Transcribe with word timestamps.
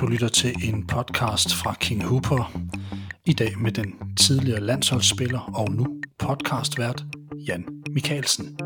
Du 0.00 0.06
lytter 0.06 0.28
til 0.28 0.54
en 0.64 0.86
podcast 0.86 1.54
fra 1.54 1.74
King 1.80 2.04
Hooper. 2.04 2.52
I 3.24 3.32
dag 3.32 3.58
med 3.58 3.72
den 3.72 3.94
tidligere 4.16 4.60
landsholdsspiller 4.60 5.40
og 5.54 5.70
nu 5.70 5.86
podcastvært 6.18 7.04
Jan 7.48 7.64
Mikkelsen. 7.90 8.58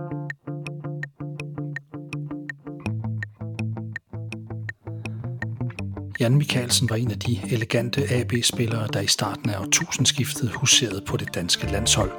Jan 6.20 6.34
Mikkelsen 6.34 6.90
var 6.90 6.96
en 6.96 7.10
af 7.10 7.18
de 7.18 7.40
elegante 7.50 8.02
AB-spillere, 8.10 8.88
der 8.92 9.00
i 9.00 9.06
starten 9.06 9.50
af 9.50 9.58
årtusindskiftet 9.60 10.50
huserede 10.50 11.02
på 11.08 11.16
det 11.16 11.34
danske 11.34 11.66
landshold. 11.66 12.10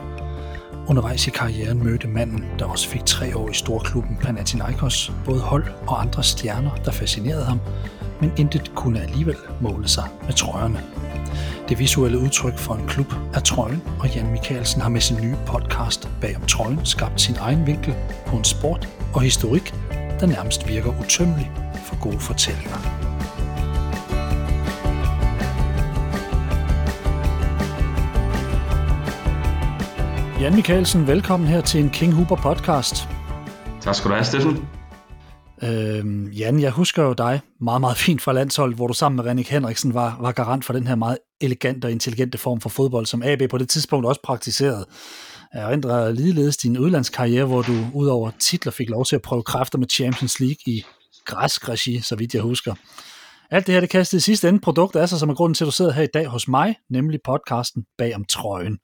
Undervejs 0.88 1.28
i 1.28 1.30
karrieren 1.30 1.84
mødte 1.84 2.08
manden, 2.08 2.46
der 2.60 2.66
også 2.66 2.90
fik 2.90 3.06
tre 3.06 3.38
år 3.38 3.50
i 3.50 3.54
storklubben 3.54 4.18
Panathinaikos, 4.22 5.12
både 5.26 5.40
hold 5.40 5.66
og 5.88 6.02
andre 6.02 6.24
stjerner, 6.24 6.76
der 6.76 6.92
fascinerede 6.92 7.46
ham, 7.46 7.60
men 8.24 8.32
intet 8.38 8.72
kunne 8.76 9.02
alligevel 9.02 9.36
måle 9.62 9.88
sig 9.88 10.04
med 10.26 10.34
trøjerne. 10.34 10.84
Det 11.70 11.80
visuelle 11.80 12.20
udtryk 12.20 12.58
for 12.58 12.74
en 12.74 12.88
klub 12.88 13.14
er 13.34 13.40
trøjen, 13.40 13.84
og 14.00 14.16
Jan 14.16 14.32
Mikkelsen 14.32 14.82
har 14.82 14.90
med 14.90 15.02
sin 15.02 15.18
nye 15.22 15.36
podcast 15.46 16.10
bag 16.22 16.36
om 16.36 16.42
trøjen 16.42 16.86
skabt 16.86 17.22
sin 17.22 17.36
egen 17.40 17.68
vinkel 17.68 17.96
på 18.28 18.36
en 18.36 18.44
sport 18.44 18.88
og 19.14 19.22
historik, 19.22 19.74
der 20.20 20.26
nærmest 20.26 20.68
virker 20.68 21.00
utømmelig 21.00 21.52
for 21.86 22.00
gode 22.02 22.20
fortællinger. 22.20 22.78
Jan 30.42 30.56
Mikkelsen, 30.56 31.08
velkommen 31.08 31.50
her 31.50 31.62
til 31.62 31.84
en 31.84 31.90
King 31.90 32.14
Huber 32.14 32.36
podcast. 32.36 33.10
Tak 33.82 33.96
skal 33.96 34.10
du 34.10 34.16
have, 34.16 34.26
Steffen. 34.26 34.68
Øhm, 35.64 36.28
Jan, 36.32 36.60
jeg 36.60 36.72
husker 36.72 37.04
jo 37.04 37.14
dig 37.14 37.42
meget, 37.62 37.82
meget 37.82 37.98
fint 37.98 38.22
fra 38.22 38.34
landsholdet, 38.34 38.76
hvor 38.76 38.88
du 38.88 38.94
sammen 38.94 39.16
med 39.16 39.26
Renik 39.26 39.50
Henriksen 39.50 39.94
var, 39.94 40.18
var 40.22 40.32
garant 40.32 40.66
for 40.66 40.74
den 40.74 40.88
her 40.88 40.96
meget 40.96 41.18
elegante 41.42 41.86
og 41.86 41.92
intelligente 41.92 42.38
form 42.38 42.62
for 42.62 42.70
fodbold, 42.70 43.06
som 43.06 43.24
AB 43.24 43.42
på 43.50 43.58
det 43.58 43.70
tidspunkt 43.70 44.06
også 44.06 44.22
praktiserede. 44.24 44.86
Jeg 45.54 45.74
ændrer 45.74 46.12
ligeledes 46.12 46.58
din 46.58 46.78
udlandskarriere, 46.78 47.46
hvor 47.46 47.62
du 47.62 47.74
udover 47.94 48.32
titler 48.40 48.72
fik 48.72 48.90
lov 48.90 49.06
til 49.06 49.16
at 49.16 49.22
prøve 49.22 49.44
kræfter 49.44 49.78
med 49.78 49.88
Champions 49.90 50.40
League 50.40 50.58
i 50.66 50.84
græsk 51.26 51.70
regi, 51.70 52.00
så 52.00 52.16
vidt 52.16 52.34
jeg 52.34 52.42
husker. 52.42 52.76
Alt 53.52 53.68
det 53.68 53.74
her, 53.74 53.80
det 53.80 53.90
kastede 53.90 54.18
i 54.18 54.22
sidste 54.22 54.50
ende 54.50 54.60
produkt 54.60 54.96
af 54.96 55.10
sig, 55.10 55.20
som 55.20 55.30
er 55.30 55.34
grunden 55.34 55.54
til, 55.54 55.64
at 55.64 55.68
du 55.68 55.72
sidder 55.72 55.92
her 55.92 56.04
i 56.04 56.08
dag 56.14 56.26
hos 56.26 56.48
mig, 56.48 56.76
nemlig 56.90 57.20
podcasten 57.26 57.84
Bag 57.98 58.16
om 58.16 58.26
trøjen. 58.26 58.78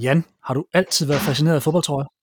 Jan, 0.00 0.24
har 0.44 0.54
du 0.54 0.64
altid 0.74 1.06
været 1.06 1.20
fascineret 1.20 1.54
af 1.54 1.62
fodboldtrøjer? 1.62 2.19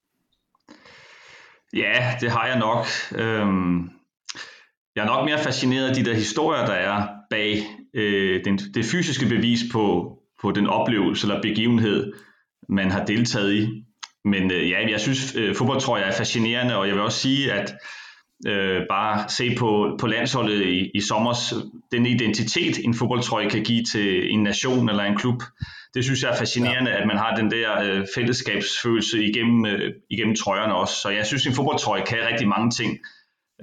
Ja, 1.74 2.16
det 2.22 2.32
har 2.32 2.48
jeg 2.48 2.60
nok. 2.60 2.86
Øhm, 3.16 3.90
jeg 4.96 5.02
er 5.02 5.06
nok 5.06 5.26
mere 5.26 5.40
fascineret 5.40 5.90
af 5.90 5.96
de 5.96 6.06
der 6.06 6.14
historier, 6.14 6.66
der 6.66 6.74
er 6.74 7.08
bag 7.30 7.64
øh, 7.94 8.46
den, 8.46 8.58
det 8.58 8.86
fysiske 8.86 9.26
bevis 9.26 9.60
på, 9.72 10.14
på 10.42 10.52
den 10.52 10.68
oplevelse 10.68 11.28
eller 11.28 11.42
begivenhed, 11.42 12.14
man 12.70 12.92
har 12.92 13.06
deltaget 13.06 13.54
i. 13.54 13.84
Men 14.26 14.52
øh, 14.52 14.70
ja, 14.70 14.90
jeg 14.90 15.00
synes, 15.00 15.36
øh, 15.36 15.56
jeg 15.60 16.08
er 16.08 16.18
fascinerende, 16.18 16.78
og 16.78 16.88
jeg 16.88 16.96
vil 16.96 17.04
også 17.04 17.20
sige, 17.20 17.54
at 17.54 17.74
øh, 18.48 18.82
bare 18.90 19.30
se 19.30 19.56
på, 19.56 19.98
på 20.00 20.08
landsholdet 20.08 20.66
i, 20.66 20.92
i 20.96 21.02
sommer, 21.02 21.34
den 21.92 22.06
identitet, 22.06 22.86
en 22.86 22.94
fodboldtrøje 22.94 23.50
kan 23.50 23.64
give 23.64 23.84
til 23.84 24.34
en 24.34 24.44
nation 24.44 24.90
eller 24.90 25.04
en 25.04 25.18
klub, 25.18 25.44
det 25.98 26.06
synes 26.06 26.24
jeg 26.24 26.32
er 26.32 26.38
fascinerende, 26.38 26.92
ja. 26.92 27.02
at 27.02 27.08
man 27.08 27.18
har 27.18 27.36
den 27.36 27.52
der 27.52 27.82
øh, 27.82 28.06
fællesskabsfølelse 28.16 29.24
igennem, 29.24 29.66
øh, 29.66 29.94
igennem 30.10 30.36
trøjerne 30.36 30.76
også. 30.76 30.96
Så 31.02 31.10
jeg 31.10 31.26
synes, 31.26 31.46
en 31.46 31.54
fodboldtrøje 31.54 32.06
kan 32.06 32.28
rigtig 32.32 32.48
mange 32.48 32.72
ting. 32.72 33.00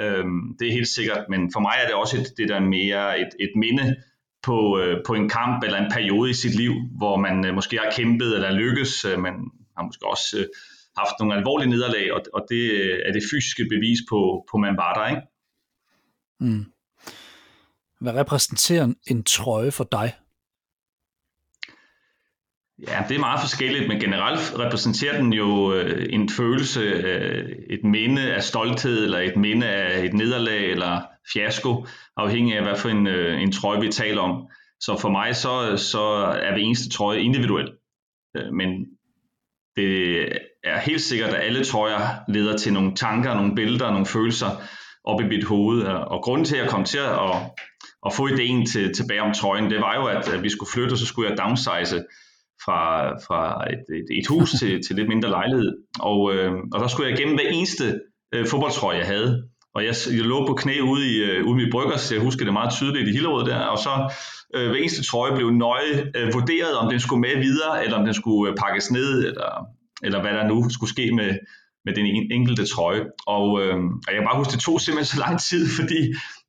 Øhm, 0.00 0.56
det 0.58 0.68
er 0.68 0.72
helt 0.72 0.88
sikkert, 0.88 1.24
men 1.28 1.52
for 1.52 1.60
mig 1.60 1.74
er 1.82 1.86
det 1.86 1.94
også 1.94 2.16
et, 2.20 2.26
det 2.36 2.48
der 2.48 2.60
mere 2.60 3.20
et, 3.20 3.28
et 3.40 3.52
minde 3.56 3.96
på, 4.42 4.78
øh, 4.80 4.96
på 5.06 5.14
en 5.14 5.28
kamp 5.28 5.64
eller 5.64 5.78
en 5.78 5.92
periode 5.92 6.30
i 6.30 6.34
sit 6.34 6.54
liv, 6.54 6.72
hvor 6.96 7.16
man 7.16 7.46
øh, 7.46 7.54
måske 7.54 7.78
har 7.78 7.92
kæmpet 7.96 8.34
eller 8.34 8.52
lykkes. 8.52 9.04
Øh, 9.04 9.18
man 9.18 9.34
har 9.76 9.84
måske 9.84 10.06
også 10.06 10.38
øh, 10.38 10.46
haft 10.96 11.14
nogle 11.20 11.36
alvorlige 11.36 11.70
nederlag, 11.70 12.12
og, 12.12 12.20
og 12.34 12.46
det 12.50 12.62
øh, 12.70 12.98
er 13.06 13.12
det 13.12 13.22
fysiske 13.30 13.64
bevis 13.70 13.98
på, 14.10 14.46
på 14.50 14.58
man 14.58 14.76
var 14.76 14.92
der. 14.94 15.06
Ikke? 15.08 15.22
Mm. 16.40 16.64
Hvad 18.00 18.14
repræsenterer 18.14 18.94
en 19.06 19.24
trøje 19.24 19.70
for 19.70 19.84
dig? 19.84 20.12
Ja, 22.88 23.04
det 23.08 23.14
er 23.14 23.20
meget 23.20 23.40
forskelligt, 23.40 23.88
men 23.88 24.00
generelt 24.00 24.58
repræsenterer 24.58 25.20
den 25.20 25.32
jo 25.32 25.74
øh, 25.74 26.06
en 26.10 26.28
følelse, 26.28 26.80
øh, 26.80 27.48
et 27.70 27.84
minde 27.84 28.34
af 28.34 28.42
stolthed, 28.42 29.04
eller 29.04 29.18
et 29.18 29.36
minde 29.36 29.66
af 29.66 30.04
et 30.04 30.14
nederlag, 30.14 30.70
eller 30.70 31.02
fiasko, 31.32 31.86
afhængig 32.16 32.56
af, 32.56 32.62
hvad 32.62 32.76
for 32.76 32.88
en, 32.88 33.06
øh, 33.06 33.42
en 33.42 33.52
trøje 33.52 33.80
vi 33.80 33.88
taler 33.88 34.20
om. 34.20 34.46
Så 34.80 34.98
for 35.00 35.08
mig, 35.08 35.36
så, 35.36 35.76
så 35.76 36.02
er 36.42 36.50
hver 36.50 36.58
eneste 36.58 36.90
trøje 36.90 37.20
individuel. 37.20 37.72
Men 38.52 38.86
det 39.76 40.22
er 40.64 40.80
helt 40.80 41.00
sikkert, 41.00 41.30
at 41.30 41.44
alle 41.46 41.64
trøjer 41.64 42.08
leder 42.28 42.56
til 42.56 42.72
nogle 42.72 42.94
tanker, 42.94 43.34
nogle 43.34 43.54
billeder, 43.54 43.90
nogle 43.90 44.06
følelser 44.06 44.50
op 45.04 45.20
i 45.20 45.24
mit 45.24 45.44
hoved. 45.44 45.82
Og 45.82 46.22
grunden 46.22 46.44
til, 46.44 46.56
at 46.56 46.62
jeg 46.62 46.70
kom 46.70 46.84
til 46.84 46.98
at, 46.98 47.36
at 48.06 48.12
få 48.12 48.26
ideen 48.26 48.66
til, 48.66 48.94
tilbage 48.94 49.22
om 49.22 49.34
trøjen, 49.34 49.70
det 49.70 49.80
var 49.80 49.94
jo, 49.94 50.06
at 50.06 50.42
vi 50.42 50.50
skulle 50.50 50.70
flytte, 50.74 50.92
og 50.92 50.98
så 50.98 51.06
skulle 51.06 51.30
jeg 51.30 51.38
downsize 51.38 52.04
fra, 52.64 53.10
fra 53.26 53.64
et, 53.72 53.84
et, 53.98 54.18
et 54.18 54.26
hus 54.26 54.50
til, 54.50 54.72
til 54.86 54.96
lidt 54.96 55.08
mindre 55.08 55.30
lejlighed. 55.30 55.72
Og, 56.00 56.34
øh, 56.34 56.52
og 56.72 56.80
der 56.80 56.88
skulle 56.88 57.10
jeg 57.10 57.18
igennem 57.18 57.36
hver 57.36 57.48
eneste 57.48 58.00
øh, 58.34 58.46
fodboldtrøje, 58.46 58.98
jeg 58.98 59.06
havde. 59.06 59.44
Og 59.74 59.84
jeg, 59.84 59.94
jeg 60.10 60.24
lå 60.32 60.46
på 60.46 60.54
knæ 60.54 60.80
ude 60.80 61.10
i, 61.12 61.16
øh, 61.16 61.46
ude 61.46 61.66
i 61.66 61.70
Brygger, 61.70 61.96
så 61.96 62.14
jeg 62.14 62.22
husker 62.22 62.44
det 62.44 62.52
meget 62.52 62.72
tydeligt 62.72 63.08
i 63.08 63.12
Hillerød 63.12 63.46
der, 63.46 63.60
og 63.60 63.78
så 63.78 64.12
øh, 64.54 64.68
hver 64.68 64.78
eneste 64.78 65.04
trøje 65.04 65.36
blev 65.36 65.50
nøje 65.50 66.10
øh, 66.16 66.34
vurderet, 66.34 66.74
om 66.76 66.90
den 66.90 67.00
skulle 67.00 67.20
med 67.20 67.36
videre, 67.36 67.84
eller 67.84 67.98
om 67.98 68.04
den 68.04 68.14
skulle 68.14 68.50
øh, 68.50 68.56
pakkes 68.56 68.90
ned, 68.90 69.26
eller, 69.28 69.66
eller 70.02 70.20
hvad 70.20 70.32
der 70.32 70.48
nu 70.48 70.70
skulle 70.70 70.90
ske 70.90 71.12
med, 71.12 71.30
med 71.84 71.94
den 71.94 72.06
enkelte 72.32 72.66
trøje. 72.66 73.02
Og, 73.26 73.46
øh, 73.62 73.76
og 74.06 74.08
jeg 74.08 74.16
kan 74.18 74.28
bare 74.28 74.38
huske, 74.38 74.52
det 74.52 74.60
tog 74.60 74.80
simpelthen 74.80 75.12
så 75.14 75.20
lang 75.26 75.40
tid, 75.40 75.68
fordi 75.78 76.00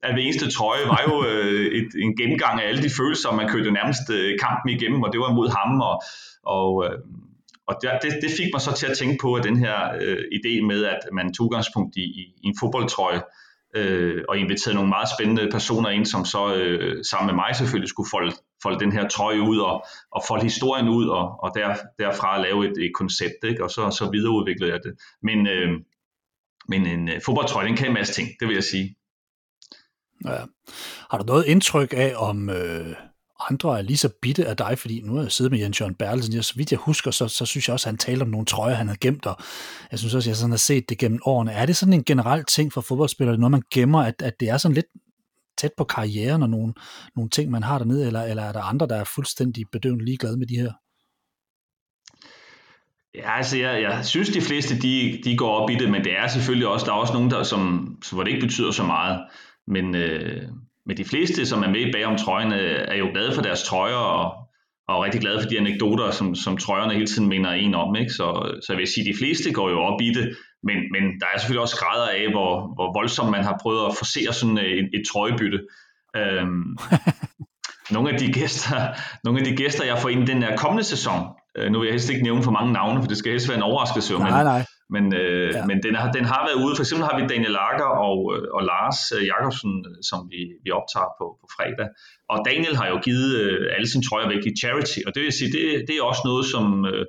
at 0.05 0.13
hver 0.13 0.23
eneste 0.23 0.51
trøje 0.51 0.85
var 0.93 1.01
jo 1.07 1.25
øh, 1.29 1.65
et, 1.79 1.89
en 2.05 2.17
gennemgang 2.17 2.61
af 2.61 2.67
alle 2.67 2.83
de 2.83 2.95
følelser, 2.99 3.31
man 3.31 3.49
kørte 3.49 3.71
nærmest 3.71 4.05
øh, 4.17 4.39
kampen 4.43 4.69
igennem, 4.75 5.03
og 5.03 5.09
det 5.13 5.19
var 5.19 5.33
mod 5.33 5.49
ham, 5.57 5.71
og, 5.89 5.95
og, 6.57 6.69
øh, 6.85 6.97
og 7.67 7.73
det, 7.81 8.11
det 8.23 8.31
fik 8.37 8.49
mig 8.53 8.61
så 8.61 8.73
til 8.75 8.87
at 8.87 8.97
tænke 8.97 9.17
på, 9.21 9.33
at 9.33 9.43
den 9.43 9.57
her 9.57 9.77
øh, 10.01 10.23
idé 10.37 10.65
med, 10.65 10.85
at 10.85 10.99
man 11.13 11.33
tog 11.33 11.45
udgangspunkt 11.45 11.95
i, 11.95 12.05
i, 12.21 12.23
i 12.43 12.47
en 12.47 12.55
fodboldtrøje, 12.61 13.21
øh, 13.75 14.23
og 14.29 14.37
inviterede 14.37 14.75
nogle 14.75 14.89
meget 14.89 15.09
spændende 15.15 15.49
personer 15.51 15.89
ind, 15.89 16.05
som 16.05 16.25
så 16.25 16.55
øh, 16.55 17.03
sammen 17.03 17.27
med 17.27 17.35
mig 17.43 17.55
selvfølgelig 17.55 17.89
skulle 17.89 18.09
folde, 18.11 18.31
folde 18.63 18.79
den 18.79 18.91
her 18.91 19.07
trøje 19.07 19.41
ud 19.41 19.57
og, 19.57 19.85
og 20.11 20.21
folde 20.27 20.43
historien 20.43 20.89
ud, 20.89 21.07
og, 21.07 21.43
og 21.43 21.51
der, 21.55 21.75
derfra 21.99 22.41
lave 22.41 22.65
et, 22.65 22.77
et 22.85 22.91
koncept, 22.95 23.39
ikke? 23.43 23.63
og 23.63 23.69
så, 23.69 23.89
så 23.89 24.09
videreudviklede 24.11 24.71
jeg 24.71 24.79
det. 24.83 24.93
Men, 25.23 25.47
øh, 25.47 25.69
men 26.67 26.85
en 26.87 27.09
øh, 27.09 27.21
fodboldtrøje, 27.25 27.67
den 27.67 27.77
kan 27.77 27.87
en 27.87 27.93
masse 27.93 28.13
ting, 28.13 28.27
det 28.39 28.47
vil 28.47 28.53
jeg 28.53 28.63
sige. 28.63 28.95
Ja. 30.27 30.43
Har 31.11 31.17
du 31.17 31.23
noget 31.23 31.45
indtryk 31.45 31.93
af, 31.97 32.13
om 32.17 32.49
øh, 32.49 32.95
andre 33.49 33.77
er 33.77 33.81
lige 33.81 33.97
så 33.97 34.09
bitte 34.21 34.45
af 34.45 34.57
dig, 34.57 34.79
fordi 34.79 35.01
nu 35.01 35.15
har 35.15 35.21
jeg 35.21 35.31
siddet 35.31 35.51
med 35.51 35.59
Jens 35.59 35.81
Jørgen 35.81 35.95
Bertelsen, 35.95 36.43
så 36.43 36.53
vidt 36.55 36.71
jeg 36.71 36.79
husker, 36.79 37.11
så, 37.11 37.27
så 37.27 37.45
synes 37.45 37.67
jeg 37.67 37.73
også, 37.73 37.89
at 37.89 37.91
han 37.91 37.97
taler 37.97 38.25
om 38.25 38.31
nogle 38.31 38.45
trøjer, 38.45 38.75
han 38.75 38.87
har 38.87 38.97
gemt, 39.01 39.25
og 39.25 39.37
jeg 39.91 39.99
synes 39.99 40.15
også, 40.15 40.27
at 40.27 40.29
jeg 40.29 40.37
sådan 40.37 40.51
har 40.51 40.57
set 40.57 40.89
det 40.89 40.97
gennem 40.97 41.19
årene. 41.25 41.51
Er 41.51 41.65
det 41.65 41.75
sådan 41.75 41.93
en 41.93 42.03
generel 42.03 42.43
ting 42.43 42.73
for 42.73 42.81
fodboldspillere, 42.81 43.37
når 43.37 43.49
man 43.49 43.63
gemmer, 43.73 44.03
at, 44.03 44.21
at 44.21 44.39
det 44.39 44.49
er 44.49 44.57
sådan 44.57 44.75
lidt 44.75 44.85
tæt 45.57 45.71
på 45.77 45.83
karrieren 45.83 46.43
og 46.43 46.49
nogle, 46.49 46.73
nogle 47.15 47.29
ting, 47.29 47.51
man 47.51 47.63
har 47.63 47.77
dernede, 47.77 48.07
eller, 48.07 48.21
eller 48.21 48.43
er 48.43 48.51
der 48.51 48.61
andre, 48.61 48.87
der 48.87 48.95
er 48.95 49.03
fuldstændig 49.03 49.65
bedøvende 49.71 50.05
ligeglade 50.05 50.37
med 50.37 50.47
de 50.47 50.55
her? 50.55 50.71
Ja, 53.15 53.37
altså 53.37 53.57
jeg, 53.57 53.81
jeg 53.81 54.05
synes, 54.05 54.29
de 54.29 54.41
fleste 54.41 54.81
de, 54.81 55.21
de 55.23 55.37
går 55.37 55.49
op 55.49 55.69
i 55.69 55.75
det, 55.75 55.91
men 55.91 56.03
det 56.03 56.17
er 56.17 56.27
selvfølgelig 56.27 56.67
også, 56.67 56.85
der 56.85 56.91
er 56.91 56.95
også 56.95 57.13
nogen, 57.13 57.31
der, 57.31 57.43
som, 57.43 57.95
hvor 58.11 58.23
det 58.23 58.31
ikke 58.31 58.45
betyder 58.45 58.71
så 58.71 58.83
meget. 58.83 59.19
Men, 59.67 59.95
øh, 59.95 60.41
men 60.85 60.97
de 60.97 61.05
fleste, 61.05 61.45
som 61.45 61.63
er 61.63 61.69
med 61.69 61.91
bag 61.91 62.05
om 62.05 62.17
trøjen, 62.17 62.53
øh, 62.53 62.85
er 62.87 62.95
jo 62.95 63.09
glade 63.13 63.33
for 63.33 63.41
deres 63.41 63.63
trøjer 63.63 63.95
og, 63.95 64.25
og 64.87 65.03
rigtig 65.03 65.21
glade 65.21 65.41
for 65.41 65.49
de 65.49 65.59
anekdoter, 65.59 66.11
som, 66.11 66.35
som 66.35 66.57
trøjerne 66.57 66.93
hele 66.93 67.07
tiden 67.07 67.27
minder 67.29 67.51
en 67.51 67.75
om. 67.75 67.95
Ikke? 67.95 68.11
Så, 68.11 68.57
så 68.61 68.73
jeg 68.73 68.77
vil 68.77 68.87
sige, 68.87 69.09
at 69.09 69.13
de 69.13 69.19
fleste 69.19 69.53
går 69.53 69.69
jo 69.69 69.79
op 69.79 70.01
i 70.01 70.09
det, 70.13 70.37
men, 70.63 70.77
men 70.91 71.03
der 71.19 71.27
er 71.33 71.37
selvfølgelig 71.39 71.61
også 71.61 71.77
grader 71.83 72.09
af, 72.09 72.31
hvor, 72.31 72.51
hvor 72.75 72.99
voldsomt 72.99 73.31
man 73.31 73.43
har 73.43 73.59
prøvet 73.61 73.85
at 73.89 73.97
forsere 73.97 74.33
sådan 74.33 74.57
et, 74.57 74.89
et 74.93 75.03
trøjebytte. 75.11 75.59
Øhm, 76.17 76.77
nogle 77.95 78.09
af 78.13 78.19
de 78.19 78.31
gæster, 78.31 78.75
nogle 79.23 79.39
af 79.39 79.45
de 79.45 79.55
gæster, 79.55 79.85
jeg 79.85 79.97
får 79.99 80.09
ind 80.09 80.27
den 80.27 80.43
her 80.43 80.57
kommende 80.57 80.83
sæson, 80.83 81.19
øh, 81.57 81.71
nu 81.71 81.79
vil 81.79 81.85
jeg 81.85 81.93
helst 81.93 82.09
ikke 82.09 82.23
nævne 82.23 82.43
for 82.43 82.51
mange 82.51 82.73
navne, 82.73 83.01
for 83.01 83.07
det 83.07 83.17
skal 83.17 83.31
helst 83.31 83.49
være 83.49 83.57
en 83.57 83.63
overraskelse. 83.63 84.13
Nej, 84.13 84.29
men, 84.29 84.45
nej. 84.45 84.65
Men, 84.89 85.15
øh, 85.15 85.53
ja. 85.53 85.65
men 85.65 85.83
den, 85.83 85.95
har, 85.95 86.11
den 86.11 86.25
har 86.25 86.41
været 86.47 86.59
ude. 86.65 86.75
For 86.75 86.83
eksempel 86.83 87.07
har 87.09 87.15
vi 87.19 87.27
Daniel 87.33 87.51
Lager 87.51 87.89
og, 88.09 88.19
øh, 88.35 88.43
og 88.57 88.61
Lars 88.71 88.99
øh, 89.17 89.27
Jakobsen, 89.31 89.73
som 90.09 90.19
vi, 90.31 90.41
vi 90.63 90.69
optager 90.79 91.11
på, 91.19 91.25
på 91.41 91.45
fredag. 91.55 91.87
Og 92.29 92.37
Daniel 92.49 92.75
har 92.75 92.87
jo 92.93 92.97
givet 93.07 93.29
øh, 93.41 93.75
alle 93.75 93.87
sine 93.91 94.03
trøjer 94.07 94.27
væk 94.33 94.43
i 94.45 94.53
charity, 94.61 94.99
og 95.07 95.11
det 95.15 95.21
vil 95.23 95.31
sige, 95.39 95.51
det, 95.55 95.63
det 95.87 95.93
er 95.95 96.03
også 96.11 96.23
noget, 96.25 96.45
som 96.53 96.65
øh, 96.91 97.05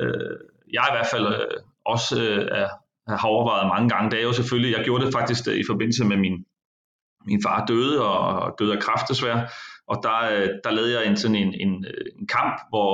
øh, 0.00 0.36
jeg 0.76 0.84
i 0.90 0.94
hvert 0.94 1.10
fald 1.12 1.26
øh, 1.26 1.58
også 1.94 2.14
øh, 2.22 2.42
er, 2.60 2.68
har 3.20 3.28
overvejet 3.28 3.66
mange 3.74 3.88
gange. 3.88 4.10
Det 4.10 4.18
er 4.18 4.28
jo 4.30 4.32
selvfølgelig, 4.40 4.76
jeg 4.76 4.84
gjorde 4.84 5.04
det 5.04 5.12
faktisk 5.18 5.42
i 5.62 5.64
forbindelse 5.70 6.04
med 6.04 6.16
min, 6.16 6.36
min 7.26 7.40
far 7.46 7.66
døde, 7.66 7.94
og 8.08 8.54
døde 8.58 8.76
af 8.76 8.82
kraft 8.86 9.08
desværre. 9.08 9.48
Og 9.92 9.96
der, 10.02 10.18
øh, 10.32 10.48
der 10.64 10.70
lavede 10.70 10.92
jeg 10.98 11.06
en, 11.10 11.16
sådan 11.16 11.36
en, 11.36 11.54
en, 11.64 11.72
en 12.18 12.26
kamp, 12.36 12.54
hvor 12.68 12.90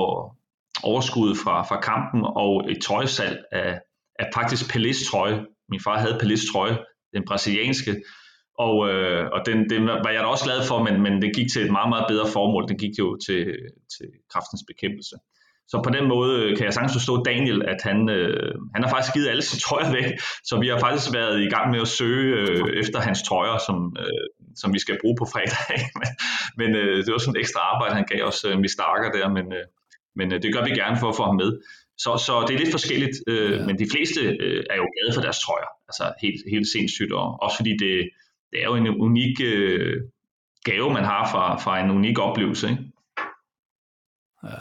overskuddet 0.82 1.37
fra, 1.44 1.62
fra 1.62 1.81
kampen 1.81 2.23
og 2.25 2.71
et 2.71 2.82
trøjesalg 2.82 3.38
af, 3.53 3.81
at 4.19 4.28
faktisk 4.34 4.64
Pelés 4.75 5.11
trøje. 5.11 5.44
Min 5.69 5.81
far 5.81 5.99
havde 5.99 6.19
Pelés 6.22 6.52
trøje, 6.52 6.78
den 7.14 7.22
brasilianske, 7.28 8.02
og, 8.58 8.88
øh, 8.90 9.25
og 9.32 9.40
den, 9.46 9.70
den 9.70 9.87
var 9.87 10.11
jeg 10.11 10.20
da 10.22 10.26
også 10.26 10.44
glad 10.44 10.61
for, 10.69 10.82
men, 10.82 11.02
men 11.02 11.22
det 11.22 11.37
gik 11.37 11.49
til 11.52 11.62
et 11.64 11.72
meget, 11.72 11.88
meget 11.88 12.06
bedre 12.08 12.28
formål. 12.37 12.69
Den 12.69 12.78
gik 12.78 12.94
jo 12.99 13.19
til, 13.26 13.43
til 13.94 14.08
kraftens 14.32 14.62
bekæmpelse. 14.70 15.16
Så 15.70 15.76
på 15.84 15.90
den 15.90 16.08
måde 16.08 16.32
øh, 16.43 16.56
kan 16.56 16.64
jeg 16.64 16.75
sagtens 16.75 16.93
forstå 16.99 17.22
Daniel, 17.22 17.58
at 17.72 17.81
han, 17.82 17.99
øh, 18.11 18.55
han 18.75 18.82
har 18.82 18.90
faktisk 18.90 19.14
givet 19.14 19.28
alle 19.28 19.43
sine 19.43 19.61
trøjer 19.66 19.93
væk, 19.93 20.08
så 20.49 20.55
vi 20.62 20.69
har 20.69 20.78
faktisk 20.78 21.14
været 21.14 21.37
i 21.46 21.49
gang 21.55 21.66
med 21.70 21.81
at 21.81 21.88
søge 21.88 22.31
øh, 22.43 22.81
efter 22.82 22.99
hans 23.00 23.22
trøjer, 23.28 23.58
som, 23.66 23.96
øh, 24.02 24.25
som 24.61 24.69
vi 24.75 24.78
skal 24.78 24.99
bruge 25.02 25.16
på 25.20 25.26
fredag. 25.32 25.78
men 26.61 26.70
øh, 26.81 26.96
det 27.05 27.12
var 27.12 27.19
sådan 27.19 27.37
et 27.37 27.40
ekstra 27.44 27.61
arbejde, 27.72 27.94
han 27.94 28.08
gav 28.12 28.22
os, 28.31 28.44
øh, 28.49 28.62
vi 28.62 28.69
starker 28.78 29.08
der, 29.19 29.26
men, 29.37 29.46
øh, 29.58 29.66
men 30.19 30.26
øh, 30.32 30.43
det 30.43 30.55
gør 30.55 30.64
vi 30.64 30.70
gerne 30.82 30.96
for 31.00 31.08
at 31.08 31.16
få 31.16 31.25
ham 31.31 31.37
med. 31.43 31.50
Så, 31.99 32.23
så 32.26 32.44
det 32.46 32.55
er 32.55 32.58
lidt 32.58 32.70
forskelligt, 32.70 33.17
øh, 33.29 33.52
ja. 33.52 33.67
men 33.67 33.79
de 33.79 33.87
fleste 33.93 34.20
øh, 34.20 34.64
er 34.70 34.76
jo 34.76 34.87
glade 34.94 35.14
for 35.14 35.20
deres 35.20 35.41
trøjer, 35.41 35.70
altså 35.88 36.14
helt, 36.23 36.41
helt 36.50 36.69
sindssygt, 36.69 37.12
og 37.12 37.43
også 37.43 37.56
fordi 37.56 37.70
det, 37.70 38.11
det 38.50 38.62
er 38.62 38.64
jo 38.64 38.75
en 38.75 38.88
unik 38.88 39.41
øh, 39.44 40.02
gave, 40.64 40.93
man 40.93 41.05
har 41.05 41.31
fra, 41.31 41.58
fra 41.58 41.81
en 41.81 41.91
unik 41.91 42.19
oplevelse. 42.19 42.70
Ikke? 42.70 42.82
Ja. 44.44 44.58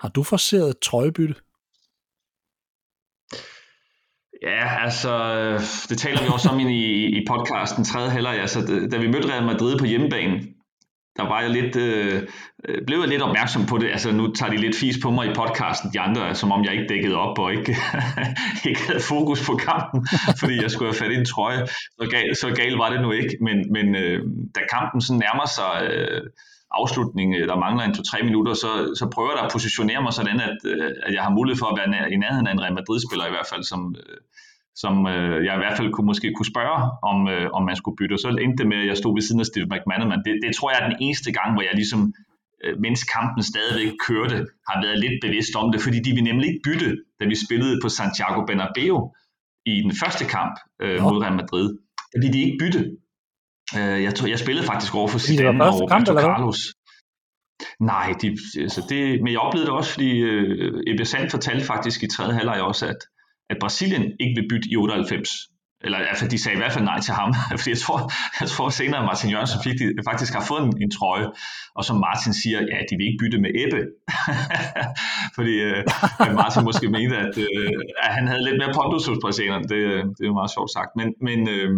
Har 0.00 0.08
du 0.08 0.22
forseret 0.22 0.78
trøjebytte? 0.78 1.34
Ja, 4.42 4.82
altså, 4.82 5.12
det 5.88 5.98
taler 5.98 6.22
vi 6.22 6.28
også 6.32 6.48
om 6.48 6.60
i, 6.60 7.06
i 7.18 7.26
podcasten 7.28 7.84
tredje 7.84 8.10
halvleg. 8.10 8.40
Altså, 8.40 8.88
da 8.90 8.98
vi 8.98 9.06
mødte 9.06 9.28
Real 9.28 9.44
Madrid 9.44 9.78
på 9.78 9.84
hjemmebane, 9.84 10.42
der 11.16 11.28
var 11.28 11.40
jeg 11.40 11.50
lidt, 11.50 11.76
øh, 11.76 12.22
øh, 12.68 12.86
blev 12.86 12.98
jeg 12.98 13.08
lidt 13.08 13.22
opmærksom 13.22 13.66
på 13.66 13.78
det. 13.78 13.90
Altså, 13.90 14.12
nu 14.12 14.32
tager 14.32 14.50
de 14.50 14.56
lidt 14.56 14.76
fis 14.76 14.98
på 15.02 15.10
mig 15.10 15.30
i 15.30 15.34
podcasten, 15.34 15.90
de 15.92 16.00
andre, 16.00 16.34
som 16.34 16.52
om 16.52 16.64
jeg 16.64 16.72
ikke 16.72 16.88
dækkede 16.88 17.16
op 17.16 17.38
og 17.38 17.52
ikke, 17.52 17.76
ikke 18.68 18.82
havde 18.86 19.00
fokus 19.00 19.46
på 19.46 19.54
kampen, 19.56 20.06
fordi 20.40 20.62
jeg 20.62 20.70
skulle 20.70 20.92
have 20.92 20.98
fat 20.98 21.12
i 21.12 21.14
en 21.14 21.24
trøje. 21.24 21.66
Så 21.98 22.08
gal, 22.10 22.36
så 22.36 22.48
gal 22.56 22.72
var 22.72 22.90
det 22.90 23.00
nu 23.00 23.10
ikke. 23.12 23.36
Men, 23.40 23.72
men 23.72 23.94
øh, 23.94 24.20
da 24.54 24.60
kampen 24.72 25.00
sådan 25.00 25.22
nærmer 25.26 25.46
sig... 25.58 25.72
Øh, 25.90 26.22
afslutning, 26.80 27.34
øh, 27.38 27.48
der 27.48 27.56
mangler 27.64 27.84
en 27.84 27.94
to-tre 27.94 28.22
minutter, 28.22 28.54
så, 28.54 28.70
så 28.98 29.04
prøver 29.14 29.32
jeg 29.36 29.44
at 29.44 29.52
positionere 29.52 30.02
mig 30.02 30.12
sådan, 30.12 30.40
at, 30.40 30.58
øh, 30.64 30.90
at 31.06 31.14
jeg 31.14 31.22
har 31.22 31.30
mulighed 31.30 31.58
for 31.58 31.66
at 31.66 31.78
være 31.78 32.12
i 32.12 32.16
nærheden 32.16 32.46
af 32.46 32.52
en 32.52 32.62
Real 32.62 32.74
Madrid-spiller 32.74 33.26
i 33.26 33.34
hvert 33.34 33.50
fald, 33.52 33.64
som, 33.72 33.94
øh, 33.98 34.18
som 34.76 34.94
jeg 35.46 35.54
i 35.54 35.62
hvert 35.62 35.76
fald 35.76 35.92
kunne, 35.92 36.06
måske 36.06 36.32
kunne 36.36 36.52
spørge, 36.54 36.78
om, 37.10 37.18
om 37.56 37.62
man 37.68 37.76
skulle 37.76 37.98
bytte. 38.00 38.14
Og 38.14 38.22
så 38.24 38.28
endte 38.28 38.58
det 38.60 38.68
med, 38.72 38.78
at 38.82 38.88
jeg 38.90 38.96
stod 38.96 39.12
ved 39.16 39.22
siden 39.22 39.40
af 39.40 39.46
Steve 39.46 39.70
McManaman. 39.72 40.22
Det, 40.26 40.34
det 40.44 40.50
tror 40.56 40.70
jeg 40.70 40.78
er 40.80 40.88
den 40.90 40.98
eneste 41.00 41.32
gang, 41.38 41.48
hvor 41.54 41.62
jeg 41.62 41.74
ligesom, 41.74 42.00
mens 42.84 43.00
kampen 43.16 43.42
stadigvæk 43.52 43.92
kørte, 44.06 44.38
har 44.68 44.76
været 44.84 44.98
lidt 45.04 45.16
bevidst 45.24 45.54
om 45.60 45.66
det, 45.72 45.80
fordi 45.86 45.98
de 46.06 46.10
ville 46.16 46.28
nemlig 46.30 46.46
ikke 46.50 46.64
bytte, 46.68 46.90
da 47.20 47.24
vi 47.30 47.36
spillede 47.46 47.74
på 47.82 47.88
Santiago 47.98 48.40
Bernabeu 48.48 48.96
i 49.66 49.74
den 49.86 49.92
første 50.02 50.24
kamp 50.24 50.54
øh, 50.82 51.02
mod 51.02 51.22
Real 51.22 51.36
Madrid. 51.36 51.68
Der 52.12 52.18
ville 52.20 52.32
de 52.36 52.42
ikke 52.46 52.58
bytte. 52.62 52.82
Øh, 53.78 54.02
jeg, 54.06 54.14
tror, 54.14 54.26
jeg 54.28 54.38
spillede 54.38 54.66
faktisk 54.66 54.94
over 54.94 55.08
for 55.08 55.18
Zidane 55.18 55.64
og 55.64 55.80
Roberto 55.80 56.12
Carlos. 56.20 56.60
Nej, 57.80 58.08
de, 58.22 58.28
altså 58.66 58.80
det, 58.88 59.22
men 59.22 59.32
jeg 59.32 59.40
oplevede 59.40 59.66
det 59.66 59.74
også, 59.74 59.92
fordi 59.92 60.10
øh, 60.20 60.82
Ebbe 60.86 61.04
Sand 61.04 61.30
fortalte 61.30 61.64
faktisk 61.66 62.02
i 62.02 62.08
tredje 62.08 62.34
halvleg 62.38 62.60
også, 62.62 62.86
at, 62.86 63.00
at 63.52 63.58
Brasilien 63.60 64.04
ikke 64.20 64.34
vil 64.40 64.48
bytte 64.50 64.68
i 64.72 64.76
98. 64.76 65.30
Eller 65.84 65.98
altså, 65.98 66.28
de 66.28 66.38
sagde 66.42 66.56
i 66.56 66.62
hvert 66.62 66.72
fald 66.72 66.84
nej 66.84 67.00
til 67.00 67.14
ham, 67.20 67.30
fordi 67.58 67.70
jeg 67.76 67.82
tror, 67.86 67.98
jeg 68.40 68.48
tror 68.48 68.68
senere, 68.68 69.00
at 69.00 69.06
Martin 69.10 69.30
Jørgensen 69.30 69.60
fik 69.66 69.76
de, 69.80 69.86
faktisk 70.10 70.32
har 70.38 70.44
fået 70.50 70.62
en, 70.66 70.72
en 70.84 70.90
trøje, 70.98 71.28
og 71.78 71.82
som 71.88 71.96
Martin 72.06 72.32
siger, 72.42 72.58
ja, 72.72 72.78
de 72.88 72.94
vil 72.98 73.06
ikke 73.08 73.22
bytte 73.22 73.38
med 73.44 73.50
Ebbe. 73.62 73.80
fordi 75.36 75.54
øh, 75.68 75.80
Martin 76.40 76.64
måske 76.68 76.86
mente, 76.96 77.16
at, 77.26 77.34
øh, 77.46 77.78
at 78.04 78.10
han 78.16 78.24
havde 78.30 78.44
lidt 78.46 78.58
mere 78.60 78.72
pondus 78.78 79.06
hos 79.06 79.18
brasilianerne. 79.24 79.68
Det, 79.72 79.80
øh, 79.92 80.02
det 80.16 80.22
er 80.24 80.30
jo 80.32 80.38
meget 80.40 80.54
sjovt 80.56 80.70
sagt. 80.78 80.90
Men, 80.98 81.08
men 81.26 81.38
øh, 81.54 81.70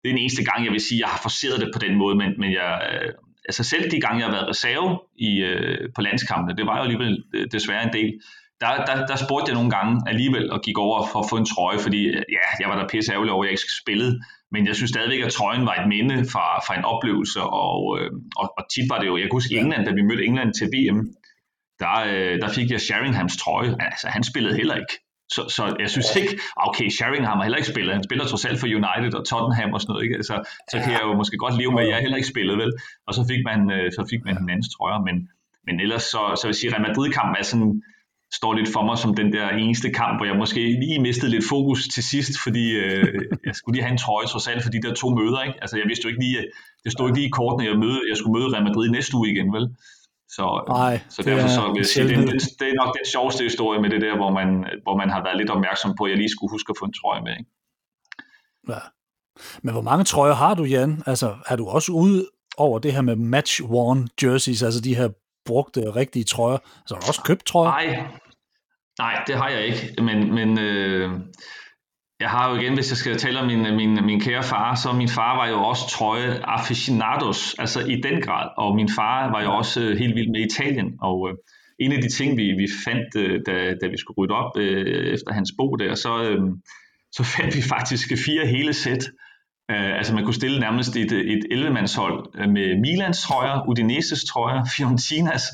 det 0.00 0.06
er 0.08 0.14
den 0.14 0.24
eneste 0.24 0.44
gang, 0.48 0.58
jeg 0.64 0.72
vil 0.72 0.86
sige, 0.88 0.98
at 0.98 1.04
jeg 1.04 1.10
har 1.14 1.20
forceret 1.28 1.60
det 1.62 1.70
på 1.74 1.80
den 1.84 1.94
måde, 2.02 2.14
men, 2.22 2.30
men 2.40 2.50
jeg, 2.60 2.70
øh, 2.90 3.10
altså 3.48 3.62
selv 3.72 3.84
de 3.90 4.00
gange, 4.04 4.18
jeg 4.20 4.26
har 4.28 4.36
været 4.36 4.50
reserve 4.54 4.90
i, 5.28 5.30
øh, 5.50 5.78
på 5.96 6.00
landskampene, 6.06 6.56
det 6.58 6.66
var 6.66 6.76
jo 6.76 6.82
alligevel 6.86 7.14
øh, 7.34 7.46
desværre 7.54 7.84
en 7.88 7.92
del, 7.98 8.10
der, 8.60 8.84
der, 8.88 9.06
der 9.06 9.16
spurgte 9.16 9.48
jeg 9.50 9.54
nogle 9.54 9.70
gange 9.70 10.02
alligevel 10.06 10.50
og 10.52 10.60
gik 10.62 10.78
over 10.78 11.06
for 11.12 11.18
at 11.18 11.28
få 11.30 11.36
en 11.36 11.50
trøje, 11.52 11.78
fordi 11.78 12.00
ja, 12.06 12.44
jeg 12.60 12.68
var 12.68 12.76
da 12.76 12.86
pisse 12.92 13.12
ærgerlig 13.12 13.32
over, 13.32 13.44
at 13.44 13.46
jeg 13.46 13.52
ikke 13.52 13.78
spillede, 13.82 14.20
men 14.52 14.66
jeg 14.66 14.76
synes 14.76 14.90
stadigvæk, 14.90 15.20
at 15.20 15.32
trøjen 15.32 15.66
var 15.66 15.74
et 15.74 15.88
minde 15.88 16.16
fra, 16.32 16.46
fra 16.66 16.78
en 16.78 16.84
oplevelse, 16.84 17.40
og, 17.42 17.98
øh, 17.98 18.10
og, 18.36 18.46
og 18.58 18.64
tit 18.72 18.86
var 18.90 18.98
det 18.98 19.06
jo, 19.06 19.16
jeg 19.16 19.26
kan 19.26 19.38
huske 19.38 19.58
England, 19.60 19.84
da 19.86 19.92
vi 19.92 20.02
mødte 20.02 20.24
England 20.24 20.50
til 20.54 20.66
VM, 20.74 21.00
der, 21.82 21.96
øh, 22.10 22.34
der 22.42 22.48
fik 22.56 22.70
jeg 22.70 22.80
Sheringhams 22.80 23.36
trøje, 23.36 23.76
altså 23.80 24.06
han 24.08 24.24
spillede 24.24 24.56
heller 24.56 24.76
ikke, 24.82 24.94
så, 25.34 25.42
så 25.56 25.76
jeg 25.82 25.90
synes 25.94 26.16
ikke, 26.20 26.34
okay, 26.68 26.88
Sheringham 26.98 27.36
har 27.36 27.44
heller 27.46 27.60
ikke 27.62 27.72
spillet. 27.74 27.94
Han 27.94 28.08
spiller 28.08 28.24
trods 28.26 28.44
alt 28.48 28.60
for 28.60 28.68
United 28.80 29.12
og 29.18 29.24
Tottenham 29.30 29.70
og 29.74 29.80
sådan 29.80 29.92
noget. 29.92 30.04
Ikke? 30.04 30.16
Altså, 30.20 30.36
så 30.70 30.76
kan 30.82 30.92
jeg 30.96 31.02
jo 31.08 31.12
måske 31.20 31.36
godt 31.44 31.56
leve 31.60 31.72
med, 31.72 31.82
at 31.82 31.88
jeg 31.88 32.00
heller 32.04 32.18
ikke 32.20 32.32
spillet, 32.34 32.56
vel? 32.62 32.72
Og 33.06 33.12
så 33.14 33.22
fik 33.30 33.42
man, 33.50 33.60
øh, 33.76 33.86
så 33.96 34.02
fik 34.10 34.22
man 34.24 34.36
den 34.50 34.62
trøjer. 34.74 35.00
Men, 35.08 35.16
men 35.66 35.74
ellers 35.84 36.04
så, 36.12 36.20
så 36.38 36.42
vil 36.44 36.52
jeg 36.54 36.60
sige, 36.60 36.68
at 36.70 36.74
Real 36.74 36.86
Madrid-kampen 36.88 37.36
er 37.40 37.46
sådan, 37.52 37.72
står 38.34 38.52
lidt 38.54 38.68
for 38.72 38.82
mig 38.88 38.98
som 38.98 39.14
den 39.14 39.32
der 39.32 39.48
eneste 39.48 39.90
kamp, 39.90 40.18
hvor 40.18 40.26
jeg 40.26 40.36
måske 40.36 40.60
lige 40.84 40.98
mistede 41.00 41.30
lidt 41.30 41.44
fokus 41.48 41.88
til 41.94 42.02
sidst, 42.02 42.32
fordi 42.44 42.64
øh, 42.70 43.14
jeg 43.46 43.54
skulle 43.54 43.74
lige 43.76 43.84
have 43.84 43.92
en 43.92 44.02
trøje 44.04 44.26
trods 44.26 44.48
alt 44.48 44.62
for 44.62 44.70
de 44.70 44.82
der 44.82 44.94
to 44.94 45.08
møder. 45.10 45.42
Ikke? 45.42 45.58
Altså 45.62 45.76
jeg 45.76 45.86
vidste 45.88 46.04
jo 46.04 46.08
ikke 46.12 46.24
lige, 46.26 46.38
det 46.84 46.92
stod 46.92 47.08
ikke 47.08 47.18
lige 47.18 47.28
i 47.28 47.36
kortene, 47.38 47.70
jeg, 47.70 47.78
møde, 47.84 48.00
jeg 48.10 48.16
skulle 48.16 48.34
møde 48.38 48.48
Real 48.54 48.64
Madrid 48.68 48.88
næste 48.90 49.16
uge 49.16 49.28
igen, 49.32 49.48
vel? 49.56 49.66
Så, 50.36 50.64
Nej, 50.68 51.00
så 51.08 51.22
derfor 51.22 51.48
så 51.48 51.62
vil 51.72 51.76
jeg 51.82 51.86
sige, 51.86 52.08
det, 52.08 52.16
det, 52.32 52.42
det 52.60 52.66
er 52.72 52.76
nok 52.82 52.90
den 52.98 53.06
sjoveste 53.14 53.44
historie 53.44 53.80
med 53.82 53.90
det 53.90 54.00
der, 54.00 54.16
hvor 54.16 54.30
man, 54.38 54.48
hvor 54.84 54.96
man 54.96 55.10
har 55.10 55.22
været 55.26 55.36
lidt 55.40 55.50
opmærksom 55.50 55.94
på, 55.98 56.04
at 56.04 56.10
jeg 56.10 56.18
lige 56.18 56.32
skulle 56.34 56.50
huske 56.50 56.70
at 56.70 56.78
få 56.80 56.84
en 56.84 56.92
trøje 57.00 57.22
med. 57.26 57.32
Ikke? 57.40 57.50
Ja. 58.68 58.82
Men 59.62 59.72
hvor 59.72 59.82
mange 59.90 60.04
trøjer 60.04 60.34
har 60.34 60.54
du, 60.54 60.64
Jan? 60.64 61.02
Altså, 61.06 61.36
er 61.46 61.56
du 61.56 61.66
også 61.66 61.92
ude 61.92 62.28
over 62.56 62.78
det 62.78 62.92
her 62.92 63.00
med 63.00 63.16
match-worn 63.16 64.08
jerseys, 64.22 64.62
altså 64.62 64.80
de 64.80 64.96
her 64.96 65.08
brugte, 65.48 65.80
rigtige 66.00 66.24
trøjer? 66.24 66.58
Så 66.86 66.94
har 66.94 67.00
du 67.00 67.06
også 67.12 67.22
købt 67.30 67.44
trøjer? 67.46 67.70
Nej, 67.70 67.88
Nej, 68.98 69.24
det 69.26 69.34
har 69.34 69.48
jeg 69.48 69.66
ikke, 69.66 70.02
men, 70.02 70.34
men 70.34 70.58
øh, 70.58 71.10
jeg 72.20 72.30
har 72.30 72.50
jo 72.50 72.60
igen, 72.60 72.74
hvis 72.74 72.90
jeg 72.90 72.96
skal 72.96 73.16
tale 73.16 73.40
om 73.40 73.46
min, 73.46 73.76
min, 73.76 74.06
min 74.06 74.20
kære 74.20 74.42
far, 74.42 74.74
så 74.74 74.92
min 74.92 75.08
far 75.08 75.36
var 75.36 75.48
jo 75.48 75.58
også 75.70 75.84
trøje 75.90 76.40
aficionados, 76.44 77.54
altså 77.58 77.80
i 77.80 78.00
den 78.00 78.20
grad, 78.22 78.48
og 78.56 78.76
min 78.76 78.88
far 78.96 79.30
var 79.30 79.42
jo 79.42 79.50
også 79.56 79.80
øh, 79.80 79.98
helt 79.98 80.14
vild 80.14 80.30
med 80.30 80.40
Italien, 80.40 80.88
og 81.00 81.28
øh, 81.28 81.36
en 81.78 81.92
af 81.92 82.02
de 82.02 82.08
ting, 82.08 82.36
vi, 82.36 82.42
vi 82.42 82.66
fandt, 82.84 83.16
øh, 83.16 83.40
da, 83.46 83.74
da 83.80 83.86
vi 83.86 83.98
skulle 83.98 84.18
rydde 84.18 84.34
op 84.34 84.52
øh, 84.56 85.14
efter 85.14 85.32
hans 85.32 85.50
bo 85.58 85.76
der, 85.76 85.94
så, 85.94 86.22
øh, 86.22 86.40
så 87.12 87.22
fandt 87.36 87.56
vi 87.56 87.62
faktisk 87.62 88.08
fire 88.26 88.46
hele 88.46 88.72
sæt 88.72 89.04
Uh, 89.72 89.98
altså 89.98 90.14
man 90.14 90.24
kunne 90.24 90.34
stille 90.34 90.60
nærmest 90.60 90.96
et, 90.96 91.12
et 91.12 91.42
11-mandshold 91.52 92.18
øh, 92.40 92.48
med 92.48 92.80
Milans 92.80 93.22
trøjer, 93.22 93.68
Udineses 93.68 94.24
trøjer, 94.24 94.64
Fiorentinas 94.76 95.44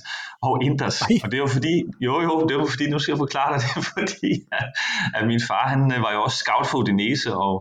og 0.42 0.64
Inters. 0.64 1.00
Ej. 1.00 1.08
Og 1.24 1.32
det 1.32 1.40
var 1.40 1.46
fordi, 1.46 1.74
jo 2.00 2.14
jo, 2.22 2.46
det 2.48 2.56
var 2.56 2.66
fordi, 2.66 2.90
nu 2.90 2.98
skal 2.98 3.12
jeg 3.12 3.18
forklare 3.18 3.50
dig 3.52 3.60
det, 3.62 3.84
fordi 3.94 4.32
at, 4.52 4.68
at 5.14 5.26
min 5.26 5.40
far, 5.48 5.68
han 5.68 5.82
øh, 5.94 6.02
var 6.02 6.12
jo 6.12 6.22
også 6.22 6.38
scout 6.44 6.66
for 6.70 6.78
Udinese, 6.78 7.30
og, 7.46 7.54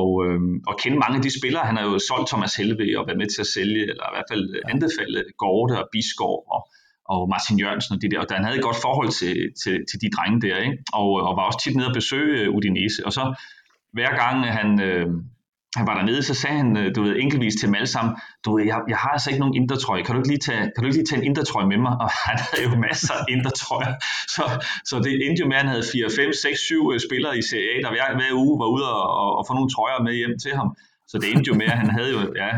og, 0.00 0.10
øhm, 0.26 0.54
og 0.68 0.74
kende 0.82 0.98
mange 0.98 1.16
af 1.18 1.22
de 1.22 1.38
spillere. 1.40 1.64
Han 1.70 1.76
har 1.76 1.84
jo 1.90 1.98
solgt 2.08 2.28
Thomas 2.28 2.54
Helve 2.54 2.98
og 2.98 3.06
været 3.06 3.18
med 3.22 3.28
til 3.34 3.40
at 3.44 3.50
sælge, 3.56 3.82
eller 3.90 4.06
i 4.10 4.14
hvert 4.14 4.30
fald 4.32 4.44
anbefale 4.72 5.18
Gorte 5.42 5.74
og 5.82 5.88
Biskov 5.92 6.36
og, 6.54 6.62
og 7.12 7.20
Martin 7.32 7.58
Jørgensen 7.62 7.94
og 7.94 8.02
de 8.02 8.10
der. 8.10 8.18
Og 8.20 8.26
han 8.30 8.44
havde 8.44 8.58
et 8.60 8.68
godt 8.68 8.80
forhold 8.86 9.10
til, 9.20 9.34
til, 9.62 9.74
til 9.88 9.98
de 10.02 10.08
drenge 10.16 10.38
der, 10.46 10.56
ikke? 10.66 10.76
Og, 11.00 11.08
og 11.26 11.32
var 11.36 11.44
også 11.48 11.60
tit 11.62 11.76
nede 11.76 11.90
og 11.90 11.98
besøge 12.00 12.50
Udinese. 12.56 13.00
Og 13.06 13.12
så 13.18 13.24
hver 13.96 14.12
gang 14.22 14.36
han, 14.58 14.68
øh, 14.88 15.08
han 15.76 15.86
var 15.86 15.94
dernede, 15.94 16.22
så 16.22 16.34
sagde 16.34 16.56
han, 16.56 16.76
øh, 16.76 16.94
du 16.94 17.02
ved, 17.02 17.16
enkeltvis 17.24 17.54
til 17.54 17.66
dem 17.66 17.74
alle 17.74 17.86
sammen, 17.86 18.12
du 18.44 18.56
ved, 18.56 18.64
jeg, 18.64 18.78
jeg 18.88 18.96
har 18.96 19.10
altså 19.16 19.30
ikke 19.30 19.40
nogen 19.40 19.54
indertrøje, 19.60 20.02
kan 20.02 20.14
du 20.14 20.20
ikke 20.20 20.32
lige 20.34 20.44
tage, 20.48 20.62
kan 20.62 20.80
du 20.80 20.86
ikke 20.86 20.98
lige 20.98 21.06
tage 21.10 21.20
en 21.22 21.26
indertrøje 21.30 21.66
med 21.72 21.78
mig? 21.86 21.94
Og 22.04 22.10
han 22.26 22.38
havde 22.46 22.62
jo 22.68 22.76
masser 22.88 23.14
af 23.20 23.24
indertrøjer, 23.34 23.94
så, 24.34 24.44
så 24.90 24.94
det 25.04 25.12
endte 25.26 25.40
jo 25.42 25.46
med, 25.46 25.56
at 25.56 25.62
han 25.62 25.70
havde 25.74 25.84
4, 25.92 26.10
5, 26.16 26.32
6, 26.32 26.60
7 26.60 26.98
spillere 27.06 27.38
i 27.38 27.42
Serie 27.50 27.70
A, 27.74 27.76
der 27.84 27.90
hver, 27.94 28.06
hver 28.18 28.32
uge 28.42 28.54
var 28.62 28.68
ude 28.74 28.86
og, 28.98 29.06
og, 29.20 29.28
og 29.38 29.42
få 29.48 29.52
nogle 29.58 29.70
trøjer 29.74 29.98
med 30.06 30.14
hjem 30.20 30.34
til 30.44 30.52
ham. 30.60 30.68
Så 31.10 31.18
det 31.18 31.28
endte 31.32 31.48
jo 31.50 31.54
med, 31.62 31.68
at 31.74 31.78
han 31.82 31.90
havde 31.96 32.10
jo 32.16 32.20
ja, 32.42 32.50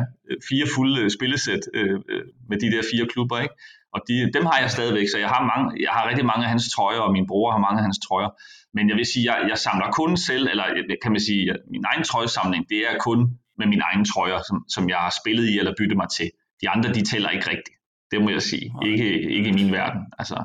fire 0.51 0.67
fulde 0.75 0.97
øh, 1.03 1.11
spillesæt 1.17 1.65
øh, 1.79 1.97
øh, 2.13 2.25
med 2.51 2.59
de 2.63 2.69
der 2.75 2.83
fire 2.93 3.07
klubber, 3.13 3.39
ikke? 3.45 3.55
Og 3.95 4.01
de, 4.09 4.15
dem 4.37 4.45
har 4.51 4.59
jeg 4.63 4.71
stadigvæk, 4.77 5.09
så 5.09 5.19
jeg 5.25 5.31
har, 5.35 5.43
mange, 5.53 5.65
jeg 5.85 5.93
har 5.97 6.09
rigtig 6.11 6.27
mange 6.31 6.43
af 6.47 6.51
hans 6.55 6.67
trøjer, 6.75 7.01
og 7.07 7.13
min 7.17 7.27
bror 7.31 7.51
har 7.55 7.61
mange 7.67 7.79
af 7.81 7.85
hans 7.89 8.01
trøjer. 8.07 8.31
Men 8.77 8.85
jeg 8.91 8.97
vil 8.97 9.07
sige, 9.13 9.25
jeg, 9.31 9.39
jeg 9.51 9.59
samler 9.67 9.89
kun 10.01 10.17
selv, 10.29 10.45
eller 10.53 10.65
kan 11.03 11.13
man 11.13 11.21
sige, 11.29 11.43
min 11.75 11.85
egen 11.91 12.05
trøjesamling, 12.11 12.63
det 12.73 12.81
er 12.91 12.95
kun 13.09 13.21
med 13.59 13.67
mine 13.73 13.83
egne 13.89 14.05
trøjer, 14.13 14.41
som, 14.49 14.57
som 14.75 14.83
jeg 14.93 15.01
har 15.07 15.13
spillet 15.21 15.45
i 15.53 15.59
eller 15.59 15.73
byttet 15.79 15.97
mig 16.03 16.09
til. 16.19 16.29
De 16.61 16.69
andre, 16.75 16.89
de 16.97 17.03
tæller 17.11 17.31
ikke 17.37 17.51
rigtigt. 17.51 17.77
Det 18.11 18.19
må 18.23 18.29
jeg 18.31 18.43
sige. 18.43 18.67
Ikke, 18.91 19.07
ikke 19.37 19.49
i 19.49 19.53
min 19.53 19.73
verden. 19.73 20.01
Altså, 20.19 20.37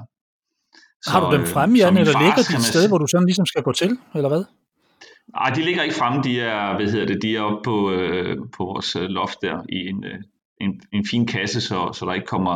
så, 1.03 1.11
har 1.11 1.19
du 1.29 1.37
dem 1.37 1.45
fremme, 1.45 1.77
Jan, 1.77 1.97
eller 1.97 2.19
ligger 2.25 2.43
de 2.49 2.55
et 2.61 2.69
sted, 2.73 2.87
hvor 2.87 2.97
du 2.97 3.07
sådan 3.07 3.25
ligesom 3.25 3.45
skal 3.45 3.63
gå 3.63 3.71
til, 3.71 3.91
eller 4.15 4.29
hvad? 4.29 4.43
Nej, 5.37 5.49
de 5.55 5.61
ligger 5.61 5.83
ikke 5.83 5.95
fremme. 5.95 6.23
De 6.23 6.41
er, 6.41 6.75
hvad 6.75 6.87
hedder 6.91 7.05
det, 7.05 7.21
de 7.21 7.35
er 7.35 7.41
oppe 7.41 7.61
på, 7.63 7.91
øh, 7.91 8.37
på 8.55 8.65
vores 8.65 8.95
øh, 8.95 9.07
loft 9.17 9.37
der 9.41 9.57
i 9.69 9.79
en, 9.91 10.03
øh, 10.03 10.19
en, 10.61 10.81
en 10.93 11.05
fin 11.11 11.27
kasse, 11.27 11.61
så, 11.61 11.91
så 11.93 12.05
der 12.05 12.13
ikke 12.13 12.27
kommer 12.27 12.55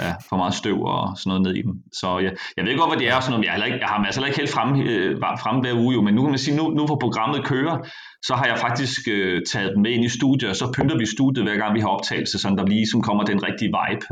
ja, 0.00 0.14
for 0.28 0.36
meget 0.36 0.54
støv 0.54 0.82
og 0.82 1.18
sådan 1.18 1.28
noget 1.28 1.42
ned 1.42 1.54
i 1.54 1.62
dem. 1.62 1.74
Så 1.92 2.18
ja, 2.18 2.30
jeg 2.56 2.64
ved 2.64 2.78
godt, 2.78 2.90
hvad 2.90 2.98
det 2.98 3.08
er 3.08 3.16
og 3.16 3.22
sådan 3.22 3.32
noget. 3.32 3.46
Jeg 3.46 3.52
har, 3.52 3.64
ikke, 3.64 3.78
jeg 3.78 3.88
har 3.88 4.04
altså 4.04 4.24
ikke 4.24 4.38
helt 4.38 4.50
fremme, 4.50 4.82
øh, 4.82 5.20
fremme 5.42 5.60
hver 5.60 5.74
uge, 5.82 5.94
jo, 5.94 6.02
men 6.02 6.14
nu 6.14 6.22
kan 6.22 6.30
man 6.30 6.38
sige, 6.38 6.56
nu, 6.56 6.64
nu 6.70 6.86
hvor 6.86 6.98
programmet 7.04 7.44
kører, 7.44 7.76
så 8.22 8.34
har 8.34 8.46
jeg 8.46 8.58
faktisk 8.58 9.00
øh, 9.10 9.42
taget 9.52 9.72
dem 9.74 9.82
med 9.82 9.90
ind 9.90 10.04
i 10.04 10.08
studiet, 10.18 10.50
og 10.50 10.56
så 10.56 10.72
pynter 10.76 10.96
vi 10.98 11.06
studiet 11.06 11.46
hver 11.46 11.56
gang 11.56 11.74
vi 11.74 11.80
har 11.80 11.88
optagelse, 11.88 12.38
så 12.38 12.48
der 12.58 12.66
lige 12.66 12.86
som 12.92 13.02
kommer 13.02 13.24
den 13.24 13.42
rigtige 13.46 13.72
vibe. 13.78 14.04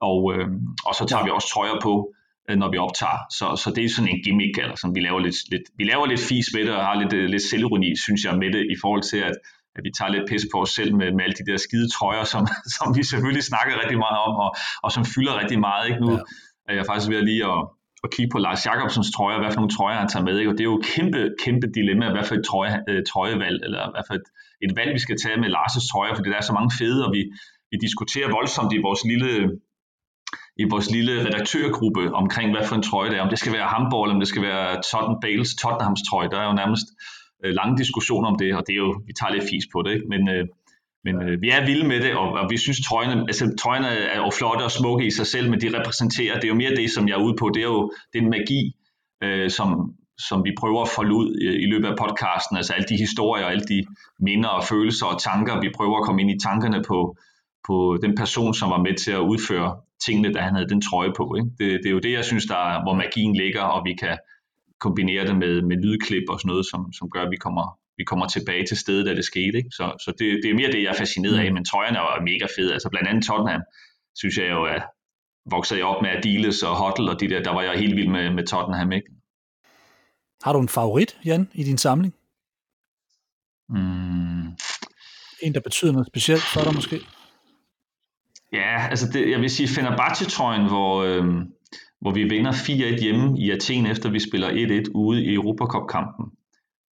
Og, 0.00 0.18
øh, 0.34 0.46
og 0.86 0.94
så 0.94 1.04
tager 1.08 1.24
vi 1.24 1.30
også 1.30 1.48
trøjer 1.54 1.76
på, 1.82 1.94
øh, 2.48 2.56
når 2.56 2.70
vi 2.70 2.78
optager. 2.78 3.20
Så, 3.38 3.46
så 3.62 3.68
det 3.76 3.84
er 3.84 3.88
sådan 3.88 4.10
en 4.14 4.22
gimmick, 4.24 4.54
altså, 4.58 4.62
eller 4.64 4.76
sådan, 4.76 4.94
vi 4.94 5.00
laver 5.00 5.20
lidt, 5.26 5.38
lidt, 5.52 5.66
vi 5.78 5.84
laver 5.84 6.06
lidt 6.06 6.20
fis 6.20 6.46
med 6.54 6.62
det, 6.66 6.74
og 6.74 6.84
har 6.84 7.00
lidt, 7.02 7.12
øh, 7.12 7.24
lidt 7.34 7.42
selvironi, 7.50 7.90
synes 8.06 8.24
jeg, 8.24 8.34
med 8.42 8.50
det, 8.52 8.62
i 8.74 8.76
forhold 8.82 9.02
til, 9.12 9.20
at, 9.28 9.34
at 9.78 9.84
vi 9.86 9.90
tager 9.98 10.10
lidt 10.14 10.28
pis 10.30 10.44
på 10.52 10.58
os 10.64 10.70
selv 10.78 10.90
med, 10.98 11.08
med 11.16 11.22
alle 11.24 11.36
de 11.40 11.46
der 11.50 11.58
skide 11.66 11.88
trøjer, 11.96 12.24
som, 12.32 12.42
som 12.76 12.86
vi 12.96 13.02
selvfølgelig 13.12 13.44
snakker 13.50 13.72
rigtig 13.82 13.98
meget 14.06 14.18
om, 14.26 14.34
og, 14.44 14.50
og 14.84 14.90
som 14.96 15.04
fylder 15.14 15.34
rigtig 15.42 15.58
meget. 15.68 15.84
Ikke? 15.88 16.00
Nu 16.04 16.10
ja. 16.12 16.22
er 16.68 16.74
jeg 16.78 16.86
faktisk 16.88 17.08
ved 17.12 17.18
at 17.22 17.26
lige 17.30 17.44
at, 17.52 17.60
at 18.04 18.08
kigge 18.14 18.30
på 18.34 18.38
Lars 18.46 18.66
Jacobsens 18.66 19.10
trøjer, 19.16 19.38
hvad 19.40 19.50
for 19.52 19.60
nogle 19.60 19.74
trøjer 19.76 19.98
han 20.02 20.08
tager 20.12 20.26
med. 20.28 20.34
Ikke? 20.38 20.50
Og 20.50 20.56
det 20.56 20.64
er 20.64 20.70
jo 20.72 20.78
et 20.80 20.86
kæmpe, 20.94 21.20
kæmpe 21.44 21.66
dilemma, 21.78 22.06
hvad 22.14 22.24
for 22.28 22.34
et 22.38 22.44
trøje, 22.50 22.74
øh, 22.90 23.00
trøjevalg, 23.10 23.58
eller 23.66 23.82
hvad 23.92 24.04
for 24.08 24.14
et, 24.20 24.26
et 24.64 24.72
valg, 24.78 24.90
vi 24.96 25.02
skal 25.06 25.16
tage 25.22 25.40
med 25.42 25.50
Lars' 25.56 25.88
trøjer, 25.90 26.14
fordi 26.14 26.28
der 26.30 26.38
er 26.42 26.48
så 26.50 26.56
mange 26.58 26.72
fede, 26.80 27.00
og 27.06 27.10
vi, 27.16 27.22
vi 27.72 27.76
diskuterer 27.86 28.28
voldsomt 28.36 28.72
i 28.78 28.80
vores 28.86 29.02
lille 29.12 29.32
i 30.62 30.64
vores 30.70 30.90
lille 30.90 31.14
redaktørgruppe 31.26 32.14
omkring, 32.22 32.48
hvad 32.54 32.64
for 32.68 32.76
en 32.76 32.82
trøje 32.82 33.10
det 33.10 33.18
er. 33.18 33.22
Om 33.22 33.28
det 33.28 33.38
skal 33.38 33.52
være 33.52 33.68
Hamburg, 33.74 34.02
eller 34.04 34.14
om 34.14 34.20
det 34.20 34.28
skal 34.28 34.42
være 34.42 34.66
Tottenham 34.90 35.20
Bales 35.22 35.54
Tottenhams 35.62 36.02
trøje. 36.08 36.30
Der 36.32 36.38
er 36.40 36.46
jo 36.50 36.54
nærmest 36.62 36.86
øh, 37.44 37.52
lange 37.54 37.78
diskussioner 37.78 38.28
om 38.28 38.36
det, 38.38 38.54
og 38.56 38.62
det 38.66 38.72
er 38.72 38.82
jo, 38.86 39.00
vi 39.06 39.12
tager 39.12 39.32
lidt 39.32 39.44
fis 39.50 39.66
på 39.72 39.82
det, 39.82 39.92
ikke? 39.94 40.06
men, 40.08 40.28
øh, 40.28 40.46
men 41.04 41.14
øh, 41.22 41.42
vi 41.42 41.48
er 41.50 41.66
vilde 41.66 41.88
med 41.88 42.00
det, 42.00 42.12
og, 42.14 42.28
og 42.32 42.50
vi 42.50 42.56
synes 42.56 42.80
trøjerne, 42.88 43.20
altså 43.20 43.54
trøjerne 43.62 43.88
er 43.88 44.18
jo 44.18 44.30
flotte 44.38 44.62
og 44.62 44.70
smukke 44.70 45.06
i 45.06 45.10
sig 45.10 45.26
selv, 45.26 45.50
men 45.50 45.60
de 45.60 45.78
repræsenterer, 45.78 46.34
det 46.34 46.44
er 46.44 46.48
jo 46.48 46.62
mere 46.62 46.76
det, 46.76 46.90
som 46.90 47.08
jeg 47.08 47.14
er 47.14 47.24
ude 47.26 47.36
på, 47.38 47.50
det 47.54 47.60
er 47.60 47.70
jo 47.76 47.92
den 48.12 48.30
magi, 48.30 48.62
øh, 49.24 49.50
som, 49.50 49.68
som 50.28 50.44
vi 50.44 50.52
prøver 50.60 50.82
at 50.82 50.88
folde 50.96 51.14
ud 51.14 51.28
i, 51.40 51.46
i 51.64 51.66
løbet 51.72 51.88
af 51.88 51.96
podcasten, 51.96 52.56
altså 52.56 52.72
alle 52.72 52.88
de 52.88 52.96
historier, 52.96 53.46
alle 53.46 53.64
de 53.72 53.84
minder 54.20 54.48
og 54.48 54.64
følelser 54.64 55.06
og 55.06 55.20
tanker, 55.22 55.60
vi 55.60 55.70
prøver 55.76 55.96
at 55.98 56.04
komme 56.04 56.20
ind 56.22 56.30
i 56.30 56.42
tankerne 56.46 56.82
på, 56.88 57.16
på 57.68 57.98
den 58.02 58.14
person, 58.14 58.54
som 58.54 58.70
var 58.70 58.82
med 58.86 58.94
til 59.04 59.12
at 59.12 59.26
udføre 59.32 59.76
tingene, 60.06 60.32
da 60.34 60.40
han 60.40 60.54
havde 60.54 60.68
den 60.68 60.80
trøje 60.80 61.12
på. 61.16 61.34
Ikke? 61.38 61.50
Det, 61.58 61.80
det 61.82 61.86
er 61.86 61.96
jo 61.96 61.98
det, 62.06 62.12
jeg 62.12 62.24
synes, 62.24 62.46
der 62.46 62.60
er, 62.70 62.82
hvor 62.82 62.94
magien 62.94 63.34
ligger, 63.36 63.62
og 63.62 63.84
vi 63.84 63.94
kan 63.94 64.18
kombinere 64.80 65.26
det 65.26 65.36
med, 65.36 65.62
med 65.62 65.76
lydklip 65.76 66.24
og 66.28 66.40
sådan 66.40 66.48
noget, 66.48 66.66
som, 66.70 66.92
som 66.92 67.10
gør, 67.10 67.22
at 67.22 67.30
vi 67.30 67.36
kommer, 67.36 67.78
vi 67.96 68.04
kommer 68.04 68.26
tilbage 68.26 68.66
til 68.66 68.76
stedet, 68.76 69.06
da 69.06 69.14
det 69.14 69.24
skete. 69.24 69.58
Ikke? 69.58 69.70
Så, 69.70 69.86
så 70.04 70.10
det, 70.18 70.26
det 70.42 70.50
er 70.50 70.54
mere 70.54 70.72
det, 70.72 70.82
jeg 70.82 70.90
er 70.90 70.98
fascineret 70.98 71.38
af, 71.38 71.48
mm. 71.50 71.54
men 71.54 71.64
trøjerne 71.64 71.98
er 71.98 72.22
mega 72.22 72.46
fede. 72.56 72.72
Altså 72.72 72.88
blandt 72.90 73.08
andet 73.08 73.24
Tottenham, 73.24 73.62
synes 74.14 74.38
jeg 74.38 74.50
jo, 74.50 74.64
at 74.64 74.82
voksede 75.50 75.80
jeg 75.80 75.86
op 75.86 76.02
med 76.02 76.10
Adiles 76.10 76.62
og 76.62 76.76
Hotel 76.76 77.08
og 77.08 77.20
de 77.20 77.28
der, 77.28 77.42
der 77.42 77.52
var 77.52 77.62
jeg 77.62 77.78
helt 77.78 77.96
vild 77.96 78.08
med, 78.08 78.30
med 78.30 78.46
Tottenham. 78.46 78.92
Ikke? 78.92 79.08
Har 80.42 80.52
du 80.52 80.60
en 80.60 80.68
favorit, 80.68 81.18
Jan, 81.24 81.50
i 81.54 81.62
din 81.64 81.78
samling? 81.78 82.14
Mm. 83.68 84.46
En, 85.42 85.54
der 85.54 85.60
betyder 85.60 85.92
noget 85.92 86.06
specielt 86.06 86.42
for 86.42 86.60
dig 86.60 86.74
måske? 86.74 87.00
Ja, 88.52 88.88
altså 88.90 89.06
det, 89.12 89.30
jeg 89.30 89.40
vil 89.40 89.50
sige 89.50 89.68
Fenerbahce-trøjen, 89.68 90.66
hvor, 90.66 91.02
øh, 91.02 91.24
hvor 92.00 92.12
vi 92.12 92.24
vinder 92.24 92.52
4-1 92.52 93.02
hjemme 93.02 93.40
i 93.40 93.50
Athen, 93.50 93.86
efter 93.86 94.10
vi 94.10 94.18
spiller 94.18 94.48
1-1 94.48 94.90
ude 94.94 95.24
i 95.24 95.34
Europacup-kampen, 95.34 96.26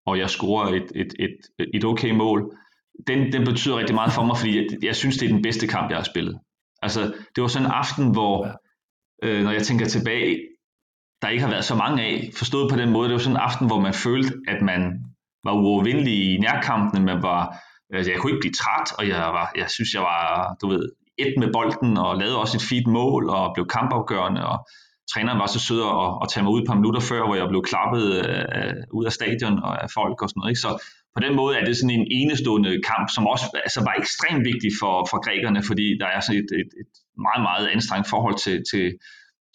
og 0.05 0.19
jeg 0.19 0.29
scorer 0.29 0.67
et, 0.67 0.91
et, 0.95 1.13
et, 1.19 1.37
et 1.73 1.85
okay 1.85 2.11
mål. 2.11 2.57
Den, 3.07 3.31
den 3.31 3.45
betyder 3.45 3.77
rigtig 3.77 3.95
meget 3.95 4.13
for 4.13 4.23
mig, 4.25 4.37
fordi 4.37 4.57
jeg, 4.57 4.65
jeg 4.83 4.95
synes, 4.95 5.17
det 5.17 5.25
er 5.25 5.33
den 5.33 5.41
bedste 5.41 5.67
kamp, 5.67 5.89
jeg 5.89 5.97
har 5.97 6.03
spillet. 6.03 6.39
Altså, 6.81 7.01
det 7.35 7.41
var 7.41 7.47
sådan 7.47 7.65
en 7.65 7.71
aften, 7.71 8.11
hvor, 8.11 8.47
øh, 9.23 9.43
når 9.43 9.51
jeg 9.51 9.63
tænker 9.63 9.85
tilbage, 9.85 10.39
der 11.21 11.27
ikke 11.29 11.43
har 11.43 11.49
været 11.49 11.65
så 11.65 11.75
mange 11.75 12.03
af, 12.03 12.29
forstået 12.37 12.71
på 12.71 12.77
den 12.77 12.91
måde, 12.91 13.07
det 13.09 13.13
var 13.13 13.19
sådan 13.19 13.35
en 13.35 13.47
aften, 13.49 13.67
hvor 13.67 13.79
man 13.79 13.93
følte, 13.93 14.33
at 14.47 14.61
man 14.61 14.81
var 15.43 15.53
uovervindelig 15.53 16.33
i 16.33 16.37
nærkampene, 16.37 17.05
man 17.05 17.21
var, 17.21 17.57
altså 17.93 18.11
jeg 18.11 18.19
kunne 18.19 18.31
ikke 18.31 18.45
blive 18.45 18.59
træt, 18.61 18.89
og 18.97 19.07
jeg, 19.07 19.19
var, 19.37 19.51
jeg 19.55 19.69
synes, 19.69 19.93
jeg 19.93 20.01
var, 20.01 20.55
du 20.61 20.67
ved, 20.67 20.91
et 21.17 21.33
med 21.37 21.49
bolden 21.53 21.97
og 21.97 22.17
lavede 22.17 22.39
også 22.39 22.57
et 22.57 22.67
fint 22.69 22.87
mål 22.87 23.29
og 23.29 23.51
blev 23.55 23.65
kampafgørende 23.67 24.45
og 24.47 24.57
træneren 25.13 25.39
var 25.39 25.49
så 25.55 25.59
sød 25.67 25.81
at, 26.03 26.09
at 26.21 26.27
tage 26.31 26.43
mig 26.43 26.51
ud 26.53 26.61
et 26.61 26.69
par 26.69 26.79
minutter 26.79 27.01
før, 27.09 27.21
hvor 27.25 27.35
jeg 27.41 27.47
blev 27.51 27.61
klappet 27.71 28.05
øh, 28.21 28.45
øh, 28.57 28.73
ud 28.97 29.05
af 29.09 29.13
stadion 29.19 29.55
og 29.67 29.73
af 29.83 29.89
folk 29.99 30.17
og 30.21 30.27
sådan 30.29 30.39
noget. 30.39 30.51
Ikke? 30.51 30.65
Så 30.65 30.71
på 31.15 31.19
den 31.25 31.33
måde 31.39 31.53
er 31.57 31.63
det 31.65 31.77
sådan 31.77 31.97
en 31.99 32.07
enestående 32.19 32.71
kamp, 32.91 33.07
som 33.15 33.23
også 33.33 33.45
altså, 33.67 33.79
var 33.87 33.95
ekstremt 34.01 34.43
vigtig 34.51 34.71
for, 34.81 34.93
for 35.09 35.17
grækerne, 35.25 35.61
fordi 35.69 35.87
der 36.01 36.09
er 36.15 36.19
sådan 36.19 36.39
et, 36.43 36.51
et, 36.61 36.71
et 36.81 36.91
meget, 37.27 37.41
meget 37.49 37.65
anstrengt 37.75 38.07
forhold 38.13 38.37
til, 38.45 38.55
til, 38.71 38.85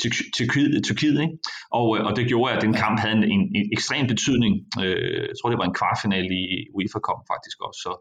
til, 0.00 0.11
til 0.37 0.45
Tyrkiet, 0.88 1.19
ikke? 1.26 1.37
Og, 1.78 1.87
øh, 1.95 2.00
og 2.09 2.12
det 2.16 2.31
gjorde, 2.33 2.52
at 2.54 2.62
den 2.66 2.75
kamp 2.83 2.97
havde 3.02 3.16
en, 3.19 3.25
en, 3.35 3.42
en 3.59 3.66
ekstrem 3.76 4.04
betydning. 4.12 4.54
Øh, 4.85 5.21
jeg 5.31 5.37
tror, 5.37 5.50
det 5.50 5.61
var 5.62 5.69
en 5.69 5.78
kvartfinale 5.81 6.33
i 6.42 6.47
UEFA 6.76 7.00
Cup 7.07 7.21
faktisk 7.33 7.59
også. 7.69 7.81
Så, 7.85 7.92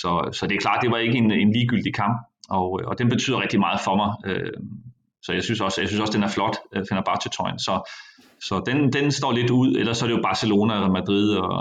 så, 0.00 0.10
så 0.36 0.42
det 0.46 0.54
er 0.54 0.64
klart, 0.66 0.82
det 0.84 0.90
var 0.94 1.00
ikke 1.06 1.18
en, 1.22 1.30
en 1.44 1.52
ligegyldig 1.56 1.94
kamp, 2.02 2.16
og, 2.48 2.80
øh, 2.80 2.88
og 2.88 2.98
den 2.98 3.08
betyder 3.08 3.42
rigtig 3.42 3.60
meget 3.60 3.80
for 3.86 3.96
mig. 3.96 4.10
Øh, 4.28 4.52
så 5.22 5.32
jeg 5.32 5.42
synes 5.42 5.60
også, 5.60 5.80
jeg 5.80 5.88
synes 5.88 6.00
også 6.00 6.16
den 6.18 6.26
er 6.28 6.34
flot, 6.36 6.56
øh, 6.74 6.84
Fenerbahce-trøjen. 6.88 7.58
Så, 7.58 7.74
så 8.48 8.62
den, 8.66 8.92
den 8.92 9.12
står 9.12 9.32
lidt 9.32 9.50
ud, 9.50 9.68
ellers 9.80 9.96
så 9.98 10.04
er 10.04 10.08
det 10.08 10.16
jo 10.16 10.22
Barcelona, 10.30 10.74
Real 10.74 10.92
Madrid 10.92 11.28
og 11.36 11.58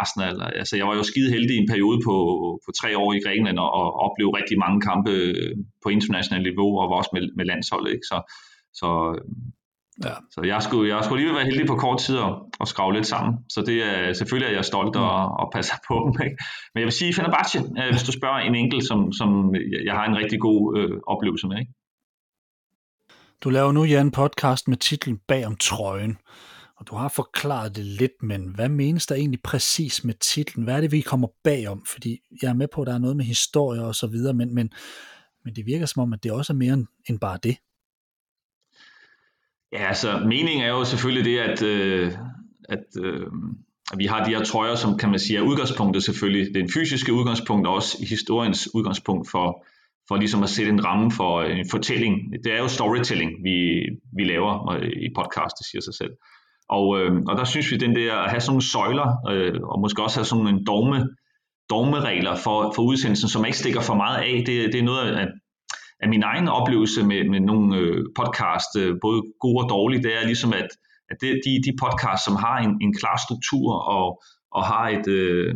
Arsenal. 0.00 0.36
Altså 0.60 0.76
jeg 0.76 0.86
var 0.86 0.94
jo 0.94 1.02
skide 1.02 1.30
heldig 1.30 1.56
i 1.56 1.62
en 1.62 1.68
periode 1.72 1.98
på, 2.06 2.16
på 2.64 2.70
tre 2.80 2.98
år 2.98 3.12
i 3.12 3.22
Grækenland 3.24 3.58
og, 3.58 3.70
og 3.80 3.86
oplevede 4.06 4.36
rigtig 4.40 4.58
mange 4.58 4.80
kampe 4.80 5.10
øh, 5.10 5.56
på 5.82 5.88
internationalt 5.88 6.46
niveau 6.50 6.70
og 6.80 6.90
var 6.90 6.96
også 6.96 7.12
med, 7.16 7.22
med 7.36 7.44
landsholdet. 7.44 7.90
Ikke? 7.96 8.06
Så, 8.12 8.18
så, 8.80 8.88
øh, 9.14 9.20
ja. 10.04 10.14
så 10.30 10.40
jeg, 10.44 10.62
skulle, 10.62 10.96
jeg 10.96 11.04
skulle 11.04 11.24
lige 11.24 11.34
være 11.34 11.44
heldig 11.44 11.66
på 11.66 11.76
kort 11.76 11.98
tid 12.00 12.16
og, 12.16 12.50
og 12.60 12.68
skrave 12.68 12.92
lidt 12.92 13.06
sammen. 13.06 13.34
Så 13.48 13.62
det 13.62 13.82
er 13.82 14.12
selvfølgelig 14.12 14.50
er 14.50 14.56
jeg 14.56 14.64
stolt 14.64 14.96
og, 14.96 15.02
mm. 15.02 15.40
og 15.40 15.50
passer 15.54 15.74
på 15.88 15.94
dem. 16.04 16.26
Ikke? 16.26 16.36
Men 16.74 16.78
jeg 16.80 16.84
vil 16.84 16.92
sige 16.92 17.14
Fenerbahce, 17.14 17.58
øh, 17.58 17.90
hvis 17.90 18.02
du 18.02 18.12
spørger 18.12 18.38
en 18.38 18.54
enkelt, 18.54 18.86
som, 18.86 19.12
som 19.12 19.54
jeg 19.84 19.94
har 19.94 20.04
en 20.06 20.16
rigtig 20.16 20.40
god 20.40 20.78
øh, 20.78 21.00
oplevelse 21.06 21.46
med. 21.46 21.58
Ikke? 21.58 21.72
Du 23.40 23.50
laver 23.50 23.72
nu, 23.72 23.84
Jan, 23.84 24.10
podcast 24.10 24.68
med 24.68 24.76
titlen 24.76 25.18
Bag 25.28 25.46
om 25.46 25.56
trøjen. 25.56 26.16
Og 26.76 26.86
du 26.86 26.94
har 26.96 27.08
forklaret 27.08 27.76
det 27.76 27.84
lidt, 27.84 28.22
men 28.22 28.54
hvad 28.54 28.68
menes 28.68 29.06
der 29.06 29.14
egentlig 29.14 29.42
præcis 29.42 30.04
med 30.04 30.14
titlen? 30.14 30.64
Hvad 30.64 30.74
er 30.76 30.80
det, 30.80 30.92
vi 30.92 31.00
kommer 31.00 31.28
bag 31.44 31.68
om? 31.68 31.84
Fordi 31.92 32.18
jeg 32.42 32.48
er 32.48 32.54
med 32.54 32.68
på, 32.68 32.80
at 32.80 32.86
der 32.86 32.94
er 32.94 32.98
noget 32.98 33.16
med 33.16 33.24
historie 33.24 33.84
og 33.84 33.94
så 33.94 34.06
videre, 34.06 34.34
men, 34.34 34.54
men, 34.54 34.72
men 35.44 35.56
det 35.56 35.66
virker 35.66 35.86
som 35.86 36.02
om, 36.02 36.12
at 36.12 36.22
det 36.22 36.32
også 36.32 36.52
er 36.52 36.56
mere 36.56 36.86
end 37.08 37.20
bare 37.20 37.38
det. 37.42 37.56
Ja, 39.74 39.86
altså 39.86 40.18
meningen 40.26 40.64
er 40.64 40.68
jo 40.68 40.84
selvfølgelig 40.84 41.24
det, 41.24 41.38
at, 41.38 41.62
øh, 41.62 42.12
at, 42.68 42.84
øh, 43.02 43.26
vi 43.96 44.06
har 44.06 44.24
de 44.24 44.30
her 44.30 44.44
trøjer, 44.44 44.74
som 44.74 44.98
kan 44.98 45.10
man 45.10 45.18
sige 45.18 45.38
er 45.38 45.42
udgangspunktet 45.42 46.04
selvfølgelig. 46.04 46.54
Det 46.54 46.62
er 46.62 46.68
fysiske 46.74 47.12
udgangspunkt, 47.12 47.66
og 47.66 47.74
også 47.74 48.06
historiens 48.08 48.74
udgangspunkt 48.74 49.30
for, 49.30 49.64
for 50.08 50.16
ligesom 50.16 50.42
at 50.42 50.48
sætte 50.48 50.72
en 50.72 50.84
ramme 50.84 51.10
for 51.10 51.40
øh, 51.40 51.58
en 51.58 51.70
fortælling. 51.70 52.14
Det 52.44 52.52
er 52.52 52.58
jo 52.58 52.68
storytelling, 52.68 53.30
vi, 53.44 53.56
vi 54.16 54.24
laver 54.24 54.72
øh, 54.72 54.88
i 55.06 55.08
podcast, 55.16 55.54
det 55.58 55.66
siger 55.70 55.82
sig 55.82 55.94
selv. 55.94 56.12
Og, 56.68 57.00
øh, 57.00 57.12
og 57.28 57.36
der 57.36 57.44
synes 57.44 57.70
vi, 57.72 57.76
den 57.76 57.96
der 57.96 58.14
at 58.14 58.30
have 58.30 58.40
sådan 58.40 58.52
nogle 58.52 58.70
søjler, 58.74 59.08
øh, 59.32 59.60
og 59.62 59.80
måske 59.80 60.02
også 60.02 60.18
have 60.18 60.24
sådan 60.24 60.46
en 60.46 60.66
dogme, 60.66 61.08
dogmeregler 61.70 62.34
for, 62.44 62.72
for 62.74 62.82
udsendelsen, 62.82 63.28
som 63.28 63.44
ikke 63.44 63.58
stikker 63.58 63.80
for 63.80 63.94
meget 63.94 64.18
af, 64.18 64.42
det, 64.46 64.72
det 64.72 64.78
er 64.80 64.88
noget 64.90 65.10
af, 65.10 65.26
af 66.00 66.08
min 66.08 66.22
egen 66.22 66.48
oplevelse 66.48 67.06
med, 67.06 67.28
med 67.28 67.40
nogle 67.40 67.76
øh, 67.76 68.04
podcast, 68.16 68.76
øh, 68.78 68.96
både 69.00 69.22
gode 69.40 69.64
og 69.64 69.68
dårlige, 69.68 70.02
det 70.02 70.16
er 70.16 70.26
ligesom, 70.26 70.52
at, 70.52 70.68
at 71.10 71.16
det, 71.20 71.40
de, 71.44 71.62
de 71.66 71.76
podcasts, 71.82 72.24
som 72.24 72.36
har 72.36 72.56
en, 72.58 72.78
en 72.80 72.94
klar 72.94 73.16
struktur 73.26 73.72
og, 73.74 74.22
og 74.50 74.64
har 74.64 74.88
et, 74.88 75.08
øh, 75.08 75.54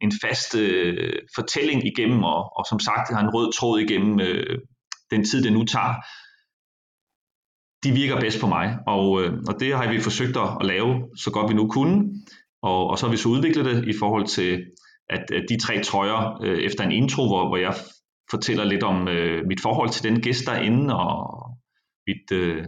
en 0.00 0.12
fast 0.22 0.54
øh, 0.54 1.12
fortælling 1.34 1.86
igennem, 1.86 2.24
og, 2.24 2.58
og 2.58 2.64
som 2.70 2.80
sagt 2.80 3.12
har 3.14 3.20
en 3.20 3.34
rød 3.34 3.52
tråd 3.52 3.80
igennem 3.80 4.20
øh, 4.20 4.58
den 5.10 5.24
tid, 5.24 5.42
det 5.42 5.52
nu 5.52 5.64
tager, 5.64 5.94
de 7.84 7.92
virker 7.92 8.20
bedst 8.20 8.40
på 8.40 8.46
mig, 8.46 8.78
og, 8.86 9.22
øh, 9.22 9.32
og 9.48 9.60
det 9.60 9.76
har 9.76 9.92
vi 9.92 10.00
forsøgt 10.00 10.36
at, 10.36 10.66
lave 10.66 11.08
så 11.16 11.30
godt 11.30 11.50
vi 11.50 11.54
nu 11.54 11.68
kunne, 11.68 12.10
og, 12.62 12.86
og 12.90 12.98
så 12.98 13.06
har 13.06 13.10
vi 13.10 13.16
så 13.16 13.28
udviklet 13.28 13.64
det 13.64 13.88
i 13.88 13.98
forhold 13.98 14.26
til, 14.26 14.64
at, 15.10 15.30
at 15.30 15.44
de 15.48 15.60
tre 15.60 15.82
trøjer 15.82 16.42
øh, 16.42 16.58
efter 16.58 16.84
en 16.84 16.92
intro, 16.92 17.26
hvor, 17.26 17.48
hvor 17.48 17.56
jeg 17.56 17.74
fortæller 18.30 18.64
lidt 18.64 18.82
om 18.82 19.08
øh, 19.08 19.46
mit 19.46 19.60
forhold 19.60 19.90
til 19.90 20.04
den 20.04 20.20
gæst 20.20 20.46
derinde, 20.46 20.94
og 20.96 21.14
mit 22.06 22.32
øh, 22.32 22.64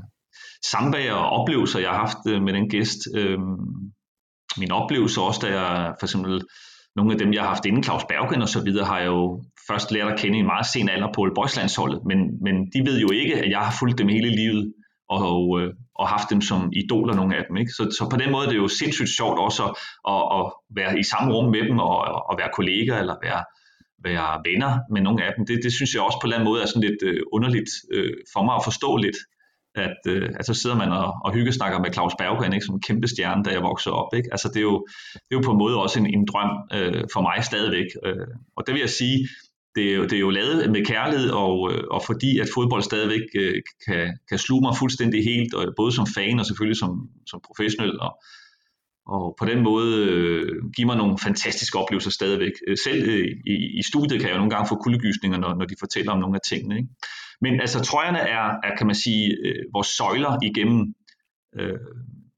samvær 0.71 1.13
og 1.13 1.31
oplevelser, 1.31 1.81
jeg 1.81 1.91
har 1.91 1.99
haft 1.99 2.19
øh, 2.29 2.43
med 2.43 2.53
den 2.53 2.69
gæst. 2.69 2.99
Øh, 3.17 3.39
min 4.59 4.73
oplevelse 4.73 5.21
også, 5.21 5.41
da 5.43 5.61
jeg 5.61 5.95
for 6.01 6.07
eksempel 6.07 6.43
nogle 6.97 7.13
af 7.13 7.19
dem, 7.19 7.33
jeg 7.33 7.43
har 7.43 7.49
haft 7.49 7.67
inden, 7.67 7.83
Claus 7.83 8.05
Bergen 8.05 8.43
og 8.43 8.49
så 8.49 8.65
videre, 8.65 8.87
har 8.87 8.99
jeg 8.99 9.07
jo 9.07 9.43
først 9.71 9.93
lært 9.93 10.13
at 10.13 10.19
kende 10.19 10.37
i 10.37 10.41
en 10.41 10.47
meget 10.47 10.67
sen 10.67 10.89
alder 10.89 11.13
på 11.15 11.21
Boyslandsholdet, 11.35 12.01
men, 12.07 12.19
men 12.45 12.55
de 12.73 12.81
ved 12.89 13.01
jo 13.01 13.11
ikke, 13.11 13.35
at 13.43 13.51
jeg 13.51 13.59
har 13.59 13.75
fulgt 13.79 13.99
dem 13.99 14.09
hele 14.09 14.31
livet, 14.37 14.73
og, 15.09 15.21
og, 15.35 15.61
øh, 15.61 15.73
og 15.95 16.09
haft 16.09 16.31
dem 16.31 16.41
som 16.41 16.73
idoler, 16.73 17.15
nogle 17.15 17.37
af 17.37 17.45
dem. 17.49 17.57
Ikke? 17.57 17.73
Så, 17.73 17.83
så 17.99 18.09
på 18.11 18.17
den 18.17 18.33
måde 18.33 18.47
er 18.47 18.51
det 18.51 18.57
jo 18.57 18.69
sindssygt 18.69 19.17
sjovt 19.19 19.39
også 19.39 19.63
at, 19.69 19.73
at, 20.15 20.23
at 20.39 20.45
være 20.79 20.99
i 20.99 21.03
samme 21.13 21.35
rum 21.35 21.49
med 21.51 21.63
dem, 21.69 21.79
og, 21.79 22.33
at 22.33 22.39
være 22.41 22.57
kolleger, 22.59 22.97
eller 23.03 23.17
være, 23.27 23.43
være 24.05 24.41
venner 24.49 24.73
med 24.93 25.01
nogle 25.07 25.25
af 25.27 25.33
dem. 25.37 25.47
Det, 25.47 25.57
det 25.65 25.73
synes 25.73 25.95
jeg 25.95 26.03
også 26.03 26.19
på 26.19 26.25
en 26.25 26.29
eller 26.29 26.37
anden 26.37 26.51
måde 26.51 26.63
er 26.63 26.67
sådan 26.67 26.89
lidt 26.89 27.03
øh, 27.03 27.21
underligt 27.33 27.71
øh, 27.95 28.15
for 28.33 28.43
mig 28.47 28.55
at 28.55 28.67
forstå 28.69 28.91
lidt, 28.97 29.19
at, 29.75 30.01
øh, 30.07 30.29
at 30.39 30.47
så 30.47 30.55
sidder 30.55 30.77
man 30.77 30.91
og, 30.93 31.09
og 31.25 31.35
hyggesnakker 31.35 31.79
med 31.81 31.93
Claus 31.93 32.15
Berggren, 32.19 32.53
ikke, 32.53 32.67
som 32.67 32.75
en 32.75 32.87
kæmpe 32.89 33.09
stjerne, 33.09 33.45
da 33.45 33.51
jeg 33.51 33.63
voksede 33.63 33.95
op. 33.95 34.11
Ikke? 34.19 34.29
Altså, 34.33 34.49
det, 34.49 34.57
er 34.57 34.69
jo, 34.73 34.87
det 35.15 35.33
er 35.35 35.39
jo 35.39 35.47
på 35.49 35.53
en 35.53 35.59
måde 35.59 35.83
også 35.85 35.99
en, 36.01 36.07
en 36.07 36.25
drøm 36.33 36.53
øh, 36.77 37.05
for 37.13 37.21
mig 37.29 37.45
stadigvæk. 37.51 37.89
Øh, 38.07 38.27
og 38.57 38.63
det 38.67 38.73
vil 38.75 38.81
jeg 38.81 38.95
sige, 39.01 39.19
det 39.75 39.85
er, 39.91 39.95
jo, 39.97 40.03
det 40.03 40.13
er 40.13 40.25
jo 40.27 40.31
lavet 40.31 40.71
med 40.71 40.85
kærlighed, 40.85 41.31
og, 41.31 41.73
øh, 41.73 41.85
og 41.91 42.01
fordi 42.07 42.39
at 42.39 42.49
fodbold 42.55 42.83
stadigvæk 42.83 43.27
øh, 43.43 43.63
kan, 43.87 44.19
kan 44.29 44.39
sluge 44.39 44.63
mig 44.67 44.75
fuldstændig 44.77 45.25
helt, 45.25 45.55
og 45.55 45.63
både 45.77 45.93
som 45.93 46.07
fan 46.17 46.39
og 46.39 46.47
selvfølgelig 46.47 46.79
som, 46.79 46.93
som 47.31 47.41
professionel, 47.49 48.01
og, 48.01 48.13
og 49.11 49.37
på 49.39 49.45
den 49.45 49.63
måde 49.63 50.07
øh, 50.11 50.49
give 50.77 50.87
mig 50.87 50.97
nogle 50.97 51.19
fantastiske 51.19 51.79
oplevelser 51.79 52.11
stadigvæk. 52.11 52.53
Øh, 52.69 52.77
selv 52.85 53.09
øh, 53.09 53.29
i, 53.47 53.55
i 53.79 53.83
studiet 53.83 54.21
kan 54.21 54.29
jeg 54.29 54.35
jo 54.35 54.39
nogle 54.39 54.55
gange 54.55 54.69
få 54.69 54.75
kuldegysninger, 54.75 55.39
når, 55.39 55.55
når 55.55 55.65
de 55.65 55.75
fortæller 55.81 56.13
om 56.13 56.19
nogle 56.19 56.37
af 56.37 56.41
tingene. 56.49 56.77
Ikke? 56.77 56.89
Men 57.41 57.61
altså 57.61 57.81
trøjerne 57.81 58.19
er, 58.19 58.47
er 58.67 58.77
kan 58.79 58.87
man 58.87 58.95
sige, 58.95 59.37
øh, 59.45 59.63
vores 59.75 59.87
søjler 59.87 60.39
igennem 60.43 60.95
øh, 61.59 61.79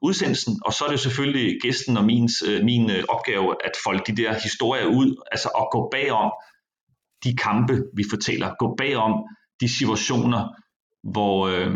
udsendelsen, 0.02 0.54
og 0.66 0.72
så 0.72 0.84
er 0.84 0.90
det 0.90 1.00
selvfølgelig 1.00 1.58
gæsten 1.62 1.96
og 1.96 2.04
min, 2.04 2.28
øh, 2.48 2.64
min 2.64 2.90
øh, 2.90 3.04
opgave 3.08 3.56
at 3.64 3.74
folde 3.84 4.02
de 4.06 4.16
der 4.22 4.34
historier 4.46 4.86
ud, 4.86 5.08
altså 5.32 5.48
at 5.60 5.66
gå 5.72 5.88
bagom 5.92 6.30
de 7.24 7.36
kampe, 7.36 7.74
vi 7.96 8.04
fortæller. 8.10 8.48
Gå 8.58 8.74
bagom 8.78 9.12
de 9.60 9.68
situationer, 9.78 10.42
hvor, 11.12 11.46
øh, 11.46 11.74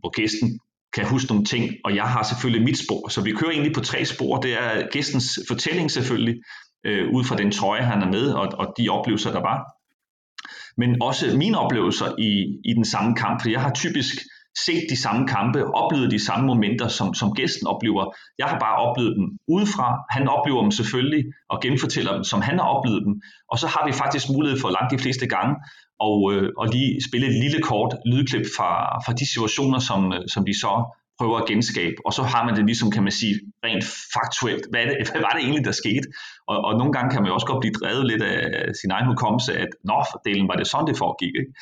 hvor 0.00 0.10
gæsten 0.20 0.60
kan 0.94 1.06
huske 1.06 1.28
nogle 1.28 1.44
ting, 1.44 1.70
og 1.84 1.96
jeg 1.96 2.04
har 2.04 2.22
selvfølgelig 2.22 2.64
mit 2.64 2.78
spor. 2.78 3.08
Så 3.08 3.22
vi 3.22 3.32
kører 3.32 3.50
egentlig 3.50 3.74
på 3.74 3.80
tre 3.80 4.04
spor. 4.04 4.36
Det 4.36 4.52
er 4.52 4.88
gæstens 4.92 5.40
fortælling 5.48 5.90
selvfølgelig, 5.90 6.36
øh, 6.86 7.08
ud 7.12 7.24
fra 7.24 7.36
den 7.36 7.50
trøje, 7.50 7.82
han 7.82 8.02
er 8.02 8.10
med, 8.10 8.32
og, 8.32 8.48
og 8.58 8.74
de 8.78 8.88
oplevelser, 8.88 9.32
der 9.32 9.40
var. 9.40 9.58
Men 10.76 11.02
også 11.02 11.36
mine 11.36 11.58
oplevelser 11.58 12.14
i, 12.18 12.30
i 12.70 12.72
den 12.74 12.84
samme 12.84 13.16
kamp, 13.16 13.42
for 13.42 13.50
jeg 13.50 13.60
har 13.60 13.72
typisk 13.72 14.14
set 14.66 14.84
de 14.90 15.02
samme 15.02 15.26
kampe, 15.26 15.74
oplevet 15.74 16.10
de 16.10 16.24
samme 16.24 16.46
momenter, 16.46 16.88
som, 16.88 17.14
som 17.14 17.34
gæsten 17.34 17.66
oplever. 17.66 18.14
Jeg 18.38 18.46
har 18.46 18.58
bare 18.58 18.76
oplevet 18.76 19.16
dem 19.16 19.26
udefra. 19.48 19.88
Han 20.10 20.28
oplever 20.28 20.62
dem 20.62 20.70
selvfølgelig 20.70 21.24
og 21.48 21.60
genfortæller 21.62 22.12
dem, 22.14 22.24
som 22.24 22.40
han 22.40 22.58
har 22.58 22.66
oplevet 22.66 23.02
dem. 23.06 23.22
Og 23.50 23.58
så 23.58 23.66
har 23.66 23.82
vi 23.86 23.92
faktisk 23.92 24.26
mulighed 24.28 24.60
for 24.60 24.70
langt 24.70 24.90
de 24.90 24.98
fleste 24.98 25.26
gange 25.26 25.54
og, 26.00 26.32
øh, 26.32 26.48
og 26.58 26.66
lige 26.74 26.90
spille 27.08 27.26
et 27.26 27.36
lille 27.44 27.60
kort 27.62 27.92
lydklip 28.06 28.46
fra, 28.56 28.70
fra 29.04 29.12
de 29.12 29.26
situationer, 29.32 29.78
som, 29.78 30.12
øh, 30.12 30.20
som 30.34 30.46
vi 30.46 30.54
så 30.64 30.72
prøver 31.20 31.38
at 31.38 31.48
genskabe, 31.52 31.96
og 32.06 32.12
så 32.18 32.22
har 32.32 32.42
man 32.46 32.54
det 32.56 32.64
ligesom, 32.70 32.88
kan 32.90 33.02
man 33.02 33.12
sige, 33.20 33.34
rent 33.64 33.84
faktuelt. 34.14 34.64
Hvad, 34.72 34.84
det, 34.90 34.96
hvad 35.10 35.22
var 35.26 35.32
det 35.34 35.42
egentlig, 35.44 35.64
der 35.64 35.76
skete? 35.82 36.06
Og, 36.50 36.56
og 36.66 36.72
nogle 36.80 36.92
gange 36.92 37.08
kan 37.10 37.20
man 37.20 37.28
jo 37.30 37.34
også 37.38 37.48
godt 37.50 37.62
blive 37.64 37.76
drevet 37.80 38.04
lidt 38.10 38.22
af 38.22 38.74
sin 38.80 38.90
egen 38.96 39.06
hukommelse, 39.10 39.50
at 39.64 39.70
nå, 39.90 39.98
delen 40.26 40.48
var 40.50 40.56
det 40.60 40.66
sådan, 40.66 40.86
det 40.86 40.96
foregik. 41.02 41.34
Ikke? 41.40 41.52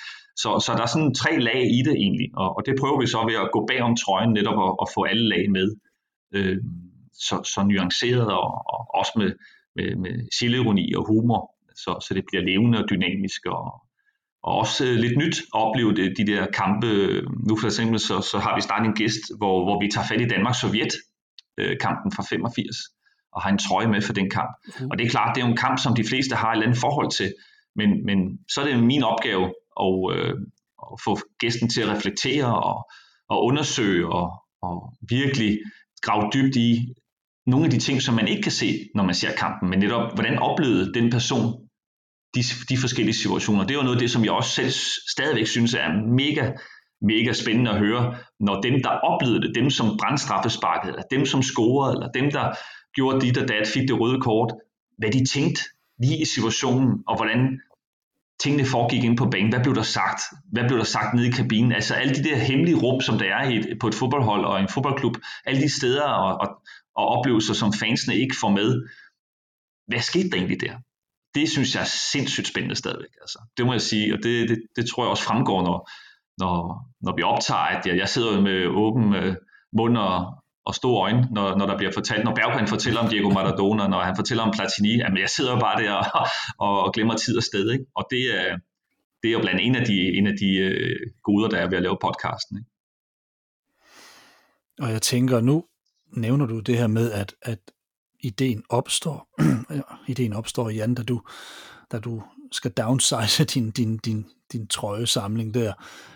Så, 0.42 0.49
så 0.64 0.71
der 0.76 0.83
er 0.83 0.92
sådan 0.95 1.14
tre 1.23 1.33
lag 1.49 1.61
i 1.78 1.80
det 1.87 1.95
egentlig, 2.04 2.28
og, 2.42 2.49
og 2.57 2.62
det 2.66 2.75
prøver 2.80 3.00
vi 3.00 3.07
så 3.07 3.21
ved 3.28 3.37
at 3.45 3.52
gå 3.52 3.61
bag 3.71 3.80
om 3.88 3.97
trøjen 3.97 4.33
netop 4.33 4.59
og, 4.66 4.80
og 4.80 4.87
få 4.95 5.00
alle 5.11 5.28
lag 5.28 5.45
med, 5.57 5.68
øh, 6.35 6.57
så, 7.26 7.37
så 7.52 7.61
nuanceret 7.62 8.28
og, 8.40 8.49
og 8.75 8.80
også 9.00 9.12
med, 9.21 9.30
med, 9.76 9.88
med 10.04 10.14
selvironi 10.38 10.95
og 10.99 11.04
humor, 11.11 11.42
så, 11.83 11.90
så 12.07 12.11
det 12.14 12.25
bliver 12.28 12.45
levende 12.50 12.78
og 12.83 12.88
dynamisk 12.90 13.47
og, 13.47 13.66
og 14.47 14.52
også 14.62 14.85
øh, 14.87 14.95
lidt 15.04 15.16
nyt 15.23 15.37
at 15.54 15.61
opleve 15.64 15.95
det, 15.95 16.18
de 16.18 16.26
der 16.33 16.47
kampe. 16.61 16.88
Nu 17.49 17.57
for 17.61 17.66
eksempel 17.66 17.99
så, 17.99 18.16
så 18.30 18.38
har 18.45 18.54
vi 18.57 18.61
snart 18.61 18.87
en 18.87 18.99
gæst, 19.00 19.25
hvor, 19.38 19.57
hvor 19.64 19.76
vi 19.83 19.88
tager 19.90 20.07
fat 20.11 20.21
i 20.21 20.30
Danmark-Sovjet 20.35 20.95
øh, 21.61 21.76
kampen 21.85 22.11
fra 22.16 22.23
85 22.23 22.76
og 23.35 23.42
har 23.42 23.50
en 23.50 23.62
trøje 23.66 23.88
med 23.95 24.00
for 24.02 24.12
den 24.12 24.30
kamp. 24.30 24.52
Mm. 24.66 24.90
Og 24.90 24.99
det 24.99 25.04
er 25.04 25.11
klart, 25.11 25.30
det 25.35 25.40
er 25.40 25.47
jo 25.47 25.50
en 25.50 25.64
kamp, 25.66 25.78
som 25.85 25.95
de 25.95 26.09
fleste 26.11 26.35
har 26.37 26.49
et 26.50 26.54
eller 26.54 26.66
andet 26.66 26.80
forhold 26.87 27.11
til, 27.11 27.28
men, 27.78 27.88
men 28.09 28.18
så 28.53 28.57
er 28.61 28.66
det 28.66 28.85
min 28.92 29.03
opgave 29.03 29.44
og, 29.79 30.12
øh, 30.14 30.35
og 30.79 30.99
få 31.05 31.19
gæsten 31.38 31.69
til 31.69 31.81
at 31.81 31.88
reflektere 31.88 32.62
og, 32.62 32.91
og 33.29 33.45
undersøge 33.45 34.12
og, 34.12 34.29
og 34.62 34.95
virkelig 35.09 35.59
grave 36.03 36.31
dybt 36.35 36.57
i 36.57 36.95
nogle 37.47 37.64
af 37.64 37.71
de 37.71 37.79
ting, 37.79 38.03
som 38.03 38.14
man 38.14 38.29
ikke 38.29 38.43
kan 38.43 38.53
se, 38.53 38.88
når 38.95 39.05
man 39.05 39.14
ser 39.14 39.33
kampen, 39.33 39.71
men 39.71 39.79
netop, 39.79 40.14
hvordan 40.14 40.38
oplevede 40.38 40.95
den 40.95 41.11
person 41.11 41.69
de, 42.35 42.43
de 42.69 42.77
forskellige 42.77 43.14
situationer. 43.14 43.62
Det 43.64 43.71
er 43.71 43.79
jo 43.79 43.83
noget 43.83 43.97
af 43.97 44.01
det, 44.01 44.11
som 44.11 44.25
jeg 44.25 44.33
også 44.33 44.51
selv 44.51 44.71
stadigvæk 45.11 45.47
synes 45.47 45.75
er 45.75 45.88
mega, 46.23 46.53
mega 47.01 47.33
spændende 47.33 47.71
at 47.71 47.79
høre, 47.79 48.17
når 48.41 48.61
dem, 48.61 48.83
der 48.83 48.88
oplevede 48.88 49.43
det, 49.43 49.55
dem 49.55 49.71
som 49.71 49.97
brandstraffesparkede, 50.01 50.93
eller 50.93 51.03
dem 51.11 51.27
som 51.27 51.43
scorede, 51.43 51.95
eller 51.95 52.09
dem, 52.09 52.31
der 52.31 52.55
gjorde 52.95 53.21
dit 53.21 53.38
og 53.38 53.49
dat, 53.49 53.69
fik 53.75 53.88
det 53.88 54.01
røde 54.01 54.21
kort, 54.21 54.55
hvad 54.99 55.11
de 55.11 55.25
tænkte 55.25 55.62
lige 56.03 56.23
i 56.23 56.25
situationen, 56.25 56.91
og 57.09 57.17
hvordan 57.17 57.61
tingene 58.40 58.64
foregik 58.66 59.05
inde 59.05 59.16
på 59.16 59.31
banen. 59.31 59.53
Hvad 59.53 59.62
blev 59.62 59.74
der 59.74 59.83
sagt? 59.83 60.20
Hvad 60.53 60.64
blev 60.68 60.79
der 60.79 60.85
sagt 60.85 61.14
nede 61.14 61.29
i 61.29 61.31
kabinen? 61.31 61.72
Altså 61.72 61.94
alle 61.94 62.14
de 62.14 62.24
der 62.24 62.37
hemmelige 62.37 62.77
rum, 62.77 63.01
som 63.01 63.18
der 63.18 63.24
er 63.24 63.48
i 63.48 63.57
et, 63.57 63.79
på 63.81 63.88
et 63.88 63.94
fodboldhold 63.94 64.44
og 64.44 64.61
en 64.61 64.68
fodboldklub, 64.68 65.16
alle 65.44 65.62
de 65.62 65.77
steder 65.79 66.03
og, 66.03 66.40
og, 66.40 66.48
og 66.94 67.07
oplevelser, 67.07 67.55
som 67.55 67.72
fansene 67.72 68.16
ikke 68.16 68.37
får 68.40 68.51
med. 68.51 68.88
Hvad 69.87 70.01
skete 70.01 70.31
der 70.31 70.37
egentlig 70.37 70.61
der? 70.61 70.74
det 71.35 71.51
synes 71.51 71.74
jeg 71.74 71.81
er 71.81 71.92
sindssygt 72.12 72.48
spændende 72.48 72.74
stadigvæk. 72.74 73.14
Altså. 73.20 73.38
Det 73.57 73.66
må 73.66 73.72
jeg 73.72 73.81
sige, 73.81 74.14
og 74.14 74.18
det, 74.22 74.48
det, 74.48 74.59
det 74.77 74.87
tror 74.87 75.05
jeg 75.05 75.11
også 75.11 75.24
fremgår, 75.24 75.62
når, 75.62 75.90
når, 76.38 76.55
når 77.01 77.16
vi 77.16 77.22
optager, 77.22 77.66
at 77.74 77.87
jeg, 77.87 77.96
jeg 77.96 78.09
sidder 78.09 78.40
med 78.40 78.66
åben 78.66 79.14
øh, 79.14 79.37
mund 79.72 79.96
og, 79.96 80.42
og 80.68 80.74
store 80.74 81.02
øjne, 81.02 81.28
når, 81.31 81.57
når 81.59 81.66
der 81.66 81.76
bliver 81.76 81.92
fortalt, 81.92 82.24
når 82.24 82.35
Bergman 82.35 82.68
fortæller 82.68 83.00
om 83.00 83.09
Diego 83.09 83.31
Maradona, 83.31 83.88
når 83.88 84.00
han 84.00 84.16
fortæller 84.16 84.44
om 84.44 84.52
Platini, 84.57 84.96
jamen 84.96 85.18
jeg 85.18 85.31
sidder 85.31 85.61
bare 85.61 85.83
der 85.83 85.94
og, 86.20 86.26
og, 86.59 86.83
og 86.85 86.92
glemmer 86.94 87.16
tid 87.16 87.37
og 87.37 87.42
sted, 87.42 87.72
ikke? 87.72 87.85
og 87.94 88.07
det 88.11 88.22
er, 88.40 88.57
det 89.22 89.28
er 89.28 89.33
jo 89.33 89.40
blandt 89.40 89.61
en 89.61 89.74
af 89.74 89.85
de, 89.87 89.98
en 90.18 90.26
af 90.26 90.35
de 90.40 90.50
øh, 90.57 90.96
goder, 91.22 91.48
der 91.48 91.59
er 91.59 91.68
ved 91.68 91.76
at 91.76 91.83
lave 91.83 91.96
podcasten. 92.00 92.59
Ikke? 92.59 92.70
Og 94.81 94.90
jeg 94.90 95.02
tænker, 95.02 95.40
nu 95.40 95.64
nævner 96.16 96.46
du 96.46 96.61
det 96.61 96.78
her 96.78 96.87
med, 96.87 97.12
at, 97.12 97.35
at 97.42 97.59
ideen 98.20 98.62
opstår. 98.68 99.28
ideen 100.12 100.33
opstår, 100.33 100.70
Jan, 100.70 100.94
da 100.94 101.02
du, 101.02 101.22
da 101.92 101.98
du 101.98 102.22
skal 102.52 102.70
downsize 102.70 103.44
din, 103.54 103.70
din, 103.70 103.96
din, 103.96 104.26
din 104.52 104.66
trøjesamling 104.66 105.54
der. 105.54 105.72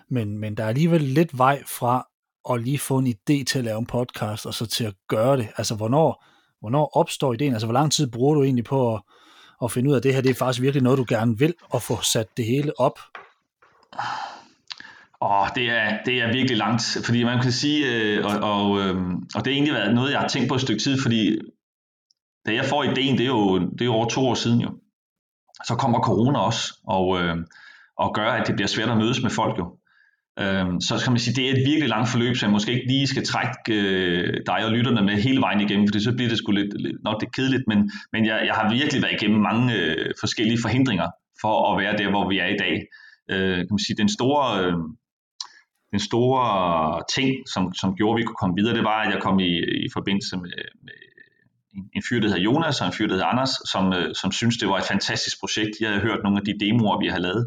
Men, 0.08 0.38
men 0.38 0.56
der 0.56 0.64
er 0.64 0.68
alligevel 0.68 1.00
lidt 1.00 1.38
vej 1.38 1.62
fra 1.66 2.08
at 2.50 2.62
lige 2.62 2.78
få 2.78 2.98
en 2.98 3.06
idé 3.06 3.44
til 3.44 3.58
at 3.58 3.64
lave 3.64 3.78
en 3.78 3.86
podcast, 3.86 4.46
og 4.46 4.54
så 4.54 4.66
til 4.66 4.84
at 4.84 4.94
gøre 5.08 5.36
det. 5.36 5.48
Altså, 5.56 5.74
hvornår, 5.74 6.24
hvornår 6.60 6.96
opstår 6.96 7.32
ideen? 7.32 7.52
Altså, 7.52 7.66
hvor 7.66 7.74
lang 7.74 7.92
tid 7.92 8.06
bruger 8.06 8.34
du 8.34 8.42
egentlig 8.42 8.64
på 8.64 8.94
at, 8.94 9.02
at 9.62 9.72
finde 9.72 9.88
ud 9.88 9.94
af, 9.94 9.98
at 9.98 10.02
det 10.02 10.14
her 10.14 10.20
det 10.20 10.30
er 10.30 10.34
faktisk 10.34 10.62
virkelig 10.62 10.82
noget, 10.82 10.98
du 10.98 11.04
gerne 11.08 11.38
vil, 11.38 11.54
og 11.70 11.82
få 11.82 12.02
sat 12.02 12.36
det 12.36 12.44
hele 12.44 12.80
op? 12.80 12.98
Åh, 15.22 15.48
det 15.54 15.70
er, 15.70 15.98
det 16.04 16.22
er 16.22 16.32
virkelig 16.32 16.56
langt, 16.56 16.98
fordi 17.04 17.24
man 17.24 17.42
kan 17.42 17.52
sige, 17.52 17.86
øh, 17.86 18.24
og, 18.24 18.32
og, 18.52 18.80
øh, 18.80 18.96
og 19.34 19.44
det 19.44 19.46
har 19.46 19.52
egentlig 19.52 19.74
været 19.74 19.94
noget, 19.94 20.12
jeg 20.12 20.20
har 20.20 20.28
tænkt 20.28 20.48
på 20.48 20.54
et 20.54 20.60
stykke 20.60 20.82
tid, 20.82 21.02
fordi 21.02 21.38
da 22.46 22.54
jeg 22.54 22.64
får 22.64 22.84
ideen, 22.84 23.18
det 23.18 23.24
er 23.24 23.28
jo, 23.28 23.58
det 23.58 23.80
er 23.80 23.84
jo 23.84 23.92
over 23.92 24.08
to 24.08 24.26
år 24.26 24.34
siden 24.34 24.60
jo. 24.60 24.70
Så 25.64 25.74
kommer 25.74 26.00
corona 26.00 26.38
også, 26.38 26.74
og, 26.86 27.20
øh, 27.20 27.36
og 27.98 28.14
gør, 28.14 28.30
at 28.30 28.46
det 28.46 28.54
bliver 28.54 28.68
svært 28.68 28.88
at 28.88 28.96
mødes 28.96 29.22
med 29.22 29.30
folk 29.30 29.58
jo. 29.58 29.76
Øh, 30.38 30.66
så 30.80 31.00
kan 31.04 31.12
man 31.12 31.18
sige, 31.18 31.34
det 31.34 31.46
er 31.46 31.52
et 31.52 31.66
virkelig 31.70 31.88
langt 31.88 32.08
forløb, 32.08 32.36
så 32.36 32.46
jeg 32.46 32.52
måske 32.52 32.72
ikke 32.72 32.86
lige 32.86 33.06
skal 33.06 33.24
trække 33.24 33.54
øh, 33.68 34.40
dig 34.46 34.64
og 34.66 34.72
lytterne 34.72 35.02
med 35.02 35.14
hele 35.14 35.40
vejen 35.40 35.60
igennem, 35.60 35.88
for 35.88 36.00
så 36.00 36.12
bliver 36.12 36.28
det 36.28 36.38
sgu 36.38 36.52
lidt, 36.52 36.80
lidt 36.80 36.96
nok 37.04 37.20
det 37.20 37.34
kedeligt, 37.34 37.62
men, 37.68 37.90
men 38.12 38.26
jeg, 38.26 38.42
jeg 38.46 38.54
har 38.54 38.74
virkelig 38.74 39.02
været 39.02 39.16
igennem 39.20 39.40
mange 39.40 39.74
øh, 39.74 40.14
forskellige 40.20 40.58
forhindringer 40.62 41.08
for 41.40 41.54
at 41.72 41.82
være 41.82 41.96
der, 41.96 42.10
hvor 42.10 42.28
vi 42.28 42.38
er 42.38 42.46
i 42.46 42.56
dag. 42.64 42.74
Øh, 43.30 43.56
kan 43.56 43.66
man 43.70 43.78
sige, 43.86 43.96
den 43.96 44.08
store... 44.08 44.64
Øh, 44.64 44.74
den 45.92 46.00
store 46.00 47.02
ting, 47.14 47.28
som, 47.52 47.74
som 47.74 47.96
gjorde, 47.96 48.14
at 48.14 48.20
vi 48.20 48.26
kunne 48.26 48.42
komme 48.42 48.56
videre, 48.56 48.76
det 48.76 48.84
var, 48.84 48.98
at 49.02 49.12
jeg 49.14 49.22
kom 49.22 49.38
i, 49.40 49.52
i 49.86 49.88
forbindelse 49.92 50.36
med, 50.36 50.52
med 50.86 50.98
en, 51.96 52.02
fyr, 52.08 52.20
der 52.20 52.28
hedder 52.28 52.42
Jonas, 52.42 52.80
og 52.80 52.86
en 52.86 52.92
fyr, 52.92 53.06
der 53.06 53.14
hedder 53.14 53.32
Anders, 53.34 53.52
som, 53.72 53.92
øh, 53.92 54.14
som 54.14 54.32
synes, 54.32 54.56
det 54.58 54.68
var 54.68 54.78
et 54.78 54.90
fantastisk 54.92 55.40
projekt. 55.40 55.70
Jeg 55.80 55.88
havde 55.88 56.02
hørt 56.02 56.22
nogle 56.22 56.38
af 56.38 56.44
de 56.44 56.58
demoer, 56.64 57.00
vi 57.00 57.08
har 57.08 57.18
lavet 57.18 57.44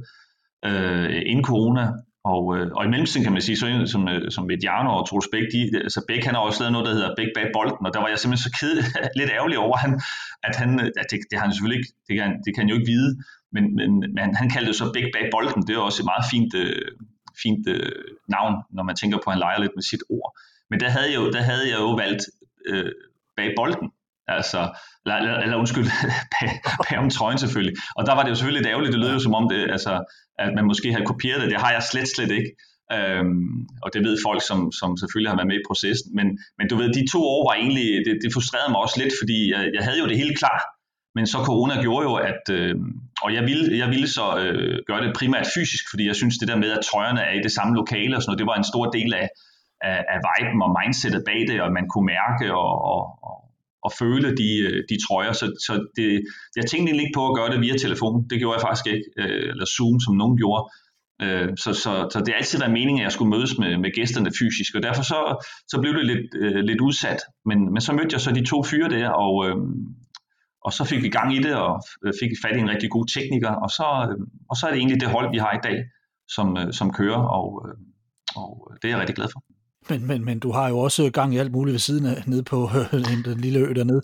øh, 0.66 1.22
inden 1.26 1.46
corona, 1.46 1.84
og, 2.32 2.44
øh, 2.56 2.68
og 2.78 2.82
i 2.86 2.90
mellemtiden 2.92 3.24
kan 3.24 3.34
man 3.34 3.42
sige, 3.48 3.58
så 3.58 3.68
som, 3.94 4.08
øh, 4.14 4.32
som 4.36 4.44
Mediano 4.52 4.90
og 4.98 5.04
Troels 5.08 5.30
Bæk, 5.34 5.48
de, 5.54 5.60
altså 5.88 6.00
Bæk 6.08 6.24
han 6.28 6.36
har 6.36 6.42
også 6.42 6.60
lavet 6.62 6.74
noget, 6.76 6.88
der 6.88 6.94
hedder 6.98 7.16
Bæk 7.20 7.32
bag 7.38 7.48
bolden, 7.56 7.86
og 7.88 7.92
der 7.94 8.00
var 8.04 8.10
jeg 8.12 8.20
simpelthen 8.20 8.46
så 8.48 8.52
ked, 8.60 8.76
lidt 9.20 9.32
ærgerlig 9.38 9.58
over, 9.66 9.78
han, 9.84 9.92
at 10.48 10.56
han, 10.62 10.70
at 11.02 11.08
det, 11.12 11.20
det 11.30 11.36
har 11.38 11.46
han 11.46 11.54
selvfølgelig 11.54 11.80
ikke, 11.80 11.92
det 12.08 12.14
kan, 12.20 12.30
det 12.46 12.50
kan 12.52 12.62
han 12.64 12.70
jo 12.72 12.76
ikke 12.80 12.92
vide, 12.94 13.12
men, 13.56 13.64
men, 13.78 13.90
men 14.18 14.28
han 14.40 14.48
kaldte 14.54 14.70
det 14.72 14.78
så 14.82 14.86
Bæk 14.96 15.08
bag 15.16 15.26
bolden, 15.36 15.62
det 15.68 15.74
er 15.76 15.88
også 15.90 16.02
et 16.04 16.10
meget 16.12 16.26
fint, 16.34 16.52
øh, 16.64 16.88
fint 17.44 17.64
øh, 17.76 18.04
navn, 18.36 18.54
når 18.76 18.84
man 18.90 18.96
tænker 19.02 19.18
på, 19.18 19.28
at 19.30 19.34
han 19.36 19.44
leger 19.46 19.60
lidt 19.64 19.76
med 19.78 19.86
sit 19.92 20.04
ord. 20.18 20.30
Men 20.70 20.78
der 20.84 20.90
havde 20.96 21.10
jeg 21.12 21.20
jo, 21.22 21.26
der 21.36 21.44
havde 21.50 21.66
jeg 21.72 21.80
jo 21.86 21.92
valgt 22.04 22.24
øh, 22.72 22.92
bag 23.38 23.50
bolden, 23.60 23.88
Altså, 24.28 24.60
eller, 25.06 25.38
eller 25.44 25.58
undskyld, 25.58 25.88
bag 26.84 26.98
om 27.00 27.10
trøjen 27.10 27.38
selvfølgelig. 27.38 27.76
Og 27.96 28.06
der 28.06 28.14
var 28.16 28.24
det 28.24 28.30
jo 28.30 28.36
selvfølgelig 28.36 28.62
lidt 28.62 28.72
ærgerligt, 28.72 28.94
det 28.94 29.02
lød 29.02 29.14
jo 29.14 29.20
som 29.20 29.34
om 29.40 29.50
det, 29.50 29.62
altså, 29.76 29.94
at 30.40 30.52
man 30.56 30.66
måske 30.66 30.92
havde 30.92 31.06
kopieret 31.06 31.42
det. 31.42 31.52
Det 31.52 31.62
har 31.62 31.72
jeg 31.72 31.84
slet, 31.92 32.08
slet 32.16 32.32
ikke. 32.32 32.52
Øhm, 32.96 33.50
og 33.84 33.90
det 33.94 34.02
ved 34.08 34.18
folk, 34.28 34.42
som, 34.50 34.60
som 34.80 34.90
selvfølgelig 35.02 35.32
har 35.32 35.38
været 35.40 35.52
med 35.52 35.60
i 35.60 35.68
processen. 35.70 36.10
Men, 36.18 36.28
men 36.58 36.66
du 36.70 36.76
ved, 36.80 36.88
de 37.00 37.12
to 37.14 37.20
år 37.34 37.42
var 37.50 37.56
egentlig, 37.62 37.88
det, 38.06 38.14
det 38.24 38.34
frustrerede 38.36 38.72
mig 38.72 38.80
også 38.86 38.98
lidt, 39.04 39.14
fordi 39.22 39.38
jeg, 39.54 39.62
jeg 39.78 39.84
havde 39.88 40.00
jo 40.02 40.08
det 40.12 40.18
hele 40.22 40.36
klar. 40.42 40.60
Men 41.16 41.26
så 41.28 41.38
corona 41.50 41.76
gjorde 41.82 42.06
jo, 42.10 42.16
at, 42.32 42.44
øh, 42.58 42.76
og 43.24 43.30
jeg 43.38 43.44
ville, 43.50 43.78
jeg 43.82 43.90
ville 43.94 44.10
så 44.18 44.26
øh, 44.44 44.78
gøre 44.90 45.02
det 45.06 45.18
primært 45.20 45.48
fysisk, 45.58 45.84
fordi 45.92 46.04
jeg 46.08 46.16
synes 46.16 46.36
det 46.38 46.48
der 46.48 46.64
med, 46.64 46.72
at 46.78 46.86
trøjerne 46.90 47.22
er 47.30 47.34
i 47.40 47.44
det 47.48 47.52
samme 47.58 47.74
lokale 47.82 48.16
og 48.16 48.22
sådan 48.22 48.30
noget, 48.30 48.42
det 48.42 48.52
var 48.52 48.58
en 48.58 48.72
stor 48.74 48.86
del 48.98 49.14
af, 49.22 49.28
af, 49.90 50.00
af 50.14 50.20
viben 50.28 50.62
og 50.66 50.76
mindsetet 50.80 51.24
bag 51.30 51.40
det, 51.50 51.58
og 51.62 51.70
man 51.78 51.86
kunne 51.92 52.08
mærke 52.16 52.46
og, 52.64 52.72
og, 52.94 53.02
og, 53.30 53.38
at 53.88 53.92
føle 54.00 54.30
de, 54.42 54.50
øh, 54.68 54.84
de 54.90 54.98
trøjer. 55.06 55.34
Så, 55.34 55.46
så 55.66 55.74
det, 55.98 56.08
jeg 56.56 56.66
tænkte 56.66 56.88
egentlig 56.90 57.06
ikke 57.06 57.20
på 57.20 57.28
at 57.28 57.36
gøre 57.38 57.52
det 57.54 57.62
via 57.66 57.76
telefon. 57.86 58.30
Det 58.30 58.40
gjorde 58.40 58.56
jeg 58.58 58.66
faktisk 58.68 58.88
ikke, 58.94 59.06
øh, 59.22 59.50
eller 59.52 59.68
Zoom, 59.76 60.00
som 60.06 60.14
nogen 60.22 60.38
gjorde. 60.38 60.64
Øh, 61.22 61.50
så, 61.64 61.74
så, 61.84 61.92
så 62.12 62.20
det 62.20 62.28
har 62.28 62.38
altid 62.42 62.60
været 62.60 62.78
meningen, 62.80 63.02
at 63.02 63.04
jeg 63.04 63.12
skulle 63.12 63.34
mødes 63.36 63.58
med, 63.58 63.78
med 63.78 63.92
gæsterne 63.96 64.32
fysisk, 64.40 64.76
og 64.76 64.84
derfor 64.84 65.04
så, 65.04 65.20
så 65.68 65.76
blev 65.82 65.94
det 65.94 66.06
lidt, 66.06 66.26
øh, 66.44 66.62
lidt 66.70 66.82
udsat. 66.82 67.20
Men, 67.46 67.60
men 67.74 67.82
så 67.82 67.94
mødte 67.94 68.14
jeg 68.14 68.22
så 68.22 68.32
de 68.32 68.46
to 68.46 68.64
fyre 68.64 68.90
der, 68.90 69.10
og, 69.10 69.34
øh, 69.48 69.56
og 70.66 70.74
så 70.74 70.84
fik 70.84 71.04
vi 71.04 71.10
gang 71.10 71.36
i 71.36 71.40
det, 71.40 71.56
og 71.56 71.74
øh, 72.06 72.14
fik 72.22 72.32
fat 72.44 72.58
i 72.58 72.60
en 72.60 72.70
rigtig 72.70 72.90
god 72.90 73.06
tekniker, 73.16 73.54
og 73.66 73.70
så, 73.70 73.88
øh, 74.10 74.18
og 74.50 74.56
så 74.58 74.66
er 74.66 74.72
det 74.72 74.78
egentlig 74.78 75.02
det 75.02 75.10
hold, 75.10 75.32
vi 75.32 75.38
har 75.38 75.54
i 75.54 75.64
dag, 75.64 75.78
som, 76.36 76.58
øh, 76.58 76.74
som 76.74 76.94
kører, 76.94 77.22
og, 77.40 77.48
øh, 77.66 77.76
og 78.36 78.68
øh, 78.70 78.76
det 78.82 78.88
er 78.88 78.92
jeg 78.92 79.00
rigtig 79.00 79.16
glad 79.16 79.30
for. 79.34 79.55
Men, 79.90 80.08
men, 80.08 80.26
men 80.26 80.40
du 80.40 80.52
har 80.52 80.70
jo 80.70 80.78
også 80.80 81.10
gang 81.10 81.36
i 81.36 81.38
alt 81.38 81.52
muligt 81.52 81.74
ved 81.74 81.80
siden 81.80 82.06
af, 82.06 82.24
nede 82.26 82.44
på 82.44 82.70
den 83.26 83.42
lille 83.42 83.60
ø 83.60 83.74
dernede. 83.74 84.02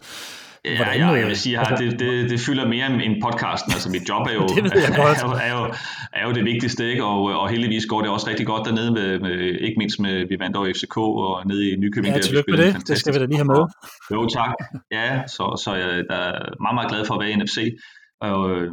Hvordan, 0.76 1.00
ja, 1.00 1.08
ja, 1.08 1.12
jeg 1.12 1.28
vil 1.28 1.38
sige, 1.38 1.60
at 1.60 1.80
det, 1.80 2.00
det, 2.00 2.30
det 2.30 2.40
fylder 2.40 2.68
mere 2.68 3.04
end 3.06 3.22
podcasten. 3.22 3.72
Altså 3.72 3.90
mit 3.90 4.10
job 4.10 4.28
er 4.28 4.34
jo, 4.34 4.48
det 4.48 4.58
er, 4.76 5.16
jo, 5.24 5.30
er, 5.30 5.52
jo, 5.60 5.74
er 6.14 6.28
jo 6.28 6.34
det 6.34 6.46
vigtigste, 6.46 6.90
ikke? 6.92 7.04
Og, 7.04 7.24
og 7.24 7.50
heldigvis 7.50 7.86
går 7.86 8.02
det 8.02 8.10
også 8.10 8.30
rigtig 8.30 8.46
godt 8.46 8.66
dernede, 8.68 8.92
med, 8.92 9.20
med, 9.20 9.32
ikke 9.68 9.76
mindst 9.78 10.00
med, 10.00 10.28
vi 10.30 10.36
vandt 10.40 10.58
over 10.58 10.74
FCK 10.76 10.98
og 10.98 11.48
nede 11.48 11.72
i 11.72 11.76
Nykøbing. 11.76 12.16
Ja, 12.16 12.22
tillykke 12.22 12.52
med 12.52 12.58
det, 12.66 12.88
det 12.88 12.98
skal 12.98 13.14
vi 13.14 13.20
da 13.20 13.26
lige 13.26 13.38
have 13.38 13.46
med. 13.46 13.62
Jo, 14.12 14.28
tak. 14.28 14.54
Ja, 14.92 15.22
så, 15.28 15.62
så 15.64 15.76
jeg 15.76 15.90
er 16.10 16.62
meget, 16.62 16.76
meget 16.78 16.90
glad 16.90 17.06
for 17.06 17.14
at 17.14 17.20
være 17.20 17.32
i 17.32 17.36
NFC. 17.36 17.58
Og, 18.22 18.52
øh, 18.52 18.72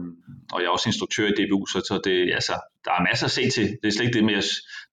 og 0.53 0.59
jeg 0.61 0.67
er 0.67 0.77
også 0.77 0.89
instruktør 0.89 1.27
i 1.29 1.37
DBU, 1.39 1.67
så, 1.67 1.79
så 1.89 2.01
det, 2.05 2.17
altså, 2.39 2.55
der 2.85 2.93
er 2.93 3.07
masser 3.09 3.27
at 3.27 3.31
se 3.31 3.51
til. 3.51 3.67
Det 3.81 3.89
er 3.89 3.93
slet 3.93 4.07
ikke 4.07 4.19
det 4.19 4.25
med, 4.25 4.43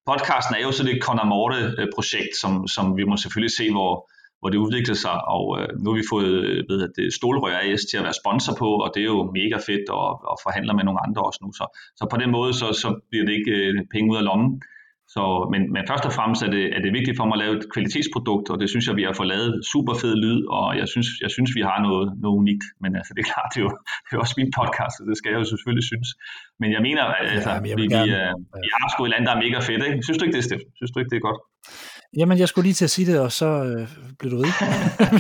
podcasten 0.10 0.56
er 0.56 0.62
jo 0.68 0.72
så 0.72 0.84
det 0.84 1.04
Conor 1.06 1.28
Morte-projekt, 1.34 2.34
som, 2.42 2.68
som 2.76 2.86
vi 2.98 3.04
må 3.10 3.16
selvfølgelig 3.18 3.56
se, 3.60 3.66
hvor, 3.72 3.94
hvor 4.40 4.50
det 4.50 4.58
udvikler 4.66 4.98
sig, 5.06 5.18
og 5.36 5.46
øh, 5.60 5.68
nu 5.82 5.86
har 5.90 5.98
vi 5.98 6.12
fået 6.14 6.34
øh, 6.50 6.64
ved 6.70 6.80
at 6.86 6.92
det 6.98 7.14
Stålrør 7.14 7.60
AS 7.64 7.82
til 7.90 7.98
at 7.98 8.04
være 8.08 8.20
sponsor 8.22 8.54
på, 8.62 8.70
og 8.84 8.92
det 8.94 9.02
er 9.02 9.12
jo 9.16 9.32
mega 9.40 9.58
fedt 9.70 9.88
og, 9.90 10.08
og 10.32 10.36
forhandler 10.46 10.74
med 10.78 10.84
nogle 10.84 11.04
andre 11.06 11.22
også 11.28 11.40
nu. 11.44 11.50
Så, 11.60 11.66
så 12.00 12.04
på 12.12 12.18
den 12.22 12.32
måde, 12.38 12.52
så, 12.62 12.68
så 12.84 12.90
bliver 13.10 13.26
det 13.26 13.34
ikke 13.40 13.56
øh, 13.62 13.74
penge 13.94 14.12
ud 14.12 14.18
af 14.22 14.28
lommen. 14.30 14.62
Så, 15.16 15.24
men, 15.54 15.62
men 15.76 15.84
først 15.92 16.06
og 16.10 16.14
fremmest 16.18 16.42
er 16.48 16.52
det, 16.56 16.64
er 16.76 16.82
det 16.86 16.92
vigtigt 16.98 17.18
for 17.18 17.26
mig 17.28 17.36
at 17.38 17.44
lave 17.44 17.54
et 17.60 17.66
kvalitetsprodukt, 17.74 18.48
og 18.52 18.58
det 18.62 18.68
synes 18.72 18.86
jeg, 18.88 18.96
vi 19.00 19.06
har 19.08 19.14
fået 19.20 19.30
lavet 19.36 19.52
super 19.74 19.94
fed 20.02 20.14
lyd, 20.24 20.40
og 20.58 20.68
jeg 20.80 20.88
synes, 20.94 21.08
jeg 21.24 21.32
synes 21.36 21.52
vi 21.58 21.64
har 21.70 21.78
noget, 21.88 22.06
noget 22.24 22.36
unikt. 22.42 22.66
Men 22.84 22.92
altså, 23.00 23.12
det 23.16 23.22
er 23.24 23.30
klart, 23.34 23.50
det 23.54 23.60
er, 23.62 23.66
jo, 23.68 23.72
det 24.06 24.12
er 24.16 24.22
også 24.26 24.36
min 24.42 24.52
podcast, 24.60 24.96
og 25.02 25.06
det 25.10 25.16
skal 25.20 25.30
jeg 25.34 25.40
jo 25.44 25.48
selvfølgelig 25.54 25.86
synes. 25.92 26.08
Men 26.62 26.70
jeg 26.76 26.82
mener, 26.88 27.04
altså, 27.34 27.52
ja, 27.52 27.60
jeg 27.72 27.78
vi, 27.80 27.86
gerne, 27.96 28.12
vi, 28.12 28.30
uh, 28.56 28.64
vi 28.66 28.70
har 28.78 28.88
sgu 28.92 29.00
et 29.08 29.12
land, 29.14 29.24
der 29.28 29.34
er 29.36 29.42
mega 29.46 29.60
fedt. 29.70 29.82
Ikke? 29.88 30.00
Synes 30.06 30.18
du 30.18 30.24
ikke 30.26 30.38
det, 30.38 30.44
Steffen? 30.48 30.70
Synes 30.80 30.92
du 30.92 30.98
ikke, 31.00 31.12
det 31.14 31.20
er 31.22 31.26
godt? 31.30 31.40
Jamen, 32.20 32.38
jeg 32.42 32.48
skulle 32.50 32.66
lige 32.68 32.80
til 32.80 32.90
at 32.90 32.96
sige 32.98 33.08
det, 33.12 33.18
og 33.26 33.32
så 33.42 33.50
øh, 33.70 33.88
blev 34.20 34.30
du 34.32 34.38
ved. 34.44 34.52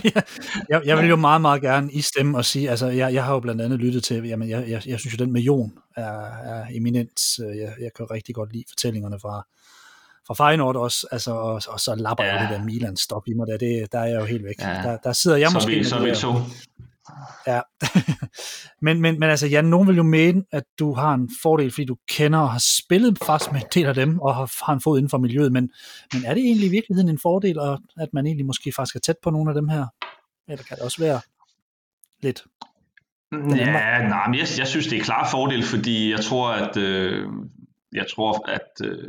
jeg, 0.71 0.81
jeg 0.89 0.95
vil 0.97 1.08
jo 1.13 1.17
meget, 1.29 1.41
meget 1.47 1.62
gerne 1.69 1.88
i 1.99 2.01
stemme 2.12 2.38
og 2.38 2.45
sige, 2.45 2.69
altså, 2.69 2.88
jeg, 2.88 3.13
jeg 3.13 3.23
har 3.25 3.34
jo 3.34 3.39
blandt 3.39 3.62
andet 3.62 3.79
lyttet 3.79 4.03
til, 4.03 4.17
jamen, 4.31 4.49
jeg, 4.49 4.62
jeg, 4.73 4.81
jeg 4.88 4.99
synes 4.99 5.13
jo, 5.13 5.23
den 5.23 5.34
med 5.34 5.41
Jon 5.41 5.71
er, 5.97 6.17
er 6.51 6.65
eminent. 6.77 7.19
Jeg, 7.39 7.71
jeg 7.86 7.91
kan 7.97 8.12
rigtig 8.12 8.36
godt 8.36 8.53
lide 8.53 8.63
fortællingerne 8.69 9.19
fra, 9.21 9.36
fra 10.28 10.34
Feyenoord 10.34 10.76
også, 10.76 11.08
altså, 11.12 11.32
og, 11.32 11.62
og 11.68 11.80
så 11.80 11.96
lapper 11.96 12.24
ja. 12.24 12.34
jeg 12.34 12.50
det 12.50 12.58
der 12.58 12.66
Milan 12.66 12.98
stop 12.98 13.28
i 13.28 13.34
mig, 13.34 13.48
der, 13.48 13.58
det, 13.58 13.92
der 13.92 14.00
er 14.00 14.06
jeg 14.06 14.20
jo 14.20 14.26
helt 14.26 14.44
væk. 14.44 14.62
Ja. 14.62 14.82
Der, 14.84 14.98
der 14.98 15.14
sidder 15.14 15.38
jeg 15.38 15.50
så 15.50 15.56
måske... 15.56 15.72
Vi, 15.72 15.84
så 15.84 16.00
vi 16.00 16.16
to. 16.16 16.34
Ja, 17.48 17.62
men, 18.86 19.02
men, 19.02 19.20
men 19.20 19.30
altså 19.30 19.48
Jan, 19.48 19.66
nogen 19.66 19.88
vil 19.88 19.96
jo 19.96 20.04
mene, 20.04 20.44
at 20.52 20.64
du 20.80 20.94
har 20.94 21.14
en 21.14 21.30
fordel, 21.42 21.72
fordi 21.72 21.86
du 21.86 21.98
kender 22.10 22.40
og 22.40 22.52
har 22.52 22.64
spillet 22.84 23.18
fast 23.26 23.52
med 23.52 23.62
en 23.62 23.68
del 23.74 23.86
af 23.86 23.94
dem, 23.94 24.20
og 24.20 24.36
har, 24.36 24.66
har 24.66 24.74
en 24.74 24.82
fod 24.82 24.98
inden 24.98 25.10
for 25.10 25.18
miljøet, 25.18 25.52
men, 25.52 25.72
men 26.14 26.26
er 26.26 26.34
det 26.34 26.44
egentlig 26.44 26.68
i 26.68 26.72
virkeligheden 26.72 27.10
en 27.10 27.20
fordel, 27.22 27.60
at 28.00 28.10
man 28.14 28.26
egentlig 28.26 28.46
måske 28.46 28.72
faktisk 28.76 28.96
er 28.96 29.00
tæt 29.00 29.16
på 29.24 29.30
nogle 29.30 29.52
af 29.52 29.56
dem 29.56 29.70
her? 29.70 29.86
Eller 30.48 30.64
kan 30.64 30.78
det 30.78 30.84
også 30.84 31.02
være 31.02 31.22
lidt? 32.24 32.44
Ja, 33.32 34.08
nej, 34.08 34.28
men 34.28 34.40
jeg, 34.40 34.48
jeg 34.58 34.68
synes, 34.68 34.88
det 34.88 35.00
er 35.00 35.04
klar 35.04 35.30
fordel, 35.32 35.64
fordi 35.64 36.12
jeg 36.12 36.20
tror, 36.20 36.50
at 36.52 36.78
øh, 36.78 37.28
jeg 37.94 38.06
tror, 38.16 38.50
at 38.50 38.88
øh, 38.88 39.08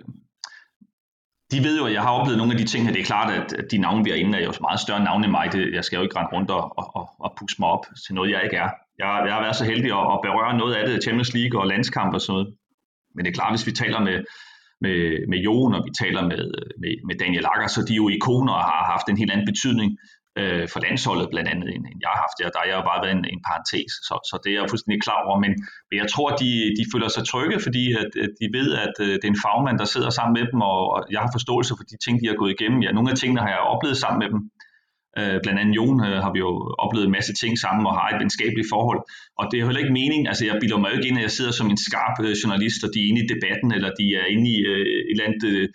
de 1.52 1.58
ved 1.66 1.78
jo, 1.78 1.84
at 1.86 1.92
jeg 1.92 2.02
har 2.02 2.10
oplevet 2.10 2.38
nogle 2.38 2.52
af 2.52 2.58
de 2.58 2.64
ting 2.64 2.84
her. 2.84 2.92
Det 2.92 3.00
er 3.00 3.10
klart, 3.12 3.30
at, 3.38 3.70
de 3.70 3.78
navne, 3.78 4.04
vi 4.04 4.10
er 4.10 4.14
inde, 4.14 4.38
er 4.38 4.44
jo 4.44 4.52
meget 4.60 4.80
større 4.80 5.04
navne 5.04 5.24
end 5.24 5.30
mig. 5.38 5.52
Det, 5.52 5.74
jeg 5.74 5.84
skal 5.84 5.96
jo 5.96 6.02
ikke 6.02 6.16
rende 6.18 6.32
rundt 6.36 6.50
og, 6.50 6.64
og, 6.78 7.04
og 7.24 7.30
pusse 7.38 7.56
mig 7.60 7.68
op 7.68 7.84
til 8.06 8.14
noget, 8.14 8.30
jeg 8.30 8.40
ikke 8.44 8.56
er. 8.56 8.70
Jeg, 8.98 9.08
jeg 9.26 9.34
har 9.34 9.42
været 9.42 9.56
så 9.56 9.64
heldig 9.64 9.90
at, 10.00 10.04
at 10.14 10.18
berøre 10.26 10.58
noget 10.62 10.74
af 10.74 10.86
det, 10.88 11.02
Champions 11.02 11.34
League 11.34 11.60
og 11.60 11.66
landskamp 11.66 12.14
og 12.14 12.20
sådan 12.20 12.32
noget. 12.32 12.48
Men 13.14 13.24
det 13.24 13.30
er 13.30 13.38
klart, 13.38 13.52
hvis 13.52 13.66
vi 13.66 13.72
taler 13.72 14.00
med, 14.08 14.18
med, 14.84 14.96
med 15.30 15.38
Jon, 15.46 15.74
og 15.74 15.82
vi 15.88 15.92
taler 16.02 16.22
med, 16.30 16.42
med, 16.82 16.92
med 17.08 17.14
Daniel 17.22 17.46
Akker, 17.52 17.68
så 17.68 17.80
de 17.88 17.92
er 17.92 18.02
jo 18.04 18.08
ikoner 18.08 18.52
og 18.52 18.64
har 18.70 18.84
haft 18.92 19.06
en 19.08 19.18
helt 19.20 19.32
anden 19.32 19.48
betydning 19.52 19.88
øh, 20.40 20.64
for 20.72 20.78
landsholdet 20.86 21.28
blandt 21.32 21.48
andet, 21.52 21.68
end, 21.74 21.84
end 21.90 21.98
jeg 22.04 22.10
har 22.12 22.20
haft. 22.24 22.36
Der, 22.38 22.44
der 22.54 22.60
har 22.62 22.68
jeg 22.70 22.78
jo 22.80 22.86
bare 22.90 23.02
været 23.04 23.16
en, 23.18 23.26
en 23.34 23.42
parentes, 23.48 23.92
så, 24.08 24.14
så 24.30 24.34
det 24.42 24.50
er 24.50 24.58
jeg 24.58 24.70
fuldstændig 24.72 25.00
klar 25.06 25.20
over. 25.26 25.36
Men, 25.44 25.52
men 25.88 25.96
jeg 26.02 26.08
tror, 26.14 26.28
de, 26.42 26.50
de 26.78 26.84
føler 26.92 27.08
sig 27.16 27.24
trygge, 27.32 27.56
fordi 27.66 27.84
at, 28.02 28.10
at 28.24 28.32
de 28.40 28.46
ved, 28.58 28.68
at 28.86 28.94
øh, 29.06 29.12
det 29.20 29.26
er 29.26 29.34
en 29.34 29.44
fagmand, 29.46 29.76
der 29.82 29.88
sidder 29.94 30.10
sammen 30.18 30.34
med 30.38 30.44
dem, 30.52 30.60
og, 30.70 30.80
og 30.94 31.00
jeg 31.14 31.20
har 31.24 31.30
forståelse 31.36 31.72
for 31.78 31.86
de 31.90 31.96
ting, 32.04 32.14
de 32.22 32.28
har 32.30 32.38
gået 32.42 32.54
igennem. 32.56 32.80
Ja, 32.84 32.90
nogle 32.92 33.10
af 33.12 33.16
tingene 33.18 33.40
har 33.44 33.50
jeg 33.54 33.70
oplevet 33.74 33.98
sammen 34.04 34.20
med 34.22 34.30
dem. 34.34 34.40
Øh, 35.20 35.38
blandt 35.44 35.58
andet 35.60 35.76
Jon 35.78 35.98
øh, 36.08 36.18
har 36.24 36.32
vi 36.34 36.40
jo 36.46 36.50
oplevet 36.84 37.06
en 37.06 37.16
masse 37.18 37.32
ting 37.42 37.52
sammen 37.64 37.82
og 37.88 37.94
har 37.98 38.08
et 38.08 38.20
venskabeligt 38.22 38.70
forhold. 38.74 39.00
Og 39.38 39.44
det 39.48 39.54
er 39.56 39.62
jo 39.62 39.68
heller 39.68 39.84
ikke 39.84 39.98
mening, 40.02 40.20
altså 40.30 40.42
jeg 40.48 40.56
bilder 40.62 40.78
mig 40.78 40.88
jo 40.90 40.96
ikke 40.96 41.08
ind, 41.10 41.18
at 41.20 41.26
jeg 41.28 41.36
sidder 41.38 41.54
som 41.56 41.68
en 41.70 41.80
skarp 41.88 42.16
øh, 42.26 42.32
journalist, 42.42 42.80
og 42.86 42.90
de 42.94 42.98
er 43.02 43.08
inde 43.10 43.22
i 43.24 43.30
debatten, 43.34 43.70
eller 43.76 43.90
de 44.00 44.06
er 44.20 44.26
inde 44.34 44.46
i 44.54 44.56
øh, 44.72 44.86
et 45.10 45.12
eller 45.12 45.26
andet 45.28 45.44
øh, 45.52 45.68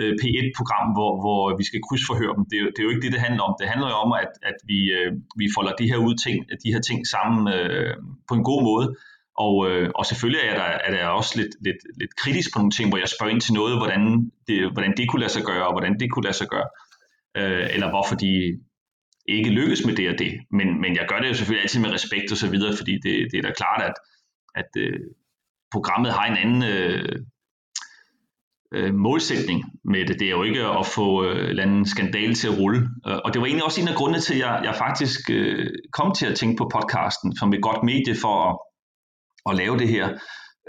øh 0.00 0.12
P1-program, 0.20 0.86
hvor, 0.96 1.12
hvor 1.24 1.42
vi 1.60 1.64
skal 1.68 1.80
krydsforhøre 1.86 2.34
dem. 2.36 2.44
Det 2.50 2.56
det 2.72 2.78
er 2.78 2.86
jo 2.86 2.92
ikke 2.92 3.04
det, 3.06 3.12
det 3.16 3.26
handler 3.26 3.42
om. 3.48 3.54
Det 3.60 3.66
handler 3.72 3.88
jo 3.92 3.96
om, 4.04 4.12
at, 4.22 4.32
at 4.50 4.58
vi, 4.70 4.78
øh, 4.98 5.10
vi 5.40 5.46
folder 5.56 5.72
de 5.80 5.88
her, 5.90 5.98
ud 6.06 6.14
ting, 6.24 6.36
de 6.64 6.72
her 6.74 6.82
ting 6.88 6.98
sammen 7.14 7.40
øh, 7.56 7.94
på 8.28 8.34
en 8.38 8.44
god 8.50 8.60
måde. 8.70 8.86
Og, 9.46 9.54
øh, 9.68 9.90
og 9.98 10.04
selvfølgelig 10.10 10.42
er 10.50 10.56
der, 10.60 10.70
er 10.86 10.90
der 10.96 11.06
også 11.20 11.32
lidt, 11.40 11.54
lidt, 11.66 11.80
lidt 12.00 12.14
kritisk 12.22 12.48
på 12.52 12.58
nogle 12.58 12.76
ting, 12.76 12.86
hvor 12.88 13.00
jeg 13.02 13.08
spørger 13.14 13.32
ind 13.34 13.44
til 13.46 13.54
noget, 13.60 13.74
hvordan 13.80 14.02
det, 14.48 14.56
hvordan 14.74 14.92
det 14.96 15.04
kunne 15.08 15.24
lade 15.24 15.34
sig 15.36 15.44
gøre, 15.50 15.66
og 15.68 15.72
hvordan 15.74 15.94
det 16.00 16.08
kunne 16.10 16.26
lade 16.28 16.40
sig 16.40 16.48
gøre. 16.54 16.68
Øh, 17.38 17.66
eller 17.74 17.88
hvorfor 17.90 18.14
de, 18.24 18.32
ikke 19.28 19.50
lykkes 19.50 19.86
med 19.86 19.96
det 19.96 20.08
og 20.12 20.18
det. 20.18 20.32
Men, 20.50 20.80
men 20.80 20.96
jeg 20.96 21.06
gør 21.08 21.18
det 21.18 21.28
jo 21.28 21.34
selvfølgelig 21.34 21.62
altid 21.62 21.80
med 21.80 21.92
respekt 21.92 22.32
og 22.32 22.36
så 22.36 22.50
videre, 22.50 22.76
fordi 22.76 22.92
det, 22.92 23.14
det 23.30 23.38
er 23.38 23.42
da 23.42 23.52
klart, 23.52 23.82
at, 23.82 23.96
at 24.54 24.70
øh, 24.84 25.00
programmet 25.72 26.12
har 26.12 26.24
en 26.26 26.36
anden 26.36 26.62
øh, 26.74 27.16
øh, 28.74 28.94
målsætning 28.94 29.64
med 29.84 30.06
det. 30.06 30.20
Det 30.20 30.26
er 30.26 30.30
jo 30.30 30.42
ikke 30.42 30.62
at 30.80 30.86
få 30.86 31.24
øh, 31.24 31.64
en 31.64 31.86
skandale 31.86 32.34
til 32.34 32.48
at 32.48 32.58
rulle. 32.58 32.80
Øh, 33.08 33.18
og 33.24 33.32
det 33.32 33.40
var 33.40 33.46
egentlig 33.46 33.64
også 33.64 33.80
en 33.80 33.88
af 33.88 33.94
grundene 33.94 34.20
til, 34.20 34.34
at 34.34 34.40
jeg, 34.40 34.60
jeg 34.64 34.74
faktisk 34.74 35.20
øh, 35.30 35.66
kom 35.92 36.14
til 36.14 36.26
at 36.26 36.34
tænke 36.34 36.56
på 36.56 36.70
podcasten 36.74 37.36
som 37.36 37.52
et 37.52 37.62
godt 37.62 37.82
medie 37.82 38.14
for 38.22 38.34
at, 38.48 38.54
at 39.50 39.56
lave 39.56 39.78
det 39.78 39.88
her. 39.88 40.08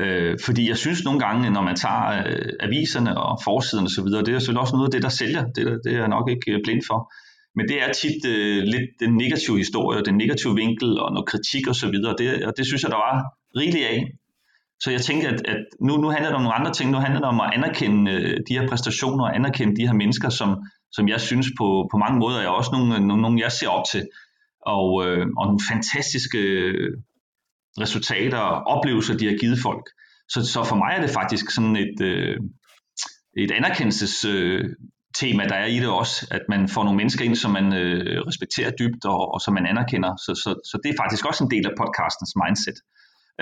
Øh, 0.02 0.38
fordi 0.46 0.70
jeg 0.70 0.78
synes 0.78 1.04
nogle 1.04 1.20
gange, 1.20 1.50
når 1.50 1.62
man 1.62 1.76
tager 1.76 2.28
øh, 2.28 2.50
aviserne 2.60 3.18
og 3.18 3.40
forsiderne 3.44 3.86
osv., 3.86 4.10
det 4.26 4.34
er 4.34 4.40
selvfølgelig 4.40 4.62
også 4.62 4.76
noget 4.76 4.88
af 4.88 4.92
det, 4.92 5.04
der 5.04 5.10
sælger. 5.10 5.44
Det, 5.56 5.80
det 5.84 5.94
er 5.94 6.00
jeg 6.00 6.08
nok 6.08 6.30
ikke 6.30 6.60
blind 6.64 6.82
for. 6.88 7.00
Men 7.58 7.68
det 7.70 7.78
er 7.84 7.94
tit 7.94 8.22
øh, 8.36 8.64
lidt 8.74 8.90
den 9.00 9.12
negative 9.24 9.58
historie, 9.58 10.04
den 10.10 10.18
negative 10.18 10.56
vinkel 10.56 11.00
og 11.00 11.10
noget 11.14 11.28
kritik 11.32 11.64
osv., 11.70 11.96
og 12.12 12.16
det, 12.20 12.46
og 12.48 12.54
det 12.58 12.66
synes 12.66 12.84
jeg, 12.84 12.92
der 12.92 13.02
var 13.08 13.16
rigeligt 13.60 13.86
af. 13.86 13.98
Så 14.80 14.92
jeg 14.92 15.02
tænkte, 15.02 15.28
at, 15.28 15.42
at 15.48 15.58
nu, 15.82 15.98
nu 15.98 16.10
handler 16.10 16.30
det 16.30 16.36
om 16.36 16.42
nogle 16.42 16.60
andre 16.60 16.74
ting. 16.74 16.92
Nu 16.92 16.98
handler 16.98 17.20
det 17.20 17.30
om 17.30 17.42
at 17.42 17.52
anerkende 17.54 18.12
øh, 18.12 18.38
de 18.48 18.60
her 18.60 18.68
præstationer, 18.68 19.24
og 19.24 19.36
anerkende 19.36 19.76
de 19.76 19.88
her 19.88 19.94
mennesker, 19.94 20.30
som, 20.30 20.50
som 20.92 21.08
jeg 21.08 21.22
synes 21.22 21.48
på, 21.60 21.88
på 21.92 21.98
mange 21.98 22.20
måder 22.20 22.40
er 22.40 22.48
også 22.48 22.72
nogle, 22.74 23.08
nogle, 23.08 23.22
nogle 23.22 23.42
jeg 23.42 23.52
ser 23.52 23.70
op 23.70 23.86
til. 23.92 24.08
Og, 24.66 25.06
øh, 25.06 25.26
og 25.38 25.46
nogle 25.46 25.60
fantastiske 25.72 26.38
øh, 26.38 26.92
resultater 27.80 28.38
og 28.38 28.78
oplevelser, 28.78 29.18
de 29.18 29.26
har 29.26 29.38
givet 29.38 29.60
folk. 29.60 29.86
Så, 30.30 30.46
så 30.54 30.64
for 30.64 30.76
mig 30.76 30.92
er 30.98 31.02
det 31.02 31.10
faktisk 31.10 31.52
sådan 31.52 31.76
et, 31.76 32.02
øh, 32.02 32.38
et 33.38 33.52
anerkendelses 33.52 34.26
øh, 34.26 34.64
tema, 35.22 35.44
der 35.52 35.56
er 35.56 35.66
i 35.66 35.80
det 35.80 35.90
også, 35.90 36.28
at 36.32 36.44
man 36.50 36.70
får 36.70 36.84
nogle 36.84 36.98
mennesker 36.98 37.26
ind, 37.26 37.36
som 37.36 37.52
man 37.52 37.74
øh, 37.74 38.22
respekterer 38.30 38.72
dybt 38.80 39.06
og, 39.06 39.34
og 39.34 39.40
som 39.42 39.54
man 39.54 39.66
anerkender. 39.66 40.12
Så, 40.26 40.32
så, 40.44 40.50
så 40.70 40.76
det 40.84 40.90
er 40.90 41.02
faktisk 41.02 41.26
også 41.26 41.44
en 41.44 41.52
del 41.52 41.66
af 41.70 41.74
podcastens 41.82 42.34
mindset, 42.44 42.78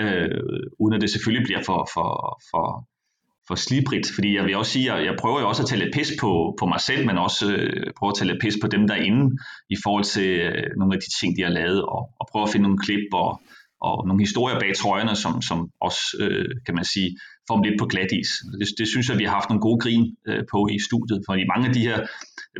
øh, 0.00 0.40
uden 0.80 0.94
at 0.94 1.00
det 1.00 1.10
selvfølgelig 1.10 1.46
bliver 1.46 1.62
for, 1.62 1.88
for, 1.94 2.40
for, 2.50 2.66
for 3.48 3.54
slibrigt, 3.54 4.10
fordi 4.14 4.36
jeg 4.36 4.44
vil 4.44 4.56
også 4.56 4.72
sige, 4.72 4.92
at 4.92 5.04
jeg 5.04 5.16
prøver 5.20 5.40
jo 5.40 5.48
også 5.48 5.62
at 5.62 5.68
tage 5.68 5.82
lidt 5.84 5.94
pis 5.94 6.12
på, 6.20 6.56
på 6.60 6.66
mig 6.66 6.80
selv, 6.80 7.06
men 7.06 7.18
også 7.18 7.52
øh, 7.52 7.92
prøver 7.98 8.10
at 8.12 8.18
tage 8.18 8.30
lidt 8.30 8.42
pis 8.42 8.56
på 8.62 8.68
dem 8.68 8.86
derinde, 8.88 9.24
i 9.70 9.76
forhold 9.84 10.04
til 10.04 10.30
øh, 10.40 10.64
nogle 10.78 10.94
af 10.94 11.00
de 11.00 11.10
ting, 11.20 11.36
de 11.36 11.42
har 11.42 11.50
lavet, 11.60 11.82
og, 11.82 12.02
og 12.20 12.24
prøve 12.32 12.42
at 12.42 12.52
finde 12.52 12.66
nogle 12.66 12.78
klip 12.78 13.08
og, 13.12 13.30
og 13.88 14.06
nogle 14.08 14.22
historier 14.22 14.58
bag 14.60 14.72
trøjerne, 14.76 15.16
som, 15.16 15.42
som 15.42 15.58
også, 15.80 16.02
øh, 16.20 16.48
kan 16.66 16.74
man 16.74 16.84
sige, 16.84 17.08
får 17.48 17.54
dem 17.56 17.64
lidt 17.64 17.80
på 17.80 17.86
glat 17.86 18.12
is. 18.20 18.30
Det, 18.60 18.68
det 18.78 18.88
synes 18.88 19.08
jeg, 19.08 19.18
vi 19.18 19.24
har 19.24 19.34
haft 19.38 19.48
nogle 19.48 19.66
gode 19.68 19.80
grin 19.84 20.04
øh, 20.28 20.42
på 20.52 20.58
i 20.76 20.78
studiet, 20.88 21.20
fordi 21.28 21.42
mange 21.52 21.68
af 21.68 21.74
de 21.74 21.86
her, 21.88 21.98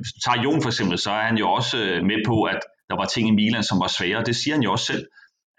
hvis 0.03 0.13
du 0.15 0.21
tager 0.25 0.43
Jon 0.45 0.63
for 0.63 0.71
eksempel, 0.73 0.99
så 0.99 1.11
er 1.11 1.25
han 1.31 1.39
jo 1.43 1.47
også 1.59 1.77
øh, 1.87 1.99
med 2.11 2.19
på, 2.31 2.37
at 2.43 2.61
der 2.91 2.97
var 3.01 3.07
ting 3.15 3.25
i 3.29 3.37
Milan, 3.41 3.65
som 3.71 3.79
var 3.85 3.91
svære, 3.97 4.27
det 4.29 4.37
siger 4.37 4.55
han 4.55 4.65
jo 4.67 4.73
også 4.73 4.87
selv, 4.93 5.05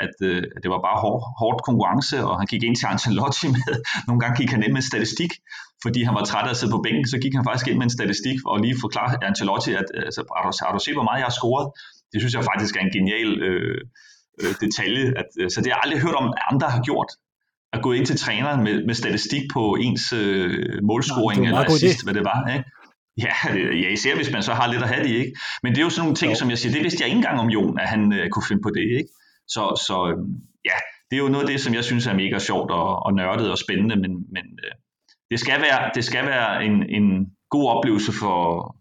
at, 0.06 0.16
øh, 0.30 0.44
at 0.56 0.60
det 0.64 0.70
var 0.74 0.82
bare 0.88 0.98
hård, 1.04 1.22
hårdt 1.42 1.60
konkurrence, 1.70 2.18
og 2.30 2.34
han 2.40 2.48
gik 2.54 2.64
ind 2.64 2.76
til 2.76 2.88
Ancelotti 2.94 3.48
med, 3.56 3.74
nogle 4.08 4.20
gange 4.22 4.36
gik 4.42 4.52
han 4.56 4.64
ind 4.66 4.74
med 4.78 4.82
statistik, 4.92 5.32
fordi 5.84 6.00
han 6.08 6.16
var 6.18 6.24
træt 6.26 6.46
af 6.48 6.54
at 6.56 6.58
sidde 6.58 6.74
på 6.76 6.82
bænken, 6.86 7.08
så 7.14 7.18
gik 7.24 7.34
han 7.38 7.44
faktisk 7.48 7.68
ind 7.70 7.78
med 7.78 7.88
en 7.90 7.96
statistik 8.00 8.38
og 8.46 8.56
lige 8.66 8.76
forklare 8.86 9.10
Ancelotti, 9.28 9.72
at 9.82 9.88
altså, 10.08 10.22
har, 10.36 10.44
du, 10.46 10.52
har 10.66 10.74
du 10.78 10.82
set, 10.86 10.96
hvor 10.98 11.08
meget 11.10 11.20
jeg 11.22 11.30
har 11.32 11.38
scoret? 11.40 11.66
Det 12.12 12.18
synes 12.22 12.34
jeg 12.36 12.44
faktisk 12.52 12.74
er 12.78 12.84
en 12.88 12.94
genial 12.98 13.32
øh, 13.50 13.82
øh, 14.42 14.54
detalje. 14.64 15.06
At, 15.22 15.30
øh, 15.40 15.48
så 15.54 15.58
det 15.62 15.68
har 15.68 15.76
jeg 15.78 15.84
aldrig 15.86 16.00
hørt 16.06 16.18
om, 16.22 16.26
at 16.28 16.36
andre 16.52 16.68
har 16.76 16.82
gjort. 16.90 17.12
At 17.76 17.82
gå 17.82 17.92
ind 17.98 18.06
til 18.06 18.18
træneren 18.18 18.64
med, 18.64 18.76
med 18.88 18.96
statistik 19.04 19.44
på 19.54 19.64
ens 19.86 20.14
øh, 20.14 20.84
målscoring 20.90 21.42
Nej, 21.42 21.50
eller 21.50 21.62
assist, 21.62 22.04
hvad 22.06 22.14
det 22.14 22.26
var. 22.32 22.40
Ikke? 22.56 22.66
Ja, 23.26 23.34
ja, 23.84 23.90
især 23.98 24.16
hvis 24.16 24.32
man 24.32 24.44
så 24.44 24.54
har 24.54 24.68
lidt 24.68 24.84
at 24.84 24.90
have 24.90 25.04
det, 25.08 25.16
ikke? 25.24 25.32
Men 25.64 25.72
det 25.72 25.80
er 25.80 25.84
jo 25.84 25.90
sådan 25.90 26.04
nogle 26.06 26.16
ting, 26.16 26.32
jo. 26.32 26.36
som 26.36 26.50
jeg 26.50 26.58
siger, 26.58 26.74
det 26.74 26.84
vidste 26.84 27.02
jeg 27.02 27.08
ikke 27.08 27.18
engang 27.22 27.40
om 27.40 27.50
Jon, 27.50 27.80
at 27.80 27.88
han 27.90 28.14
øh, 28.14 28.30
kunne 28.30 28.48
finde 28.50 28.62
på 28.62 28.70
det, 28.78 28.86
ikke? 29.00 29.10
Så, 29.48 29.64
så 29.88 29.96
øhm, 30.12 30.34
ja, 30.66 30.78
det 31.10 31.16
er 31.18 31.24
jo 31.24 31.30
noget 31.30 31.46
af 31.46 31.52
det, 31.52 31.62
som 31.62 31.74
jeg 31.74 31.84
synes 31.84 32.08
er 32.08 32.14
mega 32.14 32.40
sjovt 32.40 32.72
og, 32.72 33.06
og 33.06 33.14
nørdet 33.14 33.52
og 33.52 33.58
spændende, 33.58 33.96
men, 33.96 34.12
men 34.36 34.46
øh, 34.66 34.72
det 35.32 35.40
skal 35.40 35.62
være, 35.62 35.92
det 35.96 36.04
skal 36.06 36.26
være 36.26 36.66
en, 36.66 36.90
en 36.90 37.28
god 37.50 37.70
oplevelse 37.70 38.12
for, 38.22 38.38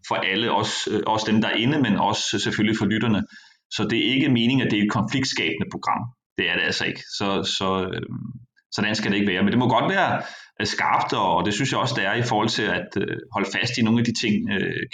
for 0.08 0.14
alle, 0.14 0.52
også, 0.52 0.76
øh, 0.92 1.02
også 1.06 1.26
dem, 1.30 1.40
der 1.40 1.48
er 1.48 1.56
inde, 1.64 1.78
men 1.82 1.96
også 1.96 2.38
selvfølgelig 2.38 2.78
for 2.78 2.86
lytterne. 2.86 3.22
Så 3.70 3.86
det 3.90 3.98
er 3.98 4.12
ikke 4.14 4.28
meningen, 4.28 4.66
at 4.66 4.70
det 4.70 4.78
er 4.78 4.82
et 4.82 4.96
konfliktskabende 4.98 5.68
program. 5.74 6.02
Det 6.38 6.50
er 6.50 6.54
det 6.54 6.62
altså 6.62 6.84
ikke. 6.84 7.02
Så, 7.18 7.28
så, 7.58 7.68
øhm, 7.94 8.26
sådan 8.72 8.94
skal 8.94 9.10
det 9.10 9.18
ikke 9.18 9.32
være. 9.32 9.42
Men 9.42 9.52
det 9.52 9.58
må 9.58 9.68
godt 9.68 9.88
være 9.96 10.22
øh, 10.60 10.66
skarpt, 10.66 11.12
og 11.12 11.44
det 11.46 11.54
synes 11.54 11.70
jeg 11.72 11.80
også, 11.80 11.94
det 11.98 12.06
er 12.06 12.14
i 12.14 12.28
forhold 12.30 12.48
til 12.48 12.66
at 12.78 12.88
holde 13.34 13.48
fast 13.56 13.78
i 13.78 13.82
nogle 13.82 13.98
af 14.00 14.06
de 14.08 14.14
ting, 14.22 14.34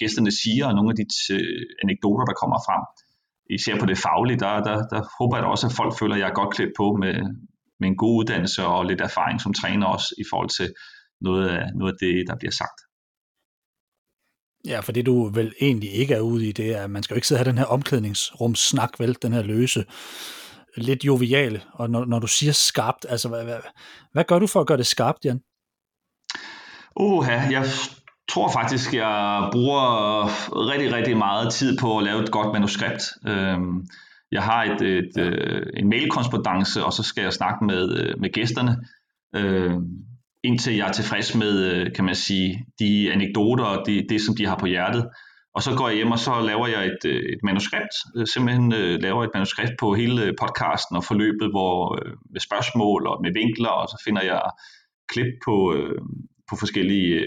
gæsterne 0.00 0.32
siger, 0.42 0.64
og 0.68 0.74
nogle 0.74 0.90
af 0.92 0.96
de 1.00 1.06
anekdoter, 1.82 2.24
der 2.30 2.40
kommer 2.42 2.58
frem. 2.66 2.82
Især 3.58 3.78
på 3.78 3.86
det 3.86 3.98
faglige, 3.98 4.38
der, 4.38 4.62
der, 4.68 4.76
der 4.92 5.02
håber 5.18 5.36
jeg 5.36 5.42
da 5.42 5.48
også, 5.48 5.66
at 5.66 5.72
folk 5.72 5.98
føler, 5.98 6.14
at 6.14 6.20
jeg 6.20 6.28
er 6.28 6.40
godt 6.40 6.54
klædt 6.54 6.72
på 6.76 6.96
med, 7.02 7.14
med 7.80 7.88
en 7.88 7.96
god 7.96 8.18
uddannelse 8.20 8.64
og 8.64 8.84
lidt 8.84 9.00
erfaring 9.00 9.40
som 9.40 9.52
træner 9.54 9.86
også 9.86 10.14
i 10.18 10.24
forhold 10.30 10.50
til 10.58 10.68
noget 11.20 11.48
af, 11.48 11.64
noget 11.74 11.92
af 11.92 11.98
det, 12.00 12.24
der 12.28 12.36
bliver 12.36 12.52
sagt. 12.52 12.78
Ja, 14.66 14.80
for 14.80 14.92
det 14.92 15.06
du 15.06 15.28
vel 15.28 15.54
egentlig 15.60 15.92
ikke 15.92 16.14
er 16.14 16.20
ude 16.20 16.48
i, 16.48 16.52
det 16.52 16.76
er, 16.76 16.82
at 16.84 16.90
man 16.90 17.02
skal 17.02 17.14
jo 17.14 17.16
ikke 17.16 17.26
sidde 17.26 17.38
og 17.38 17.44
have 17.44 17.50
den 17.50 17.58
her 17.58 17.64
omklædningsrumsnak, 17.64 19.00
vel, 19.00 19.16
den 19.22 19.32
her 19.32 19.42
løse, 19.42 19.84
lidt 20.76 21.04
joviale, 21.04 21.62
og 21.72 21.90
når, 21.90 22.04
når 22.04 22.18
du 22.18 22.26
siger 22.26 22.52
skarpt, 22.52 23.06
altså 23.08 23.28
hvad, 23.28 23.44
hvad, 23.44 23.58
hvad 24.12 24.24
gør 24.24 24.38
du 24.38 24.46
for 24.46 24.60
at 24.60 24.66
gøre 24.66 24.78
det 24.78 24.86
skarpt, 24.86 25.24
Jan? 25.24 25.40
Uha, 26.96 27.32
jeg 27.32 27.64
tror 28.30 28.50
faktisk, 28.52 28.94
jeg 28.94 29.48
bruger 29.52 29.84
rigtig, 30.70 30.92
rigtig 30.92 31.16
meget 31.16 31.52
tid 31.52 31.78
på 31.78 31.98
at 31.98 32.04
lave 32.04 32.22
et 32.22 32.30
godt 32.30 32.52
manuskript. 32.52 33.02
Øhm, 33.26 33.86
jeg 34.32 34.42
har 34.42 34.64
et, 34.64 34.82
et, 34.82 35.18
øh, 35.18 35.62
en 35.76 35.88
mailkorrespondance, 35.88 36.84
og 36.84 36.92
så 36.92 37.02
skal 37.02 37.22
jeg 37.22 37.32
snakke 37.32 37.64
med, 37.64 37.98
øh, 37.98 38.20
med 38.20 38.32
gæsterne. 38.32 38.76
Øhm, 39.36 39.86
indtil 40.44 40.76
jeg 40.76 40.88
er 40.88 40.92
tilfreds 40.92 41.34
med, 41.34 41.54
øh, 41.72 41.92
kan 41.94 42.04
man 42.04 42.14
sige, 42.14 42.64
de 42.78 43.12
anekdoter 43.12 43.64
og 43.64 43.86
det, 43.86 44.06
det, 44.08 44.20
som 44.20 44.36
de 44.36 44.46
har 44.46 44.58
på 44.58 44.66
hjertet. 44.66 45.08
Og 45.54 45.62
så 45.62 45.74
går 45.76 45.88
jeg 45.88 45.96
hjem, 45.96 46.10
og 46.10 46.18
så 46.18 46.40
laver 46.40 46.66
jeg 46.66 46.86
et, 46.86 47.04
øh, 47.04 47.22
et 47.32 47.38
manuskript, 47.42 47.94
øh, 48.16 48.26
simpelthen 48.26 48.72
laver 49.00 49.24
et 49.24 49.30
manuskript 49.34 49.72
på 49.80 49.94
hele 49.94 50.34
podcasten 50.40 50.96
og 50.96 51.04
forløbet, 51.04 51.50
hvor 51.50 51.98
med 52.32 52.40
spørgsmål 52.40 53.06
og 53.06 53.20
med 53.22 53.32
vinkler, 53.32 53.68
og 53.68 53.88
så 53.88 54.02
finder 54.04 54.22
jeg 54.22 54.42
klip 55.12 55.32
på, 55.44 55.76
på 56.50 56.56
forskellige 56.56 57.24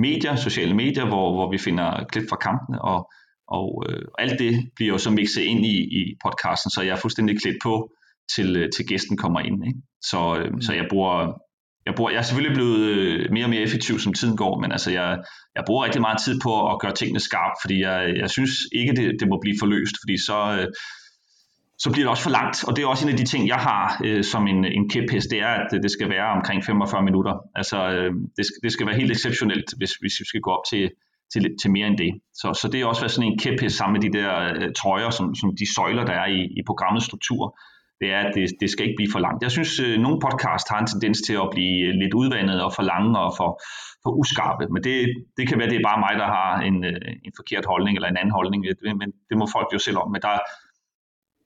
medier, 0.00 0.36
sociale 0.36 0.74
medier, 0.74 1.06
hvor, 1.06 1.32
hvor 1.34 1.50
vi 1.50 1.58
finder 1.58 2.04
klip 2.12 2.24
fra 2.28 2.36
kampene, 2.36 2.82
og, 2.82 3.10
og 3.48 3.84
øh, 3.88 4.02
alt 4.18 4.38
det 4.38 4.70
bliver 4.76 4.92
jo 4.92 4.98
så 4.98 5.10
mixet 5.10 5.42
ind 5.42 5.66
i, 5.66 5.76
i 6.00 6.02
podcasten, 6.24 6.70
så 6.70 6.82
jeg 6.82 6.92
er 6.92 7.00
fuldstændig 7.00 7.40
klædt 7.42 7.56
på, 7.62 7.90
til, 8.34 8.68
til 8.76 8.86
gæsten 8.86 9.16
kommer 9.16 9.40
ind. 9.40 9.66
Ikke? 9.66 9.80
Så, 10.10 10.20
øh, 10.38 10.52
mm. 10.52 10.60
så 10.60 10.72
jeg 10.72 10.86
bruger 10.90 11.32
jeg, 11.86 11.94
bruger, 11.96 12.10
jeg 12.10 12.18
er 12.18 12.22
selvfølgelig 12.22 12.56
blevet 12.56 12.80
øh, 12.80 13.32
mere 13.32 13.44
og 13.44 13.50
mere 13.50 13.62
effektiv, 13.62 13.98
som 13.98 14.12
tiden 14.12 14.36
går, 14.36 14.60
men 14.60 14.72
altså 14.72 14.90
jeg, 14.90 15.18
jeg 15.56 15.62
bruger 15.66 15.84
rigtig 15.84 16.00
meget 16.00 16.18
tid 16.24 16.40
på 16.42 16.52
at 16.70 16.80
gøre 16.80 16.94
tingene 16.94 17.20
skarpt, 17.20 17.58
fordi 17.62 17.80
jeg, 17.80 18.14
jeg 18.16 18.30
synes 18.30 18.50
ikke, 18.72 18.92
det, 18.98 19.16
det 19.20 19.28
må 19.28 19.38
blive 19.42 19.56
forløst, 19.60 19.96
fordi 20.02 20.16
så, 20.28 20.38
øh, 20.58 20.66
så 21.82 21.90
bliver 21.92 22.04
det 22.04 22.10
også 22.10 22.22
for 22.22 22.30
langt. 22.30 22.64
Og 22.68 22.76
det 22.76 22.82
er 22.82 22.86
også 22.86 23.06
en 23.06 23.12
af 23.12 23.18
de 23.18 23.24
ting, 23.32 23.48
jeg 23.48 23.60
har 23.68 24.00
øh, 24.04 24.24
som 24.24 24.46
en, 24.46 24.64
en 24.64 24.88
kæphest, 24.88 25.30
det 25.30 25.40
er, 25.40 25.52
at 25.62 25.68
det 25.82 25.90
skal 25.90 26.08
være 26.10 26.28
omkring 26.36 26.64
45 26.64 27.02
minutter. 27.02 27.34
Altså 27.54 27.78
øh, 27.94 28.12
det, 28.36 28.44
skal, 28.46 28.58
det 28.62 28.72
skal 28.72 28.86
være 28.86 28.96
helt 28.96 29.12
exceptionelt, 29.12 29.68
hvis, 29.78 29.92
hvis 30.02 30.14
vi 30.20 30.24
skal 30.24 30.40
gå 30.40 30.50
op 30.50 30.64
til, 30.70 30.90
til, 31.32 31.42
til 31.62 31.70
mere 31.70 31.86
end 31.86 31.98
det. 31.98 32.12
Så, 32.34 32.58
så 32.60 32.68
det 32.72 32.80
er 32.80 32.86
også 32.86 33.02
været 33.02 33.12
sådan 33.12 33.30
en 33.32 33.38
kæphest 33.38 33.76
sammen 33.76 33.94
med 33.96 34.02
de 34.06 34.18
der 34.18 34.30
øh, 34.56 34.68
trøjer, 34.80 35.10
som, 35.10 35.34
som 35.34 35.48
de 35.60 35.74
søjler, 35.74 36.04
der 36.04 36.12
er 36.12 36.26
i, 36.26 36.40
i 36.58 36.62
programmets 36.66 37.06
struktur 37.06 37.56
det 38.00 38.08
er, 38.16 38.20
at 38.26 38.32
det, 38.34 38.44
det 38.60 38.70
skal 38.70 38.86
ikke 38.86 38.98
blive 39.00 39.12
for 39.12 39.22
langt. 39.26 39.42
Jeg 39.42 39.50
synes, 39.56 39.72
øh, 39.86 39.94
nogle 40.04 40.18
podcast 40.26 40.66
har 40.72 40.78
en 40.80 40.90
tendens 40.92 41.18
til 41.26 41.34
at 41.44 41.48
blive 41.54 41.78
øh, 41.88 41.94
lidt 42.02 42.14
udvandet 42.14 42.58
og 42.66 42.70
for 42.76 42.82
lange 42.92 43.18
og 43.24 43.30
for, 43.38 43.50
for 44.02 44.10
uskarpe, 44.20 44.64
men 44.74 44.82
det, 44.84 44.96
det 45.36 45.44
kan 45.48 45.58
være, 45.58 45.70
det 45.70 45.78
er 45.78 45.88
bare 45.90 46.04
mig, 46.06 46.14
der 46.22 46.28
har 46.36 46.50
en, 46.68 46.76
øh, 46.90 47.26
en 47.26 47.32
forkert 47.40 47.64
holdning 47.72 47.94
eller 47.96 48.08
en 48.10 48.20
anden 48.20 48.34
holdning, 48.38 48.60
men 49.00 49.08
det 49.28 49.36
må 49.40 49.44
folk 49.56 49.68
jo 49.74 49.80
selv 49.86 49.98
om. 50.02 50.08
Men 50.14 50.22
der, 50.26 50.34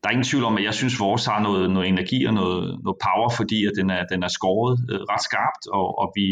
der 0.04 0.10
er 0.10 0.12
ingen 0.12 0.30
tvivl 0.30 0.44
om, 0.44 0.56
at 0.56 0.64
jeg 0.64 0.74
synes, 0.74 0.94
at 0.94 1.00
vores 1.00 1.24
har 1.26 1.40
noget, 1.40 1.70
noget 1.70 1.88
energi 1.88 2.24
og 2.24 2.34
noget, 2.34 2.80
noget 2.84 2.98
power, 3.06 3.28
fordi 3.36 3.64
at 3.66 3.72
den, 3.76 3.90
er, 3.90 4.04
den 4.12 4.22
er 4.22 4.28
skåret 4.28 4.86
øh, 4.90 5.00
ret 5.00 5.22
skarpt, 5.22 5.64
og, 5.72 5.98
og 5.98 6.12
vi 6.16 6.26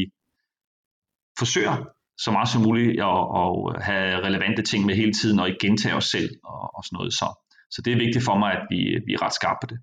forsøger 1.38 1.76
så 2.18 2.30
meget 2.30 2.48
som 2.48 2.62
muligt 2.62 2.90
at, 3.10 3.18
at 3.42 3.82
have 3.88 4.24
relevante 4.26 4.62
ting 4.62 4.86
med 4.86 4.94
hele 4.94 5.12
tiden, 5.12 5.38
og 5.40 5.48
ikke 5.48 5.66
gentage 5.66 5.94
os 5.94 6.04
selv 6.04 6.30
og, 6.44 6.76
og 6.76 6.84
sådan 6.84 6.96
noget. 6.96 7.12
Så, 7.12 7.26
så 7.70 7.82
det 7.82 7.92
er 7.92 7.96
vigtigt 7.96 8.24
for 8.24 8.36
mig, 8.38 8.52
at 8.52 8.62
vi, 8.70 8.78
vi 9.06 9.12
er 9.14 9.22
ret 9.22 9.34
skarpe 9.34 9.58
på 9.62 9.66
det. 9.66 9.78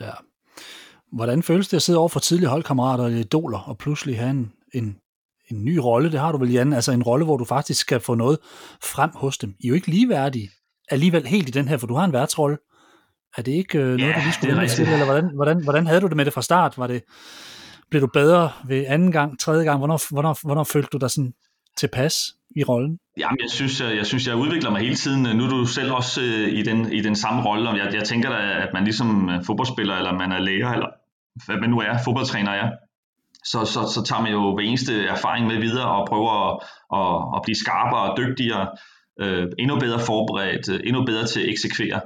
Ja. 0.00 0.14
Hvordan 1.12 1.42
føles 1.42 1.68
det 1.68 1.76
at 1.76 1.82
sidde 1.82 1.98
over 1.98 2.08
for 2.08 2.20
tidlige 2.20 2.48
holdkammerater 2.48 3.04
og 3.04 3.12
idoler, 3.12 3.58
og 3.58 3.78
pludselig 3.78 4.18
have 4.18 4.30
en, 4.30 4.52
en, 4.74 4.98
en 5.50 5.64
ny 5.64 5.76
rolle? 5.76 6.12
Det 6.12 6.20
har 6.20 6.32
du 6.32 6.38
vel, 6.38 6.52
Jan? 6.52 6.72
Altså 6.72 6.92
en 6.92 7.02
rolle, 7.02 7.24
hvor 7.24 7.36
du 7.36 7.44
faktisk 7.44 7.80
skal 7.80 8.00
få 8.00 8.14
noget 8.14 8.38
frem 8.82 9.10
hos 9.14 9.38
dem. 9.38 9.54
I 9.60 9.66
er 9.66 9.68
jo 9.68 9.74
ikke 9.74 9.90
ligeværdige 9.90 10.50
alligevel 10.90 11.26
helt 11.26 11.48
i 11.48 11.50
den 11.50 11.68
her, 11.68 11.76
for 11.76 11.86
du 11.86 11.94
har 11.94 12.04
en 12.04 12.12
værtsrolle. 12.12 12.58
Er 13.36 13.42
det 13.42 13.52
ikke 13.52 13.78
øh, 13.78 13.84
noget, 13.84 14.00
ja, 14.00 14.12
du 14.12 14.20
lige 14.20 14.32
skulle 14.32 14.56
vente 14.56 14.74
til, 14.74 14.88
eller 14.88 15.04
hvordan, 15.04 15.30
hvordan, 15.34 15.64
hvordan 15.64 15.86
havde 15.86 16.00
du 16.00 16.06
det 16.06 16.16
med 16.16 16.24
det 16.24 16.32
fra 16.32 16.42
start? 16.42 16.78
Var 16.78 16.86
det, 16.86 17.02
blev 17.90 18.02
du 18.02 18.06
bedre 18.06 18.50
ved 18.64 18.84
anden 18.88 19.12
gang, 19.12 19.40
tredje 19.40 19.64
gang? 19.64 19.78
Hvornår, 19.78 20.12
hvornår, 20.12 20.38
hvornår 20.46 20.64
følte 20.64 20.88
du 20.92 20.98
dig 20.98 21.10
sådan 21.10 21.34
tilpas 21.76 22.14
i 22.56 22.64
rollen? 22.64 22.98
Jamen, 23.18 23.38
jeg 23.42 23.50
synes, 23.50 23.80
jeg, 23.80 23.96
jeg 23.96 24.06
synes, 24.06 24.26
jeg 24.26 24.36
udvikler 24.36 24.70
mig 24.70 24.80
hele 24.80 24.94
tiden. 24.94 25.36
Nu 25.36 25.44
er 25.44 25.48
du 25.48 25.66
selv 25.66 25.92
også 25.92 26.20
øh, 26.22 26.48
i, 26.48 26.62
den, 26.62 26.92
i 26.92 27.00
den 27.00 27.16
samme 27.16 27.42
rolle, 27.42 27.70
og 27.70 27.78
jeg, 27.78 27.94
jeg 27.94 28.04
tænker 28.04 28.30
da, 28.30 28.36
at 28.36 28.68
man 28.74 28.84
ligesom 28.84 29.30
øh, 29.30 29.44
fodboldspiller, 29.46 29.96
eller 29.96 30.12
man 30.12 30.32
er 30.32 30.38
læger, 30.38 30.70
eller 30.70 30.88
hvad 31.46 31.56
man 31.56 31.70
nu 31.70 31.78
er, 31.80 31.98
fodboldtræner 32.04 32.52
er, 32.52 32.70
så, 33.44 33.64
så, 33.64 33.80
så 33.94 34.02
tager 34.08 34.22
man 34.22 34.32
jo 34.32 34.54
hver 34.54 34.64
eneste 34.64 35.06
erfaring 35.06 35.46
med 35.46 35.56
videre 35.56 35.88
og 35.88 36.08
prøver 36.08 36.32
at, 36.48 36.52
at, 36.98 37.36
at 37.36 37.40
blive 37.44 37.56
skarpere 37.64 38.02
og 38.10 38.18
dygtigere, 38.18 38.68
øh, 39.22 39.46
endnu 39.58 39.78
bedre 39.78 40.00
forberedt, 40.00 40.68
øh, 40.72 40.80
endnu 40.84 41.04
bedre 41.04 41.26
til 41.26 41.40
at 41.40 41.48
eksekvere. 41.48 42.00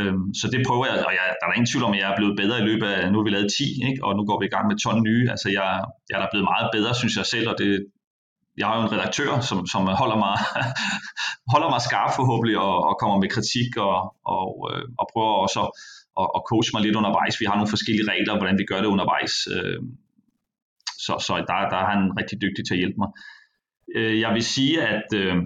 Øhm, 0.00 0.26
så 0.40 0.46
det 0.52 0.60
prøver 0.68 0.86
jeg, 0.90 0.96
og 1.08 1.12
jeg, 1.18 1.24
der 1.38 1.46
er 1.46 1.52
ingen 1.52 1.70
tvivl 1.72 1.84
om, 1.88 1.94
at 1.94 2.00
jeg 2.00 2.10
er 2.12 2.18
blevet 2.20 2.36
bedre 2.42 2.58
i 2.62 2.66
løbet 2.70 2.86
af, 2.86 3.12
nu 3.12 3.18
har 3.18 3.26
vi 3.28 3.30
lavet 3.30 3.50
10, 3.58 3.64
ikke? 3.88 4.04
og 4.06 4.10
nu 4.16 4.22
går 4.28 4.38
vi 4.40 4.46
i 4.46 4.54
gang 4.54 4.66
med 4.68 4.76
12 4.76 5.00
nye. 5.08 5.24
Altså 5.32 5.48
jeg, 5.58 5.70
jeg 6.10 6.18
er 6.24 6.30
blevet 6.32 6.48
meget 6.52 6.68
bedre, 6.76 6.92
synes 7.00 7.14
jeg 7.16 7.26
selv, 7.34 7.46
og 7.52 7.56
det, 7.62 7.70
jeg 8.58 8.66
har 8.66 8.74
jo 8.76 8.82
en 8.82 8.94
redaktør, 8.96 9.30
som, 9.48 9.58
som 9.72 9.82
holder, 10.02 10.18
mig, 10.26 10.36
holder 11.52 11.70
mig 11.74 11.80
skarp 11.88 12.12
forhåbentlig 12.18 12.56
og, 12.66 12.74
og 12.88 12.94
kommer 13.00 13.16
med 13.22 13.30
kritik 13.36 13.70
og, 13.88 13.96
og, 14.36 14.50
øh, 14.70 14.84
og 15.00 15.04
prøver 15.12 15.34
også 15.44 15.58
at, 15.64 15.70
at, 16.20 16.26
at 16.36 16.40
coache 16.50 16.72
mig 16.74 16.82
lidt 16.82 16.98
undervejs. 17.00 17.40
Vi 17.40 17.48
har 17.48 17.56
nogle 17.56 17.74
forskellige 17.74 18.10
regler, 18.12 18.38
hvordan 18.38 18.58
vi 18.60 18.68
gør 18.70 18.80
det 18.80 18.92
undervejs. 18.94 19.34
Øh, 19.54 19.80
så, 21.04 21.12
så 21.26 21.32
der, 21.50 21.56
der 21.72 21.78
er 21.82 21.88
han 21.92 22.02
rigtig 22.20 22.36
dygtig 22.44 22.62
til 22.64 22.74
at 22.74 22.82
hjælpe 22.82 23.00
mig. 23.02 23.10
Øh, 23.96 24.14
jeg 24.24 24.30
vil 24.36 24.44
sige, 24.54 24.74
at 24.94 25.08
øh, 25.22 25.36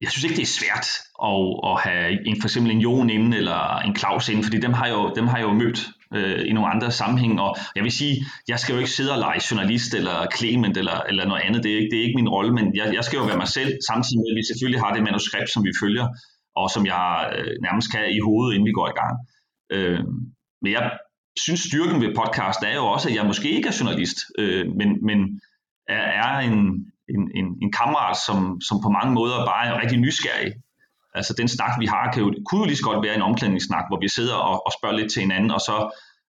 jeg 0.00 0.10
synes 0.10 0.24
ikke, 0.24 0.36
det 0.36 0.42
er 0.42 0.56
svært 0.60 0.86
at, 1.30 1.40
at 1.70 1.74
have 1.84 2.26
en, 2.28 2.36
for 2.40 2.48
eksempel 2.48 2.70
en 2.72 2.84
Jon 2.86 3.10
inden, 3.10 3.32
eller 3.32 3.78
en 3.78 3.96
Claus 3.96 4.28
inden, 4.28 4.44
fordi 4.44 4.58
dem 4.58 4.72
har 4.72 4.86
jeg 4.86 4.94
jo, 4.94 5.12
dem 5.18 5.26
har 5.26 5.36
jeg 5.38 5.46
jo 5.48 5.52
mødt 5.52 5.78
øh, 6.14 6.42
i 6.48 6.52
nogle 6.52 6.72
andre 6.74 6.90
sammenhæng. 6.90 7.40
Og 7.40 7.56
jeg 7.76 7.84
vil 7.84 7.92
sige, 7.92 8.14
jeg 8.48 8.58
skal 8.58 8.72
jo 8.72 8.78
ikke 8.78 8.90
sidde 8.90 9.12
og 9.12 9.18
lege 9.18 9.40
journalist 9.50 9.94
eller 9.94 10.16
Clement 10.36 10.76
eller, 10.76 10.98
eller 11.10 11.24
noget 11.26 11.42
andet. 11.46 11.62
Det 11.64 11.70
er, 11.72 11.76
ikke, 11.76 11.90
det 11.90 11.98
er 11.98 12.04
ikke 12.06 12.20
min 12.20 12.28
rolle, 12.28 12.52
men 12.58 12.76
jeg, 12.76 12.94
jeg 12.94 13.04
skal 13.04 13.16
jo 13.16 13.24
være 13.24 13.42
mig 13.44 13.48
selv, 13.48 13.72
samtidig 13.90 14.18
med, 14.20 14.30
at 14.32 14.38
vi 14.40 14.44
selvfølgelig 14.50 14.80
har 14.84 14.92
det 14.94 15.02
manuskript, 15.02 15.50
som 15.50 15.64
vi 15.64 15.72
følger, 15.82 16.06
og 16.60 16.66
som 16.74 16.86
jeg 16.86 17.08
øh, 17.36 17.52
nærmest 17.66 17.88
kan 17.92 18.04
i 18.18 18.20
hovedet, 18.26 18.54
inden 18.54 18.68
vi 18.70 18.78
går 18.78 18.88
i 18.88 18.98
gang. 19.00 19.14
Øh, 19.74 20.00
men 20.62 20.72
jeg 20.76 20.84
synes, 21.44 21.60
styrken 21.60 22.00
ved 22.02 22.14
podcast 22.22 22.60
er 22.70 22.74
jo 22.80 22.86
også, 22.94 23.08
at 23.08 23.14
jeg 23.14 23.26
måske 23.26 23.48
ikke 23.56 23.68
er 23.68 23.78
journalist, 23.80 24.18
øh, 24.38 24.64
men, 24.78 24.88
men 25.08 25.18
er, 25.88 26.04
er 26.22 26.32
en, 26.48 26.60
en, 27.14 27.22
en, 27.38 27.46
en 27.62 27.70
kammerat, 27.78 28.16
som, 28.26 28.38
som 28.68 28.76
på 28.84 28.90
mange 28.98 29.12
måder 29.18 29.38
bare 29.52 29.66
er 29.66 29.80
rigtig 29.82 29.98
nysgerrig 29.98 30.52
Altså 31.18 31.34
den 31.40 31.48
snak, 31.48 31.72
vi 31.82 31.86
har, 31.86 32.12
kan 32.12 32.22
jo, 32.22 32.28
kunne 32.46 32.60
jo 32.62 32.66
lige 32.66 32.80
så 32.80 32.86
godt 32.90 33.06
være 33.06 33.16
en 33.16 33.28
omklædningssnak, 33.28 33.84
hvor 33.88 34.00
vi 34.04 34.08
sidder 34.08 34.36
og, 34.48 34.56
og 34.66 34.70
spørger 34.78 34.96
lidt 34.96 35.12
til 35.12 35.22
hinanden, 35.26 35.50
og 35.56 35.60
så, 35.68 35.76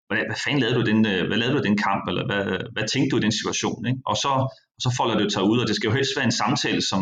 hvad, 0.08 0.22
hvad 0.30 0.40
fanden 0.44 0.62
lavede 0.62 0.78
du 0.80 0.84
den, 0.92 1.00
øh, 1.14 1.28
hvad 1.28 1.38
lavede 1.38 1.58
du 1.58 1.64
den 1.68 1.78
kamp, 1.88 2.04
eller 2.10 2.24
hvad, 2.30 2.44
hvad 2.74 2.86
tænkte 2.94 3.10
du 3.12 3.18
i 3.18 3.26
den 3.26 3.36
situation? 3.40 3.80
Ikke? 3.90 4.00
Og, 4.12 4.16
så, 4.24 4.32
og 4.76 4.82
så 4.86 4.90
folder 4.98 5.18
det 5.20 5.34
sig 5.34 5.44
ud, 5.52 5.58
og 5.62 5.68
det 5.68 5.76
skal 5.76 5.88
jo 5.90 5.98
helst 6.00 6.14
være 6.18 6.30
en 6.32 6.40
samtale, 6.44 6.82
som, 6.92 7.02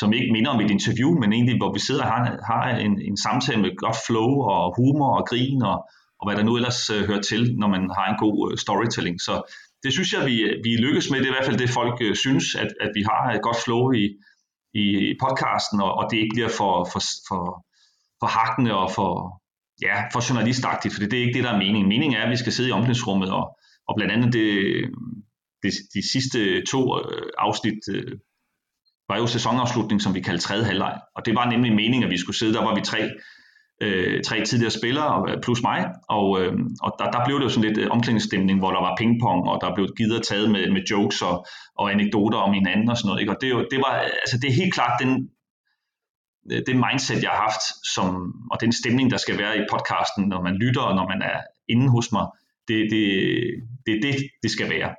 som 0.00 0.12
ikke 0.12 0.32
minder 0.32 0.50
om 0.54 0.60
et 0.60 0.70
interview, 0.76 1.10
men 1.20 1.32
egentlig, 1.32 1.56
hvor 1.60 1.72
vi 1.76 1.80
sidder 1.86 2.04
og 2.06 2.10
har, 2.14 2.22
har 2.50 2.62
en, 2.86 2.94
en 3.08 3.16
samtale 3.26 3.60
med 3.62 3.76
godt 3.84 3.98
flow 4.06 4.30
og 4.52 4.62
humor 4.78 5.10
og 5.18 5.26
grin 5.30 5.62
og, 5.70 5.76
og 6.18 6.24
hvad 6.24 6.36
der 6.38 6.44
nu 6.48 6.52
ellers 6.58 6.80
øh, 6.94 7.02
hører 7.08 7.24
til, 7.30 7.42
når 7.60 7.68
man 7.74 7.82
har 7.96 8.06
en 8.12 8.18
god 8.24 8.36
øh, 8.46 8.58
storytelling. 8.64 9.16
Så 9.26 9.34
det 9.82 9.92
synes 9.92 10.12
jeg, 10.12 10.26
vi, 10.26 10.36
øh, 10.40 10.64
vi 10.64 10.76
lykkes 10.76 11.10
med. 11.10 11.18
Det 11.18 11.26
er 11.26 11.32
i 11.32 11.36
hvert 11.36 11.48
fald 11.48 11.58
det, 11.58 11.70
folk 11.70 11.96
øh, 12.00 12.16
synes, 12.16 12.54
at, 12.54 12.70
at 12.80 12.90
vi 12.94 13.02
har 13.02 13.32
et 13.34 13.42
godt 13.42 13.60
flow 13.64 13.92
i, 13.92 14.04
i 14.82 14.84
podcasten, 15.24 15.80
og, 15.80 15.92
og 15.98 16.04
det 16.10 16.16
ikke 16.16 16.34
bliver 16.36 16.52
for, 16.60 16.72
for, 16.92 17.02
for, 17.28 17.42
for 18.20 18.28
hakkende 18.38 18.72
og 18.82 18.88
for, 18.96 19.10
ja, 19.86 19.96
for 20.12 20.20
journalistagtigt, 20.28 20.94
for 20.94 21.00
det 21.00 21.12
er 21.12 21.26
ikke 21.26 21.36
det, 21.38 21.44
der 21.44 21.52
er 21.52 21.62
meningen. 21.64 21.88
Meningen 21.88 22.16
er, 22.18 22.24
at 22.24 22.30
vi 22.30 22.42
skal 22.42 22.52
sidde 22.52 22.68
i 22.68 22.72
omklædningsrummet, 22.72 23.30
og, 23.38 23.44
og 23.88 23.92
blandt 23.96 24.12
andet 24.14 24.32
det, 24.32 24.48
det, 25.62 25.72
de 25.94 26.02
sidste 26.12 26.38
to 26.72 26.80
øh, 26.98 27.30
afsnit 27.38 27.80
øh, 27.94 28.12
var 29.08 29.16
jo 29.18 29.26
sæsonafslutning, 29.26 30.02
som 30.02 30.14
vi 30.14 30.20
kaldte 30.20 30.44
tredje 30.44 30.64
halvleg. 30.64 31.00
Og 31.16 31.26
det 31.26 31.34
var 31.34 31.50
nemlig 31.50 31.72
meningen, 31.72 32.04
at 32.04 32.10
vi 32.10 32.18
skulle 32.18 32.36
sidde, 32.36 32.54
der 32.54 32.64
var 32.64 32.74
vi 32.74 32.80
tre, 32.80 33.10
øh, 33.80 34.22
tre 34.22 34.44
tidligere 34.44 34.70
spillere 34.70 35.30
øh, 35.30 35.42
plus 35.42 35.62
mig, 35.62 35.86
og, 36.08 36.40
øh, 36.40 36.52
og 36.82 36.94
der, 36.98 37.10
der 37.10 37.24
blev 37.24 37.36
det 37.38 37.44
jo 37.44 37.48
sådan 37.48 37.68
lidt 37.68 37.78
øh, 37.78 37.90
omklædningsstemning, 37.90 38.58
hvor 38.58 38.70
der 38.70 38.80
var 38.80 38.96
pingpong, 38.98 39.48
og 39.48 39.58
der 39.60 39.74
blev 39.74 39.86
givet 39.96 40.18
og 40.18 40.24
taget 40.26 40.50
med, 40.50 40.70
med 40.70 40.82
jokes 40.90 41.22
og, 41.22 41.46
og 41.78 41.92
anekdoter 41.92 42.38
om 42.38 42.52
hinanden 42.52 42.88
og 42.90 42.96
sådan 42.96 43.08
noget. 43.08 43.20
Ikke? 43.20 43.32
Og 43.34 43.38
det, 43.40 43.66
det, 43.70 43.78
var, 43.78 43.92
altså, 44.24 44.36
det 44.40 44.48
er 44.48 44.60
helt 44.62 44.74
klart 44.74 44.94
den, 45.02 45.12
øh, 46.52 46.62
det 46.66 46.76
mindset, 46.86 47.22
jeg 47.22 47.30
har 47.30 47.42
haft, 47.48 47.64
som, 47.94 48.06
og 48.52 48.60
den 48.60 48.72
stemning, 48.72 49.10
der 49.10 49.16
skal 49.16 49.38
være 49.38 49.58
i 49.58 49.64
podcasten, 49.72 50.24
når 50.32 50.42
man 50.42 50.54
lytter, 50.62 50.82
og 50.82 50.94
når 50.94 51.06
man 51.12 51.22
er 51.22 51.38
inde 51.68 51.88
hos 51.88 52.12
mig, 52.12 52.26
det 52.68 52.76
er 52.80 52.88
det, 52.94 53.06
det, 53.86 53.94
det, 54.02 54.14
det 54.42 54.50
skal 54.50 54.70
være. 54.70 54.90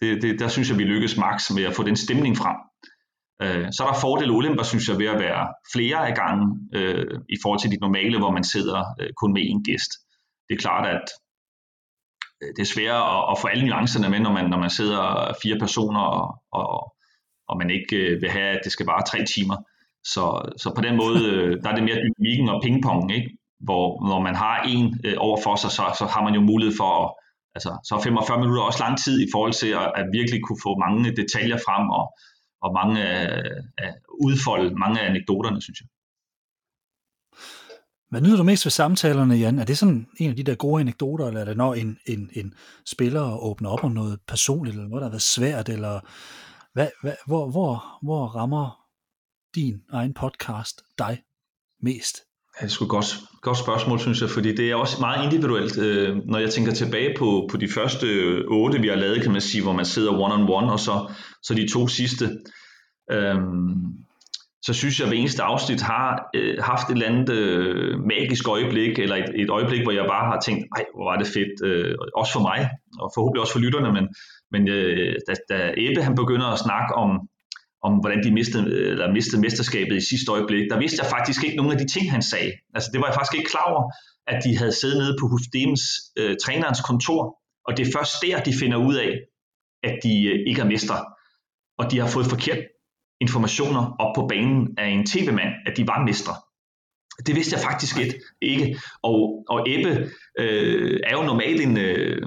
Det, 0.00 0.22
det, 0.22 0.40
der 0.40 0.48
synes 0.48 0.70
jeg, 0.70 0.78
vi 0.78 0.84
lykkes 0.84 1.16
max 1.16 1.50
med 1.50 1.64
at 1.64 1.74
få 1.74 1.82
den 1.82 1.96
stemning 1.96 2.36
frem. 2.36 2.56
Øh, 3.42 3.66
så 3.72 3.82
er 3.82 3.88
der 3.90 4.00
fordele 4.00 4.32
og 4.32 4.36
ulemper, 4.36 4.62
synes 4.62 4.88
jeg, 4.88 4.98
ved 4.98 5.06
at 5.06 5.20
være 5.26 5.44
flere 5.74 6.08
af 6.08 6.14
gangen 6.14 6.48
øh, 6.74 7.06
i 7.28 7.36
forhold 7.42 7.60
til 7.60 7.70
de 7.70 7.76
normale, 7.76 8.18
hvor 8.18 8.30
man 8.30 8.44
sidder 8.44 8.80
øh, 9.00 9.10
kun 9.20 9.32
med 9.32 9.42
én 9.42 9.62
gæst. 9.68 9.92
Det 10.48 10.54
er 10.54 10.64
klart, 10.66 10.86
at 10.86 11.06
øh, 12.42 12.50
det 12.56 12.62
er 12.62 12.72
sværere 12.74 13.04
at, 13.14 13.22
at 13.30 13.38
få 13.40 13.46
alle 13.46 13.66
nuancerne 13.66 14.08
med, 14.10 14.20
når 14.20 14.32
man, 14.32 14.50
når 14.50 14.60
man 14.64 14.70
sidder 14.70 15.32
fire 15.42 15.58
personer, 15.58 16.00
og, 16.00 16.26
og, 16.52 16.94
og 17.48 17.54
man 17.58 17.70
ikke 17.70 17.96
øh, 17.96 18.22
vil 18.22 18.30
have, 18.30 18.50
at 18.56 18.60
det 18.64 18.72
skal 18.72 18.86
vare 18.86 19.08
tre 19.10 19.24
timer. 19.34 19.56
Så, 20.12 20.24
så 20.62 20.72
på 20.76 20.82
den 20.86 20.96
måde, 20.96 21.20
øh, 21.30 21.62
der 21.62 21.68
er 21.70 21.74
det 21.74 21.84
mere 21.88 22.02
dynamikken 22.04 22.48
og 22.48 22.62
pingpongen, 22.62 23.10
ikke? 23.10 23.30
hvor 23.66 23.86
når 24.10 24.20
man 24.26 24.34
har 24.34 24.56
en 24.74 25.00
øh, 25.04 25.16
over 25.18 25.38
for 25.44 25.54
sig, 25.56 25.70
så, 25.70 25.84
så 25.98 26.04
har 26.14 26.22
man 26.26 26.34
jo 26.34 26.40
mulighed 26.40 26.74
for 26.80 26.90
at, 27.02 27.08
altså, 27.56 27.70
så 27.88 27.92
45 28.04 28.40
minutter 28.40 28.62
er 28.62 28.66
også 28.70 28.84
lang 28.86 28.96
tid 29.04 29.16
i 29.26 29.28
forhold 29.34 29.54
til 29.62 29.70
at, 29.82 29.88
at 30.00 30.06
virkelig 30.18 30.40
kunne 30.42 30.62
få 30.66 30.72
mange 30.84 31.16
detaljer 31.20 31.58
frem, 31.66 31.84
og, 31.98 32.04
og 32.64 32.72
mange 32.72 33.04
af, 33.04 33.42
af 33.78 33.92
udfolde 34.08 34.74
mange 34.74 35.00
af 35.00 35.08
anekdoterne, 35.10 35.62
synes 35.62 35.80
jeg. 35.80 35.88
Hvad 38.10 38.20
nyder 38.20 38.36
du 38.36 38.42
mest 38.42 38.66
ved 38.66 38.70
samtalerne, 38.70 39.34
Jan? 39.34 39.58
Er 39.58 39.64
det 39.64 39.78
sådan 39.78 40.06
en 40.18 40.30
af 40.30 40.36
de 40.36 40.42
der 40.42 40.54
gode 40.54 40.80
anekdoter, 40.80 41.26
eller 41.26 41.40
er 41.40 41.44
det 41.44 41.56
når 41.56 41.74
en, 41.74 41.98
en, 42.06 42.30
en 42.32 42.54
spiller 42.86 43.38
åbner 43.38 43.70
op 43.70 43.84
om 43.84 43.92
noget 43.92 44.20
personligt, 44.28 44.74
eller 44.74 44.88
noget, 44.88 45.00
der 45.00 45.06
har 45.06 45.10
været 45.10 45.22
svært, 45.22 45.68
eller 45.68 46.00
hvad, 46.72 46.88
hvad, 47.02 47.14
hvor, 47.26 47.50
hvor, 47.50 47.98
hvor 48.02 48.26
rammer 48.26 48.86
din 49.54 49.82
egen 49.92 50.14
podcast 50.14 50.82
dig 50.98 51.22
mest? 51.82 52.16
Det 52.58 52.64
er 52.64 52.68
sgu 52.68 52.84
et 52.84 52.90
godt, 52.90 53.16
godt 53.42 53.58
spørgsmål, 53.58 53.98
synes 54.00 54.20
jeg, 54.20 54.30
fordi 54.30 54.54
det 54.54 54.70
er 54.70 54.74
også 54.74 54.96
meget 55.00 55.24
individuelt. 55.24 55.78
Øh, 55.78 56.16
når 56.24 56.38
jeg 56.38 56.50
tænker 56.50 56.72
tilbage 56.72 57.14
på, 57.18 57.48
på 57.50 57.56
de 57.56 57.68
første 57.68 58.06
otte, 58.48 58.80
vi 58.80 58.88
har 58.88 58.96
lavet, 58.96 59.22
kan 59.22 59.32
man 59.32 59.40
sige, 59.40 59.62
hvor 59.62 59.72
man 59.72 59.84
sidder 59.84 60.12
one-on-one, 60.12 60.72
og 60.72 60.80
så, 60.80 61.12
så 61.42 61.54
de 61.54 61.68
to 61.72 61.88
sidste, 61.88 62.24
øh, 63.10 63.36
så 64.62 64.72
synes 64.74 64.98
jeg, 64.98 65.06
at 65.06 65.10
hver 65.10 65.18
eneste 65.18 65.42
afsnit 65.42 65.80
har 65.80 66.30
øh, 66.34 66.56
haft 66.60 66.88
et 66.88 66.92
eller 66.92 67.06
andet 67.06 67.30
øh, 67.30 68.00
magisk 68.00 68.48
øjeblik, 68.48 68.98
eller 68.98 69.16
et, 69.16 69.30
et 69.34 69.50
øjeblik, 69.50 69.82
hvor 69.82 69.92
jeg 69.92 70.04
bare 70.08 70.26
har 70.32 70.40
tænkt, 70.40 70.66
ej, 70.76 70.84
hvor 70.94 71.04
var 71.10 71.16
det 71.16 71.26
fedt, 71.26 71.54
øh, 71.68 71.94
også 72.14 72.32
for 72.32 72.40
mig, 72.40 72.70
og 73.00 73.10
forhåbentlig 73.14 73.40
også 73.40 73.52
for 73.52 73.60
lytterne, 73.60 73.92
men, 73.92 74.06
men 74.52 74.68
øh, 74.68 75.14
da, 75.28 75.34
da 75.50 75.74
Ebbe 75.76 76.02
han 76.02 76.14
begynder 76.14 76.46
at 76.46 76.58
snakke 76.58 76.94
om, 76.94 77.10
om 77.86 77.92
hvordan 78.00 78.24
de 78.24 78.30
mistede, 78.32 78.64
eller 78.90 79.12
mistede 79.12 79.40
mesterskabet 79.40 79.96
i 79.96 80.08
sidste 80.10 80.32
øjeblik, 80.32 80.70
der 80.70 80.78
vidste 80.78 80.98
jeg 81.02 81.10
faktisk 81.10 81.44
ikke 81.44 81.56
nogen 81.56 81.72
af 81.72 81.78
de 81.78 81.88
ting, 81.94 82.10
han 82.10 82.22
sagde. 82.22 82.52
Altså 82.74 82.90
det 82.92 83.00
var 83.00 83.06
jeg 83.06 83.14
faktisk 83.14 83.34
ikke 83.38 83.50
klar 83.50 83.66
over, 83.72 83.82
at 84.26 84.44
de 84.44 84.58
havde 84.58 84.72
siddet 84.72 84.98
nede 84.98 85.16
på 85.20 85.28
Husdems 85.28 85.82
øh, 86.18 86.36
trænerens 86.44 86.80
kontor, 86.80 87.20
og 87.66 87.76
det 87.76 87.82
er 87.86 87.92
først 87.96 88.12
der, 88.22 88.42
de 88.42 88.52
finder 88.60 88.78
ud 88.88 88.94
af, 88.94 89.10
at 89.88 89.94
de 90.04 90.14
øh, 90.30 90.38
ikke 90.48 90.60
er 90.60 90.70
mester, 90.74 90.98
og 91.78 91.90
de 91.90 91.98
har 91.98 92.08
fået 92.08 92.26
forkert 92.26 92.58
informationer 93.20 93.82
op 93.98 94.14
på 94.14 94.26
banen 94.26 94.74
af 94.78 94.88
en 94.88 95.06
tv-mand, 95.06 95.52
at 95.66 95.76
de 95.76 95.86
var 95.86 96.04
mestre. 96.04 96.34
Det 97.26 97.34
vidste 97.34 97.56
jeg 97.56 97.62
faktisk 97.62 97.96
ikke. 98.40 98.80
Og, 99.02 99.44
og 99.48 99.58
Ebbe 99.66 100.10
øh, 100.38 101.00
er 101.04 101.12
jo 101.18 101.22
normalt 101.22 101.60
en, 101.60 101.78
øh, 101.78 102.22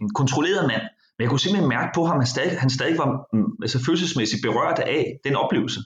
en 0.00 0.08
kontrolleret 0.14 0.66
mand, 0.66 0.82
men 1.16 1.22
jeg 1.22 1.30
kunne 1.30 1.40
simpelthen 1.40 1.68
mærke 1.68 1.90
på 1.94 2.04
ham, 2.04 2.16
at 2.16 2.22
han 2.22 2.26
stadig, 2.26 2.60
han 2.60 2.70
stadig 2.70 2.98
var 2.98 3.08
mm, 3.32 3.52
altså 3.62 3.84
følelsesmæssigt 3.86 4.42
berørt 4.42 4.78
af 4.78 5.18
den 5.24 5.36
oplevelse 5.36 5.80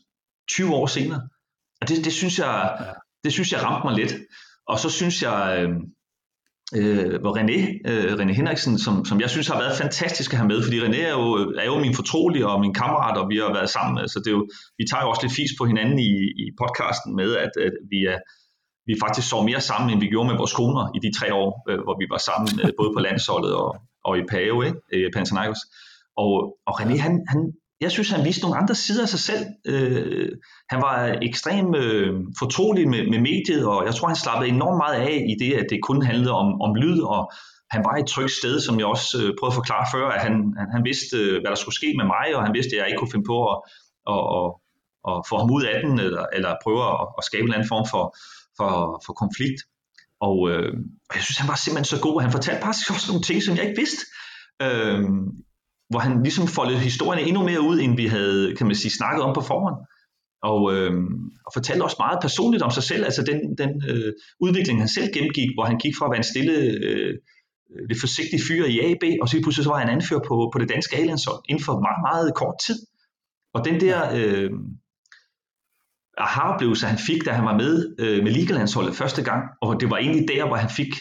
20 0.51 0.75
år 0.75 0.87
senere. 0.87 1.23
Og 1.81 1.89
det, 1.89 2.05
det, 2.05 2.13
synes 2.13 2.39
jeg, 2.39 2.55
det 3.25 3.33
synes 3.33 3.53
jeg 3.53 3.63
ramte 3.63 3.87
mig 3.87 3.97
lidt. 3.97 4.15
Og 4.69 4.79
så 4.79 4.91
synes 4.91 5.23
jeg, 5.23 5.39
øh, 5.59 5.71
øh, 6.79 7.21
hvor 7.21 7.33
René, 7.39 7.59
øh, 7.91 8.13
René 8.21 8.33
Henriksen, 8.33 8.79
som, 8.79 9.05
som 9.05 9.21
jeg 9.21 9.31
synes 9.31 9.49
har 9.49 9.59
været 9.59 9.79
fantastisk 9.79 10.33
at 10.33 10.39
have 10.39 10.49
med, 10.49 10.63
fordi 10.63 10.81
René 10.81 11.01
er 11.11 11.15
jo, 11.21 11.27
er 11.63 11.65
jo 11.65 11.79
min 11.79 11.95
fortrolige 11.95 12.47
og 12.49 12.61
min 12.61 12.75
kammerat, 12.75 13.17
og 13.17 13.29
vi 13.29 13.37
har 13.37 13.53
været 13.59 13.71
sammen. 13.71 13.99
Altså 13.99 14.19
det 14.19 14.27
er 14.27 14.37
jo, 14.39 14.49
vi 14.79 14.85
tager 14.91 15.03
jo 15.03 15.11
også 15.11 15.23
lidt 15.23 15.37
fis 15.39 15.53
på 15.59 15.65
hinanden 15.65 15.99
i, 15.99 16.13
i 16.43 16.45
podcasten 16.61 17.17
med, 17.21 17.31
at, 17.45 17.53
at 17.69 17.75
vi 17.93 18.01
er, 18.13 18.19
vi 18.89 18.95
faktisk 19.05 19.29
så 19.29 19.39
mere 19.43 19.61
sammen, 19.61 19.91
end 19.91 20.01
vi 20.01 20.13
gjorde 20.13 20.29
med 20.31 20.37
vores 20.43 20.55
koner 20.61 20.85
i 20.97 20.99
de 21.05 21.11
tre 21.19 21.29
år, 21.43 21.51
øh, 21.69 21.81
hvor 21.85 21.97
vi 22.01 22.07
var 22.15 22.21
sammen, 22.29 22.51
øh, 22.63 22.71
både 22.79 22.91
på 22.97 23.01
landsholdet 23.07 23.53
og, 23.63 23.71
og 24.05 24.19
i 24.19 24.23
Pave, 24.31 24.67
ikke? 24.67 24.79
Øh, 24.93 25.13
Panathinaikos. 25.13 25.59
Og, 26.17 26.57
og 26.67 26.81
René, 26.81 26.97
han, 27.01 27.25
han, 27.29 27.53
jeg 27.81 27.91
synes, 27.91 28.11
han 28.11 28.25
viste 28.25 28.43
nogle 28.43 28.59
andre 28.59 28.75
sider 28.75 29.03
af 29.03 29.09
sig 29.09 29.21
selv. 29.21 29.45
Øh, 29.67 30.29
han 30.71 30.83
var 30.83 31.19
ekstremt 31.23 31.77
øh, 31.77 32.15
fortrolig 32.39 32.89
med, 32.89 33.03
med 33.11 33.19
mediet, 33.19 33.67
og 33.67 33.87
jeg 33.87 33.95
tror, 33.95 34.09
han 34.09 34.17
slappede 34.17 34.51
enormt 34.51 34.77
meget 34.77 34.97
af 35.09 35.27
i 35.33 35.35
det, 35.45 35.53
at 35.55 35.67
det 35.71 35.81
kun 35.83 36.03
handlede 36.03 36.33
om, 36.33 36.61
om 36.61 36.75
lyd, 36.75 37.01
og 37.03 37.33
han 37.71 37.85
var 37.85 37.95
et 37.97 38.07
trygt 38.07 38.33
sted, 38.41 38.61
som 38.61 38.79
jeg 38.79 38.87
også 38.87 39.19
øh, 39.19 39.29
prøvede 39.39 39.55
at 39.55 39.61
forklare 39.61 39.87
før, 39.95 40.07
at 40.17 40.21
han, 40.27 40.35
han, 40.59 40.69
han 40.75 40.85
vidste, 40.85 41.17
øh, 41.17 41.41
hvad 41.41 41.51
der 41.51 41.61
skulle 41.63 41.81
ske 41.81 41.95
med 41.97 42.07
mig, 42.15 42.27
og 42.37 42.43
han 42.47 42.55
vidste, 42.55 42.73
at 42.75 42.79
jeg 42.79 42.89
ikke 42.89 43.01
kunne 43.01 43.15
finde 43.15 43.31
på 43.33 43.39
at, 43.53 43.57
at, 44.15 44.23
at, 44.39 44.47
at 45.11 45.15
få 45.29 45.35
ham 45.41 45.51
ud 45.57 45.63
af 45.73 45.77
den, 45.85 45.93
eller, 46.07 46.25
eller 46.37 46.51
prøve 46.65 46.83
at, 46.93 47.07
at 47.19 47.25
skabe 47.29 47.47
en 47.47 47.55
anden 47.57 47.73
form 47.75 47.87
for, 47.93 48.05
for, 48.59 48.71
for 49.05 49.13
konflikt. 49.23 49.61
Og 50.21 50.51
øh, 50.51 50.73
jeg 51.15 51.23
synes, 51.23 51.39
han 51.39 51.49
var 51.49 51.59
simpelthen 51.59 51.93
så 51.95 51.99
god, 52.07 52.15
og 52.15 52.23
han 52.23 52.37
fortalte 52.37 52.63
faktisk 52.67 52.91
også 52.95 53.07
nogle 53.11 53.23
ting, 53.23 53.43
som 53.43 53.57
jeg 53.57 53.65
ikke 53.65 53.81
vidste. 53.83 54.03
Øh, 54.67 55.01
hvor 55.91 56.01
han 56.07 56.23
ligesom 56.23 56.47
foldede 56.47 56.79
historien 56.79 57.27
endnu 57.29 57.43
mere 57.51 57.61
ud, 57.61 57.77
end 57.81 57.97
vi 57.97 58.07
havde, 58.07 58.57
kan 58.57 58.67
man 58.67 58.77
sige, 58.77 58.99
snakket 58.99 59.23
om 59.25 59.35
på 59.35 59.41
forhånd. 59.41 59.79
Og, 60.43 60.61
øh, 60.75 60.93
og 61.47 61.51
fortalte 61.57 61.83
også 61.83 61.97
meget 62.05 62.19
personligt 62.23 62.63
om 62.63 62.71
sig 62.71 62.83
selv, 62.83 63.05
altså 63.05 63.23
den, 63.31 63.39
den 63.59 63.71
øh, 63.91 64.13
udvikling, 64.41 64.79
han 64.79 64.89
selv 64.89 65.13
gennemgik, 65.15 65.51
hvor 65.55 65.65
han 65.65 65.79
gik 65.79 65.95
fra 65.99 66.07
at 66.07 66.11
være 66.13 66.23
en 66.25 66.33
stille, 66.33 66.57
øh, 66.89 67.15
lidt 67.89 68.01
forsigtig 68.01 68.41
fyr 68.49 68.65
i 68.75 68.77
AB, 68.89 69.05
og 69.23 69.29
så 69.29 69.41
pludselig 69.43 69.65
så 69.65 69.71
var 69.71 69.79
han 69.85 69.95
anfører 69.97 70.25
på, 70.29 70.37
på 70.53 70.59
det 70.59 70.69
danske 70.69 70.97
a 70.97 71.01
inden 71.51 71.65
for 71.67 71.75
meget, 71.87 72.01
meget 72.09 72.35
kort 72.41 72.57
tid. 72.67 72.79
Og 73.55 73.61
den 73.65 73.81
der 73.85 73.99
øh, 74.19 74.51
aha-oplevelse, 76.21 76.87
han 76.87 76.99
fik, 76.99 77.25
da 77.27 77.31
han 77.31 77.45
var 77.45 77.57
med 77.57 77.95
øh, 77.99 78.23
med 78.25 78.33
ligalandsholdet 78.33 78.97
første 78.97 79.23
gang, 79.23 79.43
og 79.63 79.81
det 79.81 79.91
var 79.91 79.97
egentlig 79.97 80.29
der, 80.29 80.47
hvor 80.47 80.57
han 80.57 80.71
fik 80.71 80.95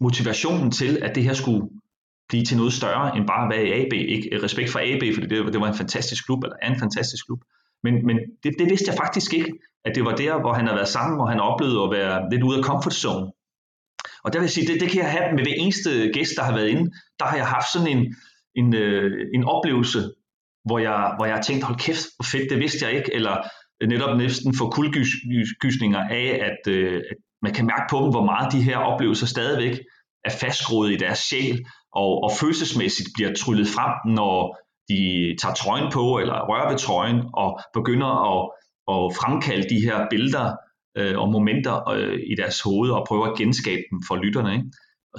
motivationen 0.00 0.70
til, 0.70 0.98
at 1.02 1.14
det 1.14 1.24
her 1.24 1.34
skulle 1.34 1.68
blive 2.28 2.44
til 2.44 2.56
noget 2.56 2.72
større 2.72 3.16
end 3.16 3.26
bare 3.26 3.44
at 3.44 3.50
være 3.54 3.66
i 3.66 3.72
AB. 3.80 3.92
Ikke 3.92 4.42
respekt 4.42 4.70
for 4.70 4.78
AB, 4.78 5.14
fordi 5.14 5.26
det, 5.26 5.52
det 5.52 5.60
var 5.60 5.68
en 5.68 5.74
fantastisk 5.74 6.26
klub, 6.26 6.44
eller 6.44 6.56
er 6.62 6.70
en 6.72 6.78
fantastisk 6.78 7.26
klub. 7.26 7.40
Men, 7.82 8.06
men 8.06 8.16
det, 8.42 8.54
det 8.58 8.70
vidste 8.70 8.88
jeg 8.90 8.96
faktisk 9.04 9.34
ikke, 9.34 9.52
at 9.84 9.94
det 9.94 10.04
var 10.04 10.14
der, 10.14 10.40
hvor 10.40 10.52
han 10.52 10.66
havde 10.66 10.76
været 10.76 10.88
sammen, 10.88 11.20
og 11.20 11.28
han 11.28 11.40
oplevede 11.40 11.82
at 11.82 11.90
være 11.90 12.30
lidt 12.30 12.42
ude 12.42 12.58
af 12.58 12.64
comfort 12.64 12.94
zone. 12.94 13.26
Og 14.24 14.32
der 14.32 14.38
vil 14.38 14.46
jeg 14.46 14.50
sige, 14.50 14.66
det, 14.66 14.80
det 14.80 14.90
kan 14.90 15.02
jeg 15.02 15.10
have 15.10 15.34
med 15.36 15.42
hver 15.44 15.54
eneste 15.56 15.90
gæst, 16.14 16.32
der 16.36 16.42
har 16.42 16.54
været 16.54 16.68
inde. 16.68 16.90
Der 17.18 17.24
har 17.24 17.36
jeg 17.36 17.46
haft 17.46 17.72
sådan 17.72 17.88
en, 17.96 18.14
en, 18.54 18.74
øh, 18.74 19.26
en 19.34 19.44
oplevelse, 19.44 20.00
hvor 20.64 20.78
jeg, 20.78 21.14
hvor 21.16 21.26
jeg 21.26 21.34
har 21.34 21.42
tænkt, 21.42 21.64
hold 21.64 21.78
kæft, 21.78 22.06
hvor 22.16 22.26
fedt, 22.32 22.50
det 22.50 22.58
vidste 22.58 22.86
jeg 22.86 22.96
ikke, 22.98 23.14
eller 23.14 23.36
netop 23.86 24.16
næsten 24.16 24.54
få 24.54 24.70
kuldgysninger 24.70 25.98
af, 25.98 26.40
at, 26.48 26.72
øh, 26.72 27.02
at 27.10 27.16
man 27.42 27.52
kan 27.52 27.66
mærke 27.66 27.86
på 27.90 27.96
dem, 28.02 28.10
hvor 28.10 28.24
meget 28.24 28.52
de 28.52 28.62
her 28.62 28.76
oplevelser 28.76 29.26
stadigvæk 29.26 29.80
er 30.24 30.30
fastgroet 30.40 30.92
i 30.92 30.96
deres 30.96 31.18
sjæl, 31.18 31.64
og, 31.92 32.22
og 32.24 32.30
følelsesmæssigt 32.40 33.08
bliver 33.14 33.32
tryllet 33.34 33.68
frem, 33.68 34.14
når 34.14 34.58
de 34.88 35.00
tager 35.42 35.54
trøjen 35.54 35.92
på 35.92 36.18
eller 36.18 36.46
rører 36.50 36.68
ved 36.70 36.78
trøjen 36.78 37.20
og 37.34 37.60
begynder 37.74 38.10
at, 38.32 38.40
at 38.92 39.16
fremkalde 39.20 39.68
de 39.74 39.80
her 39.86 40.06
billeder 40.10 40.46
øh, 40.98 41.18
og 41.18 41.28
momenter 41.36 41.88
øh, 41.88 42.18
i 42.32 42.34
deres 42.40 42.60
hoved 42.60 42.90
og 42.90 43.06
prøver 43.08 43.26
at 43.26 43.38
genskabe 43.38 43.82
dem 43.90 43.98
for 44.08 44.16
lytterne. 44.16 44.52
Ikke? 44.54 44.66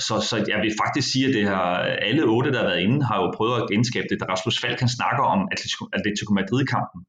Så, 0.07 0.15
så 0.29 0.35
jeg 0.51 0.59
vil 0.63 0.73
faktisk 0.83 1.11
sige, 1.11 1.27
at 1.27 1.33
det 1.33 1.43
her, 1.49 1.61
alle 2.07 2.23
otte, 2.23 2.51
der 2.51 2.59
har 2.61 2.69
været 2.71 2.85
inde, 2.85 3.05
har 3.05 3.17
jo 3.21 3.33
prøvet 3.37 3.61
at 3.61 3.69
genskabe 3.71 4.07
det. 4.09 4.19
Da 4.19 4.25
Rasmus 4.25 4.59
Falk 4.61 4.79
han 4.79 4.95
snakker 4.99 5.23
om 5.33 5.41
Atletico, 5.51 5.83
Atletico 5.97 6.31
Madrid-kampen, 6.39 6.99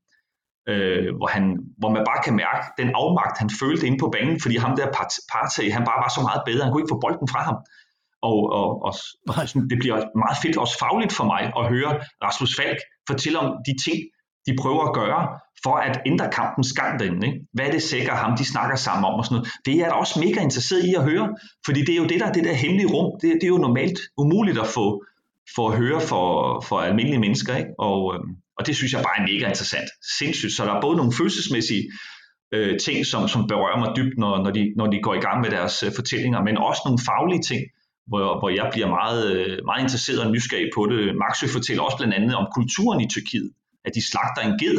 øh, 0.70 1.16
hvor, 1.18 1.26
han, 1.26 1.44
hvor 1.78 1.90
man 1.96 2.04
bare 2.10 2.20
kan 2.24 2.34
mærke 2.44 2.64
den 2.80 2.88
afmagt, 3.00 3.38
han 3.38 3.50
følte 3.60 3.86
inde 3.86 3.98
på 4.00 4.08
banen, 4.14 4.40
fordi 4.40 4.56
ham 4.56 4.76
der 4.76 4.86
Partey, 5.32 5.72
han 5.76 5.84
bare 5.90 6.02
var 6.04 6.10
så 6.16 6.20
meget 6.28 6.42
bedre, 6.46 6.64
han 6.64 6.72
kunne 6.72 6.82
ikke 6.82 6.94
få 6.94 7.02
bolden 7.04 7.28
fra 7.32 7.42
ham. 7.48 7.58
Og, 8.30 8.40
og, 8.58 8.68
og 8.86 8.92
sådan, 9.48 9.68
det 9.72 9.78
bliver 9.82 9.98
meget 10.24 10.38
fedt, 10.42 10.56
også 10.64 10.76
fagligt 10.78 11.12
for 11.18 11.24
mig, 11.32 11.42
at 11.58 11.64
høre 11.74 11.92
Rasmus 12.24 12.52
Falk 12.58 12.78
fortælle 13.10 13.38
om 13.38 13.48
de 13.66 13.74
ting, 13.84 13.98
de 14.46 14.52
prøver 14.62 14.82
at 14.88 14.94
gøre 14.94 15.22
for 15.64 15.74
at 15.76 16.00
ændre 16.06 16.30
kampens 16.32 16.72
gang 16.72 17.00
derinde. 17.00 17.26
Ikke? 17.26 17.40
Hvad 17.52 17.66
er 17.66 17.70
det 17.70 17.82
sikkert 17.82 18.18
ham, 18.18 18.36
de 18.36 18.44
snakker 18.52 18.76
sammen 18.76 19.04
om 19.04 19.14
og 19.14 19.24
sådan 19.24 19.36
noget. 19.36 19.48
Det 19.64 19.72
er 19.74 19.78
jeg 19.78 19.86
da 19.86 19.92
også 19.92 20.20
mega 20.20 20.40
interesseret 20.40 20.84
i 20.84 20.94
at 20.94 21.04
høre, 21.10 21.26
fordi 21.66 21.80
det 21.80 21.92
er 21.92 22.00
jo 22.02 22.06
det 22.06 22.20
der, 22.20 22.32
det 22.32 22.44
der 22.44 22.54
hemmelige 22.54 22.92
rum, 22.94 23.08
det, 23.20 23.28
det 23.40 23.44
er 23.44 23.54
jo 23.56 23.66
normalt 23.66 23.98
umuligt 24.16 24.58
at 24.58 24.66
få, 24.66 24.86
for 25.54 25.70
at 25.70 25.76
høre 25.78 26.00
for, 26.00 26.26
for 26.68 26.76
almindelige 26.80 27.20
mennesker. 27.20 27.56
Ikke? 27.56 27.70
Og, 27.78 28.14
øhm, 28.14 28.30
og 28.58 28.66
det 28.66 28.76
synes 28.76 28.92
jeg 28.92 29.02
bare 29.02 29.18
er 29.18 29.26
mega 29.32 29.44
interessant. 29.48 29.88
Sindssygt. 30.18 30.52
Så 30.52 30.64
der 30.64 30.72
er 30.74 30.80
både 30.80 30.96
nogle 30.96 31.12
følelsesmæssige 31.18 31.84
øh, 32.54 32.78
ting, 32.86 33.06
som, 33.06 33.28
som 33.28 33.46
berører 33.46 33.78
mig 33.78 33.90
dybt, 33.96 34.18
når, 34.18 34.42
når, 34.44 34.50
de, 34.50 34.62
når 34.76 34.86
de 34.86 35.02
går 35.02 35.14
i 35.14 35.24
gang 35.26 35.40
med 35.40 35.50
deres 35.50 35.82
øh, 35.82 35.92
fortællinger, 35.98 36.40
men 36.42 36.56
også 36.56 36.82
nogle 36.84 37.00
faglige 37.10 37.42
ting, 37.50 37.62
hvor, 38.10 38.26
hvor 38.40 38.50
jeg 38.58 38.68
bliver 38.72 38.88
meget, 38.98 39.22
øh, 39.32 39.58
meget 39.68 39.82
interesseret 39.82 40.20
og 40.24 40.30
nysgerrig 40.30 40.68
på 40.76 40.82
det. 40.90 41.00
Maxø 41.22 41.46
fortæller 41.56 41.82
også 41.82 41.96
blandt 41.96 42.14
andet 42.14 42.34
om 42.40 42.46
kulturen 42.56 43.00
i 43.00 43.08
Tyrkiet, 43.08 43.50
at 43.86 43.92
de 43.96 44.02
slagter 44.10 44.42
en 44.42 44.58
ged, 44.62 44.78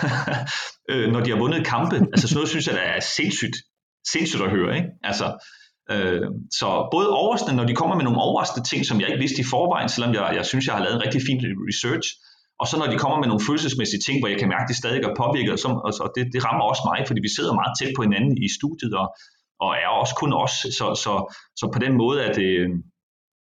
øh, 0.90 1.06
når 1.12 1.20
de 1.24 1.30
har 1.30 1.38
vundet 1.38 1.66
kampe. 1.66 1.96
Altså 2.12 2.26
sådan 2.28 2.36
noget 2.38 2.52
synes 2.52 2.66
jeg, 2.66 2.74
der 2.74 2.86
er 2.94 3.00
sindssygt, 3.00 3.56
sindssygt 4.12 4.42
at 4.42 4.50
høre. 4.50 4.76
Ikke? 4.76 4.88
Altså, 5.10 5.26
øh, 5.90 6.22
så 6.58 6.68
både 6.94 7.08
overraskende, 7.20 7.56
når 7.56 7.66
de 7.70 7.74
kommer 7.80 7.96
med 7.96 8.04
nogle 8.04 8.20
overraskende 8.26 8.68
ting, 8.68 8.80
som 8.86 9.00
jeg 9.00 9.08
ikke 9.08 9.24
vidste 9.24 9.40
i 9.40 9.50
forvejen, 9.54 9.88
selvom 9.88 10.14
jeg, 10.14 10.32
jeg 10.38 10.46
synes, 10.46 10.66
jeg 10.66 10.74
har 10.74 10.84
lavet 10.84 10.96
en 10.96 11.04
rigtig 11.06 11.22
fin 11.28 11.38
research, 11.70 12.06
og 12.60 12.66
så 12.68 12.74
når 12.78 12.88
de 12.92 12.98
kommer 13.02 13.18
med 13.20 13.28
nogle 13.28 13.46
følelsesmæssige 13.48 14.04
ting, 14.06 14.16
hvor 14.20 14.28
jeg 14.32 14.38
kan 14.38 14.52
mærke, 14.52 14.66
at 14.66 14.72
de 14.72 14.80
stadig 14.82 15.00
er 15.02 15.20
påvirket, 15.22 15.60
så, 15.64 15.68
og, 15.86 15.92
og 16.04 16.08
det, 16.14 16.22
det 16.34 16.40
rammer 16.46 16.64
også 16.72 16.82
mig, 16.90 16.98
fordi 17.08 17.20
vi 17.26 17.32
sidder 17.36 17.58
meget 17.60 17.72
tæt 17.78 17.92
på 17.96 18.02
hinanden 18.06 18.34
i 18.46 18.48
studiet, 18.58 18.94
og, 19.02 19.06
og 19.64 19.70
er 19.82 19.88
også 20.02 20.14
kun 20.22 20.32
os, 20.44 20.54
så, 20.78 20.86
så, 21.04 21.12
så 21.60 21.64
på 21.74 21.78
den 21.84 21.94
måde 22.02 22.18
er 22.26 22.32
det, 22.40 22.50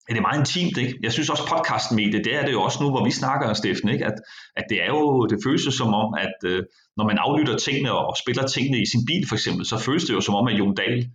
er 0.10 0.14
det 0.14 0.22
meget 0.28 0.39
intimt. 0.39 0.78
Ikke? 0.84 0.93
Jeg 1.05 1.12
synes 1.14 1.30
også 1.30 1.45
podcastmediet, 1.53 2.26
det 2.26 2.34
er 2.39 2.43
det 2.45 2.53
jo 2.58 2.62
også 2.62 2.80
nu, 2.84 2.89
hvor 2.89 3.03
vi 3.03 3.12
snakker, 3.22 3.53
Steffen, 3.53 3.89
ikke? 3.89 4.05
At, 4.05 4.18
at 4.60 4.66
det 4.70 4.78
er 4.86 4.89
jo, 4.95 5.26
det 5.26 5.38
føles 5.45 5.76
som 5.82 5.93
om, 5.93 6.10
at 6.26 6.38
øh, 6.51 6.64
når 6.97 7.05
man 7.10 7.18
aflytter 7.18 7.58
tingene 7.58 7.91
og 7.91 8.16
spiller 8.24 8.47
tingene 8.47 8.82
i 8.82 8.86
sin 8.93 9.03
bil 9.10 9.24
for 9.30 9.36
eksempel, 9.36 9.66
så 9.66 9.78
føles 9.78 10.03
det 10.05 10.14
jo 10.14 10.22
som 10.22 10.36
om, 10.36 10.47
at 10.47 10.58
Jon 10.60 10.76
Dahl 10.76 11.10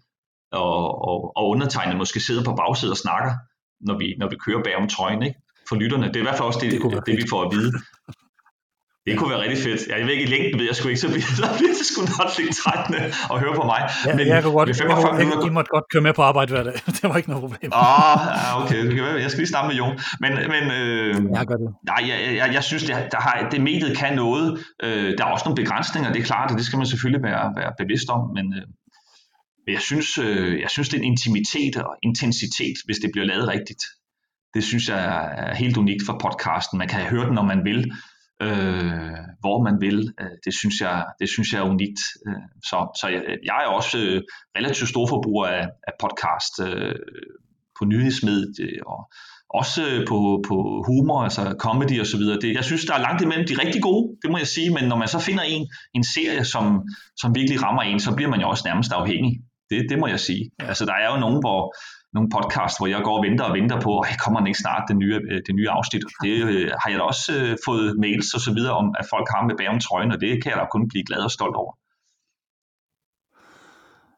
og, 0.53 1.09
og, 1.09 1.19
og 1.37 1.45
undertegnet 1.49 1.97
måske 1.97 2.21
sidder 2.21 2.45
på 2.45 2.55
bagsædet 2.55 2.93
og 2.97 3.03
snakker, 3.07 3.33
når 3.81 3.99
vi, 3.99 4.15
når 4.19 4.29
vi 4.29 4.37
kører 4.45 4.63
bag 4.63 4.77
om 4.77 4.89
trøjen. 4.89 5.23
Ikke? 5.23 5.39
For 5.69 5.77
lytterne. 5.77 6.07
Det 6.09 6.17
er 6.17 6.21
i 6.21 6.29
hvert 6.29 6.37
fald 6.37 6.47
også 6.47 6.61
det, 6.63 6.73
det, 6.73 7.07
det 7.07 7.17
vi 7.17 7.25
får 7.31 7.43
at 7.45 7.51
vide. 7.57 7.73
Det 9.07 9.19
kunne 9.19 9.31
være 9.31 9.43
rigtig 9.45 9.59
fedt. 9.67 9.81
Jeg 9.89 10.07
ved 10.07 10.13
ikke, 10.13 10.25
i 10.29 10.33
længden 10.35 10.59
ved 10.59 10.67
jeg 10.67 10.77
sgu 10.77 10.89
ikke, 10.89 11.01
så 11.01 11.09
bliver, 11.13 11.29
så 11.43 11.49
bliver 11.59 11.75
det 11.79 11.87
sgu 11.91 12.01
nok 12.19 12.31
lidt 12.39 12.57
trættende 12.63 13.01
at 13.33 13.37
høre 13.43 13.55
på 13.61 13.65
mig. 13.73 13.81
Ja, 14.07 14.15
men 14.19 14.27
jeg, 14.27 14.43
kunne 14.43 14.53
godt, 14.53 14.77
45 14.77 15.15
jeg, 15.15 15.27
minutter... 15.27 15.47
I 15.51 15.55
måtte 15.59 15.71
godt 15.77 15.87
køre 15.93 16.03
med 16.07 16.13
på 16.19 16.23
arbejde 16.31 16.51
hver 16.55 16.65
dag. 16.69 16.77
det 16.99 17.05
var 17.11 17.17
ikke 17.21 17.31
noget 17.33 17.43
problem. 17.47 17.69
Åh, 17.85 18.19
ja, 18.41 18.63
okay. 18.63 18.81
Jeg 19.25 19.31
skal 19.31 19.41
lige 19.43 19.53
snakke 19.55 19.69
med 19.71 19.77
Jon. 19.81 19.95
Men, 20.23 20.33
men 20.55 20.65
øh, 20.79 21.15
jeg 21.39 21.47
gør 21.51 21.59
det. 21.63 21.69
Nej, 21.93 22.01
jeg, 22.11 22.19
jeg, 22.41 22.49
jeg 22.57 22.65
synes, 22.71 22.83
det, 22.89 22.95
der 23.15 23.21
har, 23.27 23.49
det 23.53 23.61
mediet 23.61 23.97
kan 23.97 24.13
noget. 24.25 24.47
Øh, 24.85 25.09
der 25.19 25.23
er 25.25 25.31
også 25.35 25.47
nogle 25.47 25.61
begrænsninger, 25.63 26.13
det 26.13 26.21
er 26.21 26.29
klart, 26.33 26.51
og 26.51 26.57
det 26.59 26.67
skal 26.67 26.77
man 26.77 26.87
selvfølgelig 26.93 27.23
være, 27.29 27.45
være 27.61 27.73
bevidst 27.83 28.09
om. 28.17 28.21
Men 28.37 28.47
øh, 28.59 28.65
jeg, 29.75 29.83
synes, 29.89 30.09
øh, 30.19 30.61
jeg 30.65 30.71
synes, 30.71 30.89
det 30.89 30.97
er 30.97 31.03
en 31.03 31.11
intimitet 31.15 31.75
og 31.77 31.93
intensitet, 32.09 32.77
hvis 32.87 32.99
det 33.03 33.11
bliver 33.13 33.27
lavet 33.33 33.49
rigtigt. 33.55 33.83
Det 34.55 34.65
synes 34.65 34.89
jeg 34.89 35.33
er 35.37 35.55
helt 35.55 35.77
unikt 35.77 36.03
for 36.07 36.19
podcasten. 36.23 36.79
Man 36.79 36.89
kan 36.89 37.01
høre 37.01 37.27
den, 37.27 37.35
når 37.35 37.43
man 37.43 37.65
vil 37.65 37.93
øh, 38.43 39.19
hvor 39.41 39.63
man 39.67 39.77
vil. 39.81 39.99
Øh, 40.21 40.35
det, 40.45 40.55
synes 40.55 40.81
jeg, 40.81 41.07
det 41.21 41.29
synes 41.29 41.53
jeg 41.53 41.59
er 41.61 41.71
unikt. 41.75 42.01
Øh, 42.29 42.45
så, 42.71 42.79
så 43.01 43.07
jeg, 43.09 43.23
jeg 43.51 43.59
er 43.65 43.71
også 43.79 43.99
øh, 43.99 44.23
relativt 44.59 44.89
stor 44.89 45.07
forbruger 45.07 45.47
af, 45.47 45.65
af 45.89 45.93
podcast 46.03 46.55
øh, 46.67 46.95
på 47.79 47.85
nyhedsmediet 47.85 48.81
og 48.87 49.01
også 49.61 49.83
på, 50.09 50.19
på 50.49 50.57
humor, 50.87 51.23
altså 51.23 51.55
comedy 51.59 52.01
og 52.01 52.07
så 52.07 52.17
videre. 52.17 52.41
Det, 52.41 52.55
jeg 52.55 52.65
synes, 52.65 52.85
der 52.85 52.95
er 52.95 53.07
langt 53.07 53.23
imellem 53.23 53.47
de 53.47 53.61
rigtig 53.65 53.83
gode, 53.83 54.17
det 54.23 54.31
må 54.31 54.39
jeg 54.39 54.47
sige, 54.47 54.71
men 54.71 54.85
når 54.85 54.97
man 54.97 55.09
så 55.09 55.19
finder 55.19 55.43
en, 55.43 55.69
en 55.95 56.05
serie, 56.05 56.45
som, 56.45 56.65
som 57.17 57.35
virkelig 57.35 57.63
rammer 57.63 57.83
en, 57.83 58.01
så 58.01 58.15
bliver 58.15 58.31
man 58.31 58.41
jo 58.41 58.49
også 58.49 58.65
nærmest 58.67 58.93
afhængig. 58.93 59.33
Det, 59.71 59.87
det 59.91 59.99
må 59.99 60.07
jeg 60.07 60.21
sige. 60.21 60.51
Altså, 60.59 60.85
der 60.85 60.95
er 61.03 61.09
jo 61.13 61.21
nogen, 61.21 61.41
hvor, 61.45 61.61
nogle 62.15 62.29
podcast, 62.37 62.75
hvor 62.79 62.89
jeg 62.95 63.01
går 63.05 63.17
og 63.19 63.25
venter 63.27 63.45
og 63.45 63.55
venter 63.59 63.79
på, 63.87 63.93
at 64.01 64.17
kommer 64.25 64.39
den 64.41 64.47
ikke 64.51 64.65
snart, 64.65 64.85
det 64.89 64.97
nye, 65.03 65.17
øh, 65.31 65.41
det 65.47 65.55
nye 65.59 65.71
afsnit. 65.77 66.03
Det 66.25 66.37
øh, 66.53 66.71
har 66.81 66.89
jeg 66.91 66.99
da 66.99 67.05
også 67.13 67.31
øh, 67.41 67.57
fået 67.67 67.99
mails 68.05 68.35
og 68.37 68.41
så 68.47 68.53
videre 68.55 68.75
om, 68.81 68.87
at 69.01 69.07
folk 69.15 69.27
har 69.35 69.43
med 69.49 69.57
bag 69.59 69.69
om 69.75 69.81
trøjen, 69.81 70.13
og 70.15 70.21
det 70.21 70.43
kan 70.43 70.51
jeg 70.53 70.59
da 70.61 70.67
kun 70.75 70.89
blive 70.89 71.05
glad 71.09 71.23
og 71.29 71.31
stolt 71.39 71.57
over. 71.63 71.73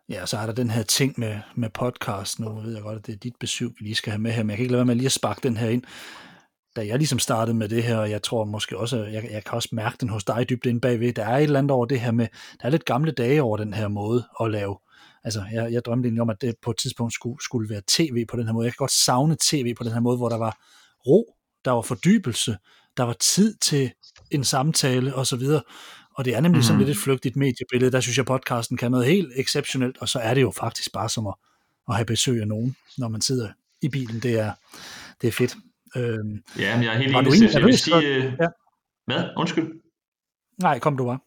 Ja, 0.08 0.26
så 0.26 0.36
er 0.38 0.46
der 0.46 0.52
den 0.52 0.70
her 0.70 0.82
ting 0.82 1.14
med, 1.16 1.34
med 1.54 1.70
podcast. 1.70 2.40
Nu 2.40 2.60
ved 2.60 2.74
jeg 2.74 2.82
godt, 2.82 2.98
at 2.98 3.06
det 3.06 3.12
er 3.14 3.16
dit 3.16 3.36
besøg, 3.40 3.68
vi 3.68 3.84
lige 3.84 3.94
skal 3.94 4.10
have 4.10 4.20
med 4.20 4.32
her, 4.32 4.42
men 4.42 4.50
jeg 4.50 4.56
kan 4.56 4.62
ikke 4.62 4.72
lade 4.72 4.78
være 4.78 4.86
med 4.86 4.94
lige 4.94 5.06
at 5.06 5.12
sparke 5.12 5.40
den 5.42 5.56
her 5.56 5.68
ind. 5.68 5.82
Da 6.76 6.86
jeg 6.86 6.98
ligesom 6.98 7.18
startede 7.18 7.56
med 7.56 7.68
det 7.68 7.82
her, 7.82 7.98
og 7.98 8.10
jeg 8.10 8.22
tror 8.22 8.44
måske 8.44 8.78
også, 8.78 8.96
jeg, 8.96 9.28
jeg 9.30 9.44
kan 9.44 9.54
også 9.54 9.68
mærke 9.72 9.96
den 10.00 10.08
hos 10.08 10.24
dig 10.24 10.50
dybt 10.50 10.66
inde 10.66 10.80
bagved, 10.80 11.12
der 11.12 11.24
er 11.24 11.36
et 11.36 11.42
eller 11.42 11.58
andet 11.58 11.70
over 11.70 11.86
det 11.86 12.00
her 12.00 12.10
med, 12.10 12.26
der 12.60 12.66
er 12.66 12.70
lidt 12.70 12.84
gamle 12.84 13.12
dage 13.12 13.42
over 13.42 13.56
den 13.56 13.74
her 13.74 13.88
måde 13.88 14.24
at 14.40 14.50
lave 14.50 14.78
Altså, 15.24 15.44
jeg, 15.52 15.72
jeg 15.72 15.84
drømte 15.84 16.06
egentlig 16.06 16.22
om, 16.22 16.30
at 16.30 16.40
det 16.40 16.54
på 16.62 16.70
et 16.70 16.76
tidspunkt 16.76 17.14
skulle, 17.14 17.42
skulle 17.42 17.70
være 17.70 17.82
tv 17.86 18.26
på 18.26 18.36
den 18.36 18.46
her 18.46 18.52
måde. 18.52 18.64
Jeg 18.64 18.72
kan 18.72 18.78
godt 18.78 18.92
savne 18.92 19.36
tv 19.40 19.74
på 19.74 19.84
den 19.84 19.92
her 19.92 20.00
måde, 20.00 20.16
hvor 20.16 20.28
der 20.28 20.38
var 20.38 20.58
ro, 21.06 21.36
der 21.64 21.70
var 21.70 21.82
fordybelse, 21.82 22.56
der 22.96 23.02
var 23.02 23.12
tid 23.12 23.54
til 23.54 23.92
en 24.30 24.44
samtale 24.44 25.14
osv. 25.14 25.42
Og 26.14 26.24
det 26.24 26.34
er 26.34 26.40
nemlig 26.40 26.58
mm. 26.58 26.62
sådan 26.62 26.78
lidt 26.78 26.90
et 26.90 26.96
flygtigt 26.96 27.36
mediebillede. 27.36 27.92
Der 27.92 28.00
synes 28.00 28.16
jeg, 28.16 28.26
podcasten 28.26 28.76
kan 28.76 28.90
noget 28.90 29.06
helt 29.06 29.32
exceptionelt, 29.36 29.98
og 29.98 30.08
så 30.08 30.18
er 30.18 30.34
det 30.34 30.42
jo 30.42 30.50
faktisk 30.50 30.92
bare 30.92 31.08
som 31.08 31.26
at, 31.26 31.34
at 31.88 31.94
have 31.94 32.06
besøg 32.06 32.40
af 32.40 32.48
nogen, 32.48 32.76
når 32.98 33.08
man 33.08 33.20
sidder 33.20 33.48
i 33.82 33.88
bilen. 33.88 34.20
Det 34.20 34.38
er, 34.38 34.52
det 35.20 35.28
er 35.28 35.32
fedt. 35.32 35.56
Øhm, 35.96 36.42
ja, 36.58 36.76
men 36.76 36.84
jeg 36.84 36.94
er 36.94 36.98
helt 36.98 37.16
enig. 37.16 37.54
Jeg 37.54 37.64
vil 37.64 37.78
sige, 37.78 37.96
ja. 38.40 38.48
Hvad? 39.06 39.24
Undskyld. 39.36 39.80
Nej, 40.62 40.78
kom 40.78 40.96
du 40.96 41.04
bare. 41.04 41.18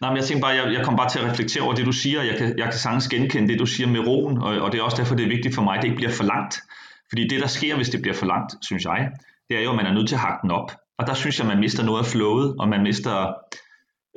Nej, 0.00 0.10
men 0.10 0.16
jeg 0.16 0.24
tænker 0.24 0.42
bare, 0.42 0.54
jeg, 0.54 0.72
jeg 0.72 0.84
kommer 0.84 0.98
bare 0.98 1.10
til 1.10 1.18
at 1.18 1.30
reflektere 1.30 1.62
over 1.62 1.74
det, 1.74 1.86
du 1.86 1.92
siger. 1.92 2.22
Jeg 2.22 2.36
kan, 2.38 2.58
jeg 2.58 2.64
kan 2.64 2.78
sagtens 2.78 3.08
genkende 3.08 3.48
det, 3.48 3.58
du 3.58 3.66
siger 3.66 3.88
med 3.88 4.00
roen, 4.00 4.38
og, 4.38 4.60
og 4.60 4.72
det 4.72 4.78
er 4.78 4.82
også 4.82 4.96
derfor, 4.96 5.14
det 5.14 5.24
er 5.24 5.28
vigtigt 5.28 5.54
for 5.54 5.62
mig, 5.62 5.76
at 5.76 5.82
det 5.82 5.88
ikke 5.88 5.96
bliver 5.96 6.12
for 6.12 6.24
langt. 6.24 6.60
Fordi 7.08 7.28
det, 7.28 7.40
der 7.40 7.46
sker, 7.46 7.76
hvis 7.76 7.88
det 7.88 8.02
bliver 8.02 8.14
for 8.14 8.26
langt, 8.26 8.54
synes 8.62 8.84
jeg, 8.84 9.10
det 9.48 9.58
er 9.58 9.62
jo, 9.62 9.70
at 9.70 9.76
man 9.76 9.86
er 9.86 9.92
nødt 9.92 10.08
til 10.08 10.14
at 10.14 10.20
hakke 10.20 10.38
den 10.42 10.50
op. 10.50 10.70
Og 10.98 11.06
der 11.06 11.14
synes 11.14 11.38
jeg, 11.38 11.46
man 11.46 11.60
mister 11.60 11.84
noget 11.84 12.00
af 12.04 12.06
flowet, 12.06 12.54
og 12.58 12.68
man 12.68 12.82
mister 12.82 13.34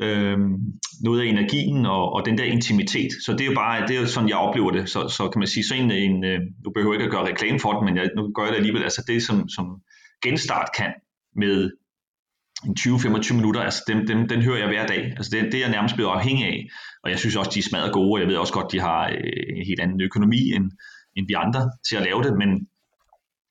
øh, 0.02 0.38
noget 1.04 1.22
af 1.22 1.26
energien 1.26 1.86
og, 1.86 2.14
og 2.14 2.26
den 2.26 2.38
der 2.38 2.44
intimitet. 2.44 3.12
Så 3.26 3.32
det 3.32 3.42
er 3.42 3.46
jo 3.46 3.56
bare, 3.56 3.88
det 3.88 3.96
er 3.96 4.02
jo 4.02 4.08
sådan, 4.08 4.30
jeg 4.30 4.38
oplever 4.38 4.72
det. 4.72 4.90
Så, 4.90 5.10
så 5.10 5.30
kan 5.30 5.40
man 5.40 5.48
sige, 5.48 5.64
så 5.64 5.76
en, 5.76 5.92
en 5.92 6.24
øh, 6.24 6.40
nu 6.66 6.72
behøver 6.72 6.94
jeg 6.94 7.02
ikke 7.02 7.12
at 7.12 7.16
gøre 7.18 7.32
reklame 7.32 7.60
for 7.60 7.72
det, 7.74 7.84
men 7.86 7.98
jeg, 7.98 8.10
nu 8.18 8.32
gør 8.36 8.44
jeg 8.44 8.52
det 8.52 8.58
alligevel. 8.58 8.84
Altså 8.84 9.04
det, 9.08 9.24
som, 9.24 9.50
som 9.50 9.66
genstart 10.24 10.70
kan 10.78 10.92
med 11.36 11.72
20-25 12.80 13.34
minutter, 13.34 13.62
altså 13.62 13.84
dem, 13.88 14.08
dem, 14.08 14.28
den 14.28 14.42
hører 14.42 14.58
jeg 14.58 14.68
hver 14.68 14.86
dag. 14.88 15.04
Altså 15.18 15.30
det, 15.34 15.44
det 15.52 15.54
er 15.54 15.60
jeg 15.60 15.70
nærmest 15.70 15.96
blevet 15.96 16.12
afhængig 16.12 16.46
af. 16.46 16.68
Og 17.04 17.10
jeg 17.10 17.20
synes 17.20 17.36
også, 17.36 17.52
de 17.54 17.60
er 17.60 17.64
smadret 17.64 17.94
gode, 17.94 18.14
og 18.14 18.20
jeg 18.20 18.28
ved 18.28 18.38
også 18.38 18.54
godt, 18.54 18.72
de 18.72 18.80
har 18.80 19.08
øh, 19.08 19.58
en 19.58 19.66
helt 19.66 19.80
anden 19.80 20.02
økonomi 20.02 20.42
end, 20.56 20.66
end 21.16 21.26
vi 21.28 21.34
andre 21.34 21.62
til 21.90 21.96
at 21.96 22.04
lave 22.04 22.24
det, 22.24 22.34
men 22.38 22.50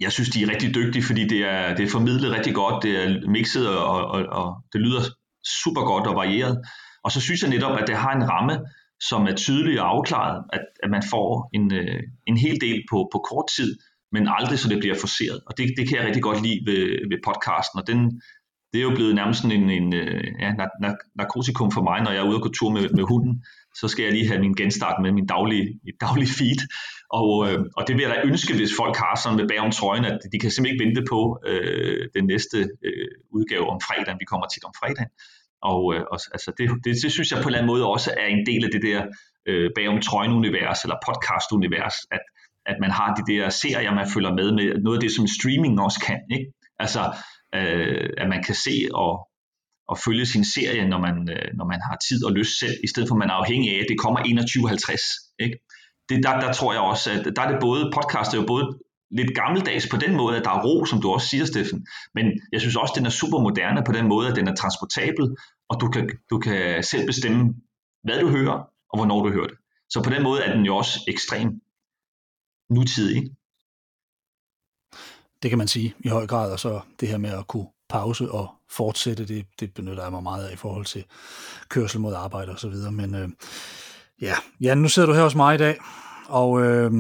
jeg 0.01 0.13
synes, 0.13 0.31
de 0.31 0.43
er 0.43 0.51
rigtig 0.51 0.75
dygtige, 0.75 1.03
fordi 1.03 1.23
det 1.29 1.41
er, 1.55 1.75
det 1.77 1.85
er 1.85 1.91
formidlet 1.91 2.33
rigtig 2.37 2.55
godt, 2.55 2.83
det 2.83 2.93
er 3.03 3.31
mixet, 3.31 3.69
og, 3.69 4.01
og, 4.15 4.21
og 4.41 4.49
det 4.73 4.81
lyder 4.81 5.03
super 5.65 5.83
godt 5.83 6.07
og 6.07 6.15
varieret. 6.15 6.57
Og 7.05 7.13
så 7.13 7.21
synes 7.21 7.43
jeg 7.43 7.51
netop, 7.51 7.79
at 7.81 7.87
det 7.87 7.97
har 7.97 8.13
en 8.13 8.29
ramme, 8.31 8.57
som 9.01 9.23
er 9.27 9.35
tydelig 9.35 9.81
og 9.81 9.89
afklaret, 9.95 10.45
at, 10.53 10.65
at 10.83 10.91
man 10.91 11.03
får 11.11 11.51
en, 11.55 11.75
øh, 11.75 12.03
en 12.27 12.37
hel 12.37 12.61
del 12.61 12.83
på, 12.91 13.09
på 13.13 13.19
kort 13.31 13.49
tid, 13.57 13.79
men 14.13 14.29
aldrig 14.39 14.59
så 14.59 14.69
det 14.69 14.79
bliver 14.79 14.99
forceret. 15.05 15.41
Og 15.47 15.53
det, 15.59 15.65
det 15.79 15.89
kan 15.89 15.97
jeg 15.99 16.07
rigtig 16.07 16.23
godt 16.23 16.43
lide 16.47 16.61
ved, 16.69 16.83
ved 17.11 17.19
podcasten, 17.29 17.81
og 17.81 17.87
den, 17.87 18.01
det 18.77 18.83
er 18.83 18.91
jo 18.91 18.99
blevet 19.01 19.15
nærmest 19.21 19.39
sådan 19.43 19.57
en, 19.61 19.71
en 19.71 19.89
øh, 19.95 20.25
ja, 20.45 20.49
narkotikum 21.21 21.69
for 21.77 21.83
mig, 21.89 21.99
når 22.03 22.11
jeg 22.11 22.23
er 22.23 22.29
ude 22.31 22.41
og 22.41 22.45
gå 22.47 22.51
tur 22.59 22.71
med, 22.77 22.85
med 22.99 23.05
hunden. 23.13 23.35
Så 23.81 23.89
skal 23.89 24.03
jeg 24.03 24.13
lige 24.13 24.29
have 24.31 24.41
min 24.47 24.55
genstart 24.61 24.97
med 25.05 25.13
min 25.19 25.27
daglige, 25.27 25.67
daglige 26.07 26.33
feed. 26.39 26.61
Og, 27.21 27.31
øh, 27.47 27.59
og 27.77 27.83
det 27.87 27.93
vil 27.97 28.03
jeg 28.07 28.13
da 28.15 28.29
ønske, 28.31 28.53
hvis 28.61 28.73
folk 28.81 28.97
har 29.05 29.15
sådan 29.23 29.39
med 29.41 29.49
bag 29.51 29.61
om 29.67 29.71
trøjen, 29.79 30.05
at 30.05 30.19
de 30.33 30.39
kan 30.43 30.51
simpelthen 30.51 30.75
ikke 30.75 30.85
vente 30.85 31.03
på 31.13 31.21
øh, 31.51 32.03
den 32.17 32.25
næste 32.33 32.59
øh, 32.87 33.09
udgave 33.37 33.67
om 33.75 33.79
fredagen. 33.87 34.19
Vi 34.23 34.31
kommer 34.33 34.47
tit 34.47 34.65
om 34.71 34.75
fredagen. 34.81 35.11
Og, 35.73 35.83
øh, 35.95 36.03
og 36.13 36.19
altså 36.37 36.51
det, 36.59 36.65
det, 36.85 36.93
det 37.03 37.13
synes 37.17 37.29
jeg 37.31 37.39
på 37.39 37.49
en 37.49 37.49
eller 37.49 37.61
anden 37.61 37.73
måde 37.75 37.85
også 37.97 38.11
er 38.23 38.29
en 38.37 38.43
del 38.51 38.63
af 38.67 38.71
det 38.75 38.83
der 38.89 39.01
øh, 39.51 39.67
bag 39.77 39.87
om 39.95 39.99
trøjen-univers, 40.09 40.81
eller 40.85 40.99
podcast-univers, 41.07 41.97
at, 42.17 42.25
at 42.71 42.77
man 42.85 42.93
har 42.99 43.09
de 43.19 43.25
der 43.33 43.43
serier, 43.63 43.93
man 44.01 44.09
følger 44.15 44.33
med 44.41 44.49
med, 44.59 44.67
noget 44.85 44.97
af 44.99 45.03
det, 45.05 45.13
som 45.17 45.27
streaming 45.37 45.75
også 45.87 46.01
kan. 46.09 46.21
Ikke? 46.37 46.47
Altså, 46.85 47.03
øh, 47.55 48.11
at 48.19 48.29
man 48.29 48.43
kan 48.43 48.55
se 48.55 48.89
og 48.95 49.29
og 49.89 49.99
følge 49.99 50.27
sin 50.27 50.45
serie, 50.45 50.89
når 50.89 51.01
man, 51.01 51.17
øh, 51.37 51.49
når 51.59 51.67
man 51.73 51.81
har 51.89 51.97
tid 52.09 52.25
og 52.25 52.33
lyst 52.33 52.59
selv, 52.59 52.77
i 52.85 52.89
stedet 52.89 53.09
for 53.09 53.15
at 53.15 53.19
man 53.19 53.31
er 53.31 53.39
afhængig 53.43 53.71
af, 53.75 53.79
at 53.81 53.87
det 53.89 53.99
kommer 53.99 54.21
21.50. 54.21 55.37
Ikke? 55.45 55.57
Det, 56.09 56.23
der, 56.25 56.41
der 56.41 56.53
tror 56.53 56.73
jeg 56.73 56.83
også, 56.83 57.11
at 57.11 57.37
der 57.37 57.43
er 57.43 57.51
det 57.53 57.61
både, 57.61 57.91
podcast 57.97 58.35
er 58.35 58.39
jo 58.41 58.47
både 58.47 58.65
lidt 59.11 59.35
gammeldags 59.35 59.89
på 59.89 59.97
den 59.97 60.17
måde, 60.17 60.37
at 60.37 60.45
der 60.45 60.51
er 60.51 60.63
ro, 60.67 60.85
som 60.85 61.01
du 61.01 61.09
også 61.11 61.29
siger, 61.29 61.45
Steffen. 61.45 61.87
Men 62.15 62.27
jeg 62.53 62.61
synes 62.61 62.77
også, 62.77 62.93
at 62.93 62.99
den 62.99 63.07
er 63.07 63.11
super 63.21 63.39
moderne 63.39 63.83
på 63.87 63.93
den 63.93 64.07
måde, 64.09 64.29
at 64.29 64.37
den 64.37 64.49
er 64.49 64.55
transportabel, 64.55 65.25
og 65.71 65.81
du 65.81 65.87
kan, 65.89 66.11
du 66.31 66.39
kan 66.39 66.83
selv 66.83 67.07
bestemme, 67.07 67.55
hvad 68.05 68.21
du 68.21 68.29
hører, 68.29 68.59
og 68.91 68.99
hvornår 68.99 69.23
du 69.23 69.31
hører 69.33 69.47
det. 69.47 69.59
Så 69.91 70.03
på 70.03 70.11
den 70.11 70.23
måde 70.23 70.43
er 70.43 70.55
den 70.55 70.65
jo 70.67 70.77
også 70.77 71.01
ekstrem 71.09 71.49
nutidig. 72.71 73.23
Det 75.47 75.51
kan 75.51 75.59
man 75.59 75.69
sige 75.69 75.95
i 75.99 76.09
høj 76.09 76.27
grad, 76.27 76.53
og 76.53 76.61
så 76.61 76.81
det 77.01 77.09
her 77.09 77.19
med 77.19 77.31
at 77.31 77.47
kunne 77.47 77.67
pause 77.89 78.31
og 78.31 78.49
fortsætte, 78.71 79.25
det, 79.29 79.47
det 79.61 79.75
benytter 79.75 80.03
jeg 80.03 80.13
mig 80.13 80.23
meget 80.23 80.47
af 80.47 80.53
i 80.53 80.57
forhold 80.57 80.85
til 80.85 81.05
kørsel 81.69 82.01
mod 82.01 82.15
arbejde 82.15 82.53
og 82.53 82.59
så 82.59 82.69
videre. 82.69 82.93
Men 82.93 83.15
øh, 83.15 83.29
ja, 84.23 84.35
Jan, 84.61 84.79
nu 84.79 84.89
sidder 84.89 85.09
du 85.09 85.15
her 85.15 85.23
hos 85.23 85.35
mig 85.35 85.55
i 85.55 85.59
dag, 85.59 85.79
og 86.29 86.63
øh, 86.63 86.93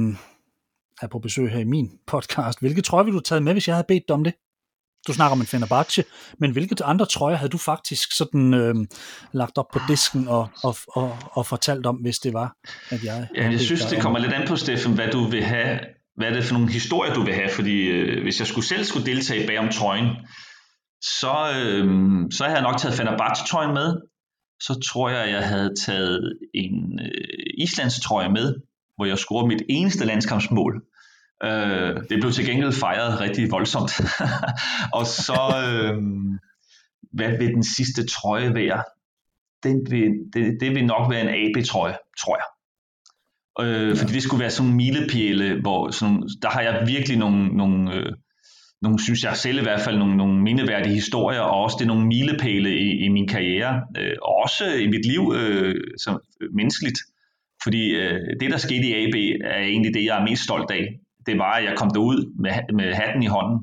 er 1.02 1.06
på 1.06 1.18
besøg 1.18 1.50
her 1.50 1.58
i 1.58 1.64
min 1.64 1.90
podcast. 2.06 2.60
Hvilke 2.60 2.82
trøje 2.82 3.04
ville 3.04 3.12
du 3.14 3.18
have 3.18 3.22
taget 3.22 3.42
med, 3.42 3.52
hvis 3.52 3.68
jeg 3.68 3.76
havde 3.76 3.86
bedt 3.88 4.02
dig 4.08 4.14
om 4.14 4.24
det? 4.24 4.34
Du 5.06 5.12
snakker 5.12 5.32
om 5.32 5.40
en 5.40 5.46
Fenerbahce, 5.46 6.04
men 6.38 6.50
hvilke 6.50 6.84
andre 6.84 7.06
trøjer 7.06 7.36
havde 7.36 7.50
du 7.50 7.58
faktisk 7.58 8.12
sådan 8.12 8.54
øh, 8.54 8.74
lagt 9.32 9.58
op 9.58 9.66
på 9.72 9.80
disken 9.88 10.28
og, 10.28 10.48
og, 10.62 10.76
og, 10.88 11.18
og 11.32 11.46
fortalt 11.46 11.86
om, 11.86 11.96
hvis 11.96 12.18
det 12.18 12.32
var, 12.32 12.56
at 12.90 13.04
jeg... 13.04 13.28
Ja, 13.34 13.50
jeg 13.50 13.60
synes, 13.60 13.84
det 13.84 14.02
kommer 14.02 14.18
lidt 14.18 14.32
an 14.32 14.48
på, 14.48 14.56
Steffen, 14.56 14.94
hvad 14.94 15.08
du 15.08 15.24
vil 15.24 15.44
have, 15.44 15.78
hvad 16.16 16.28
er 16.28 16.32
det 16.32 16.44
for 16.44 16.54
nogle 16.54 16.72
historier, 16.72 17.14
du 17.14 17.22
vil 17.22 17.34
have, 17.34 17.50
fordi 17.50 17.86
øh, 17.88 18.22
hvis 18.22 18.38
jeg 18.38 18.46
skulle 18.46 18.66
selv 18.66 18.84
skulle 18.84 19.06
deltage 19.06 19.46
bag 19.46 19.58
om 19.58 19.68
trøjen, 19.68 20.08
så, 21.02 21.36
øh, 21.56 21.84
så 22.30 22.44
havde 22.44 22.56
jeg 22.56 22.62
nok 22.62 22.78
taget 22.78 22.96
Fenerbahce-trøjen 22.96 23.74
med, 23.74 23.96
så 24.60 24.80
tror 24.90 25.10
jeg, 25.10 25.30
jeg 25.30 25.48
havde 25.48 25.70
taget 25.86 26.38
en 26.54 27.00
øh, 27.02 27.46
islandstrøje 27.58 28.28
med, 28.28 28.54
hvor 28.96 29.04
jeg 29.06 29.18
scorede 29.18 29.48
mit 29.48 29.62
eneste 29.68 30.04
landskampsmål. 30.04 30.82
Øh, 31.44 31.96
det 32.10 32.20
blev 32.20 32.32
til 32.32 32.46
gengæld 32.46 32.72
fejret 32.72 33.20
rigtig 33.20 33.50
voldsomt. 33.50 33.92
og 34.98 35.06
så, 35.06 35.40
øh, 35.68 36.02
hvad 37.12 37.38
vil 37.38 37.54
den 37.54 37.64
sidste 37.64 38.06
trøje 38.06 38.54
være? 38.54 38.82
Den 39.62 39.86
vil, 39.90 40.12
det, 40.32 40.58
det 40.60 40.70
vil 40.74 40.86
nok 40.86 41.10
være 41.10 41.20
en 41.20 41.28
AB-trøje, 41.28 41.96
tror 42.20 42.36
jeg. 42.36 42.46
Øh, 43.60 43.88
ja. 43.88 43.94
Fordi 44.00 44.12
det 44.12 44.22
skulle 44.22 44.40
være 44.40 44.50
sådan 44.50 44.70
en 44.70 44.76
milepæle, 44.76 45.60
hvor 45.60 45.90
sådan, 45.90 46.22
der 46.42 46.48
har 46.48 46.60
jeg 46.60 46.84
virkelig 46.86 47.18
nogle, 47.18 47.48
nogle, 47.48 47.94
øh, 47.94 48.12
nogle, 48.82 49.02
synes 49.02 49.24
jeg 49.24 49.36
selv 49.36 49.58
i 49.58 49.62
hvert 49.62 49.80
fald, 49.80 49.98
nogle, 49.98 50.16
nogle 50.16 50.42
mindeværdige 50.42 50.94
historier, 50.94 51.40
og 51.40 51.62
også 51.62 51.76
det 51.78 51.84
er 51.84 51.94
nogle 51.94 52.06
milepæle 52.06 52.78
i, 52.78 52.88
i 53.04 53.08
min 53.08 53.28
karriere, 53.28 53.82
øh, 53.98 54.16
og 54.22 54.34
også 54.44 54.64
i 54.66 54.86
mit 54.86 55.06
liv 55.06 55.32
øh, 55.36 55.74
som 56.04 56.20
menneskeligt. 56.54 56.98
Fordi 57.62 57.90
øh, 57.90 58.20
det, 58.40 58.50
der 58.50 58.56
skete 58.56 58.86
i 58.86 58.94
AB, 59.02 59.14
er 59.44 59.58
egentlig 59.58 59.94
det, 59.94 60.04
jeg 60.04 60.20
er 60.20 60.24
mest 60.24 60.42
stolt 60.44 60.70
af. 60.70 60.84
Det 61.26 61.38
var, 61.38 61.52
at 61.52 61.64
jeg 61.64 61.74
kom 61.76 61.90
derud 61.90 62.32
med, 62.42 62.52
med 62.74 62.94
hatten 62.94 63.22
i 63.22 63.26
hånden. 63.26 63.58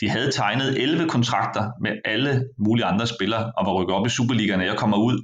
De 0.00 0.08
havde 0.08 0.30
tegnet 0.30 0.82
11 0.82 1.08
kontrakter 1.08 1.64
med 1.80 1.92
alle 2.04 2.48
mulige 2.58 2.84
andre 2.84 3.06
spillere, 3.06 3.52
og 3.56 3.66
var 3.66 3.72
rykket 3.72 3.94
op 3.96 4.06
i 4.06 4.10
Superligaen, 4.10 4.60
jeg 4.60 4.76
kommer 4.76 4.96
ud, 4.96 5.16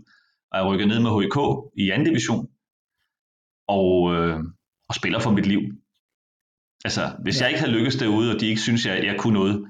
og 0.51 0.59
jeg 0.59 0.67
rykker 0.67 0.87
ned 0.87 1.01
med 1.01 1.11
HK 1.11 1.39
i 1.83 1.91
anden 1.91 2.07
division, 2.09 2.47
og, 3.69 4.15
øh, 4.15 4.39
og 4.89 4.95
spiller 4.95 5.19
for 5.19 5.31
mit 5.31 5.47
liv. 5.47 5.61
Altså, 6.85 7.12
hvis 7.23 7.41
ja. 7.41 7.45
jeg 7.45 7.51
ikke 7.51 7.61
havde 7.61 7.73
lykkes 7.73 7.97
derude, 7.97 8.35
og 8.35 8.41
de 8.41 8.47
ikke 8.47 8.61
synes, 8.61 8.87
jeg, 8.87 9.05
jeg 9.05 9.17
kunne 9.19 9.35
noget, 9.35 9.67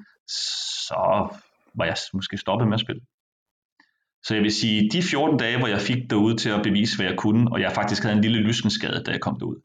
så 0.87 1.29
var 1.75 1.85
jeg 1.85 1.97
måske 2.13 2.39
stoppet 2.39 2.69
med 2.69 2.75
at 2.75 2.81
spille. 2.81 3.03
Så 4.25 4.35
jeg 4.35 4.43
vil 4.43 4.53
sige, 4.53 4.91
de 4.91 5.03
14 5.03 5.39
dage, 5.39 5.59
hvor 5.59 5.67
jeg 5.67 5.81
fik 5.81 6.11
derude 6.11 6.37
til 6.37 6.49
at 6.51 6.63
bevise, 6.63 6.97
hvad 6.97 7.07
jeg 7.07 7.19
kunne, 7.19 7.53
og 7.53 7.61
jeg 7.61 7.73
faktisk 7.73 8.03
havde 8.03 8.17
en 8.17 8.23
lille 8.23 8.39
lyskenskade, 8.39 9.03
da 9.07 9.11
jeg 9.11 9.21
kom 9.21 9.39
derud. 9.39 9.61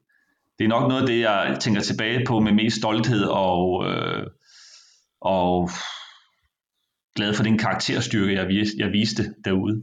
Det 0.58 0.64
er 0.64 0.68
nok 0.68 0.88
noget 0.88 1.00
af 1.00 1.06
det, 1.06 1.20
jeg 1.20 1.56
tænker 1.60 1.80
tilbage 1.80 2.26
på 2.26 2.40
med 2.40 2.52
mest 2.52 2.76
stolthed 2.76 3.24
og, 3.24 3.86
øh, 3.86 4.26
og 5.20 5.70
glad 7.16 7.34
for 7.34 7.42
den 7.42 7.58
karakterstyrke, 7.58 8.34
jeg, 8.34 8.48
vis, 8.48 8.68
jeg 8.78 8.92
viste 8.92 9.34
derude. 9.44 9.82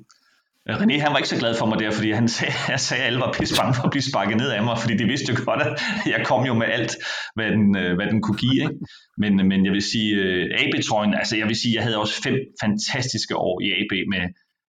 René 0.75 0.99
han 0.99 1.11
var 1.11 1.17
ikke 1.17 1.29
så 1.29 1.39
glad 1.39 1.55
for 1.57 1.65
mig 1.65 1.79
der, 1.79 1.91
fordi 1.91 2.11
han 2.11 2.27
sagde, 2.27 2.53
jeg 2.73 2.79
sagde 2.79 3.03
at 3.03 3.07
alle 3.07 3.19
var 3.19 3.33
pisse 3.33 3.55
bange 3.61 3.73
for 3.73 3.83
at 3.83 3.91
blive 3.91 4.09
sparket 4.11 4.37
ned 4.37 4.49
af 4.49 4.63
mig, 4.63 4.77
fordi 4.79 4.97
de 4.97 5.05
vidste 5.05 5.33
jo 5.33 5.37
godt, 5.45 5.61
at 5.61 5.73
jeg 6.05 6.25
kom 6.25 6.45
jo 6.45 6.53
med 6.53 6.67
alt, 6.67 6.95
hvad 7.35 7.51
den, 7.51 7.77
øh, 7.77 7.95
hvad 7.95 8.07
den 8.07 8.21
kunne 8.21 8.37
give. 8.37 8.61
Ikke? 8.63 8.75
Men, 9.17 9.47
men 9.47 9.65
jeg 9.65 9.73
vil 9.73 9.81
sige, 9.81 10.15
øh, 10.15 10.45
AB-trøjen, 10.61 11.13
altså 11.13 11.37
jeg 11.37 11.47
vil 11.47 11.55
sige, 11.61 11.75
jeg 11.75 11.83
havde 11.83 11.97
også 11.97 12.21
fem 12.23 12.35
fantastiske 12.61 13.35
år 13.35 13.61
i 13.61 13.67
AB 13.79 13.93
med 14.13 14.23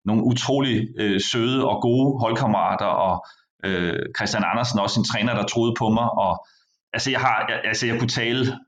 nogle 0.05 0.25
utrolig 0.25 0.89
øh, 0.99 1.21
søde 1.21 1.69
og 1.69 1.83
gode 1.83 2.21
holdkammerater, 2.21 2.91
og 3.07 3.27
øh, 3.65 3.99
Christian 4.17 4.45
Andersen 4.51 4.79
også 4.79 5.01
en 5.01 5.05
træner, 5.05 5.35
der 5.35 5.45
troede 5.47 5.75
på 5.79 5.89
mig, 5.89 6.11
og 6.25 6.47
altså 6.93 7.11
jeg 7.11 7.21
har, 7.21 7.47
jeg, 7.49 7.61
altså 7.65 7.87
jeg 7.87 7.99
kunne 7.99 8.15
tale, 8.23 8.59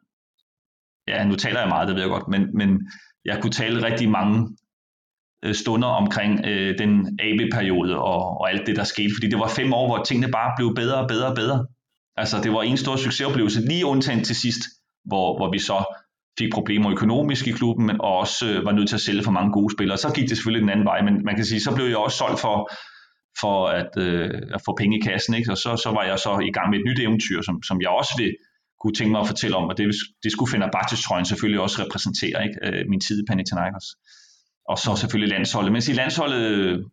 ja 1.08 1.24
nu 1.24 1.34
taler 1.34 1.60
jeg 1.60 1.68
meget, 1.68 1.88
det 1.88 1.94
ved 1.96 2.02
jeg 2.02 2.10
godt, 2.10 2.28
men, 2.28 2.42
men 2.54 2.70
jeg 3.24 3.38
kunne 3.42 3.52
tale 3.52 3.86
rigtig 3.86 4.08
mange 4.10 4.56
Øh, 5.44 5.54
stunder 5.54 5.88
omkring 5.88 6.46
øh, 6.46 6.78
den 6.78 7.18
AB-periode 7.20 7.98
og, 7.98 8.40
og 8.40 8.50
alt 8.50 8.66
det, 8.66 8.76
der 8.76 8.84
skete, 8.84 9.10
fordi 9.16 9.28
det 9.28 9.38
var 9.38 9.48
fem 9.48 9.72
år, 9.72 9.86
hvor 9.86 10.04
tingene 10.04 10.32
bare 10.32 10.52
blev 10.56 10.74
bedre 10.74 10.98
og 11.02 11.08
bedre 11.08 11.26
og 11.26 11.34
bedre. 11.34 11.66
Altså 12.16 12.40
det 12.42 12.52
var 12.52 12.62
en 12.62 12.76
stor 12.76 12.96
succesoplevelse, 12.96 13.60
lige 13.60 13.86
undtagen 13.86 14.24
til 14.24 14.36
sidst, 14.36 14.62
hvor, 15.04 15.36
hvor 15.38 15.50
vi 15.52 15.58
så 15.58 15.84
fik 16.38 16.52
problemer 16.52 16.90
økonomisk 16.90 17.46
i 17.46 17.52
klubben, 17.52 17.86
men 17.86 17.96
også 18.00 18.50
øh, 18.50 18.64
var 18.64 18.72
nødt 18.72 18.88
til 18.88 18.96
at 18.96 19.00
sælge 19.00 19.22
for 19.22 19.30
mange 19.30 19.52
gode 19.52 19.74
spillere. 19.74 19.98
Så 19.98 20.12
gik 20.16 20.28
det 20.28 20.36
selvfølgelig 20.36 20.62
den 20.62 20.70
anden 20.74 20.86
vej, 20.86 21.02
men 21.02 21.14
man 21.24 21.34
kan 21.36 21.44
sige, 21.44 21.60
så 21.60 21.74
blev 21.74 21.86
jeg 21.86 21.96
også 21.96 22.18
solgt 22.18 22.40
for, 22.40 22.56
for 23.40 23.56
at, 23.80 23.92
øh, 23.98 24.30
at 24.54 24.60
få 24.66 24.74
penge 24.80 24.98
i 24.98 25.00
kassen, 25.08 25.34
ikke? 25.34 25.50
og 25.50 25.58
så, 25.64 25.70
så 25.84 25.90
var 25.96 26.04
jeg 26.10 26.18
så 26.18 26.32
i 26.50 26.52
gang 26.56 26.70
med 26.70 26.78
et 26.78 26.86
nyt 26.88 27.00
eventyr, 27.06 27.42
som, 27.42 27.62
som 27.68 27.76
jeg 27.84 27.90
også 28.00 28.12
vil 28.18 28.30
kunne 28.80 28.96
tænke 28.98 29.12
mig 29.12 29.20
at 29.20 29.30
fortælle 29.32 29.56
om, 29.60 29.66
og 29.70 29.74
det, 29.78 29.84
det 30.24 30.32
skulle 30.32 30.50
Fenerbahce 30.52 30.96
trøjen 31.04 31.26
selvfølgelig 31.32 31.60
også 31.60 31.76
repræsentere, 31.84 32.38
ikke? 32.46 32.58
Øh, 32.66 32.82
min 32.92 33.00
tid 33.06 33.16
i 33.22 33.26
Panathinaikos. 33.28 33.86
Og 34.68 34.78
så 34.78 34.96
selvfølgelig 34.96 35.30
landsholdet. 35.36 35.72
Men 35.72 35.82
i 35.88 35.92
landsholdet, 35.92 36.84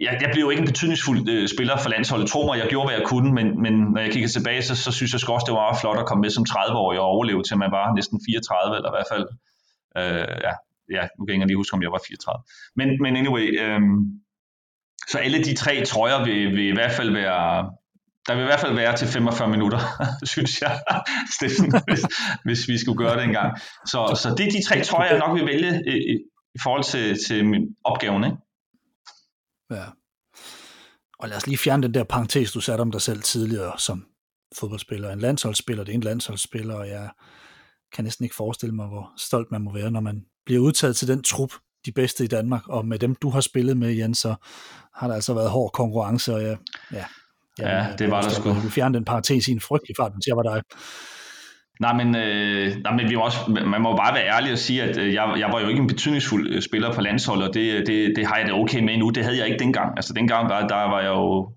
jeg, 0.00 0.18
jeg 0.22 0.30
blev 0.32 0.42
jo 0.44 0.50
ikke 0.50 0.60
en 0.60 0.66
betydningsfuld 0.66 1.28
øh, 1.28 1.48
spiller 1.48 1.76
for 1.76 1.90
landsholdet. 1.90 2.28
Tro 2.28 2.46
mig, 2.46 2.58
jeg 2.58 2.68
gjorde, 2.68 2.86
hvad 2.88 2.98
jeg 2.98 3.06
kunne, 3.06 3.32
men, 3.32 3.62
men 3.62 3.72
når 3.94 4.00
jeg 4.00 4.12
kigger 4.12 4.28
tilbage, 4.28 4.62
så, 4.62 4.74
så 4.76 4.92
synes 4.92 5.12
jeg 5.12 5.30
også, 5.30 5.44
det 5.46 5.54
var 5.54 5.66
meget 5.66 5.80
flot 5.80 5.98
at 5.98 6.06
komme 6.06 6.22
med 6.22 6.30
som 6.30 6.44
30-årig 6.50 6.98
og 7.00 7.06
overleve 7.06 7.42
til, 7.42 7.58
man 7.58 7.70
var 7.70 7.94
næsten 7.94 8.20
34, 8.26 8.76
eller 8.76 8.90
i 8.90 8.96
hvert 8.96 9.10
fald, 9.12 9.26
øh, 10.00 10.34
ja, 10.46 10.54
ja, 10.96 11.02
nu 11.16 11.20
kan 11.24 11.30
jeg 11.30 11.34
ikke 11.34 11.46
lige 11.46 11.62
huske, 11.62 11.74
om 11.74 11.82
jeg 11.82 11.92
var 11.92 12.02
34. 12.06 12.42
Men, 12.78 12.88
men 13.02 13.12
anyway, 13.20 13.46
øh, 13.62 13.80
så 15.10 15.18
alle 15.18 15.44
de 15.44 15.54
tre 15.54 15.84
trøjer 15.84 16.24
vil, 16.24 16.40
vil 16.56 16.66
i 16.68 16.76
hvert 16.78 16.92
fald 16.98 17.10
være, 17.12 17.70
der 18.26 18.34
vil 18.34 18.42
i 18.42 18.50
hvert 18.50 18.60
fald 18.60 18.74
være 18.74 18.96
til 18.96 19.08
45 19.08 19.48
minutter, 19.48 19.80
synes 20.32 20.62
jeg, 20.62 20.74
Steffen, 21.36 21.72
hvis, 21.88 22.02
hvis 22.44 22.68
vi 22.68 22.78
skulle 22.78 22.98
gøre 23.04 23.16
det 23.16 23.24
en 23.24 23.36
gang. 23.40 23.50
Så, 23.86 23.98
så 24.22 24.34
det 24.36 24.46
er 24.46 24.50
de 24.50 24.64
tre 24.68 24.84
trøjer, 24.84 25.10
jeg 25.10 25.18
nok 25.18 25.34
vil 25.38 25.46
vælge 25.46 25.72
øh, 25.90 26.00
øh 26.10 26.20
i 26.54 26.58
forhold 26.62 26.84
til, 26.84 27.18
til 27.26 27.44
min 27.44 27.76
opgaven, 27.84 28.24
ikke? 28.24 28.36
Ja. 29.70 29.84
Og 31.18 31.28
lad 31.28 31.36
os 31.36 31.46
lige 31.46 31.58
fjerne 31.58 31.82
den 31.82 31.94
der 31.94 32.04
parentes, 32.04 32.52
du 32.52 32.60
satte 32.60 32.82
om 32.82 32.90
dig 32.90 33.00
selv 33.00 33.22
tidligere 33.22 33.78
som 33.78 34.06
fodboldspiller. 34.58 35.10
En 35.10 35.18
landsholdsspiller, 35.18 35.84
det 35.84 35.92
er 35.92 35.96
en 35.96 36.00
landsholdsspiller, 36.00 36.74
og 36.74 36.88
jeg 36.88 37.10
kan 37.92 38.04
næsten 38.04 38.24
ikke 38.24 38.34
forestille 38.34 38.74
mig, 38.74 38.86
hvor 38.86 39.12
stolt 39.16 39.50
man 39.50 39.62
må 39.62 39.72
være, 39.72 39.90
når 39.90 40.00
man 40.00 40.24
bliver 40.46 40.60
udtaget 40.60 40.96
til 40.96 41.08
den 41.08 41.22
trup, 41.22 41.52
de 41.86 41.92
bedste 41.92 42.24
i 42.24 42.26
Danmark, 42.26 42.68
og 42.68 42.86
med 42.86 42.98
dem, 42.98 43.14
du 43.14 43.30
har 43.30 43.40
spillet 43.40 43.76
med, 43.76 43.92
Jens, 43.92 44.18
så 44.18 44.34
har 44.94 45.08
der 45.08 45.14
altså 45.14 45.34
været 45.34 45.50
hård 45.50 45.72
konkurrence, 45.72 46.34
og 46.34 46.42
jeg, 46.42 46.58
ja, 46.92 47.04
ja, 47.58 47.76
ja 47.76 47.96
det 47.96 48.10
var 48.10 48.22
der 48.22 48.30
sgu. 48.30 48.48
Jeg 48.48 48.62
vil 48.62 48.70
fjerne 48.70 48.94
den 48.94 49.04
parentes 49.04 49.48
i 49.48 49.52
en 49.52 49.60
frygtelig 49.60 49.96
fart, 49.96 50.12
men 50.12 50.22
jeg 50.26 50.36
var 50.36 50.42
dig. 50.42 50.62
Nej, 51.80 52.04
men, 52.04 52.16
øh, 52.16 52.76
nej, 52.84 52.92
men 52.96 53.10
vi 53.10 53.16
også, 53.16 53.38
man 53.66 53.82
må 53.82 53.96
bare 53.96 54.14
være 54.14 54.26
ærlig 54.36 54.52
og 54.52 54.58
sige, 54.58 54.82
at 54.82 54.98
øh, 54.98 55.14
jeg, 55.14 55.34
jeg 55.38 55.48
var 55.52 55.60
jo 55.60 55.68
ikke 55.68 55.80
en 55.80 55.86
betydningsfuld 55.86 56.54
øh, 56.54 56.62
spiller 56.62 56.92
på 56.92 57.00
landsholdet, 57.00 57.48
og 57.48 57.54
det, 57.54 57.72
øh, 57.74 57.86
det, 57.86 58.12
det 58.16 58.26
har 58.26 58.36
jeg 58.36 58.46
det 58.46 58.54
okay 58.54 58.80
med 58.80 58.98
nu. 58.98 59.10
Det 59.10 59.24
havde 59.24 59.38
jeg 59.38 59.46
ikke 59.46 59.58
dengang. 59.58 59.92
Altså 59.96 60.12
dengang 60.12 60.48
var, 60.48 60.66
der 60.66 60.74
var 60.74 61.00
jeg 61.00 61.08
jo, 61.08 61.52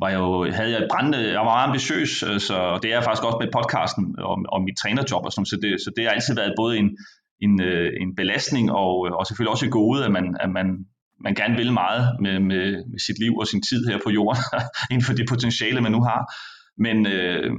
var 0.00 0.08
jeg 0.08 0.18
jo, 0.18 0.50
havde 0.52 0.70
jeg 0.72 0.88
brændende, 0.90 1.28
jeg 1.28 1.38
var 1.38 1.44
meget 1.44 1.66
ambitiøs, 1.66 2.22
øh, 2.22 2.40
så 2.40 2.78
det 2.82 2.90
er 2.90 2.94
jeg 2.94 3.04
faktisk 3.04 3.24
også 3.24 3.38
med 3.40 3.52
podcasten 3.56 4.04
om, 4.32 4.44
om 4.52 4.62
mit 4.62 4.76
trænerjob 4.82 5.24
og 5.24 5.32
sådan, 5.32 5.46
så 5.46 5.56
det, 5.62 5.80
så 5.84 5.90
det 5.96 6.04
har 6.04 6.10
altid 6.10 6.34
været 6.34 6.54
både 6.56 6.78
en, 6.78 6.88
en, 7.44 7.60
en 8.02 8.16
belastning 8.16 8.72
og, 8.72 8.92
og 9.18 9.26
selvfølgelig 9.26 9.52
også 9.54 9.66
et 9.66 9.72
gode, 9.80 10.04
at 10.04 10.12
man, 10.12 10.36
at 10.40 10.50
man, 10.50 10.66
man 11.24 11.34
gerne 11.34 11.56
vil 11.56 11.72
meget 11.72 12.02
med, 12.20 12.40
med, 12.50 12.66
med 12.90 13.00
sit 13.06 13.18
liv 13.18 13.32
og 13.36 13.46
sin 13.46 13.62
tid 13.62 13.86
her 13.90 13.98
på 14.04 14.10
jorden, 14.10 14.42
inden 14.90 15.04
for 15.06 15.14
det 15.14 15.26
potentiale, 15.28 15.80
man 15.80 15.92
nu 15.92 16.02
har. 16.10 16.20
Men, 16.84 17.06
øh, 17.06 17.52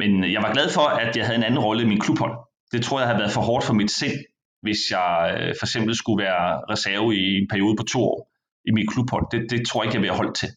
men 0.00 0.10
jeg 0.34 0.42
var 0.42 0.52
glad 0.56 0.68
for, 0.76 0.86
at 1.04 1.16
jeg 1.16 1.24
havde 1.26 1.38
en 1.38 1.48
anden 1.48 1.64
rolle 1.66 1.82
i 1.82 1.90
min 1.92 2.00
klubhold. 2.00 2.34
Det 2.72 2.80
tror 2.82 2.98
jeg 2.98 3.08
havde 3.08 3.20
været 3.22 3.32
for 3.32 3.40
hårdt 3.40 3.64
for 3.64 3.74
mit 3.80 3.90
sind, 3.90 4.18
hvis 4.62 4.80
jeg 4.90 5.12
øh, 5.38 5.54
for 5.58 5.66
eksempel 5.66 5.94
skulle 5.94 6.24
være 6.24 6.44
reserve 6.72 7.08
i 7.22 7.24
en 7.40 7.48
periode 7.52 7.74
på 7.76 7.84
to 7.92 8.00
år 8.12 8.20
i 8.68 8.72
mit 8.76 8.88
klubhold. 8.92 9.24
Det, 9.32 9.40
det 9.50 9.66
tror 9.66 9.78
jeg 9.80 9.86
ikke, 9.86 9.96
jeg 9.96 10.02
vil 10.02 10.10
have 10.10 10.22
holdt 10.22 10.36
til. 10.42 10.50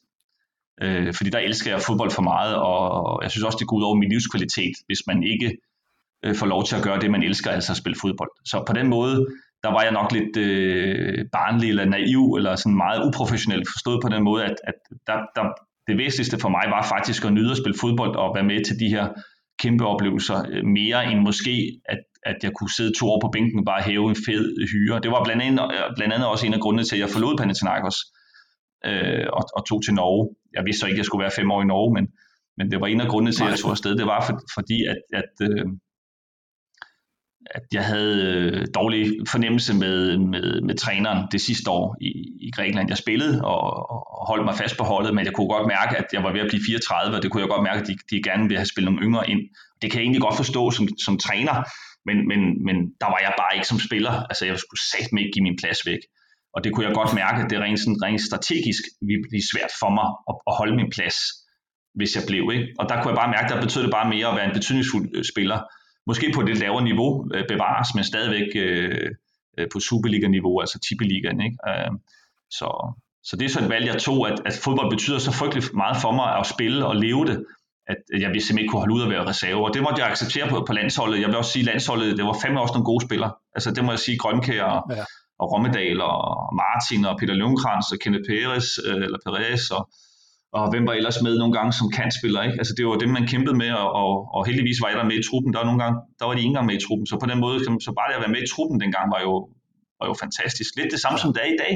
Øh, 0.84 1.14
fordi 1.18 1.30
der 1.30 1.40
elsker 1.40 1.72
jeg 1.72 1.82
fodbold 1.82 2.12
for 2.12 2.26
meget, 2.34 2.56
og 2.56 3.20
jeg 3.24 3.32
synes 3.32 3.46
også, 3.48 3.58
det 3.60 3.68
går 3.68 3.78
ud 3.78 3.84
over 3.84 3.96
min 3.96 4.10
livskvalitet, 4.10 4.76
hvis 4.88 5.02
man 5.08 5.24
ikke 5.34 5.50
øh, 6.26 6.36
får 6.36 6.48
lov 6.54 6.62
til 6.66 6.76
at 6.76 6.84
gøre 6.84 7.00
det, 7.00 7.12
man 7.12 7.24
elsker, 7.24 7.52
altså 7.52 7.72
at 7.74 7.78
spille 7.78 7.98
fodbold. 8.02 8.32
Så 8.46 8.64
på 8.68 8.74
den 8.74 8.88
måde 8.96 9.16
der 9.64 9.72
var 9.72 9.82
jeg 9.82 9.92
nok 9.92 10.12
lidt 10.12 10.38
øh, 10.38 11.26
barnlig 11.32 11.70
eller 11.70 11.86
naiv, 11.86 12.24
eller 12.38 12.56
sådan 12.56 12.78
meget 12.86 13.06
uprofessionel, 13.08 13.64
forstået 13.74 14.00
på 14.04 14.10
den 14.10 14.24
måde, 14.24 14.44
at, 14.44 14.56
at 14.70 14.78
der, 15.08 15.18
der, 15.36 15.44
det 15.88 15.98
væsentligste 15.98 16.38
for 16.40 16.50
mig 16.50 16.66
var 16.76 16.84
faktisk 16.96 17.26
at 17.26 17.34
nyde 17.34 17.52
at 17.52 17.58
spille 17.58 17.78
fodbold 17.82 18.16
og 18.16 18.36
være 18.36 18.50
med 18.52 18.66
til 18.66 18.80
de 18.80 18.90
her 18.96 19.06
kæmpe 19.60 19.86
oplevelser, 19.86 20.38
øh, 20.52 20.66
mere 20.66 21.12
end 21.12 21.20
måske, 21.20 21.82
at, 21.86 22.02
at 22.26 22.38
jeg 22.44 22.52
kunne 22.58 22.74
sidde 22.78 22.94
to 23.00 23.06
år 23.14 23.20
på 23.22 23.30
bænken 23.36 23.60
og 23.60 23.66
bare 23.66 23.82
hæve 23.82 24.10
en 24.10 24.20
fed 24.28 24.46
hyre. 24.72 25.00
Det 25.04 25.12
var 25.12 25.24
blandt 25.24 25.42
andet, 25.42 25.64
øh, 25.76 25.96
blandt 25.98 26.14
andet 26.14 26.28
også 26.28 26.46
en 26.46 26.54
af 26.54 26.60
grundene 26.60 26.84
til, 26.84 26.96
at 26.96 27.00
jeg 27.00 27.10
forlod 27.10 27.38
Panathinaikos 27.38 27.98
øh, 28.90 29.28
og, 29.38 29.44
og 29.58 29.62
tog 29.70 29.80
til 29.84 29.94
Norge. 29.94 30.24
Jeg 30.56 30.64
vidste 30.66 30.80
så 30.80 30.86
ikke, 30.86 30.96
at 30.98 31.02
jeg 31.04 31.06
skulle 31.06 31.24
være 31.26 31.38
fem 31.40 31.52
år 31.52 31.62
i 31.62 31.72
Norge, 31.74 31.92
men, 31.98 32.06
men 32.58 32.66
det 32.72 32.78
var 32.82 32.88
en 32.88 33.02
af 33.02 33.10
grundene 33.12 33.34
til, 33.34 33.44
at 33.44 33.50
jeg 33.50 33.60
tog 33.60 33.72
afsted. 33.72 33.94
Det 34.02 34.08
var 34.14 34.22
for, 34.28 34.36
fordi, 34.58 34.78
at, 34.92 35.00
at 35.22 35.34
øh, 35.48 35.66
at 37.52 37.62
jeg 37.74 37.86
havde 37.86 38.16
øh, 38.32 38.68
dårlig 38.76 39.12
fornemmelse 39.30 39.74
med, 39.74 40.18
med, 40.18 40.62
med 40.62 40.76
træneren 40.76 41.28
det 41.32 41.42
sidste 41.42 41.70
år 41.70 41.96
i, 42.02 42.12
i 42.42 42.52
Grækenland. 42.56 42.90
Jeg 42.90 42.98
spillede 42.98 43.46
og, 43.46 43.62
og 44.20 44.28
holdt 44.28 44.46
mig 44.46 44.56
fast 44.56 44.78
på 44.78 44.84
holdet, 44.84 45.16
men 45.16 45.26
jeg 45.26 45.34
kunne 45.34 45.48
godt 45.48 45.68
mærke, 45.68 45.98
at 45.98 46.06
jeg 46.14 46.24
var 46.24 46.32
ved 46.32 46.42
at 46.42 46.50
blive 46.50 46.64
34, 46.68 47.16
og 47.16 47.22
det 47.24 47.32
kunne 47.32 47.42
jeg 47.42 47.50
godt 47.50 47.64
mærke, 47.64 47.82
at 47.82 47.88
de, 47.88 47.96
de 48.12 48.24
gerne 48.30 48.44
ville 48.44 48.58
have 48.58 48.72
spillet 48.74 48.92
nogle 48.92 49.06
yngre 49.06 49.30
ind. 49.30 49.42
Det 49.82 49.92
kan 49.92 49.98
jeg 50.00 50.06
egentlig 50.06 50.22
godt 50.28 50.38
forstå 50.44 50.72
som, 50.72 50.88
som 51.06 51.18
træner, 51.18 51.56
men, 52.08 52.18
men, 52.30 52.42
men 52.68 52.76
der 53.02 53.10
var 53.14 53.20
jeg 53.26 53.34
bare 53.42 53.56
ikke 53.56 53.68
som 53.72 53.80
spiller. 53.88 54.14
Altså 54.30 54.44
jeg 54.50 54.58
skulle 54.64 54.84
satme 54.94 55.18
ikke 55.22 55.34
give 55.36 55.48
min 55.50 55.60
plads 55.62 55.80
væk. 55.92 56.02
Og 56.56 56.60
det 56.64 56.70
kunne 56.72 56.86
jeg 56.88 56.96
godt 57.00 57.14
mærke, 57.22 57.38
at 57.44 57.50
det 57.50 57.60
rent, 57.60 57.80
sådan, 57.80 58.04
rent 58.06 58.22
strategisk 58.30 58.84
ville 59.08 59.24
blive 59.30 59.46
svært 59.52 59.74
for 59.82 59.90
mig 59.98 60.08
at, 60.30 60.36
at 60.50 60.54
holde 60.60 60.76
min 60.80 60.90
plads, 60.96 61.18
hvis 61.98 62.12
jeg 62.18 62.24
blev. 62.30 62.44
Ikke? 62.56 62.68
Og 62.80 62.84
der 62.90 62.96
kunne 62.96 63.12
jeg 63.14 63.20
bare 63.22 63.34
mærke, 63.36 63.48
at 63.48 63.54
der 63.54 63.66
betød 63.66 63.84
det 63.84 63.98
bare 63.98 64.12
mere 64.14 64.28
at 64.30 64.36
være 64.38 64.48
en 64.50 64.58
betydningsfuld 64.60 65.06
øh, 65.18 65.24
spiller 65.34 65.60
måske 66.08 66.32
på 66.36 66.42
det 66.42 66.58
lavere 66.58 66.84
niveau 66.84 67.28
øh, 67.34 67.48
bevares, 67.48 67.96
men 67.96 68.04
stadigvæk 68.04 68.48
øh, 68.56 69.10
øh, 69.58 69.68
på 69.74 69.80
Superliga-niveau, 69.80 70.60
altså 70.60 70.80
Tippeligaen. 70.80 71.42
Ikke? 71.42 71.58
Øh, 71.68 71.92
så, 72.50 72.68
så 73.24 73.36
det 73.36 73.46
er 73.46 73.50
så 73.50 73.60
et 73.64 73.70
valg, 73.70 73.86
jeg 73.88 73.98
tog, 74.02 74.28
at, 74.30 74.42
at 74.46 74.60
fodbold 74.64 74.90
betyder 74.90 75.20
så 75.20 75.32
frygtelig 75.32 75.64
meget 75.74 75.98
for 76.02 76.12
mig 76.12 76.38
at 76.40 76.46
spille 76.46 76.86
og 76.86 76.96
leve 76.96 77.26
det, 77.26 77.46
at 77.88 77.98
jeg 78.24 78.30
vil 78.30 78.42
simpelthen 78.42 78.60
ikke 78.60 78.72
kunne 78.72 78.80
holde 78.80 78.94
ud 78.94 79.04
at 79.04 79.10
være 79.10 79.28
reserve. 79.28 79.66
Og 79.66 79.74
det 79.74 79.82
måtte 79.84 80.02
jeg 80.02 80.12
acceptere 80.12 80.50
på, 80.50 80.64
på 80.68 80.74
landsholdet. 80.74 81.22
Jeg 81.22 81.28
vil 81.28 81.38
også 81.38 81.52
sige, 81.52 81.64
at 81.64 81.66
landsholdet, 81.66 82.18
det 82.18 82.26
var 82.26 82.38
fandme 82.42 82.62
også 82.62 82.74
nogle 82.74 82.86
gode 82.86 83.06
spillere. 83.06 83.32
Altså 83.56 83.72
det 83.72 83.86
må 83.86 83.92
jeg 83.92 84.00
sige, 84.00 84.18
Grønkær 84.18 84.64
og, 84.64 84.82
ja. 84.96 85.04
og 85.40 85.46
Rommedal 85.54 86.02
og 86.02 86.20
Martin 86.64 87.06
og 87.06 87.18
Peter 87.20 87.34
Lundkrans 87.34 87.92
og 87.92 87.98
Kenneth 88.00 88.28
Perez, 88.30 88.68
øh, 88.88 89.04
eller 89.06 89.20
Perez 89.26 89.72
og, 89.78 89.90
og 90.58 90.64
hvem 90.72 90.88
var 90.88 90.94
ellers 91.00 91.22
med 91.26 91.34
nogle 91.42 91.54
gange 91.58 91.72
som 91.80 91.88
kantspiller, 91.98 92.42
ikke? 92.48 92.58
Altså 92.62 92.74
det 92.78 92.84
var 92.88 92.96
dem, 93.04 93.10
man 93.10 93.28
kæmpede 93.32 93.58
med, 93.64 93.72
og, 93.84 93.90
og, 94.02 94.12
og 94.36 94.42
heldigvis 94.48 94.82
var 94.82 94.90
jeg 94.90 94.98
der 95.00 95.12
med 95.12 95.18
i 95.22 95.28
truppen. 95.30 95.54
Der 95.54 95.60
var 95.60 95.68
nogle 95.70 95.84
gange, 95.84 95.98
der 96.20 96.26
var 96.26 96.34
de 96.34 96.40
ikke 96.42 96.54
engang 96.54 96.70
med 96.70 96.78
i 96.80 96.84
truppen, 96.86 97.06
så 97.08 97.16
på 97.24 97.28
den 97.32 97.40
måde, 97.46 97.58
så 97.86 97.92
bare 97.98 98.08
det 98.10 98.16
at 98.18 98.24
være 98.26 98.36
med 98.36 98.44
i 98.44 98.52
truppen 98.54 98.78
dengang 98.84 99.06
var 99.16 99.22
jo, 99.28 99.34
var 100.00 100.06
jo 100.12 100.16
fantastisk. 100.24 100.72
Lidt 100.80 100.92
det 100.96 101.02
samme 101.06 101.18
som 101.24 101.30
det 101.34 101.42
er 101.46 101.52
i 101.56 101.60
dag. 101.64 101.74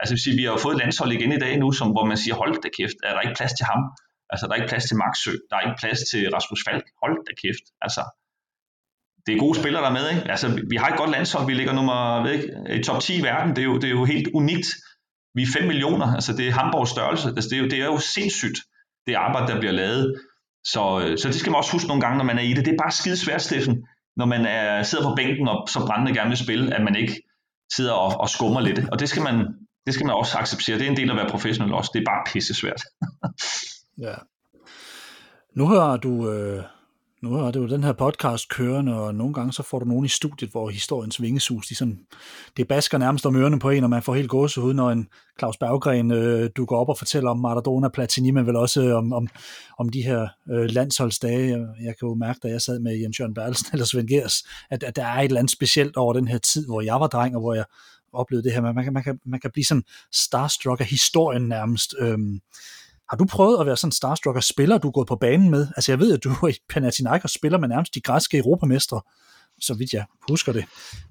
Altså 0.00 0.14
sige, 0.22 0.36
vi 0.38 0.44
har 0.44 0.52
jo 0.56 0.60
fået 0.64 0.74
et 0.74 0.80
landshold 0.82 1.10
igen 1.16 1.32
i 1.38 1.40
dag 1.44 1.52
nu, 1.62 1.68
som, 1.78 1.88
hvor 1.94 2.04
man 2.10 2.18
siger, 2.22 2.34
hold 2.40 2.52
da 2.64 2.68
kæft, 2.78 2.98
er 3.08 3.12
der 3.14 3.22
ikke 3.26 3.38
plads 3.40 3.54
til 3.58 3.66
ham? 3.70 3.80
Altså 4.30 4.42
der 4.46 4.52
er 4.52 4.58
ikke 4.60 4.72
plads 4.72 4.86
til 4.88 4.96
Max 5.02 5.12
Sø, 5.24 5.32
der 5.48 5.54
er 5.56 5.62
ikke 5.66 5.80
plads 5.82 6.00
til 6.10 6.20
Rasmus 6.34 6.60
Falk, 6.66 6.86
hold 7.02 7.16
da 7.26 7.32
kæft. 7.42 7.64
Altså, 7.84 8.02
det 9.24 9.30
er 9.34 9.38
gode 9.44 9.56
spillere 9.60 9.82
der 9.84 9.90
er 9.92 9.98
med, 10.00 10.06
ikke? 10.14 10.30
Altså, 10.34 10.46
vi 10.72 10.76
har 10.80 10.88
et 10.88 10.98
godt 11.02 11.12
landshold, 11.16 11.46
vi 11.50 11.54
ligger 11.54 11.74
nummer, 11.78 11.98
ved 12.24 12.32
ikke, 12.36 12.48
i 12.78 12.82
top 12.88 13.00
10 13.00 13.18
i 13.20 13.22
verden, 13.30 13.50
det 13.56 13.62
er 13.64 13.68
jo, 13.70 13.74
det 13.82 13.88
er 13.90 13.96
jo 14.00 14.04
helt 14.04 14.28
unikt 14.40 14.68
vi 15.36 15.42
er 15.42 15.46
5 15.58 15.66
millioner, 15.66 16.14
altså 16.14 16.32
det 16.32 16.48
er 16.48 16.52
Hamburgs 16.52 16.90
størrelse, 16.90 17.28
altså 17.28 17.48
det, 17.50 17.56
er 17.58 17.62
jo, 17.62 17.68
det 17.68 17.80
er 17.80 17.84
jo 17.86 17.98
sindssygt, 17.98 18.58
det 19.06 19.14
arbejde, 19.14 19.52
der 19.52 19.58
bliver 19.58 19.72
lavet. 19.72 20.20
Så, 20.64 21.00
øh, 21.02 21.18
så 21.18 21.28
det 21.28 21.36
skal 21.36 21.50
man 21.50 21.58
også 21.58 21.72
huske 21.72 21.88
nogle 21.88 22.00
gange, 22.00 22.18
når 22.18 22.24
man 22.24 22.38
er 22.38 22.42
i 22.42 22.52
det. 22.52 22.64
Det 22.64 22.72
er 22.72 22.82
bare 22.82 22.90
skide 22.90 23.16
svært, 23.16 23.42
Steffen, 23.42 23.86
når 24.16 24.26
man 24.26 24.46
er, 24.46 24.82
sidder 24.82 25.04
på 25.08 25.14
bænken 25.14 25.48
og 25.48 25.68
så 25.68 25.86
brændende 25.86 26.14
gerne 26.14 26.28
vil 26.28 26.38
spille, 26.38 26.74
at 26.74 26.82
man 26.84 26.96
ikke 26.96 27.22
sidder 27.72 27.92
og, 27.92 28.20
og 28.20 28.28
skummer 28.28 28.60
lidt. 28.60 28.80
Og 28.92 29.00
det 29.00 29.08
skal, 29.08 29.22
man, 29.22 29.36
det 29.86 29.94
skal 29.94 30.06
man 30.06 30.14
også 30.14 30.38
acceptere. 30.38 30.78
Det 30.78 30.86
er 30.86 30.90
en 30.90 30.96
del 30.96 31.10
af 31.10 31.14
at 31.14 31.16
være 31.16 31.30
professionel 31.30 31.74
også. 31.74 31.90
Det 31.94 32.00
er 32.00 32.04
bare 32.04 32.24
pisse 32.32 32.54
svært. 32.54 32.82
ja. 34.06 34.14
Nu 35.56 35.66
har 35.66 35.96
du 35.96 36.30
øh, 36.30 36.62
nu 37.22 37.32
har 37.32 37.50
det 37.50 37.60
jo 37.60 37.66
den 37.66 37.84
her 37.84 37.92
podcast 37.92 38.48
kørende, 38.48 38.94
og 39.00 39.14
nogle 39.14 39.34
gange 39.34 39.52
så 39.52 39.62
får 39.62 39.78
du 39.78 39.84
nogen 39.84 40.04
i 40.04 40.08
studiet, 40.08 40.50
hvor 40.50 40.70
historiens 40.70 41.22
vingesus, 41.22 41.66
de 41.66 41.74
sådan, 41.74 41.98
det 42.56 42.68
basker 42.68 42.98
nærmest 42.98 43.26
om 43.26 43.36
ørerne 43.36 43.58
på 43.58 43.70
en, 43.70 43.84
og 43.84 43.90
man 43.90 44.02
får 44.02 44.14
helt 44.14 44.28
gåsehud, 44.28 44.74
når 44.74 44.90
en 44.90 45.08
Claus 45.38 45.56
Berggren 45.56 46.10
øh, 46.10 46.50
du 46.56 46.64
går 46.64 46.80
op 46.80 46.88
og 46.88 46.98
fortæller 46.98 47.30
om 47.30 47.38
Maradona, 47.38 47.88
Platini, 47.88 48.30
men 48.30 48.46
vel 48.46 48.56
også 48.56 48.82
øh, 48.82 48.96
om, 48.96 49.12
om, 49.12 49.28
om 49.78 49.88
de 49.88 50.02
her 50.02 50.28
øh, 50.50 50.70
landsholdsdage. 50.70 51.66
Jeg 51.84 51.94
kan 51.98 52.08
jo 52.08 52.14
mærke, 52.14 52.40
da 52.42 52.48
jeg 52.48 52.62
sad 52.62 52.78
med 52.78 52.96
Jens 52.96 53.20
Jørgen 53.20 53.34
Berlsen 53.34 53.66
eller 53.72 53.86
Svend 53.86 54.08
Gers, 54.08 54.42
at, 54.70 54.82
at 54.82 54.96
der 54.96 55.04
er 55.04 55.18
et 55.20 55.24
eller 55.24 55.38
andet 55.38 55.52
specielt 55.52 55.96
over 55.96 56.12
den 56.12 56.28
her 56.28 56.38
tid, 56.38 56.66
hvor 56.66 56.80
jeg 56.80 57.00
var 57.00 57.06
dreng, 57.06 57.34
og 57.36 57.40
hvor 57.40 57.54
jeg 57.54 57.64
oplevede 58.12 58.44
det 58.44 58.52
her. 58.52 58.60
Man, 58.60 58.74
man, 58.74 58.84
kan, 58.84 58.92
man, 58.92 59.02
kan, 59.02 59.20
man 59.26 59.40
kan 59.40 59.50
blive 59.50 59.64
sådan 59.64 59.84
starstruck 60.12 60.80
af 60.80 60.86
historien 60.86 61.48
nærmest. 61.48 61.94
Øhm, 61.98 62.40
har 63.10 63.16
du 63.16 63.24
prøvet 63.24 63.60
at 63.60 63.66
være 63.66 63.76
sådan 63.76 63.88
en 63.88 63.92
starstruck 63.92 64.42
spiller, 64.42 64.78
du 64.78 64.88
er 64.88 64.92
gået 64.92 65.08
på 65.08 65.16
banen 65.16 65.50
med? 65.50 65.68
Altså 65.76 65.92
jeg 65.92 65.98
ved, 65.98 66.12
at 66.12 66.24
du 66.24 66.30
er 66.30 66.48
i 66.48 66.54
Panathinaikos 66.68 67.30
spiller 67.30 67.58
med 67.58 67.68
nærmest 67.68 67.94
de 67.94 68.00
græske 68.00 68.38
europamestre, 68.38 69.00
så 69.60 69.74
vidt 69.74 69.92
jeg 69.92 70.04
husker 70.28 70.52
det. 70.52 70.64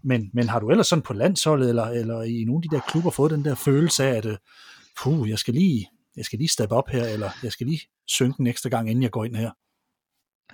Men, 0.04 0.30
men 0.34 0.50
har 0.50 0.60
du 0.60 0.70
ellers 0.70 0.88
sådan 0.88 1.02
på 1.02 1.14
landsholdet, 1.14 1.70
eller, 1.70 1.86
eller 1.86 2.22
i 2.22 2.44
nogle 2.44 2.58
af 2.64 2.70
de 2.70 2.76
der 2.76 2.82
klubber, 2.82 3.12
fået 3.12 3.32
den 3.32 3.46
der 3.46 3.56
følelse 3.56 4.04
af, 4.04 4.16
at 4.16 4.26
øh, 4.26 4.38
puh, 5.02 5.30
jeg 5.30 5.40
skal 5.40 5.54
lige, 5.54 5.90
jeg 6.18 6.26
skal 6.26 6.40
lige 6.40 6.50
steppe 6.50 6.76
op 6.76 6.90
her, 6.90 7.04
eller 7.04 7.30
jeg 7.44 7.52
skal 7.52 7.68
lige 7.68 7.82
synke 8.08 8.40
en 8.40 8.48
ekstra 8.48 8.70
gang, 8.70 8.90
inden 8.90 9.04
jeg 9.04 9.12
går 9.12 9.26
ind 9.26 9.36
her? 9.36 9.52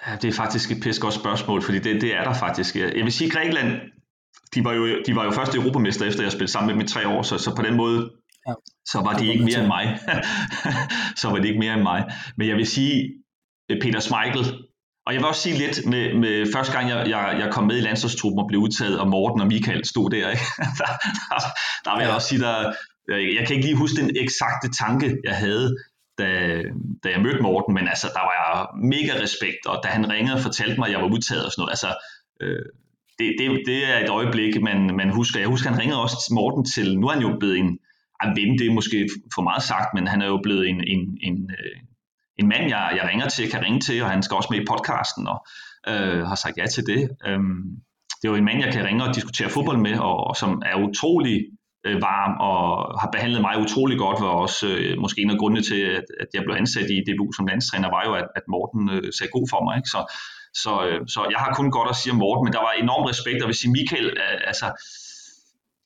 Ja, 0.08 0.16
det 0.16 0.28
er 0.28 0.34
faktisk 0.34 0.72
et 0.72 0.84
pisse 0.84 1.02
godt 1.02 1.14
spørgsmål, 1.14 1.62
fordi 1.62 1.80
det, 1.80 2.02
det 2.02 2.16
er 2.16 2.24
der 2.24 2.34
faktisk. 2.34 2.76
Jeg 2.76 3.04
vil 3.04 3.12
sige, 3.12 3.30
Grækenland, 3.30 3.82
de 4.56 4.64
var 4.64 4.74
jo, 4.74 5.02
de 5.06 5.16
var 5.16 5.24
jo 5.24 5.32
første 5.32 5.58
europamester, 5.58 6.06
efter 6.06 6.24
jeg 6.24 6.32
spillede 6.32 6.52
sammen 6.52 6.68
med 6.68 6.74
dem 6.74 6.86
i 6.86 6.88
tre 6.88 7.08
år, 7.08 7.22
så, 7.22 7.38
så 7.38 7.56
på 7.56 7.62
den 7.62 7.76
måde 7.76 8.12
ja. 8.48 8.54
så 8.86 9.02
var 9.06 9.14
de 9.18 9.28
ikke 9.28 9.44
mere 9.44 9.60
end 9.60 9.68
mig. 9.68 10.00
så 11.22 11.30
var 11.30 11.39
de 11.39 11.48
ikke 11.48 11.60
mere 11.60 11.74
end 11.74 11.84
mig. 11.84 12.06
Men 12.38 12.48
jeg 12.48 12.58
vil 12.58 12.68
sige, 12.68 13.14
Peter 13.82 14.00
Schmeichel, 14.00 14.46
og 15.06 15.14
jeg 15.14 15.20
vil 15.22 15.28
også 15.28 15.42
sige 15.42 15.58
lidt 15.58 15.86
med, 15.86 16.14
med 16.14 16.52
første 16.54 16.74
gang, 16.74 16.89
jeg, 16.89 17.10
jeg, 17.10 17.38
jeg 17.39 17.54
kom 17.54 17.64
med 17.68 17.78
i 17.78 17.82
landsholdstruppen 17.82 18.39
og 18.39 18.48
blev 18.48 18.60
udtaget, 18.60 19.00
og 19.00 19.08
Morten 19.08 19.42
og 19.42 19.48
Michael 19.48 19.86
stod 19.86 20.10
der, 20.10 20.30
ikke? 20.30 20.46
der, 20.80 20.92
der, 21.30 21.39
der 21.86 21.96
vil 21.96 22.06
jeg 22.06 22.16
også 22.16 22.28
sige, 22.28 22.42
der, 22.42 22.74
jeg 23.38 23.44
kan 23.48 23.56
ikke 23.56 23.68
lige 23.68 23.82
huske 23.84 24.02
den 24.02 24.12
eksakte 24.24 24.68
tanke, 24.82 25.18
jeg 25.24 25.36
havde, 25.36 25.78
da, 26.18 26.28
da 27.04 27.08
jeg 27.10 27.22
mødte 27.22 27.42
Morten, 27.42 27.74
men 27.74 27.88
altså, 27.88 28.08
der 28.16 28.24
var 28.30 28.36
jeg 28.42 28.68
mega 28.94 29.14
respekt, 29.24 29.62
og 29.66 29.78
da 29.84 29.88
han 29.89 30.10
ringede 30.10 30.36
og 30.36 30.42
fortalte 30.42 30.78
mig, 30.80 30.88
at 30.88 30.94
jeg 30.94 31.02
var 31.02 31.14
udtaget 31.16 31.46
og 31.46 31.52
sådan 31.52 31.62
noget, 31.62 31.74
altså, 31.76 31.92
øh, 32.42 32.66
det, 33.20 33.36
det, 33.39 33.46
det 33.70 33.80
er 33.92 33.98
et 34.04 34.10
øjeblik, 34.10 34.62
man, 34.62 34.80
man 34.96 35.10
husker. 35.10 35.39
Jeg 35.39 35.50
husker, 35.50 35.70
han 35.70 35.80
ringede 35.80 36.02
også 36.02 36.18
Morten 36.38 36.66
til, 36.66 37.00
nu 37.00 37.08
er 37.08 37.14
han 37.14 37.22
jo 37.22 37.38
blevet 37.39 37.58
en, 37.58 37.80
at 38.24 38.36
vinde, 38.36 38.57
det 38.59 38.67
er 38.67 38.74
måske 38.74 39.09
for 39.36 39.41
meget 39.41 39.63
sagt, 39.63 39.89
men 39.95 40.07
han 40.07 40.22
er 40.22 40.28
jo 40.28 40.39
blevet 40.43 40.69
en, 40.69 40.84
en, 40.88 41.17
en, 41.22 41.51
øh, 41.59 41.78
en 42.39 42.47
mand, 42.47 42.65
jeg, 42.69 42.93
jeg 42.97 43.09
ringer 43.09 43.28
til, 43.28 43.51
kan 43.51 43.61
ringe 43.61 43.80
til, 43.80 44.03
og 44.03 44.09
han 44.09 44.24
skal 44.24 44.36
også 44.36 44.49
med 44.51 44.61
i 44.61 44.69
podcasten, 44.72 45.28
og 45.28 45.45
øh, 45.88 46.22
har 46.30 46.36
sagt 46.36 46.57
ja 46.57 46.65
til 46.65 46.84
det. 46.86 47.09
Øhm, 47.28 47.63
det 48.17 48.28
er 48.28 48.32
jo 48.34 48.36
en 48.36 48.45
mand, 48.45 48.63
jeg 48.65 48.74
kan 48.74 48.86
ringe 48.86 49.03
og 49.03 49.15
diskutere 49.15 49.49
fodbold 49.49 49.78
med, 49.78 49.95
og, 49.99 50.17
og 50.28 50.36
som 50.36 50.61
er 50.65 50.76
utrolig 50.88 51.38
øh, 51.86 52.01
varm 52.01 52.34
og 52.49 52.61
har 53.01 53.09
behandlet 53.15 53.41
mig 53.41 53.53
utrolig 53.65 53.97
godt, 53.97 54.22
var 54.22 54.34
også 54.45 54.67
øh, 54.67 54.97
måske 55.03 55.22
en 55.22 55.34
af 55.36 55.38
grundene 55.38 55.63
til, 55.69 55.82
at, 55.99 56.05
at 56.24 56.28
jeg 56.34 56.43
blev 56.43 56.55
ansat 56.55 56.88
i 56.95 57.03
DBU 57.07 57.32
som 57.32 57.47
landstræner, 57.51 57.89
var 57.95 58.03
jo, 58.07 58.13
at, 58.22 58.28
at 58.36 58.45
Morten 58.53 58.84
øh, 58.95 59.13
sagde 59.17 59.32
god 59.38 59.47
for 59.51 59.61
mig. 59.65 59.74
Ikke? 59.80 59.89
Så, 59.95 60.01
så, 60.63 60.74
øh, 60.88 60.99
så 61.13 61.19
jeg 61.34 61.39
har 61.43 61.51
kun 61.59 61.72
godt 61.78 61.89
at 61.89 61.99
sige 62.01 62.13
om 62.13 62.19
Morten, 62.24 62.43
men 62.45 62.53
der 62.55 62.63
var 62.67 62.74
enorm 62.84 63.03
respekt, 63.11 63.41
og 63.41 63.47
hvis 63.47 63.59
sige 63.61 63.76
Michael, 63.78 64.07
øh, 64.24 64.39
altså 64.51 64.67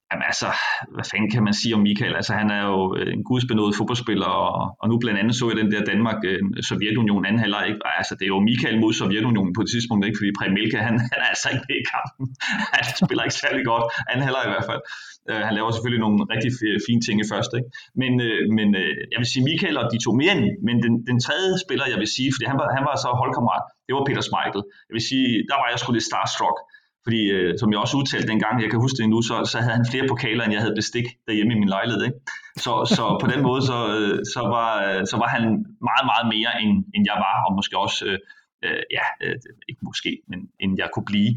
Jamen 0.09 0.25
altså, 0.31 0.47
hvad 0.95 1.05
fanden 1.11 1.29
kan 1.35 1.43
man 1.47 1.55
sige 1.61 1.75
om 1.77 1.81
Michael? 1.89 2.15
Altså 2.19 2.33
han 2.41 2.47
er 2.57 2.63
jo 2.71 2.79
øh, 2.97 3.09
en 3.15 3.23
gudsbenået 3.29 3.71
fodboldspiller, 3.79 4.31
og, 4.43 4.53
og 4.81 4.85
nu 4.89 4.95
blandt 5.03 5.19
andet 5.21 5.35
så 5.39 5.45
jeg 5.49 5.57
den 5.61 5.69
der 5.73 5.81
Danmark-Sovjetunion 5.91 7.23
øh, 7.23 7.27
anden 7.27 7.41
halvleg, 7.45 7.65
ikke? 7.71 7.81
Altså 7.99 8.13
det 8.17 8.23
er 8.25 8.33
jo 8.35 8.39
Michael 8.49 8.77
mod 8.83 8.93
Sovjetunionen 8.99 9.53
på 9.57 9.61
et 9.65 9.69
tidspunkt, 9.73 10.01
ikke? 10.07 10.17
Fordi 10.19 10.31
Premilka, 10.39 10.77
han, 10.89 10.95
han 11.11 11.19
er 11.23 11.29
altså 11.33 11.47
ikke 11.53 11.65
med 11.69 11.77
i 11.83 11.85
kampen. 11.93 12.23
han 12.75 12.83
spiller 13.03 13.23
ikke 13.27 13.39
særlig 13.43 13.63
godt, 13.71 13.85
anden 14.09 14.23
halvleg 14.27 14.43
i 14.47 14.53
hvert 14.53 14.67
fald. 14.71 14.81
Uh, 15.29 15.41
han 15.47 15.53
laver 15.57 15.69
selvfølgelig 15.71 16.03
nogle 16.05 16.17
rigtig 16.33 16.51
fine 16.87 17.01
ting 17.05 17.17
i 17.23 17.27
første, 17.33 17.53
ikke? 17.59 17.69
Men, 18.01 18.11
uh, 18.27 18.41
men 18.57 18.67
uh, 18.81 18.95
jeg 19.11 19.19
vil 19.21 19.29
sige 19.33 19.43
Michael 19.49 19.75
og 19.81 19.85
de 19.93 19.97
to 20.05 20.11
mere 20.21 20.35
men 20.67 20.75
den, 20.85 20.93
den 21.09 21.17
tredje 21.25 21.51
spiller, 21.65 21.85
jeg 21.93 21.99
vil 22.01 22.09
sige, 22.17 22.29
fordi 22.35 22.45
han 22.51 22.57
var, 22.61 22.67
han 22.77 22.83
var 22.89 22.95
så 23.03 23.09
holdkammerat, 23.21 23.65
det 23.85 23.93
var 23.95 24.03
Peter 24.09 24.23
Schmeichel. 24.27 24.63
Jeg 24.87 24.93
vil 24.97 25.05
sige, 25.11 25.27
der 25.49 25.55
var 25.61 25.67
jeg 25.71 25.77
sgu 25.79 25.89
lidt 25.97 26.09
starstruck 26.11 26.57
fordi, 27.05 27.21
øh, 27.35 27.51
som 27.59 27.71
jeg 27.71 27.79
også 27.79 27.97
udtalte 27.97 28.27
dengang, 28.27 28.61
jeg 28.63 28.69
kan 28.69 28.79
huske 28.85 28.97
det 28.97 29.09
nu, 29.09 29.21
så, 29.29 29.35
så 29.51 29.57
havde 29.63 29.77
han 29.79 29.85
flere 29.91 30.05
pokaler, 30.13 30.43
end 30.43 30.53
jeg 30.53 30.61
havde 30.61 30.79
bestik 30.81 31.05
derhjemme 31.27 31.53
i 31.53 31.59
min 31.61 31.73
lejlighed. 31.75 32.01
Ikke? 32.07 32.19
Så, 32.63 32.73
så 32.97 33.03
på 33.21 33.27
den 33.33 33.41
måde, 33.47 33.61
så, 33.69 33.77
øh, 33.95 34.17
så, 34.33 34.41
var, 34.55 34.69
øh, 34.85 35.01
så 35.11 35.15
var 35.21 35.29
han 35.35 35.43
meget, 35.89 36.05
meget 36.11 36.25
mere, 36.35 36.51
end, 36.61 36.73
end 36.95 37.03
jeg 37.11 37.17
var, 37.25 37.35
og 37.45 37.51
måske 37.57 37.75
også, 37.85 37.99
øh, 38.09 38.17
øh, 38.65 38.81
ja, 38.97 39.05
øh, 39.23 39.35
ikke 39.69 39.83
måske, 39.89 40.11
men 40.29 40.39
end 40.63 40.71
jeg 40.81 40.89
kunne 40.93 41.09
blive. 41.13 41.31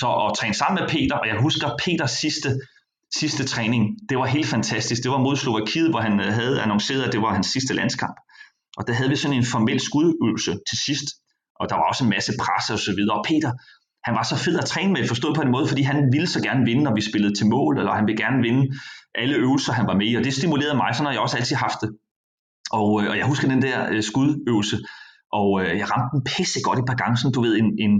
Så 0.00 0.08
at 0.24 0.30
træne 0.38 0.56
sammen 0.60 0.76
med 0.80 0.88
Peter, 0.94 1.16
og 1.22 1.26
jeg 1.30 1.36
husker 1.46 1.68
Peters 1.84 2.14
sidste, 2.24 2.48
sidste 3.20 3.42
træning, 3.52 3.82
det 4.08 4.16
var 4.18 4.26
helt 4.36 4.48
fantastisk. 4.56 5.02
Det 5.02 5.10
var 5.10 5.26
mod 5.26 5.36
Slovakiet, 5.36 5.90
hvor 5.90 6.00
han 6.06 6.18
havde 6.18 6.62
annonceret, 6.64 7.02
at 7.02 7.12
det 7.12 7.22
var 7.22 7.32
hans 7.34 7.46
sidste 7.46 7.74
landskamp. 7.74 8.16
Og 8.78 8.82
der 8.86 8.92
havde 8.92 9.10
vi 9.10 9.16
sådan 9.16 9.36
en 9.36 9.50
formel 9.54 9.80
skudøvelse 9.80 10.52
til 10.68 10.78
sidst, 10.86 11.08
og 11.60 11.64
der 11.68 11.74
var 11.76 11.86
også 11.90 12.04
en 12.04 12.10
masse 12.10 12.32
presse 12.42 12.72
og 12.72 12.78
så 12.78 12.92
videre. 12.98 13.16
Og 13.18 13.24
Peter, 13.28 13.52
han 14.04 14.14
var 14.14 14.22
så 14.22 14.36
fed 14.36 14.58
at 14.58 14.64
træne 14.64 14.92
med, 14.92 15.08
forstået 15.08 15.36
på 15.36 15.42
en 15.42 15.50
måde, 15.50 15.68
fordi 15.68 15.82
han 15.82 16.12
ville 16.12 16.26
så 16.26 16.42
gerne 16.42 16.64
vinde, 16.64 16.82
når 16.82 16.94
vi 16.94 17.00
spillede 17.10 17.34
til 17.34 17.46
mål, 17.46 17.78
eller 17.78 17.92
han 17.92 18.06
ville 18.06 18.22
gerne 18.24 18.42
vinde 18.42 18.64
alle 19.14 19.34
øvelser, 19.34 19.72
han 19.72 19.86
var 19.86 19.96
med 20.00 20.06
i, 20.10 20.14
og 20.14 20.24
det 20.24 20.34
stimulerede 20.34 20.76
mig, 20.76 20.94
sådan 20.94 21.06
har 21.06 21.12
jeg 21.12 21.20
også 21.20 21.36
altid 21.36 21.56
haft 21.56 21.78
det. 21.82 21.90
Og, 22.70 22.88
øh, 23.02 23.10
og 23.10 23.16
jeg 23.18 23.26
husker 23.26 23.48
den 23.48 23.62
der 23.62 23.78
øh, 23.92 24.02
skudøvelse, 24.02 24.76
og 25.40 25.48
øh, 25.62 25.72
jeg 25.80 25.86
ramte 25.92 26.10
den 26.14 26.22
pisse 26.32 26.58
godt 26.66 26.78
et 26.78 26.88
par 26.90 26.98
gange, 27.02 27.16
sådan 27.16 27.34
du 27.36 27.42
ved, 27.46 27.54
en, 27.62 27.70
en, 27.84 27.94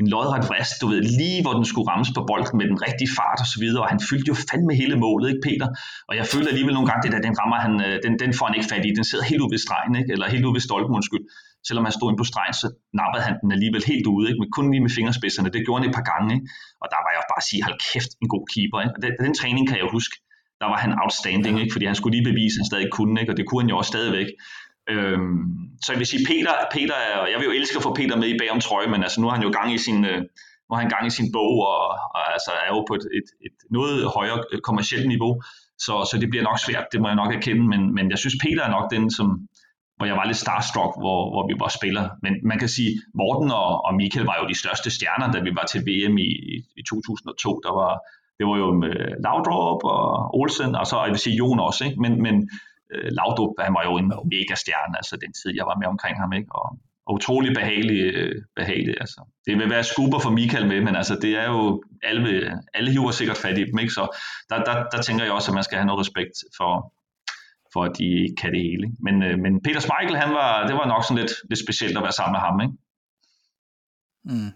en 0.00 0.06
lodret 0.14 0.42
vrist, 0.48 0.76
du 0.82 0.86
ved, 0.92 1.00
lige 1.20 1.40
hvor 1.44 1.54
den 1.58 1.66
skulle 1.70 1.88
rammes 1.90 2.10
på 2.16 2.22
bolden 2.30 2.56
med 2.60 2.66
den 2.72 2.78
rigtige 2.86 3.10
fart 3.18 3.38
og 3.44 3.48
så 3.52 3.58
videre, 3.64 3.82
og 3.84 3.88
han 3.92 4.00
fyldte 4.08 4.28
jo 4.32 4.36
fandme 4.50 4.72
hele 4.82 4.96
målet, 5.04 5.26
ikke 5.30 5.44
Peter? 5.48 5.68
Og 6.08 6.14
jeg 6.18 6.24
følte 6.32 6.48
alligevel 6.52 6.74
nogle 6.76 6.88
gange, 6.90 7.02
det 7.04 7.10
der, 7.14 7.20
den 7.28 7.34
rammer 7.40 7.58
han, 7.64 7.74
øh, 7.86 7.94
den, 8.04 8.12
den 8.22 8.30
får 8.36 8.44
han 8.48 8.54
ikke 8.58 8.70
fat 8.72 8.84
i, 8.88 8.90
den 8.98 9.06
sidder 9.10 9.24
helt 9.30 9.42
ude 9.44 9.52
ved 9.54 9.60
stregen, 9.66 9.94
ikke? 10.00 10.10
eller 10.14 10.26
helt 10.34 10.44
ude 10.46 10.56
ved 10.58 10.64
stolpen, 10.68 10.94
undskyld. 10.98 11.24
Selvom 11.68 11.84
han 11.86 11.94
stod 11.98 12.08
ind 12.10 12.18
på 12.22 12.28
stregen, 12.32 12.54
så 12.62 12.66
nappede 13.00 13.22
han 13.26 13.34
den 13.42 13.50
alligevel 13.56 13.82
helt 13.92 14.06
ude, 14.14 14.24
ikke? 14.28 14.40
men 14.40 14.50
kun 14.56 14.66
lige 14.72 14.84
med 14.86 14.92
fingerspidserne, 14.98 15.48
det 15.54 15.64
gjorde 15.66 15.80
han 15.80 15.88
et 15.90 15.96
par 15.98 16.06
gange, 16.12 16.28
ikke? 16.36 16.46
og 16.82 16.86
der 16.92 17.00
var 17.04 17.10
jeg 17.16 17.22
bare 17.32 17.42
at 17.42 17.48
sige, 17.50 17.60
hold 17.66 17.78
kæft, 17.88 18.12
en 18.22 18.28
god 18.34 18.44
keeper, 18.52 18.78
ikke? 18.84 18.94
og 18.96 19.00
den, 19.04 19.12
den 19.26 19.34
træning 19.40 19.64
kan 19.68 19.78
jeg 19.80 19.88
huske, 19.96 20.14
der 20.60 20.66
var 20.72 20.78
han 20.84 20.92
outstanding, 21.02 21.54
ikke? 21.62 21.72
fordi 21.74 21.84
han 21.90 21.98
skulle 21.98 22.14
lige 22.16 22.28
bevise, 22.30 22.54
at 22.56 22.60
han 22.60 22.70
stadig 22.70 22.88
kunne, 22.96 23.14
ikke? 23.20 23.32
og 23.32 23.36
det 23.38 23.44
kunne 23.46 23.62
han 23.62 23.72
jo 23.72 23.76
også 23.80 23.92
stadigvæk. 23.94 24.28
Øhm, 24.92 25.42
så 25.82 25.88
jeg 25.92 25.98
vil 26.00 26.12
sige, 26.12 26.22
Peter, 26.30 26.54
Peter 26.76 26.96
er, 27.06 27.16
jeg 27.32 27.38
vil 27.38 27.48
jo 27.50 27.56
elske 27.58 27.76
at 27.78 27.86
få 27.86 27.92
Peter 28.00 28.16
med 28.22 28.28
i 28.34 28.38
bagom 28.40 28.60
trøje, 28.66 28.88
men 28.92 29.00
altså 29.06 29.18
nu 29.20 29.26
har 29.28 29.34
han 29.36 29.46
jo 29.46 29.52
gang 29.58 29.68
i 29.76 29.80
sin, 29.86 29.98
øh, 30.10 30.20
nu 30.66 30.70
har 30.74 30.80
han 30.82 30.94
gang 30.94 31.04
i 31.06 31.16
sin 31.18 31.28
bog, 31.36 31.54
og, 31.72 31.84
og 32.16 32.22
altså 32.34 32.50
er 32.64 32.70
jo 32.74 32.80
på 32.88 32.94
et, 32.98 33.06
et, 33.18 33.28
et 33.46 33.56
noget 33.76 33.96
højere 34.16 34.38
kommersielt 34.68 35.08
niveau, 35.14 35.32
så, 35.84 35.94
så 36.10 36.14
det 36.20 36.28
bliver 36.30 36.44
nok 36.48 36.58
svært, 36.66 36.86
det 36.92 37.00
må 37.00 37.06
jeg 37.08 37.20
nok 37.22 37.32
erkende, 37.38 37.64
men, 37.72 37.80
men 37.96 38.04
jeg 38.12 38.18
synes, 38.22 38.36
Peter 38.44 38.62
er 38.64 38.72
nok 38.76 38.86
den, 38.94 39.04
som, 39.18 39.26
hvor 40.00 40.06
jeg 40.10 40.20
var 40.20 40.26
lidt 40.30 40.44
starstruck, 40.46 40.92
hvor, 41.02 41.20
hvor 41.32 41.44
vi 41.50 41.54
var 41.62 41.70
spiller. 41.78 42.04
Men 42.24 42.32
man 42.50 42.58
kan 42.58 42.70
sige, 42.76 42.92
Morten 43.20 43.50
og, 43.50 43.70
og 43.86 43.92
Michael 44.00 44.26
var 44.30 44.36
jo 44.40 44.46
de 44.52 44.58
største 44.62 44.88
stjerner, 44.96 45.32
da 45.32 45.38
vi 45.46 45.52
var 45.58 45.66
til 45.72 45.80
VM 45.88 46.14
i, 46.18 46.30
i, 46.52 46.56
i 46.80 46.82
2002. 46.82 47.60
Der 47.66 47.72
var, 47.80 47.92
det 48.38 48.44
var 48.50 48.56
jo 48.64 48.68
med 48.84 48.96
Laudrup 49.24 49.80
og 49.94 50.04
Olsen, 50.40 50.72
og 50.80 50.86
så 50.86 50.96
jeg 51.04 51.12
vil 51.14 51.24
sige 51.26 51.36
Jon 51.40 51.60
også, 51.68 51.80
ikke? 51.84 52.00
Men, 52.04 52.12
men 52.26 52.34
øh, 52.94 53.08
Laudrup, 53.18 53.54
han 53.66 53.74
var 53.78 53.84
jo 53.88 53.92
en 54.02 54.08
mega 54.34 54.54
stjerne, 54.62 54.94
altså 55.00 55.14
den 55.24 55.32
tid, 55.40 55.50
jeg 55.58 55.66
var 55.70 55.76
med 55.80 55.88
omkring 55.94 56.16
ham, 56.22 56.32
ikke? 56.38 56.50
Og, 56.60 56.66
og 57.06 57.12
utrolig 57.18 57.50
behagelig, 57.60 58.00
øh, 58.14 58.34
behagelig, 58.56 58.94
altså. 59.04 59.20
Det 59.46 59.58
vil 59.58 59.70
være 59.70 59.84
skubber 59.84 60.18
for 60.24 60.30
Michael 60.30 60.66
med, 60.72 60.80
men 60.86 60.94
altså, 61.00 61.14
det 61.22 61.32
er 61.42 61.48
jo, 61.54 61.82
alle, 62.02 62.32
alle 62.74 62.90
hiver 62.90 63.10
sikkert 63.10 63.40
fat 63.44 63.58
i 63.58 63.64
dem, 63.64 63.78
ikke? 63.78 63.92
Så 63.98 64.04
der, 64.50 64.58
der, 64.68 64.76
der 64.92 65.02
tænker 65.02 65.24
jeg 65.24 65.32
også, 65.32 65.50
at 65.50 65.54
man 65.54 65.64
skal 65.64 65.78
have 65.78 65.86
noget 65.86 66.00
respekt 66.04 66.34
for, 66.58 66.72
for 67.72 67.82
at 67.84 67.92
de 67.98 68.04
ikke 68.22 68.36
kan 68.42 68.52
det 68.52 68.62
hele. 68.62 68.86
Men, 69.06 69.22
øh, 69.22 69.38
men 69.38 69.62
Peter 69.62 69.80
Schmeichel, 69.80 70.16
han 70.16 70.30
var, 70.34 70.66
det 70.66 70.74
var 70.76 70.86
nok 70.86 71.04
sådan 71.04 71.20
lidt, 71.22 71.32
lidt 71.50 71.60
specielt 71.66 71.96
at 71.96 72.02
være 72.02 72.12
sammen 72.12 72.32
med 72.32 72.40
ham, 72.40 72.60
ikke? 72.60 72.74
Mm. 74.24 74.52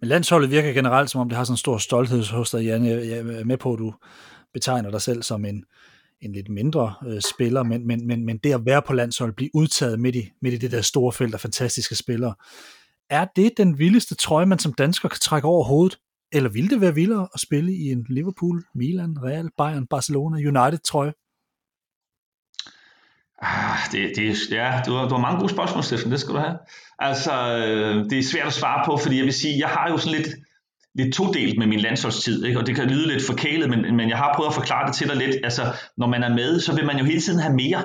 Men 0.00 0.08
landsholdet 0.08 0.50
virker 0.50 0.72
generelt, 0.72 1.10
som 1.10 1.20
om 1.20 1.28
det 1.28 1.36
har 1.36 1.44
sådan 1.44 1.52
en 1.52 1.64
stor 1.66 1.78
stolthed 1.78 2.24
hos 2.24 2.50
dig, 2.50 2.64
Jan. 2.64 2.86
Jeg 2.86 3.18
er 3.18 3.44
med 3.44 3.56
på, 3.56 3.72
at 3.72 3.78
du 3.78 3.94
betegner 4.54 4.90
dig 4.90 5.02
selv 5.02 5.22
som 5.22 5.44
en, 5.44 5.64
en 6.20 6.32
lidt 6.32 6.48
mindre 6.48 6.94
øh, 7.06 7.20
spiller, 7.34 7.62
men, 7.62 7.86
men, 7.86 8.06
men, 8.06 8.26
men 8.26 8.38
det 8.38 8.52
at 8.52 8.66
være 8.66 8.82
på 8.82 8.92
landsholdet, 8.92 9.36
blive 9.36 9.50
udtaget 9.54 10.00
midt 10.00 10.16
i, 10.16 10.30
midt 10.42 10.54
i 10.54 10.58
det 10.58 10.70
der 10.70 10.80
store 10.80 11.12
felt 11.12 11.34
af 11.34 11.40
fantastiske 11.40 11.94
spillere, 11.94 12.34
er 13.10 13.26
det 13.36 13.52
den 13.56 13.78
vildeste 13.78 14.14
trøje, 14.14 14.46
man 14.46 14.58
som 14.58 14.72
dansker 14.72 15.08
kan 15.08 15.18
trække 15.20 15.48
over 15.48 15.64
hovedet? 15.64 15.98
Eller 16.32 16.50
ville 16.50 16.70
det 16.70 16.80
være 16.80 16.94
vildere 16.94 17.28
at 17.34 17.40
spille 17.40 17.72
i 17.72 17.92
en 17.92 18.06
Liverpool, 18.08 18.64
Milan, 18.74 19.16
Real, 19.22 19.48
Bayern, 19.58 19.86
Barcelona, 19.86 20.36
United 20.36 20.78
trøje? 20.84 21.12
Ah, 23.42 23.78
det, 23.92 24.12
det, 24.16 24.36
ja, 24.50 24.80
du 24.86 24.94
har, 24.94 25.08
du 25.08 25.14
har 25.14 25.22
mange 25.22 25.40
gode 25.40 25.52
spørgsmål, 25.52 25.84
Steffen, 25.84 26.12
det 26.12 26.20
skal 26.20 26.34
du 26.34 26.38
have. 26.38 26.56
Altså, 26.98 27.32
øh, 27.32 28.10
det 28.10 28.18
er 28.18 28.22
svært 28.22 28.46
at 28.46 28.52
svare 28.52 28.82
på, 28.86 28.96
fordi 28.96 29.16
jeg 29.16 29.24
vil 29.24 29.32
sige, 29.32 29.58
jeg 29.58 29.68
har 29.68 29.90
jo 29.90 29.96
sådan 29.98 30.18
lidt, 30.18 30.28
lidt 30.94 31.14
todelt 31.14 31.58
med 31.58 31.66
min 31.66 31.80
landsholdstid, 31.80 32.44
ikke? 32.44 32.58
og 32.58 32.66
det 32.66 32.74
kan 32.76 32.90
lyde 32.90 33.08
lidt 33.08 33.26
forkælet, 33.26 33.70
men, 33.70 33.96
men 33.96 34.08
jeg 34.08 34.18
har 34.18 34.34
prøvet 34.36 34.48
at 34.48 34.54
forklare 34.54 34.86
det 34.86 34.94
til 34.94 35.08
dig 35.08 35.16
lidt. 35.16 35.36
Altså, 35.44 35.62
når 35.96 36.06
man 36.06 36.22
er 36.22 36.34
med, 36.34 36.60
så 36.60 36.74
vil 36.76 36.86
man 36.86 36.98
jo 36.98 37.04
hele 37.04 37.20
tiden 37.20 37.40
have 37.40 37.54
mere. 37.54 37.82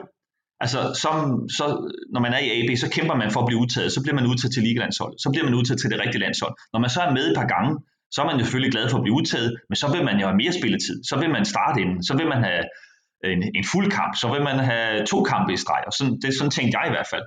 Altså, 0.59 0.79
som, 1.03 1.13
så, 1.49 1.65
når 2.13 2.21
man 2.21 2.33
er 2.33 2.41
i 2.45 2.49
AB, 2.57 2.77
så 2.77 2.89
kæmper 2.89 3.15
man 3.15 3.31
for 3.31 3.39
at 3.39 3.47
blive 3.47 3.59
udtaget. 3.59 3.91
Så 3.91 4.01
bliver 4.03 4.15
man 4.15 4.25
udtaget 4.25 4.53
til 4.53 4.63
ligelandsholdet, 4.63 5.21
Så 5.21 5.29
bliver 5.31 5.45
man 5.45 5.53
udtaget 5.53 5.79
til 5.81 5.89
det 5.89 5.99
rigtige 5.99 6.21
landshold. 6.25 6.53
Når 6.73 6.79
man 6.79 6.89
så 6.89 7.01
er 7.01 7.11
med 7.17 7.25
et 7.31 7.35
par 7.41 7.47
gange, 7.55 7.71
så 8.13 8.21
er 8.21 8.25
man 8.25 8.37
jo 8.39 8.43
selvfølgelig 8.43 8.71
glad 8.71 8.89
for 8.89 8.97
at 8.97 9.03
blive 9.05 9.17
udtaget, 9.19 9.49
men 9.69 9.75
så 9.75 9.87
vil 9.93 10.03
man 10.09 10.17
jo 10.19 10.25
have 10.29 10.37
mere 10.43 10.53
spilletid. 10.59 10.97
Så 11.09 11.15
vil 11.21 11.29
man 11.35 11.45
starte 11.45 11.81
inden. 11.83 12.03
Så 12.03 12.13
vil 12.19 12.27
man 12.33 12.41
have 12.43 12.63
en, 13.33 13.41
en 13.59 13.65
fuld 13.73 13.87
kamp. 13.97 14.13
Så 14.21 14.27
vil 14.33 14.43
man 14.49 14.59
have 14.59 15.05
to 15.11 15.17
kampe 15.31 15.53
i 15.53 15.57
streg. 15.57 15.81
Og 15.87 15.93
sådan, 15.93 16.13
det, 16.21 16.37
sådan 16.37 16.51
tænkte 16.51 16.73
jeg 16.77 16.85
i 16.87 16.95
hvert 16.95 17.09
fald. 17.13 17.25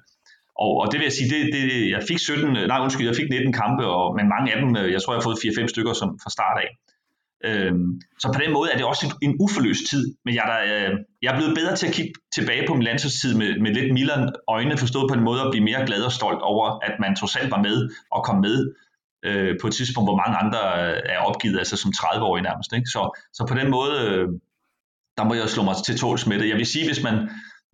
Og, 0.64 0.72
og 0.80 0.86
det 0.90 0.96
vil 0.98 1.08
jeg 1.10 1.16
sige, 1.18 1.30
det, 1.34 1.40
det, 1.54 1.90
jeg 1.94 2.02
fik 2.08 2.18
17, 2.18 2.52
nej 2.72 2.78
undskyld, 2.84 3.06
jeg 3.06 3.16
fik 3.20 3.30
19 3.30 3.52
kampe, 3.62 3.84
og, 3.86 4.06
men 4.18 4.26
mange 4.34 4.48
af 4.54 4.58
dem, 4.62 4.70
øh, 4.80 4.92
jeg 4.94 5.00
tror 5.00 5.12
jeg 5.12 5.18
har 5.20 5.28
fået 5.28 5.44
4-5 5.44 5.66
stykker 5.74 5.92
som, 6.00 6.08
fra 6.22 6.30
start 6.36 6.58
af. 6.64 6.70
Øhm, 7.48 8.00
så 8.18 8.26
på 8.34 8.40
den 8.44 8.52
måde 8.52 8.68
er 8.72 8.76
det 8.76 8.86
også 8.86 9.02
en, 9.06 9.12
en 9.26 9.36
uforløst 9.44 9.84
tid, 9.90 10.04
men 10.24 10.34
jeg 10.34 10.42
er, 10.46 10.50
der, 10.52 10.60
øh, 10.70 10.92
jeg 11.22 11.28
er 11.32 11.38
blevet 11.38 11.54
bedre 11.58 11.76
til 11.76 11.86
at 11.86 11.94
kigge 11.96 12.12
tilbage 12.36 12.62
på 12.66 12.74
min 12.74 12.82
landsholdstid 12.88 13.32
med, 13.40 13.50
med 13.64 13.70
lidt 13.74 13.92
mildere 13.92 14.32
øjne, 14.48 14.76
forstået 14.76 15.10
på 15.10 15.14
en 15.18 15.24
måde 15.28 15.40
at 15.40 15.50
blive 15.52 15.64
mere 15.70 15.86
glad 15.86 16.02
og 16.02 16.12
stolt 16.12 16.42
over, 16.52 16.66
at 16.86 16.94
man 17.00 17.16
trods 17.16 17.36
alt 17.36 17.50
var 17.50 17.62
med 17.68 17.76
og 18.10 18.24
kom 18.24 18.38
med 18.46 18.56
øh, 19.28 19.52
på 19.60 19.66
et 19.66 19.74
tidspunkt, 19.74 20.06
hvor 20.08 20.20
mange 20.22 20.36
andre 20.42 20.60
øh, 20.82 21.14
er 21.14 21.20
opgivet, 21.30 21.58
altså 21.58 21.76
som 21.76 21.90
30-årige 21.98 22.46
nærmest. 22.48 22.70
Ikke? 22.72 22.88
Så, 22.94 23.00
så 23.36 23.42
på 23.50 23.54
den 23.60 23.70
måde, 23.70 23.94
øh, 24.08 24.26
der 25.18 25.24
må 25.24 25.34
jeg 25.34 25.48
slå 25.48 25.62
mig 25.68 25.74
til 25.86 25.98
tåls 25.98 26.26
med 26.26 26.38
det. 26.38 26.48
Jeg 26.48 26.58
vil 26.60 26.66
sige, 26.74 26.86
hvis 26.90 27.02
man, 27.06 27.16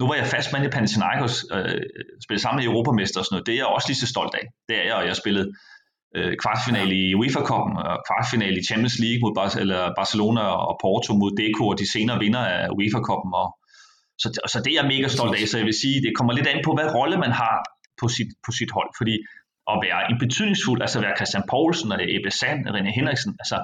nu 0.01 0.05
var 0.09 0.15
jeg 0.15 0.27
fast 0.27 0.53
mand 0.53 0.65
i 0.65 0.69
Panathinaikos, 0.75 1.35
øh, 1.55 1.81
spillede 2.25 2.43
sammen 2.43 2.59
med 2.61 2.67
Europamester 2.71 3.19
og 3.21 3.25
sådan 3.25 3.35
noget, 3.35 3.47
det 3.47 3.53
er 3.55 3.61
jeg 3.63 3.67
også 3.77 3.89
lige 3.89 4.03
så 4.05 4.09
stolt 4.15 4.35
af. 4.41 4.45
Det 4.69 4.75
er 4.81 4.85
jeg, 4.91 4.97
og 5.01 5.07
jeg 5.11 5.17
spillede 5.23 5.47
øh, 6.17 6.33
kvartfinale 6.43 6.95
i 7.03 7.15
UEFA 7.19 7.43
Cup 7.51 7.67
og 7.91 7.97
kvartfinale 8.09 8.57
i 8.61 8.67
Champions 8.69 8.97
League 9.05 9.21
mod 9.25 9.33
Bar- 9.39 9.61
eller 9.65 9.83
Barcelona 10.01 10.43
og 10.69 10.75
Porto 10.83 11.13
mod 11.23 11.33
Deco 11.41 11.65
og 11.73 11.77
de 11.81 11.87
senere 11.95 12.19
vinder 12.25 12.45
af 12.55 12.63
UEFA 12.77 13.01
Cup'en. 13.09 13.33
Og, 13.43 13.49
så, 14.23 14.29
så 14.53 14.57
det 14.65 14.71
er 14.71 14.79
jeg 14.81 14.93
mega 14.95 15.09
stolt 15.17 15.35
af, 15.39 15.43
så 15.49 15.57
jeg 15.61 15.67
vil 15.71 15.81
sige, 15.83 15.97
det 16.05 16.17
kommer 16.19 16.33
lidt 16.33 16.49
an 16.53 16.61
på, 16.67 16.71
hvad 16.77 16.89
rolle 16.99 17.17
man 17.25 17.33
har 17.43 17.57
på 18.01 18.07
sit, 18.17 18.31
på 18.47 18.51
sit 18.59 18.71
hold, 18.77 18.91
fordi 19.01 19.15
at 19.73 19.77
være 19.87 20.01
en 20.11 20.19
betydningsfuld, 20.25 20.81
altså 20.85 20.99
være 21.05 21.19
Christian 21.19 21.45
Poulsen, 21.51 21.93
og 21.93 21.99
Ebbe 22.17 22.31
Sand, 22.41 22.61
René 22.75 22.93
Henriksen, 22.99 23.33
altså 23.43 23.59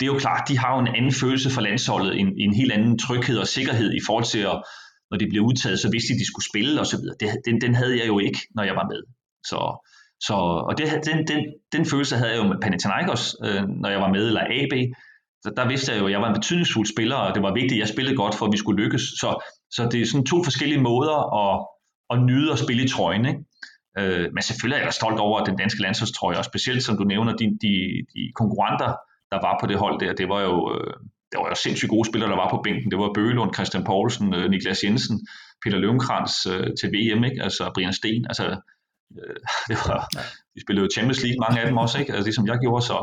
det 0.00 0.06
er 0.06 0.12
jo 0.12 0.18
klart, 0.18 0.48
de 0.48 0.58
har 0.58 0.74
jo 0.74 0.80
en 0.80 0.94
anden 0.98 1.12
følelse 1.12 1.50
for 1.50 1.60
landsholdet, 1.60 2.20
en, 2.20 2.28
en 2.38 2.54
helt 2.54 2.72
anden 2.72 2.98
tryghed 2.98 3.38
og 3.38 3.46
sikkerhed 3.46 3.92
i 3.94 4.00
forhold 4.06 4.24
til, 4.24 4.38
at, 4.38 4.62
når 5.10 5.18
de 5.18 5.26
bliver 5.28 5.44
udtaget, 5.44 5.78
så 5.80 5.90
vidste 5.90 6.08
de, 6.08 6.16
at 6.16 6.20
de 6.20 6.30
skulle 6.30 6.48
spille 6.52 6.80
osv. 6.80 7.04
Den, 7.46 7.60
den 7.60 7.74
havde 7.74 7.98
jeg 7.98 8.06
jo 8.06 8.18
ikke, 8.18 8.40
når 8.56 8.62
jeg 8.62 8.76
var 8.80 8.86
med. 8.92 9.02
Så, 9.50 9.60
så, 10.26 10.34
og 10.68 10.78
det, 10.78 10.86
den, 11.08 11.18
den, 11.30 11.40
den 11.72 11.84
følelse 11.86 12.16
havde 12.16 12.30
jeg 12.30 12.38
jo 12.42 12.48
med 12.48 12.58
Panathinaikos, 12.62 13.36
øh, 13.46 13.62
når 13.82 13.88
jeg 13.94 14.00
var 14.00 14.12
med, 14.16 14.26
eller 14.26 14.44
AB. 14.58 14.74
Så 15.44 15.52
der 15.56 15.68
vidste 15.68 15.92
jeg 15.92 16.00
jo, 16.00 16.06
at 16.06 16.12
jeg 16.12 16.20
var 16.20 16.28
en 16.28 16.38
betydningsfuld 16.40 16.86
spiller, 16.94 17.16
og 17.16 17.34
det 17.34 17.42
var 17.42 17.54
vigtigt, 17.54 17.78
at 17.78 17.78
jeg 17.78 17.88
spillede 17.88 18.16
godt, 18.16 18.34
for 18.34 18.46
at 18.46 18.52
vi 18.52 18.58
skulle 18.62 18.82
lykkes. 18.82 19.02
Så, 19.20 19.30
så 19.70 19.88
det 19.92 20.00
er 20.00 20.06
sådan 20.06 20.26
to 20.26 20.44
forskellige 20.44 20.82
måder 20.90 21.18
at, 21.42 21.54
at 22.12 22.22
nyde 22.28 22.52
at 22.52 22.58
spille 22.58 22.84
i 22.84 22.88
trøjen. 22.88 23.24
Ikke? 23.26 23.40
Øh, 23.98 24.26
men 24.34 24.42
selvfølgelig 24.42 24.78
er 24.80 24.84
jeg 24.84 24.92
stolt 24.92 25.20
over 25.26 25.44
den 25.44 25.56
danske 25.56 25.82
landsholdstrøje, 25.82 26.38
og 26.38 26.44
specielt 26.44 26.82
som 26.82 26.96
du 26.96 27.04
nævner, 27.04 27.32
de, 27.40 27.46
de, 27.64 27.72
de 28.14 28.22
konkurrenter, 28.40 28.90
der 29.32 29.38
var 29.46 29.58
på 29.60 29.66
det 29.66 29.78
hold 29.78 30.00
der, 30.00 30.12
det 30.12 30.28
var 30.28 30.40
jo, 30.40 30.56
øh, 30.74 30.94
det 31.30 31.36
var 31.40 31.48
jo 31.48 31.54
sindssygt 31.54 31.90
gode 31.90 32.08
spillere, 32.08 32.30
der 32.30 32.36
var 32.42 32.50
på 32.50 32.60
bænken. 32.64 32.90
Det 32.90 32.98
var 32.98 33.12
Bøgelund, 33.14 33.54
Christian 33.54 33.84
Poulsen, 33.84 34.34
øh, 34.34 34.50
Niklas 34.50 34.84
Jensen, 34.84 35.16
Peter 35.62 35.78
Løvenkrantz 35.78 36.46
øh, 36.52 36.66
til 36.80 36.88
VM, 36.94 37.24
ikke? 37.28 37.42
altså 37.46 37.70
Brian 37.74 37.92
Sten. 37.92 38.24
Altså, 38.30 38.44
det 39.68 39.76
var, 39.86 39.98
de 40.54 40.60
spillede 40.64 40.84
jo 40.84 40.90
Champions 40.96 41.22
League, 41.24 41.40
mange 41.44 41.60
af 41.60 41.66
dem 41.66 41.76
også, 41.84 41.98
ikke? 42.00 42.12
Altså, 42.12 42.26
det 42.26 42.34
som 42.34 42.46
jeg 42.46 42.58
gjorde, 42.64 42.82
så 42.90 42.98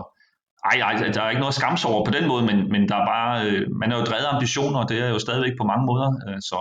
ej, 0.71 0.77
ej, 0.87 0.93
der 1.15 1.21
er 1.21 1.29
ikke 1.29 1.43
noget 1.45 1.55
at 1.55 1.61
skamme 1.61 1.77
over 1.93 2.05
på 2.05 2.11
den 2.17 2.27
måde, 2.31 2.43
men, 2.49 2.57
men 2.73 2.81
der 2.89 2.95
er 3.01 3.05
bare, 3.15 3.35
man 3.81 3.91
er 3.91 3.97
jo 3.97 4.03
drevet 4.03 4.25
af 4.25 4.33
ambitioner, 4.33 4.79
og 4.79 4.89
det 4.89 4.97
er 4.99 5.09
jo 5.09 5.19
stadigvæk 5.19 5.55
på 5.57 5.65
mange 5.71 5.85
måder, 5.89 6.09
så, 6.49 6.59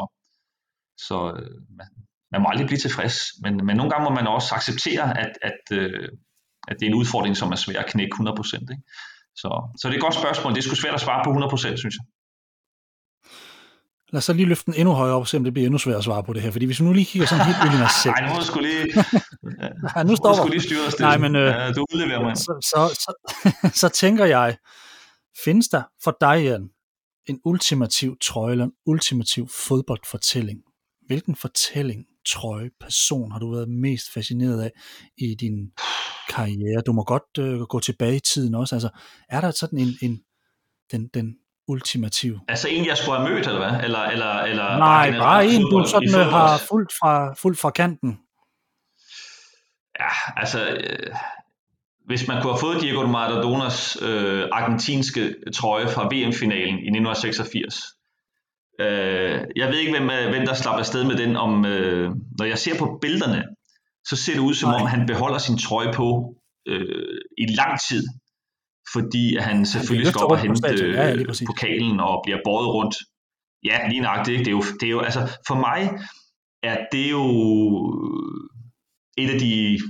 så 1.06 1.16
man, 1.78 1.88
man 2.32 2.40
må 2.42 2.46
aldrig 2.50 2.66
blive 2.66 2.84
tilfreds, 2.86 3.16
men, 3.44 3.54
men 3.66 3.76
nogle 3.76 3.90
gange 3.90 4.04
må 4.08 4.12
man 4.18 4.26
også 4.26 4.54
acceptere, 4.58 5.06
at, 5.24 5.32
at, 5.50 5.60
at 6.68 6.76
det 6.78 6.84
er 6.86 6.90
en 6.90 7.00
udfordring, 7.02 7.36
som 7.36 7.52
er 7.52 7.56
svær 7.56 7.80
at 7.80 7.90
knække 7.92 8.14
100%. 8.14 8.54
Ikke? 8.74 8.82
Så, 9.36 9.50
så 9.78 9.88
det 9.88 9.94
er 9.94 9.98
et 9.98 10.02
godt 10.02 10.14
spørgsmål. 10.14 10.52
Det 10.52 10.58
er 10.58 10.62
sgu 10.62 10.74
svært 10.74 10.94
at 10.94 11.00
svare 11.00 11.24
på 11.24 11.30
100%, 11.30 11.58
synes 11.76 11.94
jeg. 11.98 12.04
Lad 14.12 14.18
os 14.18 14.24
så 14.24 14.32
lige 14.32 14.46
løfte 14.46 14.66
den 14.66 14.74
endnu 14.74 14.94
højere 14.94 15.14
op, 15.16 15.26
så 15.26 15.38
det 15.38 15.52
bliver 15.52 15.66
endnu 15.66 15.78
sværere 15.78 15.98
at 15.98 16.04
svare 16.04 16.22
på 16.22 16.32
det 16.32 16.42
her. 16.42 16.50
Fordi 16.50 16.66
hvis 16.66 16.80
vi 16.80 16.84
nu 16.84 16.92
lige 16.92 17.04
kigger 17.04 17.28
sådan 17.28 17.44
helt 17.44 17.56
ind 17.64 17.74
i 17.74 17.78
mig 17.78 17.90
selv. 18.02 18.14
Nej, 18.18 18.28
nu 18.28 18.34
må 18.34 18.40
du 18.40 18.46
sgu 18.46 18.60
lige, 18.60 18.84
ja, 19.96 20.02
nu 20.02 20.16
stopper. 20.16 20.42
Du 20.42 20.48
lige 20.48 20.62
styre 20.62 20.86
os 20.86 21.00
Nej, 21.00 21.18
men, 21.18 21.36
øh, 21.36 21.46
ja, 21.46 21.72
du 21.72 21.86
udleverer 21.94 22.22
mig. 22.22 22.36
Så, 22.36 22.52
så, 22.62 22.80
så, 23.04 23.12
så, 23.82 23.88
tænker 23.88 24.24
jeg, 24.24 24.56
findes 25.44 25.68
der 25.68 25.82
for 26.04 26.16
dig, 26.20 26.44
Jan, 26.44 26.68
en 27.26 27.40
ultimativ 27.44 28.16
trøje 28.22 28.52
eller 28.52 28.64
en 28.64 28.72
ultimativ 28.86 29.48
fodboldfortælling? 29.48 30.58
Hvilken 31.06 31.36
fortælling 31.36 32.04
trøje, 32.26 32.70
person 32.80 33.32
har 33.32 33.38
du 33.38 33.50
været 33.50 33.68
mest 33.68 34.12
fascineret 34.14 34.62
af 34.62 34.70
i 35.18 35.34
din 35.34 35.72
karriere? 36.28 36.82
Du 36.86 36.92
må 36.92 37.04
godt 37.04 37.38
øh, 37.38 37.60
gå 37.60 37.80
tilbage 37.80 38.16
i 38.16 38.20
tiden 38.20 38.54
også. 38.54 38.74
Altså, 38.74 38.88
er 39.28 39.40
der 39.40 39.50
sådan 39.50 39.78
en, 39.78 39.88
en 40.02 40.20
den, 40.92 41.08
den 41.14 41.36
ultimative? 41.68 42.40
Altså 42.48 42.68
en, 42.68 42.86
jeg 42.86 42.96
skulle 42.96 43.18
have 43.18 43.30
mødt, 43.30 43.46
eller 43.46 43.70
hvad? 43.70 43.84
Eller, 43.84 44.00
eller, 44.00 44.34
eller 44.34 44.78
Nej, 44.78 45.10
bare, 45.10 45.20
bare 45.20 45.46
en, 45.46 45.62
du 45.62 45.84
sådan 45.88 46.20
øh, 46.20 46.26
har 46.26 46.62
fuldt 46.68 46.92
fra, 47.00 47.34
fuldt 47.34 47.58
fra 47.58 47.70
kanten. 47.70 48.18
Ja, 50.00 50.40
altså... 50.40 50.66
Øh, 50.68 51.14
hvis 52.06 52.28
man 52.28 52.42
kunne 52.42 52.52
have 52.52 52.60
fået 52.60 52.82
Diego 52.82 53.06
Maradonas 53.06 53.98
øh, 54.02 54.48
argentinske 54.52 55.34
trøje 55.54 55.88
fra 55.88 56.04
VM-finalen 56.04 56.78
i 56.78 56.88
1986, 56.88 57.95
øh, 58.80 59.40
jeg 59.56 59.68
ved 59.68 59.78
ikke, 59.78 59.92
hvem, 59.98 60.10
øh, 60.10 60.28
hvem 60.30 60.46
der 60.46 60.54
slapper 60.54 60.78
afsted 60.78 61.04
med 61.04 61.16
den, 61.16 61.36
om, 61.36 61.66
øh, 61.66 62.10
når 62.38 62.44
jeg 62.44 62.58
ser 62.58 62.78
på 62.78 62.98
billederne, 63.02 63.44
så 64.08 64.16
ser 64.16 64.32
det 64.32 64.40
ud 64.40 64.54
som 64.54 64.70
Nej. 64.70 64.80
om, 64.80 64.86
han 64.86 65.06
beholder 65.06 65.38
sin 65.38 65.58
trøje 65.58 65.92
på 65.92 66.34
øh, 66.68 67.18
i 67.38 67.46
lang 67.60 67.80
tid, 67.88 68.02
fordi 68.92 69.36
han 69.36 69.66
selvfølgelig 69.66 70.08
skal 70.08 70.24
op 70.24 70.30
og 70.30 70.38
hente 70.38 70.68
ja, 70.68 71.08
ja, 71.08 71.24
pokalen 71.46 72.00
og 72.00 72.22
bliver 72.24 72.38
båret 72.44 72.68
rundt. 72.68 72.96
Ja, 73.64 73.88
lige 73.88 74.00
nøjagtigt. 74.00 74.38
Det 74.38 74.46
er 74.46 74.50
jo, 74.50 74.62
det 74.80 74.86
er 74.86 74.90
jo, 74.90 75.00
altså, 75.00 75.38
for 75.46 75.54
mig 75.54 75.80
er 76.62 76.78
det 76.92 77.10
jo 77.10 77.24
et 79.18 79.30
af 79.30 79.38
de 79.40 79.80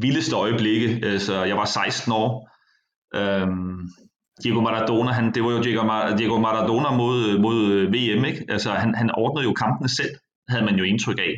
vildeste 0.00 0.36
øjeblikke. 0.36 1.00
Altså, 1.06 1.44
jeg 1.44 1.56
var 1.56 1.64
16 1.64 2.12
år. 2.12 2.50
Øhm, 3.14 3.75
Diego 4.42 4.60
Maradona, 4.60 5.12
han, 5.12 5.34
det 5.34 5.44
var 5.44 5.50
jo 5.50 5.62
Diego, 5.62 5.82
Mar- 5.82 6.16
Diego 6.16 6.38
Maradona 6.38 6.90
mod, 6.90 7.38
mod 7.38 7.72
øh, 7.72 7.92
VM, 7.92 8.24
ikke? 8.24 8.44
Altså, 8.48 8.70
han, 8.70 8.94
han 8.94 9.10
ordnede 9.14 9.44
jo 9.44 9.52
kampene 9.52 9.88
selv, 9.88 10.10
havde 10.48 10.64
man 10.64 10.76
jo 10.76 10.84
indtryk 10.84 11.18
af. 11.18 11.34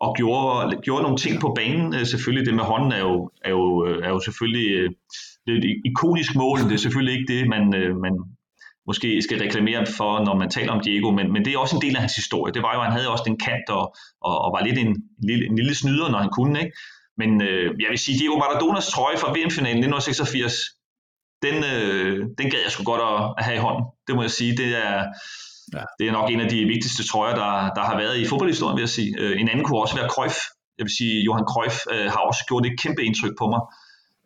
Og 0.00 0.14
gjorde, 0.16 0.76
gjorde 0.82 1.02
nogle 1.02 1.18
ting 1.18 1.40
på 1.40 1.52
banen. 1.56 1.94
Øh, 1.94 2.06
selvfølgelig, 2.06 2.46
det 2.46 2.54
med 2.54 2.64
hånden 2.64 2.92
er 2.92 2.98
jo, 2.98 3.30
er 3.44 3.50
jo, 3.50 3.86
øh, 3.86 4.04
er 4.04 4.08
jo 4.08 4.20
selvfølgelig 4.20 4.88
det 5.46 5.54
er 5.54 5.58
et 5.58 5.82
ikonisk 5.84 6.34
mål. 6.34 6.58
Det 6.58 6.72
er 6.72 6.84
selvfølgelig 6.86 7.14
ikke 7.20 7.32
det, 7.34 7.48
man, 7.48 7.62
man 8.00 8.14
måske 8.86 9.22
skal 9.22 9.38
reklamere 9.38 9.86
for, 9.98 10.24
når 10.24 10.34
man 10.42 10.50
taler 10.50 10.72
om 10.72 10.80
Diego, 10.80 11.10
men, 11.10 11.32
men 11.32 11.44
det 11.44 11.50
er 11.52 11.58
også 11.58 11.76
en 11.76 11.82
del 11.82 11.94
af 11.96 12.00
hans 12.00 12.16
historie. 12.16 12.54
Det 12.54 12.62
var 12.62 12.72
jo, 12.74 12.80
at 12.80 12.86
han 12.86 12.96
havde 12.96 13.10
også 13.14 13.24
den 13.26 13.38
kant 13.46 13.68
og, 13.68 13.84
og, 14.28 14.34
og 14.44 14.48
var 14.56 14.62
lidt 14.66 14.78
en, 14.78 14.86
en, 14.86 15.26
lille, 15.30 15.46
en 15.46 15.56
lille 15.56 15.74
snyder, 15.74 16.08
når 16.10 16.18
han 16.18 16.30
kunne, 16.38 16.60
ikke? 16.62 16.76
Men 17.20 17.30
øh, 17.42 17.66
jeg 17.82 17.90
vil 17.90 17.98
sige, 17.98 18.18
Diego 18.18 18.36
Maradonas 18.38 18.88
trøje 18.94 19.18
fra 19.22 19.32
VM-finalen 19.36 19.82
1986, 19.84 20.77
den, 21.42 21.56
øh, 21.72 22.16
den 22.38 22.46
gad 22.50 22.60
jeg 22.64 22.72
sgu 22.72 22.82
godt 22.92 23.04
at, 23.10 23.34
at 23.38 23.44
have 23.44 23.56
i 23.56 23.64
hånden. 23.66 23.84
Det 24.06 24.14
må 24.16 24.22
jeg 24.22 24.30
sige. 24.30 24.56
Det 24.56 24.68
er, 24.86 24.96
ja. 25.76 25.82
det 25.98 26.08
er 26.08 26.12
nok 26.12 26.30
en 26.30 26.40
af 26.40 26.48
de 26.54 26.58
vigtigste 26.74 27.02
trøjer, 27.10 27.34
der, 27.42 27.50
der 27.76 27.84
har 27.88 27.96
været 28.02 28.16
i 28.18 28.26
fodboldhistorien, 28.30 28.76
vil 28.76 28.82
jeg 28.82 28.94
sige. 28.98 29.10
Øh, 29.18 29.40
en 29.40 29.48
anden 29.48 29.64
kunne 29.64 29.80
også 29.84 29.96
være 29.96 30.08
Cruyff. 30.14 30.38
Jeg 30.78 30.84
vil 30.86 30.96
sige, 30.98 31.14
Johan 31.26 31.46
Cruyff 31.52 31.76
øh, 31.92 32.06
har 32.14 32.22
også 32.30 32.42
gjort 32.48 32.66
et 32.66 32.80
kæmpe 32.82 33.02
indtryk 33.08 33.34
på 33.38 33.46
mig. 33.52 33.62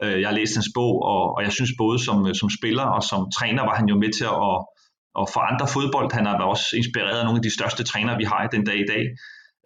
Øh, 0.02 0.20
jeg 0.20 0.28
har 0.28 0.36
læst 0.40 0.54
hans 0.56 0.70
bog, 0.74 0.94
og, 1.12 1.22
og 1.36 1.40
jeg 1.46 1.52
synes 1.52 1.72
både 1.78 1.98
som, 2.06 2.34
som 2.34 2.48
spiller 2.58 2.86
og 2.96 3.02
som 3.10 3.20
træner 3.38 3.62
var 3.68 3.74
han 3.80 3.88
jo 3.92 3.96
med 4.02 4.12
til 4.18 4.24
at, 4.24 4.56
at 5.20 5.26
forandre 5.36 5.66
fodbold. 5.74 6.12
Han 6.12 6.26
har 6.26 6.36
også 6.54 6.66
inspireret 6.80 7.18
af 7.18 7.24
nogle 7.24 7.40
af 7.40 7.46
de 7.48 7.56
største 7.58 7.82
trænere, 7.84 8.16
vi 8.22 8.24
har 8.24 8.40
i 8.44 8.52
den 8.56 8.64
dag 8.68 8.78
i 8.84 8.88
dag. 8.92 9.04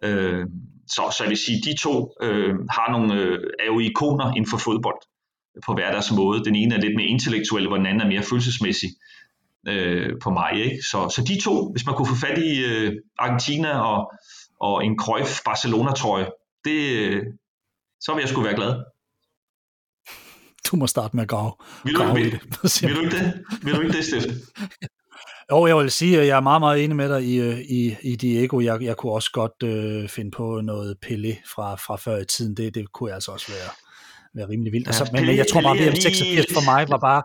Øh, 0.07 0.43
så, 0.95 1.01
så 1.15 1.19
jeg 1.23 1.29
vil 1.29 1.45
sige, 1.45 1.61
de 1.67 1.73
to 1.85 1.93
øh, 2.25 2.53
har 2.75 2.87
nogle, 2.91 3.13
øh, 3.13 3.39
er 3.63 3.67
jo 3.73 3.79
ikoner 3.79 4.27
inden 4.35 4.49
for 4.53 4.57
fodbold 4.57 5.01
på 5.65 5.73
hver 5.73 5.91
deres 5.91 6.11
måde. 6.11 6.43
Den 6.43 6.55
ene 6.55 6.75
er 6.75 6.79
lidt 6.79 6.95
mere 6.95 7.07
intellektuel, 7.07 7.67
hvor 7.67 7.77
den 7.77 7.85
anden 7.85 8.01
er 8.01 8.07
mere 8.07 8.23
følelsesmæssig 8.23 8.89
øh, 9.67 10.09
på 10.23 10.29
mig. 10.29 10.51
Ikke? 10.55 10.81
Så, 10.81 11.09
så 11.15 11.23
de 11.27 11.41
to, 11.43 11.71
hvis 11.71 11.85
man 11.85 11.95
kunne 11.95 12.07
få 12.07 12.15
fat 12.15 12.37
i 12.37 12.65
øh, 12.65 12.93
Argentina 13.19 13.79
og, 13.79 14.11
og 14.59 14.85
en 14.85 14.99
Cruyff 14.99 15.39
Barcelona-trøje, 15.45 16.27
det, 16.65 16.79
øh, 16.97 17.23
så 18.01 18.13
vil 18.13 18.21
jeg 18.21 18.29
sgu 18.29 18.41
være 18.41 18.55
glad. 18.55 18.83
Du 20.71 20.75
må 20.75 20.87
starte 20.87 21.15
med 21.15 21.23
at 21.23 21.29
grave, 21.29 21.51
vil 21.83 21.93
du, 21.93 21.99
grave 21.99 22.15
vil, 22.15 22.31
det. 22.31 22.41
Vil 22.87 22.95
du 22.95 23.01
ikke 23.01 23.17
det? 23.17 23.43
Vil 23.63 23.75
du 23.75 23.81
ikke 23.81 23.97
det, 23.97 24.05
Steffen? 24.05 24.31
Jo, 25.51 25.67
jeg 25.67 25.77
vil 25.77 25.91
sige, 25.91 26.19
at 26.21 26.27
jeg 26.27 26.37
er 26.37 26.41
meget, 26.41 26.61
meget 26.61 26.83
enig 26.83 26.95
med 26.95 27.09
dig 27.09 27.23
i, 27.23 27.35
øh, 27.35 27.59
i, 27.59 27.95
i 28.01 28.15
Diego. 28.15 28.59
Jeg, 28.59 28.81
jeg 28.81 28.97
kunne 28.97 29.11
også 29.11 29.31
godt 29.31 29.63
øh, 29.63 30.09
finde 30.09 30.31
på 30.31 30.61
noget 30.61 30.95
Pelé 31.05 31.53
fra, 31.55 31.75
fra 31.75 31.95
før 31.95 32.17
i 32.17 32.25
tiden. 32.25 32.57
Det, 32.57 32.75
det 32.75 32.91
kunne 32.91 33.13
altså 33.13 33.31
også 33.31 33.51
være, 33.51 33.69
være 34.37 34.49
rimelig 34.49 34.73
vildt. 34.73 34.87
Ja, 34.87 34.89
altså, 34.89 35.09
men, 35.13 35.25
men 35.25 35.37
jeg 35.37 35.47
tror 35.51 35.61
bare, 35.61 35.77
at 35.77 35.93
VM86 35.93 36.53
for 36.53 36.65
mig 36.65 36.89
var 36.89 36.97
bare... 36.97 37.23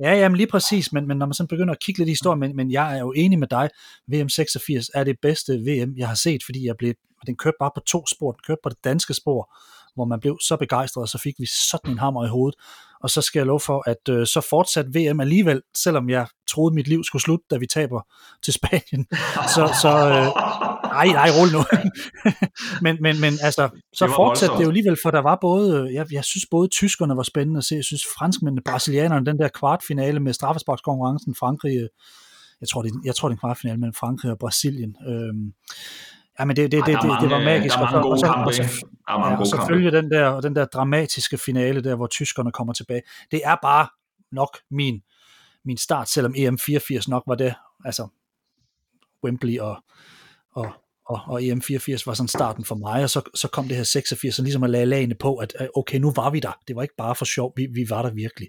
Ja, 0.00 0.14
jamen 0.20 0.36
lige 0.36 0.46
præcis, 0.46 0.92
men, 0.92 1.08
men 1.08 1.16
når 1.16 1.26
man 1.26 1.34
så 1.34 1.46
begynder 1.46 1.74
at 1.74 1.80
kigge 1.80 1.98
lidt 1.98 2.08
i 2.08 2.12
historien, 2.12 2.40
men, 2.40 2.56
men 2.56 2.72
jeg 2.72 2.96
er 2.96 3.00
jo 3.00 3.12
enig 3.12 3.38
med 3.38 3.48
dig, 3.48 3.68
VM86 4.12 4.88
er 4.94 5.04
det 5.04 5.16
bedste 5.22 5.52
VM, 5.52 5.94
jeg 5.96 6.08
har 6.08 6.14
set, 6.14 6.44
fordi 6.44 6.66
jeg 6.66 6.74
blev, 6.78 6.94
den 7.26 7.36
kørte 7.36 7.56
bare 7.60 7.70
på 7.74 7.80
to 7.80 8.06
spor, 8.06 8.32
den 8.32 8.40
kørte 8.46 8.60
på 8.62 8.68
det 8.68 8.78
danske 8.84 9.14
spor, 9.14 9.54
hvor 9.94 10.04
man 10.04 10.20
blev 10.20 10.38
så 10.42 10.56
begejstret, 10.56 11.02
og 11.02 11.08
så 11.08 11.18
fik 11.18 11.34
vi 11.38 11.46
sådan 11.70 11.90
en 11.90 11.98
hammer 11.98 12.24
i 12.24 12.28
hovedet. 12.28 12.60
Og 13.02 13.10
så 13.10 13.22
skal 13.22 13.38
jeg 13.38 13.46
love 13.46 13.60
for, 13.60 13.82
at 13.86 14.08
øh, 14.10 14.26
så 14.26 14.40
fortsat 14.50 14.86
VM 14.94 15.20
alligevel, 15.20 15.62
selvom 15.76 16.10
jeg 16.10 16.26
troede, 16.50 16.74
mit 16.74 16.88
liv 16.88 17.04
skulle 17.04 17.22
slutte, 17.22 17.44
da 17.50 17.56
vi 17.56 17.66
taber 17.66 18.00
til 18.42 18.52
Spanien. 18.52 19.06
Så, 19.54 19.74
så 19.82 19.92
øh, 20.08 20.26
nej, 20.96 21.06
nej, 21.06 21.28
rolig 21.38 21.52
nu. 21.56 21.62
men, 22.84 22.94
men, 23.04 23.20
men 23.20 23.32
altså, 23.42 23.68
så 23.92 24.06
det 24.06 24.14
fortsatte 24.14 24.56
det 24.56 24.64
jo 24.64 24.68
alligevel, 24.68 24.96
for 25.02 25.10
der 25.10 25.22
var 25.30 25.38
både, 25.40 25.90
jeg, 25.94 26.06
jeg 26.12 26.24
synes 26.24 26.46
både 26.50 26.68
tyskerne 26.68 27.16
var 27.16 27.22
spændende 27.22 27.58
at 27.58 27.64
se, 27.64 27.74
jeg 27.74 27.84
synes 27.84 28.04
franskmændene, 28.18 28.62
brasilianerne, 28.62 29.26
den 29.26 29.38
der 29.38 29.48
kvartfinale 29.48 30.20
med 30.20 30.32
straffesparkskonkurrencen, 30.32 31.34
Frankrig, 31.34 31.88
jeg 32.60 32.68
tror, 32.68 32.82
det, 32.82 32.92
jeg 33.04 33.14
tror, 33.14 33.28
det 33.28 33.34
er 33.34 33.36
en 33.36 33.40
kvartfinale 33.40 33.78
mellem 33.80 33.94
Frankrig 33.94 34.30
og 34.32 34.38
Brasilien. 34.38 34.96
Øhm, 35.08 35.52
Ja, 36.38 36.44
men 36.44 36.56
det, 36.56 36.72
det, 36.72 36.86
det, 36.86 36.94
det, 37.02 37.10
det 37.20 37.30
var 37.30 37.44
magisk. 37.44 37.74
Der 37.74 37.86
er 37.86 37.92
mange 37.92 38.08
gode 38.08 38.22
kampe. 38.22 38.46
Og, 38.46 38.54
så, 38.54 38.86
ja, 39.08 39.40
og 39.40 39.46
selvfølgelig 39.46 39.92
den 39.92 40.10
der, 40.10 40.40
den 40.40 40.56
der 40.56 40.64
dramatiske 40.64 41.38
finale 41.38 41.84
der, 41.84 41.94
hvor 41.94 42.06
tyskerne 42.06 42.52
kommer 42.52 42.72
tilbage. 42.72 43.02
Det 43.30 43.40
er 43.44 43.56
bare 43.62 43.88
nok 44.32 44.58
min, 44.70 45.02
min 45.64 45.76
start, 45.76 46.08
selvom 46.08 46.34
EM84 46.34 47.04
nok 47.08 47.22
var 47.26 47.34
det, 47.34 47.54
altså 47.84 48.08
Wembley 49.24 49.58
og, 49.58 49.82
og, 50.54 50.72
og, 51.12 51.20
og 51.26 51.40
EM84 51.40 52.02
var 52.06 52.14
sådan 52.14 52.28
starten 52.28 52.64
for 52.64 52.74
mig, 52.74 53.02
og 53.02 53.10
så, 53.10 53.22
så 53.34 53.48
kom 53.48 53.68
det 53.68 53.76
her 53.76 53.84
86, 53.84 54.38
og 54.38 54.42
ligesom 54.42 54.62
at 54.62 54.70
lagde 54.70 54.86
lagene 54.86 55.14
på, 55.14 55.36
at 55.36 55.56
okay, 55.76 55.98
nu 55.98 56.12
var 56.16 56.30
vi 56.30 56.40
der. 56.40 56.58
Det 56.68 56.76
var 56.76 56.82
ikke 56.82 56.96
bare 56.98 57.14
for 57.14 57.24
sjov, 57.24 57.52
vi, 57.56 57.66
vi 57.74 57.86
var 57.90 58.02
der 58.02 58.10
virkelig. 58.10 58.48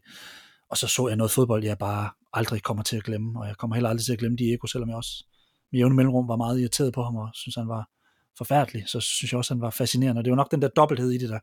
Og 0.70 0.78
så 0.78 0.88
så 0.88 1.08
jeg 1.08 1.18
noget 1.18 1.32
fodbold, 1.32 1.64
jeg 1.64 1.78
bare 1.78 2.10
aldrig 2.34 2.64
kommer 2.64 2.84
til 2.84 2.98
at 2.98 3.04
glemme, 3.04 3.40
og 3.40 3.48
jeg 3.48 3.58
kommer 3.58 3.76
heller 3.76 3.90
aldrig 3.90 4.06
til 4.06 4.14
at 4.14 4.20
glemme 4.20 4.38
Diego, 4.38 4.68
selvom 4.68 4.90
jeg 4.90 4.98
også 4.98 5.26
med 5.72 5.80
jævne 5.80 5.96
mellemrum 5.96 6.28
var 6.28 6.36
meget 6.36 6.60
irriteret 6.60 6.94
på 6.94 7.04
ham, 7.04 7.16
og 7.16 7.30
synes 7.34 7.56
han 7.56 7.68
var 7.68 7.90
forfærdelig, 8.38 8.84
så 8.88 9.00
synes 9.00 9.32
jeg 9.32 9.38
også, 9.38 9.54
han 9.54 9.62
var 9.62 9.70
fascinerende. 9.70 10.20
Og 10.20 10.26
det 10.26 10.32
var 10.32 10.38
nok 10.38 10.52
den 10.52 10.62
der 10.62 10.68
dobbelthed 10.68 11.12
i 11.12 11.18
det, 11.18 11.30
der, 11.30 11.40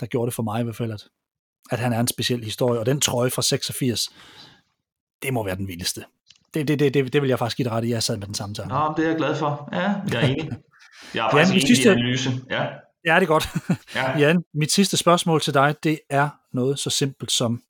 der 0.00 0.06
gjorde 0.06 0.26
det 0.26 0.34
for 0.34 0.42
mig 0.42 0.60
i 0.60 0.64
hvert 0.64 0.76
fald, 0.76 0.92
at, 0.92 1.04
at 1.70 1.78
han 1.78 1.92
er 1.92 2.00
en 2.00 2.08
speciel 2.08 2.44
historie. 2.44 2.80
Og 2.80 2.86
den 2.86 3.00
trøje 3.00 3.30
fra 3.30 3.42
86, 3.42 4.10
det 5.22 5.32
må 5.32 5.44
være 5.44 5.56
den 5.56 5.68
vildeste. 5.68 6.04
Det, 6.54 6.68
det, 6.68 6.78
det, 6.78 6.94
det, 6.94 7.12
det 7.12 7.22
vil 7.22 7.28
jeg 7.28 7.38
faktisk 7.38 7.56
give 7.56 7.64
dig 7.64 7.72
ret 7.72 7.84
i, 7.84 7.90
jeg 7.90 8.02
sad 8.02 8.16
med 8.16 8.26
den 8.26 8.34
samme 8.34 8.54
tanke. 8.54 8.74
Nå, 8.74 8.94
det 8.96 9.04
er 9.04 9.08
jeg 9.08 9.16
glad 9.16 9.36
for. 9.36 9.68
Ja, 9.72 9.94
jeg 10.12 10.22
er 10.22 10.28
enig. 10.28 10.50
Jeg 11.14 11.26
er 11.26 11.30
faktisk 11.46 11.48
Jan, 11.48 11.56
enig 11.56 11.66
sidste... 11.66 11.88
i 11.88 11.92
analyse. 11.92 12.30
Ja. 12.50 12.66
Ja, 13.04 13.14
det 13.14 13.22
er 13.22 13.26
godt. 13.26 13.48
Ja. 13.94 14.18
Jan, 14.18 14.42
mit 14.54 14.72
sidste 14.72 14.96
spørgsmål 14.96 15.40
til 15.40 15.54
dig, 15.54 15.74
det 15.82 15.98
er 16.10 16.28
noget 16.52 16.78
så 16.78 16.90
simpelt 16.90 17.32
som, 17.32 17.62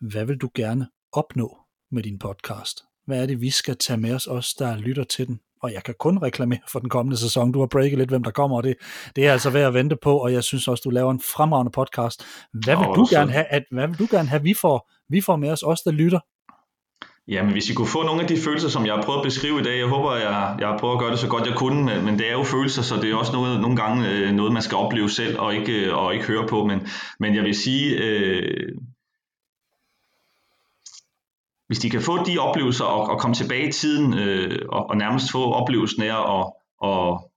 hvad 0.00 0.24
vil 0.24 0.36
du 0.36 0.50
gerne 0.54 0.88
opnå 1.12 1.58
med 1.92 2.02
din 2.02 2.18
podcast? 2.18 2.82
Hvad 3.06 3.22
er 3.22 3.26
det, 3.26 3.40
vi 3.40 3.50
skal 3.50 3.76
tage 3.76 3.96
med 3.96 4.14
os, 4.14 4.26
os 4.26 4.54
der 4.54 4.76
lytter 4.76 5.04
til 5.04 5.26
den? 5.26 5.40
Og 5.62 5.72
jeg 5.72 5.82
kan 5.82 5.94
kun 5.98 6.18
reklamere 6.18 6.60
for 6.72 6.78
den 6.78 6.88
kommende 6.88 7.16
sæson. 7.16 7.52
Du 7.52 7.60
har 7.60 7.66
breaket 7.66 7.98
lidt, 7.98 8.10
hvem 8.10 8.22
der 8.22 8.30
kommer, 8.30 8.56
og 8.56 8.62
det, 8.62 8.76
det 9.16 9.26
er 9.26 9.32
altså 9.32 9.50
værd 9.50 9.66
at 9.66 9.74
vente 9.74 9.96
på, 10.02 10.18
og 10.18 10.32
jeg 10.32 10.44
synes 10.44 10.68
også, 10.68 10.82
du 10.84 10.90
laver 10.90 11.10
en 11.10 11.20
fremragende 11.20 11.72
podcast. 11.72 12.24
Hvad 12.52 12.76
vil, 12.76 12.86
du, 12.86 13.06
gerne 13.10 13.32
have, 13.32 13.44
at, 13.44 13.62
hvad 13.70 13.88
vil 13.88 13.98
du 13.98 14.06
gerne 14.10 14.28
have, 14.28 14.42
vi 14.42 14.54
får, 14.54 14.90
vi 15.08 15.20
får 15.20 15.36
med 15.36 15.50
os, 15.50 15.62
os 15.62 15.80
der 15.80 15.90
lytter? 15.90 16.20
Jamen, 17.30 17.52
hvis 17.52 17.70
I 17.70 17.74
kunne 17.74 17.88
få 17.88 18.02
nogle 18.02 18.22
af 18.22 18.28
de 18.28 18.36
følelser, 18.44 18.68
som 18.68 18.86
jeg 18.86 18.94
har 18.94 19.02
prøvet 19.02 19.18
at 19.18 19.24
beskrive 19.24 19.60
i 19.60 19.62
dag, 19.62 19.78
jeg 19.78 19.86
håber, 19.86 20.14
jeg, 20.14 20.56
jeg 20.60 20.68
har 20.68 20.78
prøvet 20.78 20.94
at 20.94 21.00
gøre 21.00 21.10
det 21.10 21.18
så 21.18 21.28
godt 21.28 21.46
jeg 21.46 21.56
kunne, 21.56 21.84
men, 21.84 22.04
men 22.04 22.18
det 22.18 22.28
er 22.28 22.32
jo 22.32 22.42
følelser, 22.42 22.82
så 22.82 22.96
det 22.96 23.10
er 23.10 23.16
også 23.16 23.32
noget, 23.32 23.60
nogle 23.60 23.76
gange 23.76 24.10
øh, 24.10 24.32
noget, 24.32 24.52
man 24.52 24.62
skal 24.62 24.76
opleve 24.76 25.10
selv 25.10 25.38
og 25.38 25.54
ikke, 25.54 25.72
øh, 25.72 25.96
og 25.96 26.14
ikke 26.14 26.26
høre 26.26 26.46
på. 26.48 26.64
Men, 26.64 26.86
men 27.20 27.34
jeg 27.34 27.44
vil 27.44 27.54
sige, 27.54 27.96
øh, 27.96 28.68
hvis 31.66 31.78
de 31.78 31.90
kan 31.90 32.00
få 32.00 32.24
de 32.24 32.38
oplevelser 32.38 32.84
og, 32.84 33.10
og 33.10 33.20
komme 33.20 33.34
tilbage 33.34 33.68
i 33.68 33.72
tiden 33.72 34.18
øh, 34.18 34.58
og, 34.68 34.90
og 34.90 34.96
nærmest 34.96 35.32
få 35.32 35.52
oplevelsen 35.52 36.02
af 36.02 36.40
at 36.40 36.52
og 36.80 37.30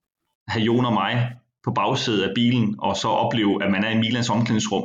have 0.48 0.64
Jon 0.64 0.86
og 0.86 0.94
mig 0.94 1.32
på 1.64 1.72
bagsædet 1.72 2.24
af 2.24 2.32
bilen, 2.36 2.76
og 2.80 2.98
så 2.98 3.08
opleve, 3.08 3.64
at 3.64 3.72
man 3.72 3.84
er 3.84 3.89
i 3.89 3.98
Milans 3.98 4.30
omklædningsrum, 4.30 4.84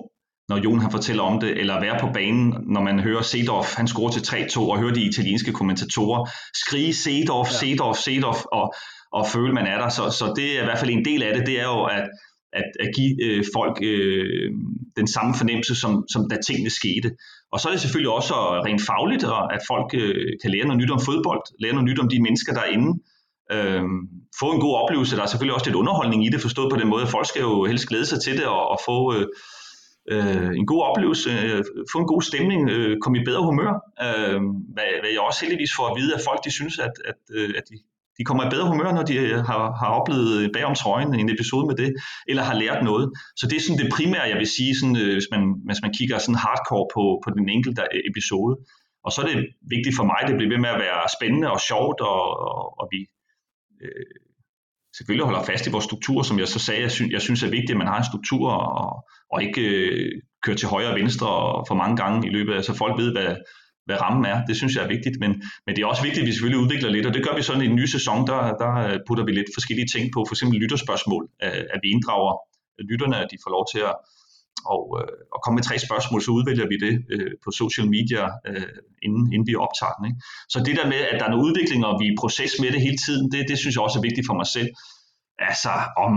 når 0.49 0.57
Jon 0.57 0.81
han 0.81 0.91
fortæller 0.91 1.23
om 1.23 1.41
det, 1.41 1.61
eller 1.61 1.81
være 1.81 1.99
på 2.01 2.09
banen, 2.15 2.55
når 2.67 2.81
man 2.81 3.01
hører 3.01 3.23
Sedorf, 3.23 3.75
han 3.75 3.89
scorer 3.89 4.11
til 4.11 4.21
3-2, 4.21 4.61
og 4.61 4.79
hører 4.79 4.95
de 4.95 5.03
italienske 5.03 5.53
kommentatorer 5.53 6.31
skrige 6.55 6.95
Sedorf, 6.95 7.49
ja. 7.53 7.59
Sedorf, 7.59 7.97
Sedorf, 7.97 8.45
og, 8.53 8.75
og 9.13 9.27
føle, 9.27 9.53
man 9.53 9.67
er 9.67 9.79
der. 9.79 9.89
Så, 9.89 10.11
så 10.11 10.33
det 10.37 10.57
er 10.57 10.63
i 10.63 10.65
hvert 10.65 10.79
fald 10.79 10.91
en 10.91 11.05
del 11.05 11.23
af 11.23 11.35
det, 11.35 11.47
det 11.47 11.61
er 11.61 11.65
jo 11.65 11.85
at, 11.85 12.09
at, 12.53 12.69
at 12.81 12.89
give 12.97 13.15
øh, 13.27 13.45
folk 13.55 13.77
øh, 13.83 14.51
den 14.97 15.07
samme 15.07 15.35
fornemmelse, 15.35 15.75
som, 15.75 16.05
som 16.13 16.23
da 16.31 16.37
tingene 16.47 16.71
skete. 16.71 17.11
Og 17.53 17.61
så 17.61 17.69
er 17.69 17.73
det 17.73 17.81
selvfølgelig 17.81 18.13
også 18.13 18.35
rent 18.67 18.83
fagligt, 18.91 19.25
at 19.57 19.63
folk 19.73 19.89
øh, 19.95 20.33
kan 20.43 20.51
lære 20.51 20.67
noget 20.67 20.81
nyt 20.83 20.91
om 20.91 21.01
fodbold, 21.09 21.43
lære 21.63 21.73
noget 21.73 21.89
nyt 21.89 22.01
om 22.05 22.09
de 22.09 22.23
mennesker, 22.23 22.53
der 22.53 22.61
er 22.61 22.73
inde. 22.77 22.91
Øh, 23.57 23.85
få 24.41 24.47
en 24.55 24.61
god 24.61 24.75
oplevelse. 24.83 25.17
Der 25.17 25.23
er 25.23 25.33
selvfølgelig 25.33 25.55
også 25.55 25.67
lidt 25.67 25.81
underholdning 25.83 26.21
i 26.27 26.29
det, 26.33 26.41
forstået 26.41 26.73
på 26.73 26.79
den 26.81 26.89
måde, 26.89 27.03
at 27.03 27.15
folk 27.17 27.27
skal 27.29 27.43
jo 27.49 27.65
helst 27.65 27.89
glæde 27.89 28.07
sig 28.07 28.21
til 28.21 28.35
det 28.39 28.47
og, 28.47 28.63
og 28.73 28.79
få 28.89 28.97
øh, 29.15 29.27
øh, 30.13 30.51
en 30.61 30.67
god 30.67 30.83
oplevelse, 30.91 31.31
øh, 31.31 31.65
få 31.93 31.99
en 31.99 32.07
god 32.13 32.23
stemning, 32.23 32.71
øh, 32.71 32.97
komme 33.03 33.17
i 33.21 33.25
bedre 33.25 33.43
humør. 33.51 33.73
Øh, 34.07 34.41
hvad, 34.75 34.89
hvad 35.01 35.11
jeg 35.15 35.21
også 35.29 35.41
heldigvis 35.45 35.73
får 35.77 35.87
at 35.89 35.97
vide, 36.01 36.15
at 36.15 36.23
folk 36.29 36.41
de 36.45 36.53
synes, 36.59 36.79
at, 36.79 36.95
at, 37.11 37.21
øh, 37.39 37.51
at 37.59 37.65
de, 37.71 37.77
De 38.19 38.25
kommer 38.29 38.45
i 38.47 38.55
bedre 38.55 38.71
humør, 38.73 38.91
når 38.99 39.05
de 39.11 39.15
øh, 39.25 39.39
har, 39.51 39.65
har 39.81 39.91
oplevet 39.99 40.31
øh, 40.41 40.47
bagom 40.57 40.75
trøjen 40.83 41.11
en 41.15 41.31
episode 41.37 41.67
med 41.71 41.77
det, 41.83 41.91
eller 42.31 42.43
har 42.51 42.57
lært 42.63 42.81
noget. 42.91 43.07
Så 43.41 43.45
det 43.49 43.57
er 43.57 43.65
sådan 43.65 43.83
det 43.83 43.93
primære, 43.99 44.31
jeg 44.33 44.39
vil 44.43 44.51
sige, 44.57 44.73
sådan, 44.81 44.97
øh, 45.03 45.13
hvis, 45.17 45.29
man, 45.35 45.43
hvis 45.69 45.81
man 45.85 45.93
kigger 45.99 46.17
sådan 46.19 46.43
hardcore 46.45 46.87
på, 46.95 47.03
på 47.25 47.29
den 47.37 47.47
enkelte 47.57 47.83
øh, 47.95 48.01
episode. 48.11 48.55
Og 49.05 49.11
så 49.13 49.19
er 49.23 49.29
det 49.31 49.39
vigtigt 49.75 49.97
for 49.99 50.07
mig, 50.11 50.19
at 50.21 50.29
det 50.29 50.37
bliver 50.37 50.53
ved 50.55 50.63
med 50.65 50.73
at 50.75 50.83
være 50.87 51.01
spændende 51.17 51.49
og 51.55 51.61
sjovt, 51.71 51.99
og, 52.13 52.23
og, 52.49 52.63
og 52.81 52.85
vi 52.93 53.01
øh, 53.85 54.15
selvfølgelig 54.97 55.24
holder 55.24 55.43
fast 55.43 55.66
i 55.66 55.70
vores 55.70 55.84
struktur, 55.84 56.22
som 56.22 56.39
jeg 56.39 56.49
så 56.49 56.59
sagde, 56.59 56.82
jeg 56.82 56.91
synes, 56.91 57.12
jeg 57.12 57.22
synes 57.22 57.43
er 57.43 57.51
vigtigt, 57.51 57.70
at 57.70 57.76
man 57.76 57.86
har 57.86 57.99
en 57.99 58.11
struktur, 58.11 58.51
og, 58.51 59.05
og 59.32 59.43
ikke 59.43 59.61
øh, 59.61 60.22
kører 60.43 60.57
til 60.57 60.68
højre 60.68 60.91
og 60.91 60.97
venstre 60.97 61.28
for 61.68 61.74
mange 61.74 61.97
gange 61.97 62.28
i 62.28 62.30
løbet 62.30 62.53
af, 62.55 62.64
så 62.64 62.74
folk 62.74 62.99
ved, 62.99 63.12
hvad, 63.12 63.36
hvad 63.86 64.01
rammen 64.01 64.24
er. 64.32 64.45
Det 64.49 64.57
synes 64.57 64.74
jeg 64.76 64.84
er 64.84 64.95
vigtigt, 64.97 65.16
men, 65.20 65.43
men 65.66 65.76
det 65.76 65.82
er 65.82 65.86
også 65.86 66.03
vigtigt, 66.03 66.22
at 66.22 66.26
vi 66.26 66.32
selvfølgelig 66.32 66.62
udvikler 66.64 66.91
lidt, 66.91 67.07
og 67.07 67.14
det 67.14 67.24
gør 67.26 67.34
vi 67.36 67.43
sådan 67.43 67.62
i 67.62 67.66
en 67.66 67.76
ny 67.80 67.86
sæson, 67.97 68.26
der, 68.26 68.41
der 68.62 68.72
øh, 68.86 68.99
putter 69.07 69.24
vi 69.24 69.32
lidt 69.32 69.51
forskellige 69.57 69.89
ting 69.95 70.05
på, 70.14 70.18
for 70.28 70.34
eksempel 70.34 70.59
lytterspørgsmål, 70.62 71.24
øh, 71.45 71.64
at 71.74 71.80
vi 71.82 71.89
inddrager 71.95 72.34
lytterne, 72.91 73.16
at 73.22 73.28
de 73.32 73.43
får 73.45 73.51
lov 73.57 73.64
til 73.72 73.80
at 73.91 73.95
og, 74.75 74.83
øh, 74.99 75.12
og 75.35 75.39
komme 75.45 75.57
med 75.59 75.64
tre 75.69 75.77
spørgsmål, 75.87 76.21
så 76.23 76.31
udvælger 76.39 76.66
vi 76.73 76.77
det 76.87 76.95
øh, 77.14 77.33
på 77.45 77.51
social 77.61 77.87
media, 77.97 78.23
øh, 78.49 78.69
inden, 79.07 79.25
inden 79.33 79.47
vi 79.51 79.55
optager 79.66 79.95
den. 79.97 80.05
Ikke? 80.09 80.21
Så 80.53 80.59
det 80.66 80.75
der 80.79 80.87
med, 80.93 81.01
at 81.11 81.16
der 81.19 81.27
er 81.27 81.33
noget 81.35 81.49
udvikling, 81.49 81.81
og 81.89 81.95
vi 82.01 82.07
er 82.07 82.12
i 82.12 82.21
proces 82.23 82.53
med 82.62 82.71
det 82.75 82.81
hele 82.87 82.99
tiden, 83.07 83.25
det, 83.33 83.41
det 83.51 83.57
synes 83.59 83.75
jeg 83.75 83.83
også 83.87 83.99
er 83.99 84.07
vigtigt 84.09 84.29
for 84.29 84.37
mig 84.41 84.49
selv. 84.57 84.71
Altså, 85.49 85.73
om 86.07 86.12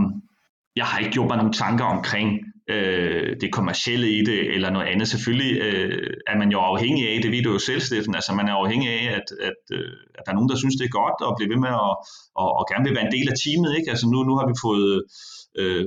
jeg 0.79 0.85
har 0.89 0.97
ikke 0.99 1.15
gjort 1.15 1.29
mig 1.29 1.37
nogle 1.37 1.53
tanker 1.63 1.85
omkring 1.95 2.29
øh, 2.73 3.35
det 3.41 3.49
kommercielle 3.57 4.07
i 4.19 4.21
det, 4.29 4.39
eller 4.55 4.69
noget 4.69 4.87
andet. 4.87 5.07
Selvfølgelig 5.07 5.51
øh, 5.67 6.13
er 6.31 6.37
man 6.41 6.49
jo 6.55 6.59
afhængig 6.59 7.03
af, 7.09 7.21
det 7.21 7.31
ved 7.31 7.43
du 7.43 7.51
jo 7.51 7.59
selv, 7.59 7.81
Steffen, 7.81 8.15
altså 8.15 8.31
man 8.33 8.47
er 8.47 8.55
afhængig 8.63 8.89
af, 8.99 9.05
at, 9.17 9.27
at, 9.49 9.61
øh, 9.77 9.93
at 10.17 10.21
der 10.25 10.31
er 10.31 10.37
nogen, 10.37 10.49
der 10.49 10.61
synes, 10.61 10.75
det 10.75 10.85
er 10.85 10.97
godt, 11.01 11.17
og 11.27 11.35
bliver 11.37 11.51
ved 11.53 11.61
med 11.65 11.73
at 11.87 11.95
og, 12.41 12.49
og 12.59 12.63
gerne 12.71 12.85
vil 12.85 12.95
være 12.97 13.07
en 13.07 13.15
del 13.17 13.27
af 13.31 13.37
teamet. 13.43 13.71
Ikke? 13.77 13.89
Altså 13.93 14.05
nu, 14.11 14.17
nu 14.29 14.33
har 14.39 14.47
vi 14.51 14.55
fået 14.67 14.95
øh, 15.61 15.85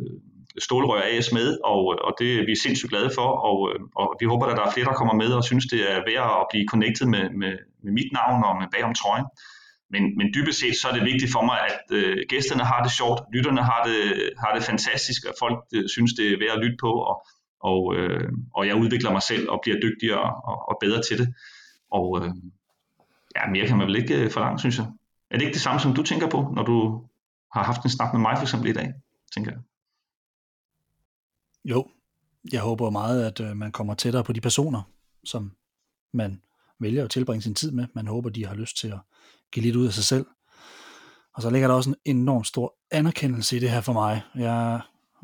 Stålrør 0.58 1.02
AS 1.02 1.32
med, 1.32 1.58
og, 1.64 1.82
og 2.06 2.12
det 2.18 2.40
er 2.40 2.44
vi 2.46 2.54
sindssygt 2.56 2.90
glade 2.90 3.10
for, 3.14 3.28
og, 3.48 3.56
og 3.96 4.16
vi 4.20 4.26
håber, 4.26 4.46
at 4.46 4.56
der 4.56 4.66
er 4.66 4.70
flere, 4.70 4.86
der 4.86 5.00
kommer 5.00 5.14
med 5.14 5.30
og 5.32 5.44
synes, 5.44 5.66
det 5.66 5.80
er 5.92 6.06
værd 6.10 6.30
at 6.40 6.46
blive 6.50 6.66
connected 6.72 7.06
med, 7.06 7.24
med, 7.40 7.54
med 7.84 7.92
mit 7.92 8.10
navn 8.12 8.44
og 8.44 8.52
med 8.60 8.66
bagom 8.74 8.94
trøjen. 8.94 9.26
Men, 9.90 10.02
men 10.18 10.26
dybest 10.34 10.60
set 10.60 10.76
så 10.76 10.88
er 10.88 10.94
det 10.94 11.04
vigtigt 11.12 11.32
for 11.32 11.42
mig, 11.50 11.58
at 11.70 11.80
øh, 11.98 12.16
gæsterne 12.28 12.64
har 12.64 12.82
det 12.82 12.92
sjovt, 12.92 13.20
lytterne 13.34 13.62
har 13.62 13.80
det, 13.88 14.00
har 14.42 14.54
det 14.54 14.62
fantastisk, 14.62 15.20
at 15.30 15.34
folk 15.38 15.58
øh, 15.74 15.88
synes, 15.94 16.12
det 16.18 16.26
er 16.32 16.38
værd 16.42 16.56
at 16.56 16.62
lytte 16.64 16.76
på, 16.80 16.92
og, 17.10 17.16
og, 17.70 17.80
øh, 17.96 18.28
og 18.54 18.66
jeg 18.66 18.76
udvikler 18.76 19.10
mig 19.12 19.22
selv 19.22 19.50
og 19.50 19.58
bliver 19.62 19.78
dygtigere 19.80 20.28
og, 20.50 20.56
og 20.68 20.76
bedre 20.80 21.02
til 21.02 21.18
det. 21.18 21.28
Og 21.90 22.06
øh, 22.20 22.30
ja, 23.36 23.42
mere 23.50 23.66
kan 23.66 23.78
man 23.78 23.86
vel 23.86 23.96
ikke 24.02 24.16
øh, 24.24 24.30
forlange, 24.30 24.58
synes 24.58 24.78
jeg. 24.78 24.86
Er 25.30 25.36
det 25.36 25.44
ikke 25.44 25.54
det 25.54 25.62
samme, 25.62 25.80
som 25.80 25.94
du 25.94 26.02
tænker 26.02 26.28
på, 26.28 26.52
når 26.56 26.62
du 26.62 26.76
har 27.54 27.62
haft 27.62 27.82
en 27.84 27.90
snak 27.90 28.12
med 28.14 28.20
mig 28.20 28.36
for 28.36 28.42
eksempel 28.42 28.70
i 28.70 28.72
dag, 28.72 28.88
tænker 29.34 29.50
jeg? 29.50 29.60
Jo, 31.64 31.88
jeg 32.52 32.60
håber 32.60 32.90
meget, 32.90 33.24
at 33.24 33.40
øh, 33.40 33.56
man 33.56 33.72
kommer 33.72 33.94
tættere 33.94 34.24
på 34.24 34.32
de 34.32 34.40
personer, 34.40 34.82
som 35.24 35.52
man 36.12 36.42
vælger 36.80 37.04
at 37.04 37.10
tilbringe 37.10 37.42
sin 37.42 37.54
tid 37.54 37.70
med. 37.70 37.86
Man 37.94 38.06
håber, 38.06 38.30
de 38.30 38.46
har 38.46 38.54
lyst 38.54 38.76
til 38.76 38.88
at 38.88 38.98
give 39.52 39.62
lidt 39.62 39.76
ud 39.76 39.86
af 39.86 39.92
sig 39.92 40.04
selv. 40.04 40.26
Og 41.34 41.42
så 41.42 41.50
ligger 41.50 41.68
der 41.68 41.74
også 41.74 41.90
en 41.90 42.16
enorm 42.16 42.44
stor 42.44 42.74
anerkendelse 42.90 43.56
i 43.56 43.60
det 43.60 43.70
her 43.70 43.80
for 43.80 43.92
mig. 43.92 44.22
Jeg 44.34 44.80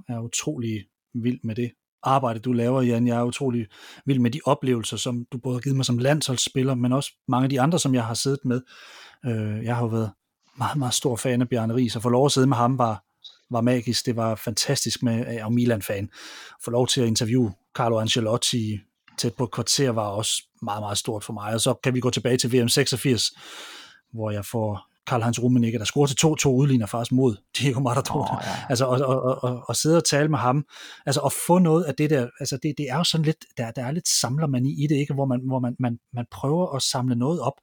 er 0.09 0.21
utrolig 0.21 0.87
vild 1.15 1.41
med 1.45 1.55
det 1.55 1.71
arbejde, 2.03 2.41
du 2.41 2.53
laver, 2.53 2.83
Jan. 2.83 3.07
Jeg 3.07 3.19
er 3.19 3.25
utrolig 3.25 3.67
vild 4.07 4.19
med 4.19 4.31
de 4.31 4.41
oplevelser, 4.45 4.97
som 4.97 5.27
du 5.33 5.39
både 5.39 5.57
har 5.57 5.61
givet 5.61 5.77
mig 5.77 5.85
som 5.85 5.99
landsholdsspiller, 5.99 6.75
men 6.75 6.93
også 6.93 7.13
mange 7.29 7.45
af 7.45 7.51
de 7.51 7.61
andre, 7.61 7.79
som 7.79 7.95
jeg 7.95 8.05
har 8.05 8.15
siddet 8.15 8.45
med. 8.45 8.61
Øh, 9.27 9.65
jeg 9.65 9.77
har 9.77 9.83
jo 9.83 9.89
været 9.89 10.11
meget, 10.59 10.79
meget 10.79 10.95
stor 10.95 11.17
fan 11.17 11.43
af 11.43 11.49
Bjarne 11.49 11.75
Ries, 11.75 11.97
og 11.97 12.03
få 12.03 12.09
lov 12.09 12.27
at 12.27 12.33
sidde 12.33 12.47
med 12.47 12.57
ham 12.57 12.79
var 12.79 13.05
var 13.51 13.61
magisk. 13.61 14.07
Det 14.07 14.17
var 14.17 14.35
fantastisk 14.35 15.03
med 15.03 15.27
at 15.27 15.45
øh, 15.45 15.53
Milan-fan. 15.53 16.11
Få 16.65 16.71
lov 16.71 16.87
til 16.87 17.01
at 17.01 17.07
interviewe 17.07 17.53
Carlo 17.75 17.99
Ancelotti 17.99 18.79
tæt 19.19 19.35
på 19.35 19.45
et 19.45 19.51
kvarter 19.51 19.91
var 19.91 20.07
også 20.07 20.43
meget, 20.63 20.83
meget 20.83 20.99
stort 20.99 21.25
for 21.25 21.33
mig. 21.33 21.55
Og 21.55 21.61
så 21.61 21.75
kan 21.75 21.95
vi 21.95 22.01
gå 22.01 22.11
tilbage 22.11 22.37
til 22.37 22.53
VM 22.53 22.69
86, 22.69 23.33
hvor 24.13 24.31
jeg 24.31 24.45
får 24.45 24.91
Karl-Heinz 25.11 25.43
Rummenigge, 25.43 25.79
der 25.79 25.85
scorer 25.85 26.07
til 26.07 26.27
2-2 26.27 26.49
udligner 26.49 26.87
faktisk 26.87 27.13
mod 27.13 27.37
Diego 27.59 27.81
Maradona. 27.81 28.35
Oh, 28.35 28.39
ja. 28.43 28.67
Altså, 28.69 28.85
og, 28.85 29.01
og, 29.01 29.45
og, 29.45 29.63
og, 29.69 29.77
sidde 29.77 29.97
og 29.97 30.05
tale 30.05 30.29
med 30.29 30.39
ham, 30.39 30.65
altså 31.07 31.21
at 31.21 31.33
få 31.47 31.59
noget 31.59 31.85
af 31.85 31.95
det 31.95 32.11
der, 32.11 32.29
altså 32.41 32.59
det, 32.63 32.75
det 32.79 32.87
er 32.91 32.97
jo 32.97 33.05
sådan 33.05 33.25
lidt, 33.25 33.45
der, 33.57 33.71
der 33.71 33.85
er 33.85 33.91
lidt 33.91 34.09
samlermani 34.09 34.85
i 34.85 34.87
det, 34.87 34.97
ikke? 34.97 35.15
hvor, 35.15 35.27
man, 35.27 35.41
hvor 35.47 35.59
man, 35.59 35.77
man, 35.79 35.99
man 36.13 36.27
prøver 36.31 36.77
at 36.77 36.83
samle 36.83 37.15
noget 37.15 37.41
op 37.41 37.61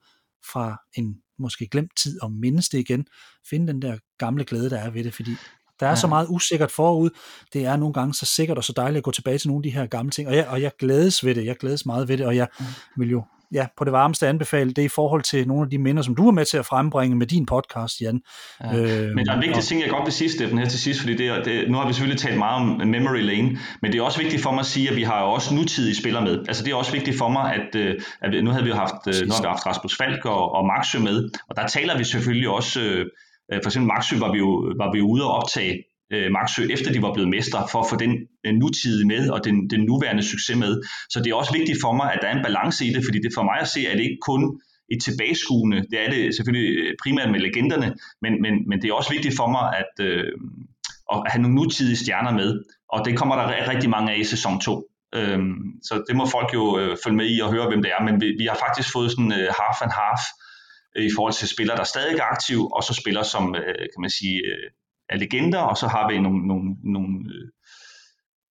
fra 0.51 0.81
en 0.93 1.15
måske 1.39 1.67
glemt 1.67 1.91
tid 1.97 2.21
og 2.21 2.31
mindes 2.31 2.69
det 2.69 2.79
igen, 2.79 3.05
finde 3.49 3.67
den 3.67 3.81
der 3.81 3.97
gamle 4.17 4.45
glæde, 4.45 4.69
der 4.69 4.77
er 4.79 4.89
ved 4.89 5.03
det, 5.03 5.13
fordi 5.13 5.31
der 5.79 5.85
er 5.85 5.89
ja. 5.89 5.95
så 5.95 6.07
meget 6.07 6.27
usikkert 6.29 6.71
forud. 6.71 7.09
Det 7.53 7.65
er 7.65 7.75
nogle 7.75 7.93
gange 7.93 8.13
så 8.13 8.25
sikkert 8.25 8.57
og 8.57 8.63
så 8.63 8.73
dejligt 8.75 8.97
at 8.97 9.03
gå 9.03 9.11
tilbage 9.11 9.37
til 9.37 9.47
nogle 9.47 9.59
af 9.59 9.63
de 9.63 9.77
her 9.77 9.85
gamle 9.85 10.11
ting. 10.11 10.27
Og 10.27 10.35
jeg, 10.35 10.47
og 10.47 10.61
jeg 10.61 10.71
glædes 10.79 11.25
ved 11.25 11.35
det. 11.35 11.45
Jeg 11.45 11.55
glædes 11.55 11.85
meget 11.85 12.07
ved 12.07 12.17
det, 12.17 12.25
og 12.25 12.35
jeg 12.35 12.47
mm. 12.59 12.65
vil 12.97 13.09
jo 13.09 13.23
ja, 13.53 13.67
på 13.77 13.83
det 13.83 13.93
varmeste 13.93 14.27
anbefale 14.27 14.73
det 14.73 14.81
i 14.81 14.87
forhold 14.87 15.21
til 15.21 15.47
nogle 15.47 15.63
af 15.63 15.69
de 15.69 15.77
minder, 15.77 16.03
som 16.03 16.15
du 16.15 16.27
er 16.27 16.31
med 16.31 16.45
til 16.45 16.57
at 16.57 16.65
frembringe 16.65 17.15
med 17.15 17.27
din 17.27 17.45
podcast, 17.45 18.01
Jan. 18.01 18.21
Ja. 18.63 18.77
Øh, 18.77 19.15
men 19.15 19.25
der 19.25 19.31
er 19.31 19.35
en 19.35 19.41
vigtig 19.41 19.57
og... 19.57 19.63
ting, 19.63 19.81
jeg 19.81 19.89
godt 19.89 20.05
vil 20.05 20.13
sige, 20.13 20.31
Steffen, 20.31 20.57
her 20.57 20.65
til 20.65 20.79
sidst, 20.79 20.99
fordi 20.99 21.15
det, 21.17 21.27
er, 21.27 21.43
det, 21.43 21.71
nu 21.71 21.77
har 21.77 21.87
vi 21.87 21.93
selvfølgelig 21.93 22.21
talt 22.21 22.37
meget 22.37 22.55
om 22.55 22.87
memory 22.87 23.21
lane, 23.21 23.57
men 23.81 23.91
det 23.91 23.99
er 23.99 24.03
også 24.03 24.19
vigtigt 24.19 24.43
for 24.43 24.51
mig 24.51 24.59
at 24.59 24.65
sige, 24.65 24.89
at 24.89 24.95
vi 24.95 25.03
har 25.03 25.21
jo 25.21 25.27
også 25.27 25.53
nutidige 25.53 25.95
spillere 25.95 26.23
med. 26.23 26.45
Altså 26.47 26.63
det 26.63 26.71
er 26.71 26.75
også 26.75 26.91
vigtigt 26.91 27.17
for 27.17 27.29
mig, 27.29 27.53
at, 27.53 27.75
øh, 27.75 27.95
at 28.21 28.43
nu 28.43 28.51
havde 28.51 28.63
vi 28.63 28.69
jo 28.69 28.75
haft, 28.75 29.07
øh, 29.07 29.27
nu 29.27 29.33
har 29.33 29.41
vi 29.41 29.47
haft 29.47 29.65
Rasmus 29.65 29.97
Falk 29.97 30.25
og, 30.25 30.55
og 30.55 30.65
Maxø 30.65 30.99
med, 30.99 31.29
og 31.49 31.55
der 31.55 31.67
taler 31.67 31.97
vi 31.97 32.03
selvfølgelig 32.03 32.49
også, 32.49 32.79
Øh, 33.51 33.59
for 33.63 33.69
eksempel 33.69 33.87
Maxø 33.87 34.15
var 34.25 34.31
vi 34.31 34.39
jo, 34.45 34.51
var 34.81 34.91
vi 34.91 34.97
jo 34.99 35.07
ude 35.13 35.23
og 35.27 35.33
optage 35.39 35.73
øh, 36.13 36.31
efter 36.75 36.91
de 36.93 37.01
var 37.01 37.13
blevet 37.13 37.29
mestre, 37.29 37.67
for 37.71 37.79
at 37.79 37.89
få 37.89 37.95
den 37.95 38.13
øh, 38.45 38.53
nutidige 38.53 39.07
med 39.07 39.29
og 39.29 39.39
den, 39.45 39.69
den 39.69 39.81
nuværende 39.89 40.23
succes 40.23 40.57
med. 40.57 40.81
Så 41.09 41.17
det 41.19 41.29
er 41.29 41.35
også 41.35 41.53
vigtigt 41.53 41.79
for 41.83 41.93
mig, 41.99 42.07
at 42.13 42.19
der 42.21 42.27
er 42.27 42.35
en 42.37 42.43
balance 42.43 42.85
i 42.85 42.93
det, 42.93 43.01
fordi 43.05 43.19
det 43.19 43.31
for 43.37 43.43
mig 43.43 43.57
at 43.61 43.67
se, 43.67 43.79
at 43.89 43.97
det 43.97 44.03
ikke 44.03 44.25
kun 44.31 44.61
et 44.93 44.99
tilbageskuende, 45.03 45.77
det 45.91 45.97
er 46.05 46.09
det 46.09 46.35
selvfølgelig 46.35 46.69
øh, 46.81 46.93
primært 47.03 47.31
med 47.31 47.39
legenderne, 47.39 47.93
men, 48.21 48.33
men, 48.43 48.53
men 48.69 48.81
det 48.81 48.87
er 48.89 48.93
også 48.93 49.13
vigtigt 49.13 49.35
for 49.39 49.47
mig 49.55 49.65
at, 49.81 49.93
øh, 50.05 50.31
at 51.13 51.17
have 51.31 51.41
nogle 51.41 51.55
nutidige 51.55 52.01
stjerner 52.03 52.33
med, 52.41 52.49
og 52.93 53.05
det 53.05 53.17
kommer 53.17 53.35
der 53.35 53.69
rigtig 53.71 53.89
mange 53.89 54.11
af 54.11 54.17
i 54.19 54.23
sæson 54.23 54.59
2. 54.59 54.83
Øhm, 55.15 55.57
så 55.87 56.03
det 56.07 56.15
må 56.15 56.25
folk 56.25 56.49
jo 56.53 56.79
øh, 56.79 56.97
følge 57.03 57.17
med 57.17 57.27
i 57.35 57.39
og 57.39 57.51
høre, 57.51 57.67
hvem 57.67 57.81
det 57.83 57.91
er, 57.95 58.03
men 58.03 58.21
vi, 58.21 58.27
vi 58.39 58.45
har 58.45 58.57
faktisk 58.65 58.89
fået 58.95 59.11
sådan 59.11 59.31
øh, 59.39 59.49
half 59.61 59.77
and 59.85 59.93
half 60.01 60.23
øh, 60.31 60.46
Øh, 60.97 61.05
i 61.05 61.09
forhold 61.15 61.33
til 61.33 61.47
spillere, 61.47 61.77
der 61.77 61.83
stadig 61.83 62.19
er 62.19 62.23
aktive, 62.23 62.75
og 62.75 62.83
så 62.83 62.93
spillere, 62.93 63.25
som 63.25 63.55
øh, 63.55 63.75
kan 63.93 64.01
man 64.01 64.09
sige, 64.09 64.37
øh, 64.45 64.71
er 65.09 65.17
legender, 65.17 65.59
og 65.59 65.77
så 65.77 65.87
har 65.87 66.09
vi 66.09 66.19
nogle, 66.19 66.47
nogle, 66.47 66.75
nogle 66.83 67.07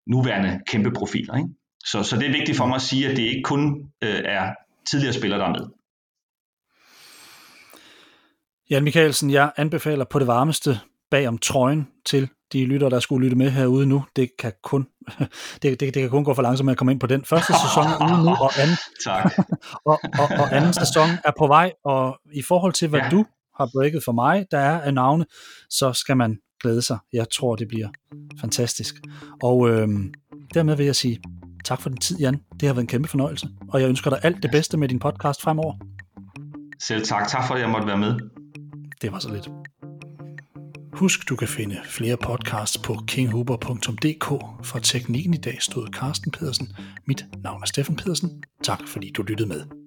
nuværende 0.07 0.61
kæmpe 0.67 0.91
profiler. 0.91 1.37
Ikke? 1.37 1.49
Så, 1.85 2.03
så 2.03 2.17
det 2.17 2.27
er 2.27 2.33
vigtigt 2.33 2.59
for 2.59 2.67
mig 2.67 2.75
at 2.75 2.83
sige, 2.83 3.09
at 3.09 3.17
det 3.17 3.23
ikke 3.23 3.43
kun 3.43 3.93
øh, 4.03 4.23
er 4.25 4.55
tidligere 4.91 5.15
spillere, 5.15 5.41
der 5.41 5.47
er 5.47 5.53
med. 5.53 5.67
Jan 8.71 8.85
Mikkelsen, 8.85 9.31
jeg 9.31 9.53
anbefaler 9.57 10.05
på 10.05 10.19
det 10.19 10.27
varmeste 10.27 10.81
bag 11.11 11.29
om 11.29 11.39
trøjen 11.39 11.89
til 12.07 12.29
de 12.53 12.65
lytter, 12.65 12.89
der 12.89 13.01
skulle 13.01 13.25
lytte 13.25 13.37
med 13.37 13.51
herude 13.51 13.87
nu. 13.87 14.05
Det 14.17 14.31
kan 14.39 14.53
kun, 14.63 14.87
det, 15.63 15.81
det, 15.81 15.81
det 15.81 15.95
kan 15.95 16.11
kun 16.11 16.25
gå 16.25 16.35
for 16.35 16.43
langsomt 16.43 16.65
med 16.65 16.73
at 16.73 16.79
komme 16.79 16.93
ind 16.93 17.01
på 17.01 17.07
den. 17.07 17.25
Første 17.25 17.53
sæson 17.53 17.85
er 17.85 18.05
ude 18.13 18.25
nu, 18.25 18.31
og 18.31 18.51
anden, 18.63 18.77
tak. 19.05 19.33
og, 19.91 20.01
og, 20.19 20.29
og 20.39 20.57
anden 20.57 20.73
sæson 20.73 21.09
er 21.25 21.33
på 21.39 21.47
vej, 21.47 21.73
og 21.85 22.19
i 22.33 22.43
forhold 22.43 22.73
til, 22.73 22.89
hvad 22.89 23.01
ja. 23.01 23.09
du 23.09 23.25
har 23.57 23.71
breaket 23.75 24.03
for 24.05 24.13
mig, 24.13 24.47
der 24.51 24.59
er 24.59 24.81
af 24.81 24.95
navne, 24.95 25.27
så 25.71 25.93
skal 25.93 26.17
man 26.17 26.39
glæde 26.63 26.83
sig. 26.83 26.99
Jeg 27.13 27.27
tror, 27.31 27.57
det 27.57 27.69
bliver 27.69 27.89
fantastisk. 28.41 28.95
Og 29.43 29.69
øh, 29.69 29.89
dermed 30.55 30.77
vil 30.77 30.87
jeg 30.87 30.97
sige 30.97 31.21
tak 31.65 31.81
for 31.81 31.89
din 31.89 31.99
tid, 31.99 32.19
Jan. 32.19 32.41
Det 32.61 32.69
har 32.69 32.75
været 32.75 32.83
en 32.83 32.89
kæmpe 32.89 33.09
fornøjelse. 33.09 33.49
Og 33.69 33.81
jeg 33.81 33.89
ønsker 33.89 34.11
dig 34.11 34.21
alt 34.23 34.43
det 34.43 34.51
bedste 34.51 34.77
med 34.77 34.89
din 34.89 34.99
podcast 34.99 35.43
fremover. 35.43 35.75
Selv 36.83 37.05
tak. 37.05 37.29
Tak 37.29 37.47
for, 37.47 37.55
at 37.55 37.61
jeg 37.61 37.71
måtte 37.71 37.87
være 37.87 37.99
med. 37.99 38.15
Det 39.03 39.13
var 39.13 39.19
så 39.19 39.33
lidt. 39.33 39.49
Husk, 40.97 41.29
du 41.29 41.37
kan 41.37 41.49
finde 41.49 41.81
flere 41.85 42.17
podcasts 42.17 42.79
på 42.79 42.99
kinghuber.dk. 43.09 44.29
For 44.67 44.79
teknikken 44.79 45.35
i 45.35 45.37
dag 45.37 45.63
stod 45.63 45.89
Carsten 45.89 46.33
Pedersen. 46.33 46.69
Mit 47.07 47.25
navn 47.43 47.63
er 47.63 47.67
Steffen 47.67 47.97
Pedersen. 47.97 48.43
Tak 48.63 48.81
fordi 48.89 49.11
du 49.17 49.23
lyttede 49.23 49.49
med. 49.49 49.86